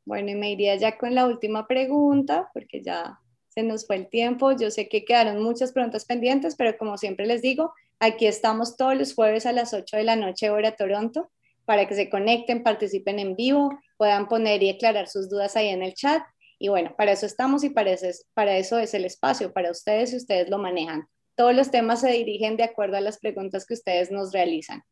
Bueno, 0.05 0.29
y 0.29 0.35
me 0.35 0.51
iría 0.51 0.75
ya 0.75 0.95
con 0.99 1.15
la 1.15 1.25
última 1.25 1.67
pregunta, 1.67 2.51
porque 2.53 2.83
ya 2.83 3.19
se 3.49 3.63
nos 3.63 3.87
fue 3.87 3.95
el 3.95 4.09
tiempo. 4.09 4.51
Yo 4.51 4.69
sé 4.69 4.87
que 4.87 5.05
quedaron 5.05 5.41
muchas 5.41 5.71
preguntas 5.71 6.05
pendientes, 6.05 6.55
pero 6.55 6.77
como 6.77 6.99
siempre 6.99 7.25
les 7.25 7.41
digo, 7.41 7.73
aquí 7.99 8.27
estamos 8.27 8.77
todos 8.77 8.95
los 8.95 9.15
jueves 9.15 9.47
a 9.47 9.53
las 9.53 9.73
8 9.73 9.97
de 9.97 10.03
la 10.03 10.15
noche 10.15 10.51
hora 10.51 10.75
Toronto 10.75 11.31
para 11.65 11.87
que 11.87 11.95
se 11.95 12.11
conecten, 12.11 12.61
participen 12.61 13.17
en 13.17 13.35
vivo, 13.35 13.71
puedan 13.97 14.27
poner 14.27 14.61
y 14.61 14.69
aclarar 14.69 15.07
sus 15.07 15.29
dudas 15.29 15.55
ahí 15.55 15.69
en 15.69 15.81
el 15.81 15.95
chat 15.95 16.21
y 16.61 16.69
bueno, 16.69 16.93
para 16.95 17.11
eso 17.11 17.25
estamos 17.25 17.63
y 17.63 17.71
para 17.71 17.89
eso, 17.91 18.05
es, 18.05 18.27
para 18.35 18.55
eso 18.55 18.77
es 18.77 18.93
el 18.93 19.03
espacio, 19.03 19.51
para 19.51 19.71
ustedes 19.71 20.13
y 20.13 20.17
ustedes 20.17 20.47
lo 20.47 20.59
manejan. 20.59 21.07
Todos 21.33 21.55
los 21.55 21.71
temas 21.71 22.01
se 22.01 22.11
dirigen 22.11 22.55
de 22.55 22.63
acuerdo 22.63 22.97
a 22.97 23.01
las 23.01 23.17
preguntas 23.17 23.65
que 23.65 23.73
ustedes 23.73 24.11
nos 24.11 24.31
realizan. 24.31 24.83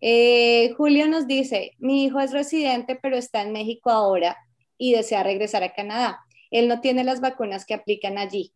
Eh, 0.00 0.72
Julio 0.76 1.08
nos 1.08 1.26
dice, 1.26 1.72
mi 1.78 2.04
hijo 2.04 2.20
es 2.20 2.30
residente 2.30 2.96
pero 3.02 3.16
está 3.16 3.42
en 3.42 3.50
México 3.50 3.90
ahora 3.90 4.36
y 4.78 4.92
desea 4.92 5.24
regresar 5.24 5.64
a 5.64 5.74
Canadá. 5.74 6.20
Él 6.52 6.68
no 6.68 6.80
tiene 6.80 7.02
las 7.02 7.20
vacunas 7.20 7.66
que 7.66 7.74
aplican 7.74 8.16
allí. 8.16 8.54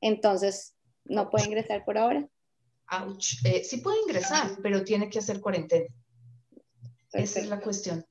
Entonces, 0.00 0.76
¿no 1.04 1.30
puede 1.30 1.46
ingresar 1.46 1.84
por 1.84 1.98
ahora? 1.98 2.28
Eh, 3.44 3.64
sí 3.64 3.78
puede 3.78 4.02
ingresar, 4.02 4.52
pero 4.62 4.84
tiene 4.84 5.10
que 5.10 5.18
hacer 5.18 5.40
cuarentena. 5.40 5.86
Esa 7.12 7.40
es 7.40 7.48
la 7.48 7.58
cuestión. 7.58 8.06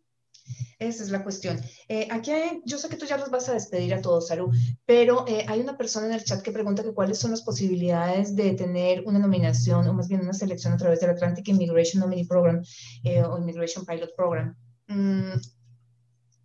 Esa 0.79 1.03
es 1.03 1.09
la 1.09 1.23
cuestión. 1.23 1.61
Eh, 1.87 2.07
aquí 2.11 2.31
hay, 2.31 2.61
yo 2.65 2.77
sé 2.77 2.89
que 2.89 2.97
tú 2.97 3.05
ya 3.05 3.17
los 3.17 3.31
vas 3.31 3.47
a 3.47 3.53
despedir 3.53 3.93
a 3.93 4.01
todos, 4.01 4.27
Saru, 4.27 4.51
pero 4.85 5.25
eh, 5.27 5.45
hay 5.47 5.61
una 5.61 5.77
persona 5.77 6.07
en 6.07 6.13
el 6.13 6.23
chat 6.23 6.41
que 6.41 6.51
pregunta 6.51 6.83
que 6.83 6.93
cuáles 6.93 7.17
son 7.17 7.31
las 7.31 7.43
posibilidades 7.43 8.35
de 8.35 8.53
tener 8.53 9.03
una 9.05 9.19
nominación 9.19 9.87
o 9.87 9.93
más 9.93 10.07
bien 10.09 10.21
una 10.21 10.33
selección 10.33 10.73
a 10.73 10.77
través 10.77 10.99
del 10.99 11.11
Atlantic 11.11 11.47
Immigration 11.47 12.01
Nominee 12.01 12.27
Program 12.27 12.61
eh, 13.03 13.23
o 13.23 13.37
Immigration 13.37 13.85
Pilot 13.85 14.15
Program. 14.15 14.55
Mm, 14.87 15.33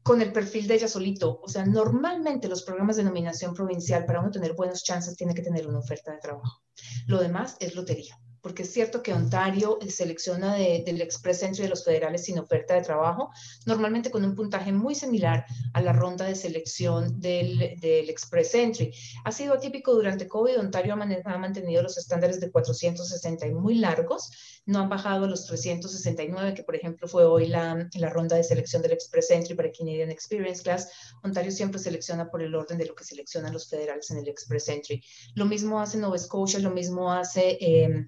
con 0.03 0.23
el 0.23 0.33
perfil 0.33 0.67
de 0.67 0.75
ella 0.75 0.89
solito. 0.89 1.41
O 1.43 1.49
sea, 1.49 1.67
normalmente 1.67 2.49
los 2.49 2.63
programas 2.63 2.97
de 2.97 3.05
nominación 3.05 3.53
provincial, 3.53 4.07
para 4.07 4.21
uno 4.21 4.31
tener 4.31 4.55
buenas 4.55 4.83
chances, 4.83 5.17
tiene 5.17 5.35
que 5.35 5.43
tener 5.43 5.67
una 5.67 5.81
oferta 5.81 6.13
de 6.13 6.19
trabajo. 6.19 6.63
Lo 7.07 7.21
demás 7.21 7.57
es 7.61 7.75
lotería 7.75 8.19
porque 8.43 8.63
es 8.63 8.73
cierto 8.73 9.03
que 9.03 9.13
Ontario 9.13 9.79
selecciona 9.89 10.55
del 10.55 11.01
Express 11.01 11.43
Entry 11.43 11.65
de 11.65 11.71
los 11.71 11.85
federales 11.85 12.25
sin 12.25 12.39
oferta 12.39 12.75
de 12.75 12.83
trabajo, 12.83 13.31
normalmente 13.67 14.11
con 14.11 14.25
un 14.25 14.35
puntaje 14.35 14.73
muy 14.73 14.95
similar 14.95 15.45
a 15.75 15.81
la 15.83 15.93
ronda 15.93 16.25
de 16.25 16.35
selección 16.35 17.21
del, 17.21 17.79
del 17.81 18.09
Express 18.09 18.55
Entry. 18.55 18.93
Ha 19.25 19.33
sido 19.33 19.55
atípico 19.55 19.95
durante 19.95 20.29
COVID, 20.29 20.59
Ontario 20.59 20.95
ha, 20.95 21.39
mantenido 21.39 21.83
los 21.83 21.99
estándares 21.99 22.41
de 22.41 22.51
460 22.51 23.47
y 23.47 23.55
muy 23.55 23.77
largos, 23.77 24.31
no 24.67 24.81
han 24.81 24.89
bajado 24.89 25.27
los 25.27 25.47
369, 25.47 26.55
que 26.55 26.63
por 26.63 26.77
ejemplo 26.77 27.09
fue 27.09 27.25
hoy 27.25 27.47
la, 27.47 27.89
la 27.95 28.11
ronda 28.11 28.37
de 28.37 28.45
selección 28.45 28.83
del 28.83 28.93
Express 28.93 29.31
Entry 29.31 29.55
para 29.55 29.73
Canadian 29.73 30.11
Experience 30.11 30.63
Class. 30.63 30.89
Ontario 31.23 31.51
siempre 31.51 31.79
selecciona 31.79 32.31
por 32.31 32.43
el 32.43 32.55
orden 32.55 32.79
de 32.79 32.87
lo 32.87 32.95
que 32.95 33.05
seleccionan 33.05 33.53
los 33.53 33.69
federales 33.69 34.11
en 34.11 34.19
el 34.19 34.29
Express 34.29 34.69
Entry. 34.69 35.03
Lo 35.35 35.45
mismo 35.45 35.81
hace 35.81 35.99
Nova 35.99 36.19
Scotia, 36.19 36.59
lo 36.59 36.71
mismo 36.71 37.13
hace... 37.13 37.59
Eh, 37.61 38.07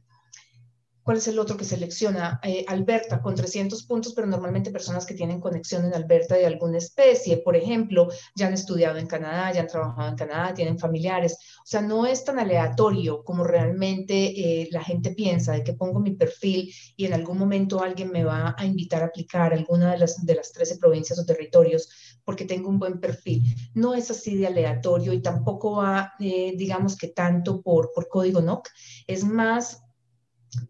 ¿Cuál 1.03 1.16
es 1.16 1.26
el 1.26 1.38
otro 1.38 1.57
que 1.57 1.64
selecciona? 1.64 2.38
Eh, 2.44 2.64
Alberta, 2.68 3.20
con 3.20 3.34
300 3.34 3.82
puntos, 3.84 4.14
pero 4.14 4.28
normalmente 4.28 4.70
personas 4.70 5.05
que 5.05 5.14
tienen 5.14 5.40
conexión 5.40 5.84
en 5.84 5.94
Alberta 5.94 6.36
de 6.36 6.46
alguna 6.46 6.78
especie. 6.78 7.38
Por 7.38 7.57
ejemplo, 7.57 8.09
ya 8.36 8.46
han 8.46 8.53
estudiado 8.53 8.98
en 8.98 9.07
Canadá, 9.07 9.53
ya 9.53 9.62
han 9.62 9.66
trabajado 9.66 10.09
en 10.09 10.16
Canadá, 10.16 10.55
tienen 10.55 10.78
familiares. 10.78 11.38
O 11.59 11.66
sea, 11.66 11.80
no 11.80 12.07
es 12.07 12.24
tan 12.24 12.38
aleatorio 12.38 13.24
como 13.24 13.42
realmente 13.42 14.14
eh, 14.14 14.68
la 14.70 14.82
gente 14.82 15.11
piensa, 15.12 15.53
de 15.53 15.64
que 15.64 15.72
pongo 15.72 15.98
mi 15.98 16.12
perfil 16.12 16.72
y 16.96 17.07
en 17.07 17.14
algún 17.14 17.38
momento 17.38 17.82
alguien 17.82 18.11
me 18.11 18.24
va 18.24 18.55
a 18.57 18.64
invitar 18.64 19.03
a 19.03 19.07
aplicar 19.07 19.53
alguna 19.53 19.92
de 19.92 19.98
las, 19.98 20.24
de 20.24 20.34
las 20.34 20.53
13 20.53 20.78
provincias 20.78 21.18
o 21.18 21.24
territorios 21.24 21.88
porque 22.24 22.44
tengo 22.44 22.68
un 22.68 22.78
buen 22.78 23.00
perfil. 23.00 23.42
No 23.74 23.94
es 23.94 24.11
así 24.11 24.36
de 24.36 24.46
aleatorio 24.46 25.12
y 25.12 25.20
tampoco 25.20 25.76
va, 25.76 26.12
eh, 26.20 26.55
digamos 26.57 26.96
que 26.96 27.09
tanto 27.09 27.61
por, 27.61 27.90
por 27.92 28.09
código 28.09 28.40
NOC. 28.40 28.68
Es 29.07 29.24
más 29.24 29.82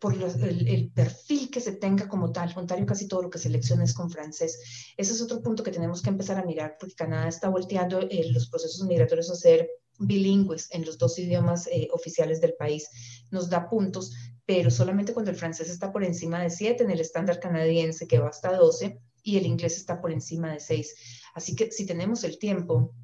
por 0.00 0.14
el, 0.14 0.92
perfil 0.94 1.50
que 1.50 1.60
se 1.60 1.72
tenga 1.72 2.08
como 2.08 2.30
tal. 2.30 2.52
Ontario 2.56 2.86
casi 2.86 3.08
todo 3.08 3.22
lo 3.22 3.30
que 3.30 3.38
selecciona 3.38 3.84
es 3.84 3.94
con 3.94 4.10
francés. 4.10 4.94
Ese 4.96 5.12
es 5.12 5.20
otro 5.20 5.42
punto 5.42 5.62
que 5.62 5.72
tenemos 5.72 6.02
que 6.02 6.10
empezar 6.10 6.38
a 6.38 6.44
mirar 6.44 6.76
porque 6.78 6.94
Canadá 6.94 7.28
está 7.28 7.48
volteando 7.48 8.00
eh, 8.00 8.30
los 8.30 8.48
procesos 8.48 8.86
migratorios 8.86 9.30
a 9.30 9.34
ser 9.34 9.68
bilingües 9.98 10.68
en 10.72 10.84
los 10.84 10.98
dos 10.98 11.18
idiomas 11.18 11.66
eh, 11.66 11.88
oficiales 11.92 12.40
del 12.40 12.54
país. 12.54 12.88
Nos 13.30 13.50
da 13.50 13.68
puntos, 13.68 14.12
pero 14.46 14.70
solamente 14.70 15.12
cuando 15.12 15.30
el 15.30 15.36
francés 15.36 15.68
está 15.68 15.92
por 15.92 16.04
encima 16.04 16.40
de 16.40 16.50
7 16.50 16.84
en 16.84 16.90
el 16.90 17.00
estándar 17.00 17.40
canadiense 17.40 18.06
que 18.06 18.18
va 18.18 18.28
hasta 18.28 18.56
12 18.56 19.00
y 19.24 19.36
el 19.36 19.46
inglés 19.46 19.76
está 19.76 20.00
por 20.00 20.12
encima 20.12 20.52
de 20.52 20.60
6. 20.60 20.94
Así 21.34 21.56
que 21.56 21.70
si 21.72 21.86
tenemos 21.86 22.24
el 22.24 22.38
tiempo 22.38 22.94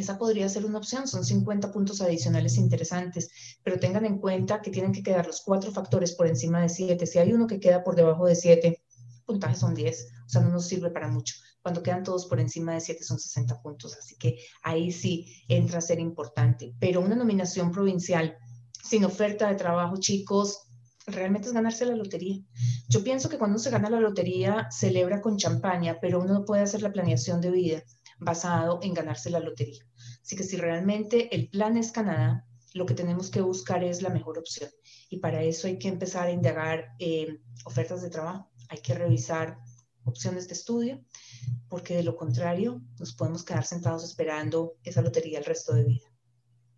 esa 0.00 0.18
podría 0.18 0.48
ser 0.48 0.64
una 0.66 0.78
opción, 0.78 1.06
son 1.06 1.24
50 1.24 1.70
puntos 1.70 2.00
adicionales 2.00 2.56
interesantes, 2.56 3.30
pero 3.62 3.78
tengan 3.78 4.04
en 4.04 4.18
cuenta 4.18 4.60
que 4.60 4.70
tienen 4.70 4.92
que 4.92 5.02
quedar 5.02 5.26
los 5.26 5.42
cuatro 5.42 5.70
factores 5.70 6.12
por 6.12 6.26
encima 6.26 6.60
de 6.60 6.68
7. 6.68 7.06
Si 7.06 7.18
hay 7.18 7.32
uno 7.32 7.46
que 7.46 7.60
queda 7.60 7.84
por 7.84 7.94
debajo 7.94 8.26
de 8.26 8.34
7, 8.34 8.82
puntajes 9.24 9.58
son 9.58 9.74
10, 9.74 10.08
o 10.26 10.28
sea, 10.28 10.40
no 10.42 10.50
nos 10.50 10.66
sirve 10.66 10.90
para 10.90 11.08
mucho. 11.08 11.36
Cuando 11.62 11.82
quedan 11.82 12.02
todos 12.02 12.26
por 12.26 12.40
encima 12.40 12.74
de 12.74 12.80
7 12.80 13.04
son 13.04 13.18
60 13.18 13.62
puntos, 13.62 13.96
así 13.96 14.16
que 14.16 14.38
ahí 14.62 14.90
sí 14.92 15.32
entra 15.48 15.78
a 15.78 15.80
ser 15.80 16.00
importante. 16.00 16.74
Pero 16.78 17.00
una 17.00 17.14
nominación 17.14 17.70
provincial 17.70 18.36
sin 18.82 19.04
oferta 19.04 19.48
de 19.48 19.54
trabajo, 19.54 19.96
chicos, 19.98 20.68
realmente 21.06 21.48
es 21.48 21.54
ganarse 21.54 21.86
la 21.86 21.94
lotería. 21.96 22.42
Yo 22.88 23.02
pienso 23.02 23.28
que 23.28 23.38
cuando 23.38 23.58
se 23.58 23.70
gana 23.70 23.88
la 23.88 24.00
lotería, 24.00 24.68
celebra 24.70 25.22
con 25.22 25.38
champaña, 25.38 25.98
pero 26.00 26.20
uno 26.20 26.34
no 26.34 26.44
puede 26.44 26.62
hacer 26.62 26.82
la 26.82 26.92
planeación 26.92 27.40
de 27.40 27.50
vida 27.50 27.82
basado 28.24 28.80
en 28.82 28.94
ganarse 28.94 29.30
la 29.30 29.40
lotería. 29.40 29.86
Así 30.22 30.36
que 30.36 30.42
si 30.44 30.56
realmente 30.56 31.34
el 31.34 31.48
plan 31.48 31.76
es 31.76 31.92
Canadá, 31.92 32.46
lo 32.74 32.86
que 32.86 32.94
tenemos 32.94 33.30
que 33.30 33.40
buscar 33.40 33.84
es 33.84 34.02
la 34.02 34.10
mejor 34.10 34.38
opción. 34.38 34.70
Y 35.08 35.18
para 35.18 35.42
eso 35.42 35.66
hay 35.66 35.78
que 35.78 35.88
empezar 35.88 36.26
a 36.26 36.32
indagar 36.32 36.94
eh, 36.98 37.38
ofertas 37.64 38.02
de 38.02 38.10
trabajo, 38.10 38.50
hay 38.68 38.78
que 38.78 38.94
revisar 38.94 39.58
opciones 40.04 40.48
de 40.48 40.54
estudio, 40.54 41.04
porque 41.68 41.96
de 41.96 42.02
lo 42.02 42.16
contrario 42.16 42.82
nos 42.98 43.14
podemos 43.14 43.44
quedar 43.44 43.64
sentados 43.64 44.04
esperando 44.04 44.74
esa 44.82 45.02
lotería 45.02 45.38
el 45.38 45.44
resto 45.44 45.74
de 45.74 45.84
vida. 45.84 46.06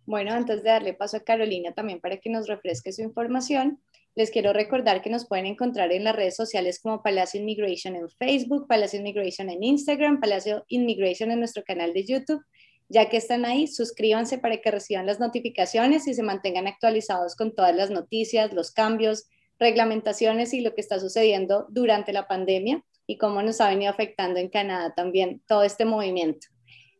Bueno, 0.05 0.33
antes 0.33 0.63
de 0.63 0.69
darle 0.69 0.93
paso 0.93 1.17
a 1.17 1.21
Carolina 1.21 1.73
también 1.73 1.99
para 1.99 2.17
que 2.17 2.29
nos 2.29 2.47
refresque 2.47 2.93
su 2.93 3.01
información, 3.01 3.81
les 4.17 4.31
quiero 4.31 4.51
recordar 4.51 5.03
que 5.03 5.11
nos 5.11 5.27
pueden 5.27 5.45
encontrar 5.45 5.91
en 5.91 6.03
las 6.03 6.15
redes 6.15 6.35
sociales 6.35 6.79
como 6.81 7.03
Palacio 7.03 7.39
Immigration 7.39 7.95
en 7.95 8.09
Facebook, 8.09 8.65
Palacio 8.67 8.99
Immigration 8.99 9.47
en 9.51 9.61
Instagram, 9.61 10.19
Palacio 10.19 10.65
Immigration 10.69 11.29
en 11.29 11.37
nuestro 11.37 11.63
canal 11.63 11.93
de 11.93 12.03
YouTube. 12.03 12.43
Ya 12.89 13.09
que 13.09 13.17
están 13.17 13.45
ahí, 13.45 13.67
suscríbanse 13.67 14.39
para 14.39 14.57
que 14.57 14.71
reciban 14.71 15.05
las 15.05 15.19
notificaciones 15.19 16.07
y 16.07 16.15
se 16.15 16.23
mantengan 16.23 16.65
actualizados 16.65 17.35
con 17.35 17.53
todas 17.53 17.75
las 17.75 17.91
noticias, 17.91 18.53
los 18.53 18.71
cambios, 18.71 19.29
reglamentaciones 19.59 20.51
y 20.55 20.61
lo 20.61 20.73
que 20.73 20.81
está 20.81 20.99
sucediendo 20.99 21.67
durante 21.69 22.11
la 22.11 22.27
pandemia 22.27 22.83
y 23.05 23.19
cómo 23.19 23.43
nos 23.43 23.61
ha 23.61 23.69
venido 23.69 23.91
afectando 23.91 24.39
en 24.39 24.49
Canadá 24.49 24.95
también 24.95 25.43
todo 25.47 25.61
este 25.61 25.85
movimiento. 25.85 26.47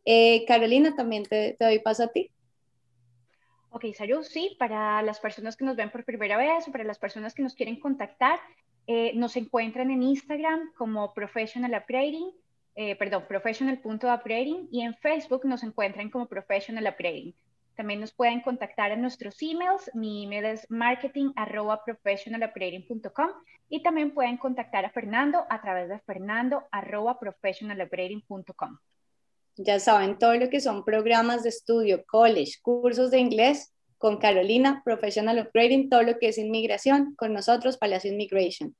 Eh, 0.04 0.44
Carolina, 0.46 0.94
también 0.94 1.24
te 1.24 1.56
doy 1.58 1.80
paso 1.80 2.04
a 2.04 2.12
ti. 2.12 2.30
Ok, 3.70 3.84
Saru, 3.94 4.24
sí, 4.24 4.56
para 4.58 5.02
las 5.02 5.20
personas 5.20 5.56
que 5.56 5.64
nos 5.64 5.76
ven 5.76 5.90
por 5.90 6.04
primera 6.04 6.36
vez 6.36 6.66
o 6.66 6.72
para 6.72 6.82
las 6.84 6.98
personas 6.98 7.34
que 7.34 7.42
nos 7.42 7.54
quieren 7.54 7.78
contactar, 7.78 8.40
eh, 8.86 9.12
nos 9.14 9.36
encuentran 9.36 9.90
en 9.90 10.02
Instagram 10.02 10.72
como 10.74 11.12
Professional 11.12 11.74
Upgrading, 11.74 12.30
eh, 12.74 12.96
perdón, 12.96 13.26
professional.upgrading 13.28 14.68
y 14.72 14.80
en 14.80 14.94
Facebook 14.94 15.44
nos 15.44 15.62
encuentran 15.62 16.08
como 16.08 16.26
Professional 16.26 16.86
Upgrading. 16.86 17.34
También 17.76 18.00
nos 18.00 18.12
pueden 18.12 18.40
contactar 18.40 18.90
en 18.90 19.02
nuestros 19.02 19.36
emails. 19.42 19.90
Mi 19.94 20.24
email 20.24 20.46
es 20.46 20.68
marketing.professionalupgrading.com 20.70 23.28
y 23.68 23.82
también 23.82 24.12
pueden 24.12 24.38
contactar 24.38 24.86
a 24.86 24.90
Fernando 24.90 25.44
a 25.50 25.60
través 25.60 25.88
de 25.88 25.98
fernando.professionalupgrading.com. 26.00 28.78
Ya 29.58 29.80
saben, 29.80 30.18
todo 30.18 30.34
lo 30.34 30.48
que 30.50 30.60
son 30.60 30.84
programas 30.84 31.42
de 31.42 31.48
estudio, 31.48 32.04
college, 32.06 32.52
cursos 32.62 33.10
de 33.10 33.18
inglés, 33.18 33.72
con 33.98 34.18
Carolina, 34.18 34.82
Professional 34.84 35.38
Upgrading, 35.40 35.90
todo 35.90 36.02
lo 36.04 36.18
que 36.18 36.28
es 36.28 36.38
inmigración, 36.38 37.14
con 37.16 37.32
nosotros, 37.32 37.76
Palacio 37.76 38.12
Immigration. 38.12 38.76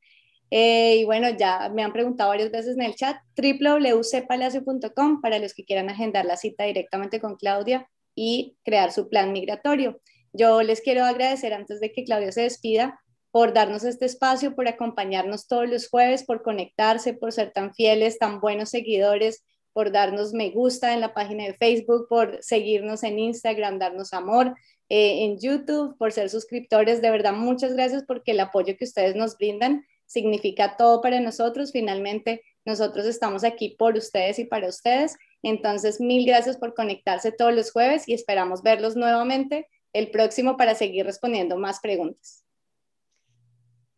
Eh, 0.50 0.98
y 0.98 1.04
bueno, 1.04 1.28
ya 1.30 1.68
me 1.68 1.82
han 1.82 1.92
preguntado 1.92 2.30
varias 2.30 2.50
veces 2.50 2.76
en 2.76 2.82
el 2.82 2.94
chat, 2.94 3.16
www.palacio.com 3.36 5.20
para 5.20 5.38
los 5.40 5.52
que 5.52 5.64
quieran 5.64 5.90
agendar 5.90 6.24
la 6.24 6.36
cita 6.36 6.64
directamente 6.64 7.20
con 7.20 7.36
Claudia 7.36 7.88
y 8.14 8.56
crear 8.64 8.92
su 8.92 9.08
plan 9.08 9.32
migratorio. 9.32 10.00
Yo 10.32 10.62
les 10.62 10.80
quiero 10.80 11.04
agradecer 11.04 11.52
antes 11.52 11.80
de 11.80 11.92
que 11.92 12.04
Claudia 12.04 12.32
se 12.32 12.42
despida 12.42 13.00
por 13.30 13.52
darnos 13.52 13.84
este 13.84 14.06
espacio, 14.06 14.54
por 14.54 14.68
acompañarnos 14.68 15.48
todos 15.48 15.68
los 15.68 15.88
jueves, 15.88 16.24
por 16.24 16.42
conectarse, 16.42 17.12
por 17.12 17.32
ser 17.32 17.52
tan 17.52 17.74
fieles, 17.74 18.18
tan 18.18 18.40
buenos 18.40 18.70
seguidores, 18.70 19.44
por 19.78 19.92
darnos 19.92 20.32
me 20.32 20.50
gusta 20.50 20.92
en 20.92 21.00
la 21.00 21.14
página 21.14 21.44
de 21.44 21.54
Facebook, 21.54 22.08
por 22.08 22.42
seguirnos 22.42 23.04
en 23.04 23.16
Instagram, 23.16 23.78
darnos 23.78 24.12
amor 24.12 24.56
eh, 24.88 25.22
en 25.24 25.38
YouTube, 25.38 25.96
por 25.96 26.10
ser 26.10 26.30
suscriptores. 26.30 27.00
De 27.00 27.12
verdad, 27.12 27.32
muchas 27.32 27.74
gracias 27.74 28.02
porque 28.02 28.32
el 28.32 28.40
apoyo 28.40 28.76
que 28.76 28.84
ustedes 28.84 29.14
nos 29.14 29.38
brindan 29.38 29.86
significa 30.04 30.76
todo 30.76 31.00
para 31.00 31.20
nosotros. 31.20 31.70
Finalmente, 31.70 32.42
nosotros 32.64 33.06
estamos 33.06 33.44
aquí 33.44 33.76
por 33.78 33.94
ustedes 33.94 34.40
y 34.40 34.46
para 34.46 34.66
ustedes. 34.66 35.14
Entonces, 35.44 36.00
mil 36.00 36.26
gracias 36.26 36.56
por 36.56 36.74
conectarse 36.74 37.30
todos 37.30 37.54
los 37.54 37.70
jueves 37.70 38.02
y 38.08 38.14
esperamos 38.14 38.64
verlos 38.64 38.96
nuevamente 38.96 39.68
el 39.92 40.10
próximo 40.10 40.56
para 40.56 40.74
seguir 40.74 41.06
respondiendo 41.06 41.56
más 41.56 41.78
preguntas. 41.78 42.44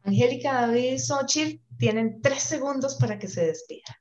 Angélica, 0.02 0.66
David 0.66 0.98
Xochitl 0.98 1.58
tienen 1.78 2.20
tres 2.20 2.42
segundos 2.42 2.96
para 2.96 3.18
que 3.18 3.28
se 3.28 3.46
despidan. 3.46 3.96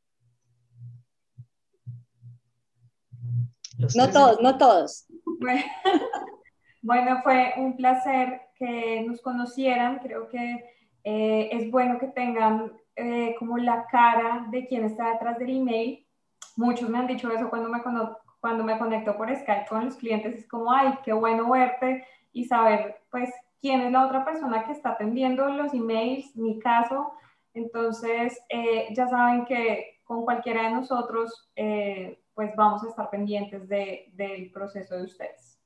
No 3.95 4.09
todos, 4.09 4.41
no 4.41 4.57
todos. 4.57 5.05
Bueno, 6.81 7.19
fue 7.23 7.53
un 7.57 7.75
placer 7.75 8.41
que 8.55 9.03
nos 9.05 9.21
conocieran. 9.21 9.99
Creo 9.99 10.29
que 10.29 10.63
eh, 11.03 11.49
es 11.51 11.69
bueno 11.69 11.99
que 11.99 12.07
tengan 12.07 12.71
eh, 12.95 13.35
como 13.37 13.57
la 13.57 13.85
cara 13.87 14.47
de 14.49 14.65
quién 14.65 14.85
está 14.85 15.11
detrás 15.11 15.37
del 15.39 15.57
email. 15.57 16.07
Muchos 16.55 16.89
me 16.89 16.97
han 16.97 17.07
dicho 17.07 17.29
eso 17.31 17.49
cuando 17.49 17.67
me, 17.67 17.81
cuando 18.39 18.63
me 18.63 18.77
conecto 18.77 19.17
por 19.17 19.29
Skype 19.35 19.67
con 19.67 19.85
los 19.85 19.97
clientes. 19.97 20.35
Es 20.39 20.47
como, 20.47 20.71
ay, 20.71 20.93
qué 21.03 21.11
bueno 21.11 21.49
verte 21.49 22.05
y 22.31 22.45
saber, 22.45 23.01
pues, 23.11 23.29
quién 23.61 23.81
es 23.81 23.91
la 23.91 24.05
otra 24.05 24.23
persona 24.23 24.63
que 24.63 24.71
está 24.71 24.91
atendiendo 24.91 25.49
los 25.49 25.73
emails. 25.73 26.35
Mi 26.35 26.59
caso, 26.59 27.13
Entonces, 27.53 28.39
eh, 28.49 28.87
ya 28.93 29.07
saben 29.07 29.45
que 29.45 29.99
con 30.03 30.23
cualquiera 30.23 30.63
de 30.63 30.71
nosotros, 30.71 31.49
eh, 31.55 32.19
pues 32.39 32.55
vamos 32.55 32.81
a 32.85 32.87
estar 32.87 33.09
pendientes 33.09 33.67
del 33.67 34.49
proceso 34.53 34.95
de 34.95 35.03
ustedes. 35.03 35.59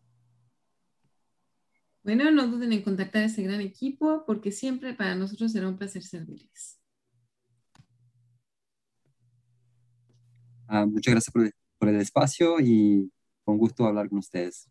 Bueno, 2.02 2.32
no 2.32 2.48
duden 2.48 2.74
en 2.74 2.82
contactar 2.82 3.22
a 3.22 3.26
este 3.28 3.44
gran 3.44 3.62
equipo 3.62 4.24
porque 4.26 4.52
siempre 4.52 4.96
para 4.96 5.14
nosotros 5.14 5.52
será 5.52 5.68
un 5.68 5.78
placer 5.78 6.02
servirles. 6.02 6.80
Ah, 10.68 10.88
muchas 10.88 11.14
gracias 11.14 11.32
por 11.32 11.52
por 11.78 11.90
el 11.90 12.02
espacio 12.02 12.60
y 12.60 13.12
con 13.44 13.60
gusto 13.60 13.86
hablar 13.86 14.10
con 14.10 14.18
ustedes. 14.18 14.68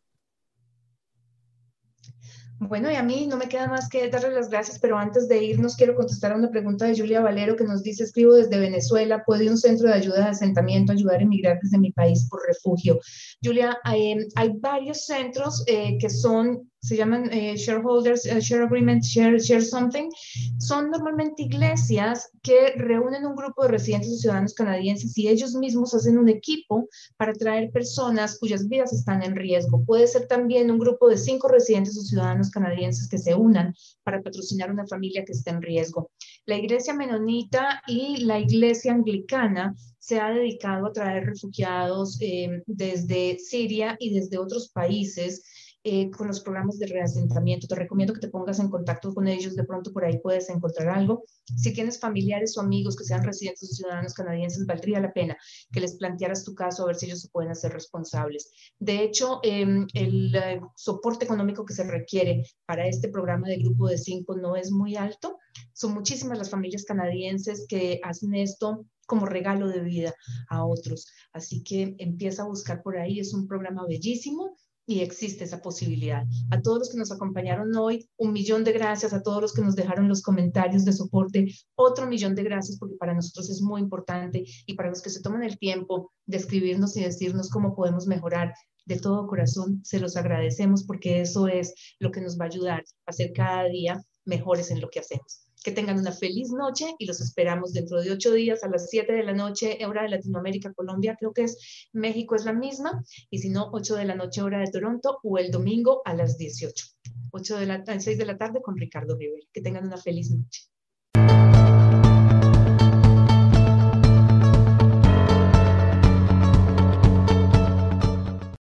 Bueno, 2.69 2.93
y 2.93 2.95
a 2.95 3.03
mí 3.03 3.27
no 3.27 3.37
me 3.37 3.49
queda 3.49 3.67
más 3.67 3.89
que 3.89 4.09
darle 4.09 4.31
las 4.31 4.49
gracias, 4.49 4.79
pero 4.79 4.97
antes 4.97 5.27
de 5.27 5.43
irnos 5.43 5.75
quiero 5.75 5.97
contestar 5.97 6.31
a 6.31 6.37
una 6.37 6.49
pregunta 6.49 6.85
de 6.85 6.97
Julia 6.97 7.21
Valero 7.21 7.57
que 7.57 7.65
nos 7.65 7.83
dice, 7.83 8.05
escribo 8.05 8.35
desde 8.35 8.57
Venezuela, 8.57 9.25
¿puede 9.27 9.51
un 9.51 9.59
centro 9.59 9.89
de 9.89 9.95
ayuda 9.95 10.19
de 10.19 10.31
asentamiento 10.31 10.93
ayudar 10.93 11.19
a 11.19 11.23
inmigrantes 11.23 11.73
de 11.73 11.79
mi 11.79 11.91
país 11.91 12.29
por 12.31 12.41
refugio? 12.47 13.01
Julia, 13.43 13.77
hay, 13.83 14.17
hay 14.37 14.53
varios 14.61 15.07
centros 15.07 15.65
eh, 15.67 15.99
que 15.99 16.09
son 16.09 16.71
se 16.83 16.97
llaman 16.97 17.33
eh, 17.33 17.57
shareholders, 17.57 18.27
eh, 18.27 18.41
share 18.41 18.65
agreement, 18.65 19.05
share, 19.05 19.39
share 19.39 19.63
something, 19.63 20.11
son 20.59 20.91
normalmente 20.91 21.43
iglesias 21.43 22.31
que 22.43 22.73
reúnen 22.77 23.25
un 23.25 23.37
grupo 23.37 23.63
de 23.63 23.69
residentes 23.69 24.11
o 24.11 24.17
ciudadanos 24.17 24.53
canadienses 24.53 25.17
y 25.17 25.29
ellos 25.29 25.55
mismos 25.55 25.95
hacen 25.95 26.19
un 26.19 26.29
equipo 26.29 26.89
para 27.17 27.33
traer 27.35 27.71
personas 27.71 28.37
cuyas 28.39 28.69
vidas 28.69 28.93
están 28.93 29.23
en 29.23 29.37
riesgo. 29.37 29.85
Puede 29.85 30.09
ser 30.09 30.27
también 30.27 30.73
un 30.73 30.81
grupo 30.81 31.09
de 31.09 31.19
cinco 31.19 31.47
residentes 31.47 31.97
o 31.97 32.03
ciudadanos 32.03 32.51
canadienses 32.51 33.09
que 33.09 33.19
se 33.19 33.35
unan 33.35 33.75
para 34.03 34.21
patrocinar 34.21 34.73
una 34.73 34.87
familia 34.87 35.25
que 35.25 35.33
esté 35.33 35.51
en 35.51 35.63
riesgo. 35.63 36.11
La 36.47 36.57
iglesia 36.57 36.95
menonita 36.95 37.81
y 37.87 38.25
la 38.25 38.41
iglesia 38.41 38.93
anglicana 38.93 39.77
se 40.01 40.19
ha 40.19 40.31
dedicado 40.31 40.87
a 40.87 40.93
traer 40.93 41.27
refugiados 41.27 42.19
eh, 42.21 42.61
desde 42.67 43.39
Siria 43.39 43.97
y 44.01 44.13
desde 44.13 44.39
otros 44.39 44.71
países 44.71 45.45
eh, 45.85 46.11
con 46.11 46.29
los 46.29 46.41
programas 46.41 46.79
de 46.79 46.87
reasentamiento. 46.87 47.67
Te 47.67 47.75
recomiendo 47.75 48.15
que 48.15 48.21
te 48.21 48.29
pongas 48.29 48.61
en 48.61 48.71
contacto 48.71 49.13
con 49.13 49.27
ellos, 49.27 49.57
de 49.57 49.65
pronto 49.65 49.93
por 49.93 50.05
ahí 50.05 50.19
puedes 50.19 50.49
encontrar 50.49 50.91
algo. 50.91 51.25
Si 51.57 51.73
tienes 51.73 51.99
familiares 51.99 52.57
o 52.57 52.61
amigos 52.61 52.97
que 52.97 53.03
sean 53.03 53.25
residentes 53.25 53.69
o 53.71 53.75
ciudadanos 53.75 54.15
canadienses, 54.15 54.65
valdría 54.65 55.01
la 55.01 55.13
pena 55.13 55.37
que 55.73 55.81
les 55.81 55.97
plantearas 55.97 56.45
tu 56.45 56.55
caso 56.55 56.85
a 56.85 56.87
ver 56.87 56.97
si 56.97 57.07
ellos 57.07 57.23
se 57.23 57.31
pueden 57.31 57.51
hacer 57.51 57.73
responsables. 57.73 58.53
De 58.79 59.03
hecho, 59.03 59.41
em, 59.43 59.87
el 59.95 60.35
eh, 60.37 60.61
soporte 60.77 61.25
económico 61.25 61.65
que 61.65 61.75
se 61.75 61.83
requiere 61.83 62.45
para 62.65 62.87
este 62.87 63.09
programa 63.09 63.49
de 63.49 63.59
grupo 63.59 63.89
de 63.89 63.99
cinco 63.99 64.37
no 64.37 64.55
es 64.55 64.71
muy 64.71 64.95
alto. 64.95 65.39
Son 65.73 65.95
muchísimas 65.95 66.39
las 66.39 66.51
familias 66.51 66.85
canadienses 66.85 67.67
que 67.69 68.01
hacen 68.05 68.35
esto 68.37 68.87
como 69.07 69.27
regalo 69.27 69.69
de 69.69 69.81
vida 69.81 70.15
a 70.49 70.65
otros. 70.65 71.09
Así 71.33 71.63
que 71.65 71.97
empieza 71.99 72.43
a 72.43 72.47
buscar 72.47 72.83
por 72.83 72.97
ahí. 72.99 73.19
Es 73.19 73.35
un 73.35 73.49
programa 73.49 73.85
bellísimo 73.87 74.57
y 74.87 75.01
existe 75.01 75.45
esa 75.45 75.61
posibilidad. 75.61 76.25
A 76.51 76.61
todos 76.61 76.79
los 76.81 76.91
que 76.91 76.99
nos 76.99 77.13
acompañaron 77.13 77.75
hoy, 77.77 78.09
un 78.17 78.33
millón 78.33 78.65
de 78.65 78.73
gracias. 78.73 79.13
A 79.13 79.23
todos 79.23 79.41
los 79.41 79.53
que 79.53 79.63
nos 79.63 79.77
dejaron 79.77 80.09
los 80.09 80.23
comentarios 80.23 80.85
de 80.85 80.93
soporte, 80.93 81.47
otro 81.75 82.07
millón 82.07 82.35
de 82.35 82.43
gracias 82.43 82.79
porque 82.79 82.97
para 82.97 83.15
nosotros 83.15 83.51
es 83.51 83.63
muy 83.63 83.81
importante 83.81 84.45
y 84.67 84.75
para 84.75 84.91
los 84.91 85.03
que 85.03 85.11
se 85.11 85.23
toman 85.23 85.43
el 85.43 85.59
tiempo 85.59 86.13
de 86.27 86.37
escribirnos 86.37 86.97
y 86.97 87.03
decirnos 87.03 87.51
cómo 87.51 87.75
podemos 87.75 88.07
mejorar. 88.07 88.53
De 88.85 88.99
todo 88.99 89.29
corazón 89.29 89.81
se 89.85 90.01
los 90.01 90.17
agradecemos 90.17 90.85
porque 90.85 91.21
eso 91.21 91.47
es 91.47 91.73
lo 92.01 92.11
que 92.11 92.21
nos 92.21 92.39
va 92.39 92.47
a 92.47 92.49
ayudar 92.49 92.85
a 93.07 93.13
ser 93.13 93.33
cada 93.33 93.65
día 93.69 94.03
mejores 94.25 94.73
en 94.73 94.81
lo 94.81 94.89
que 94.89 94.99
hacemos. 94.99 95.47
Que 95.63 95.73
tengan 95.73 95.99
una 95.99 96.13
feliz 96.13 96.51
noche 96.51 96.95
y 96.99 97.07
los 97.07 97.21
esperamos 97.21 97.73
dentro 97.73 98.01
de 98.01 98.11
ocho 98.11 98.33
días 98.33 98.65
a 98.65 98.69
las 98.69 98.91
siete 98.91 99.13
de 99.13 99.23
la 99.23 99.33
noche, 99.33 99.79
hora 99.87 100.03
de 100.03 100.09
Latinoamérica, 100.09 100.73
Colombia, 100.73 101.17
creo 101.19 101.33
que 101.33 101.45
es 101.45 101.89
México 101.93 102.35
es 102.35 102.45
la 102.45 102.53
misma, 102.53 103.03
y 103.31 103.39
si 103.39 103.49
no, 103.49 103.71
ocho 103.73 103.95
de 103.97 104.05
la 104.05 104.15
noche, 104.15 104.43
hora 104.43 104.59
de 104.59 104.71
Toronto, 104.71 105.19
o 105.23 105.39
el 105.39 105.51
domingo 105.51 106.03
a 106.05 106.15
las 106.15 106.37
18. 106.39 106.87
8 107.33 107.59
de 107.59 107.67
la, 107.67 107.85
6 107.85 108.19
de 108.19 108.27
la 108.27 108.37
tarde 108.37 108.61
con 108.63 108.77
Ricardo 108.77 109.17
Rivera. 109.17 109.47
Que 109.53 109.63
tengan 109.63 109.87
una 109.87 109.97
feliz 109.97 110.31
noche. 110.31 110.72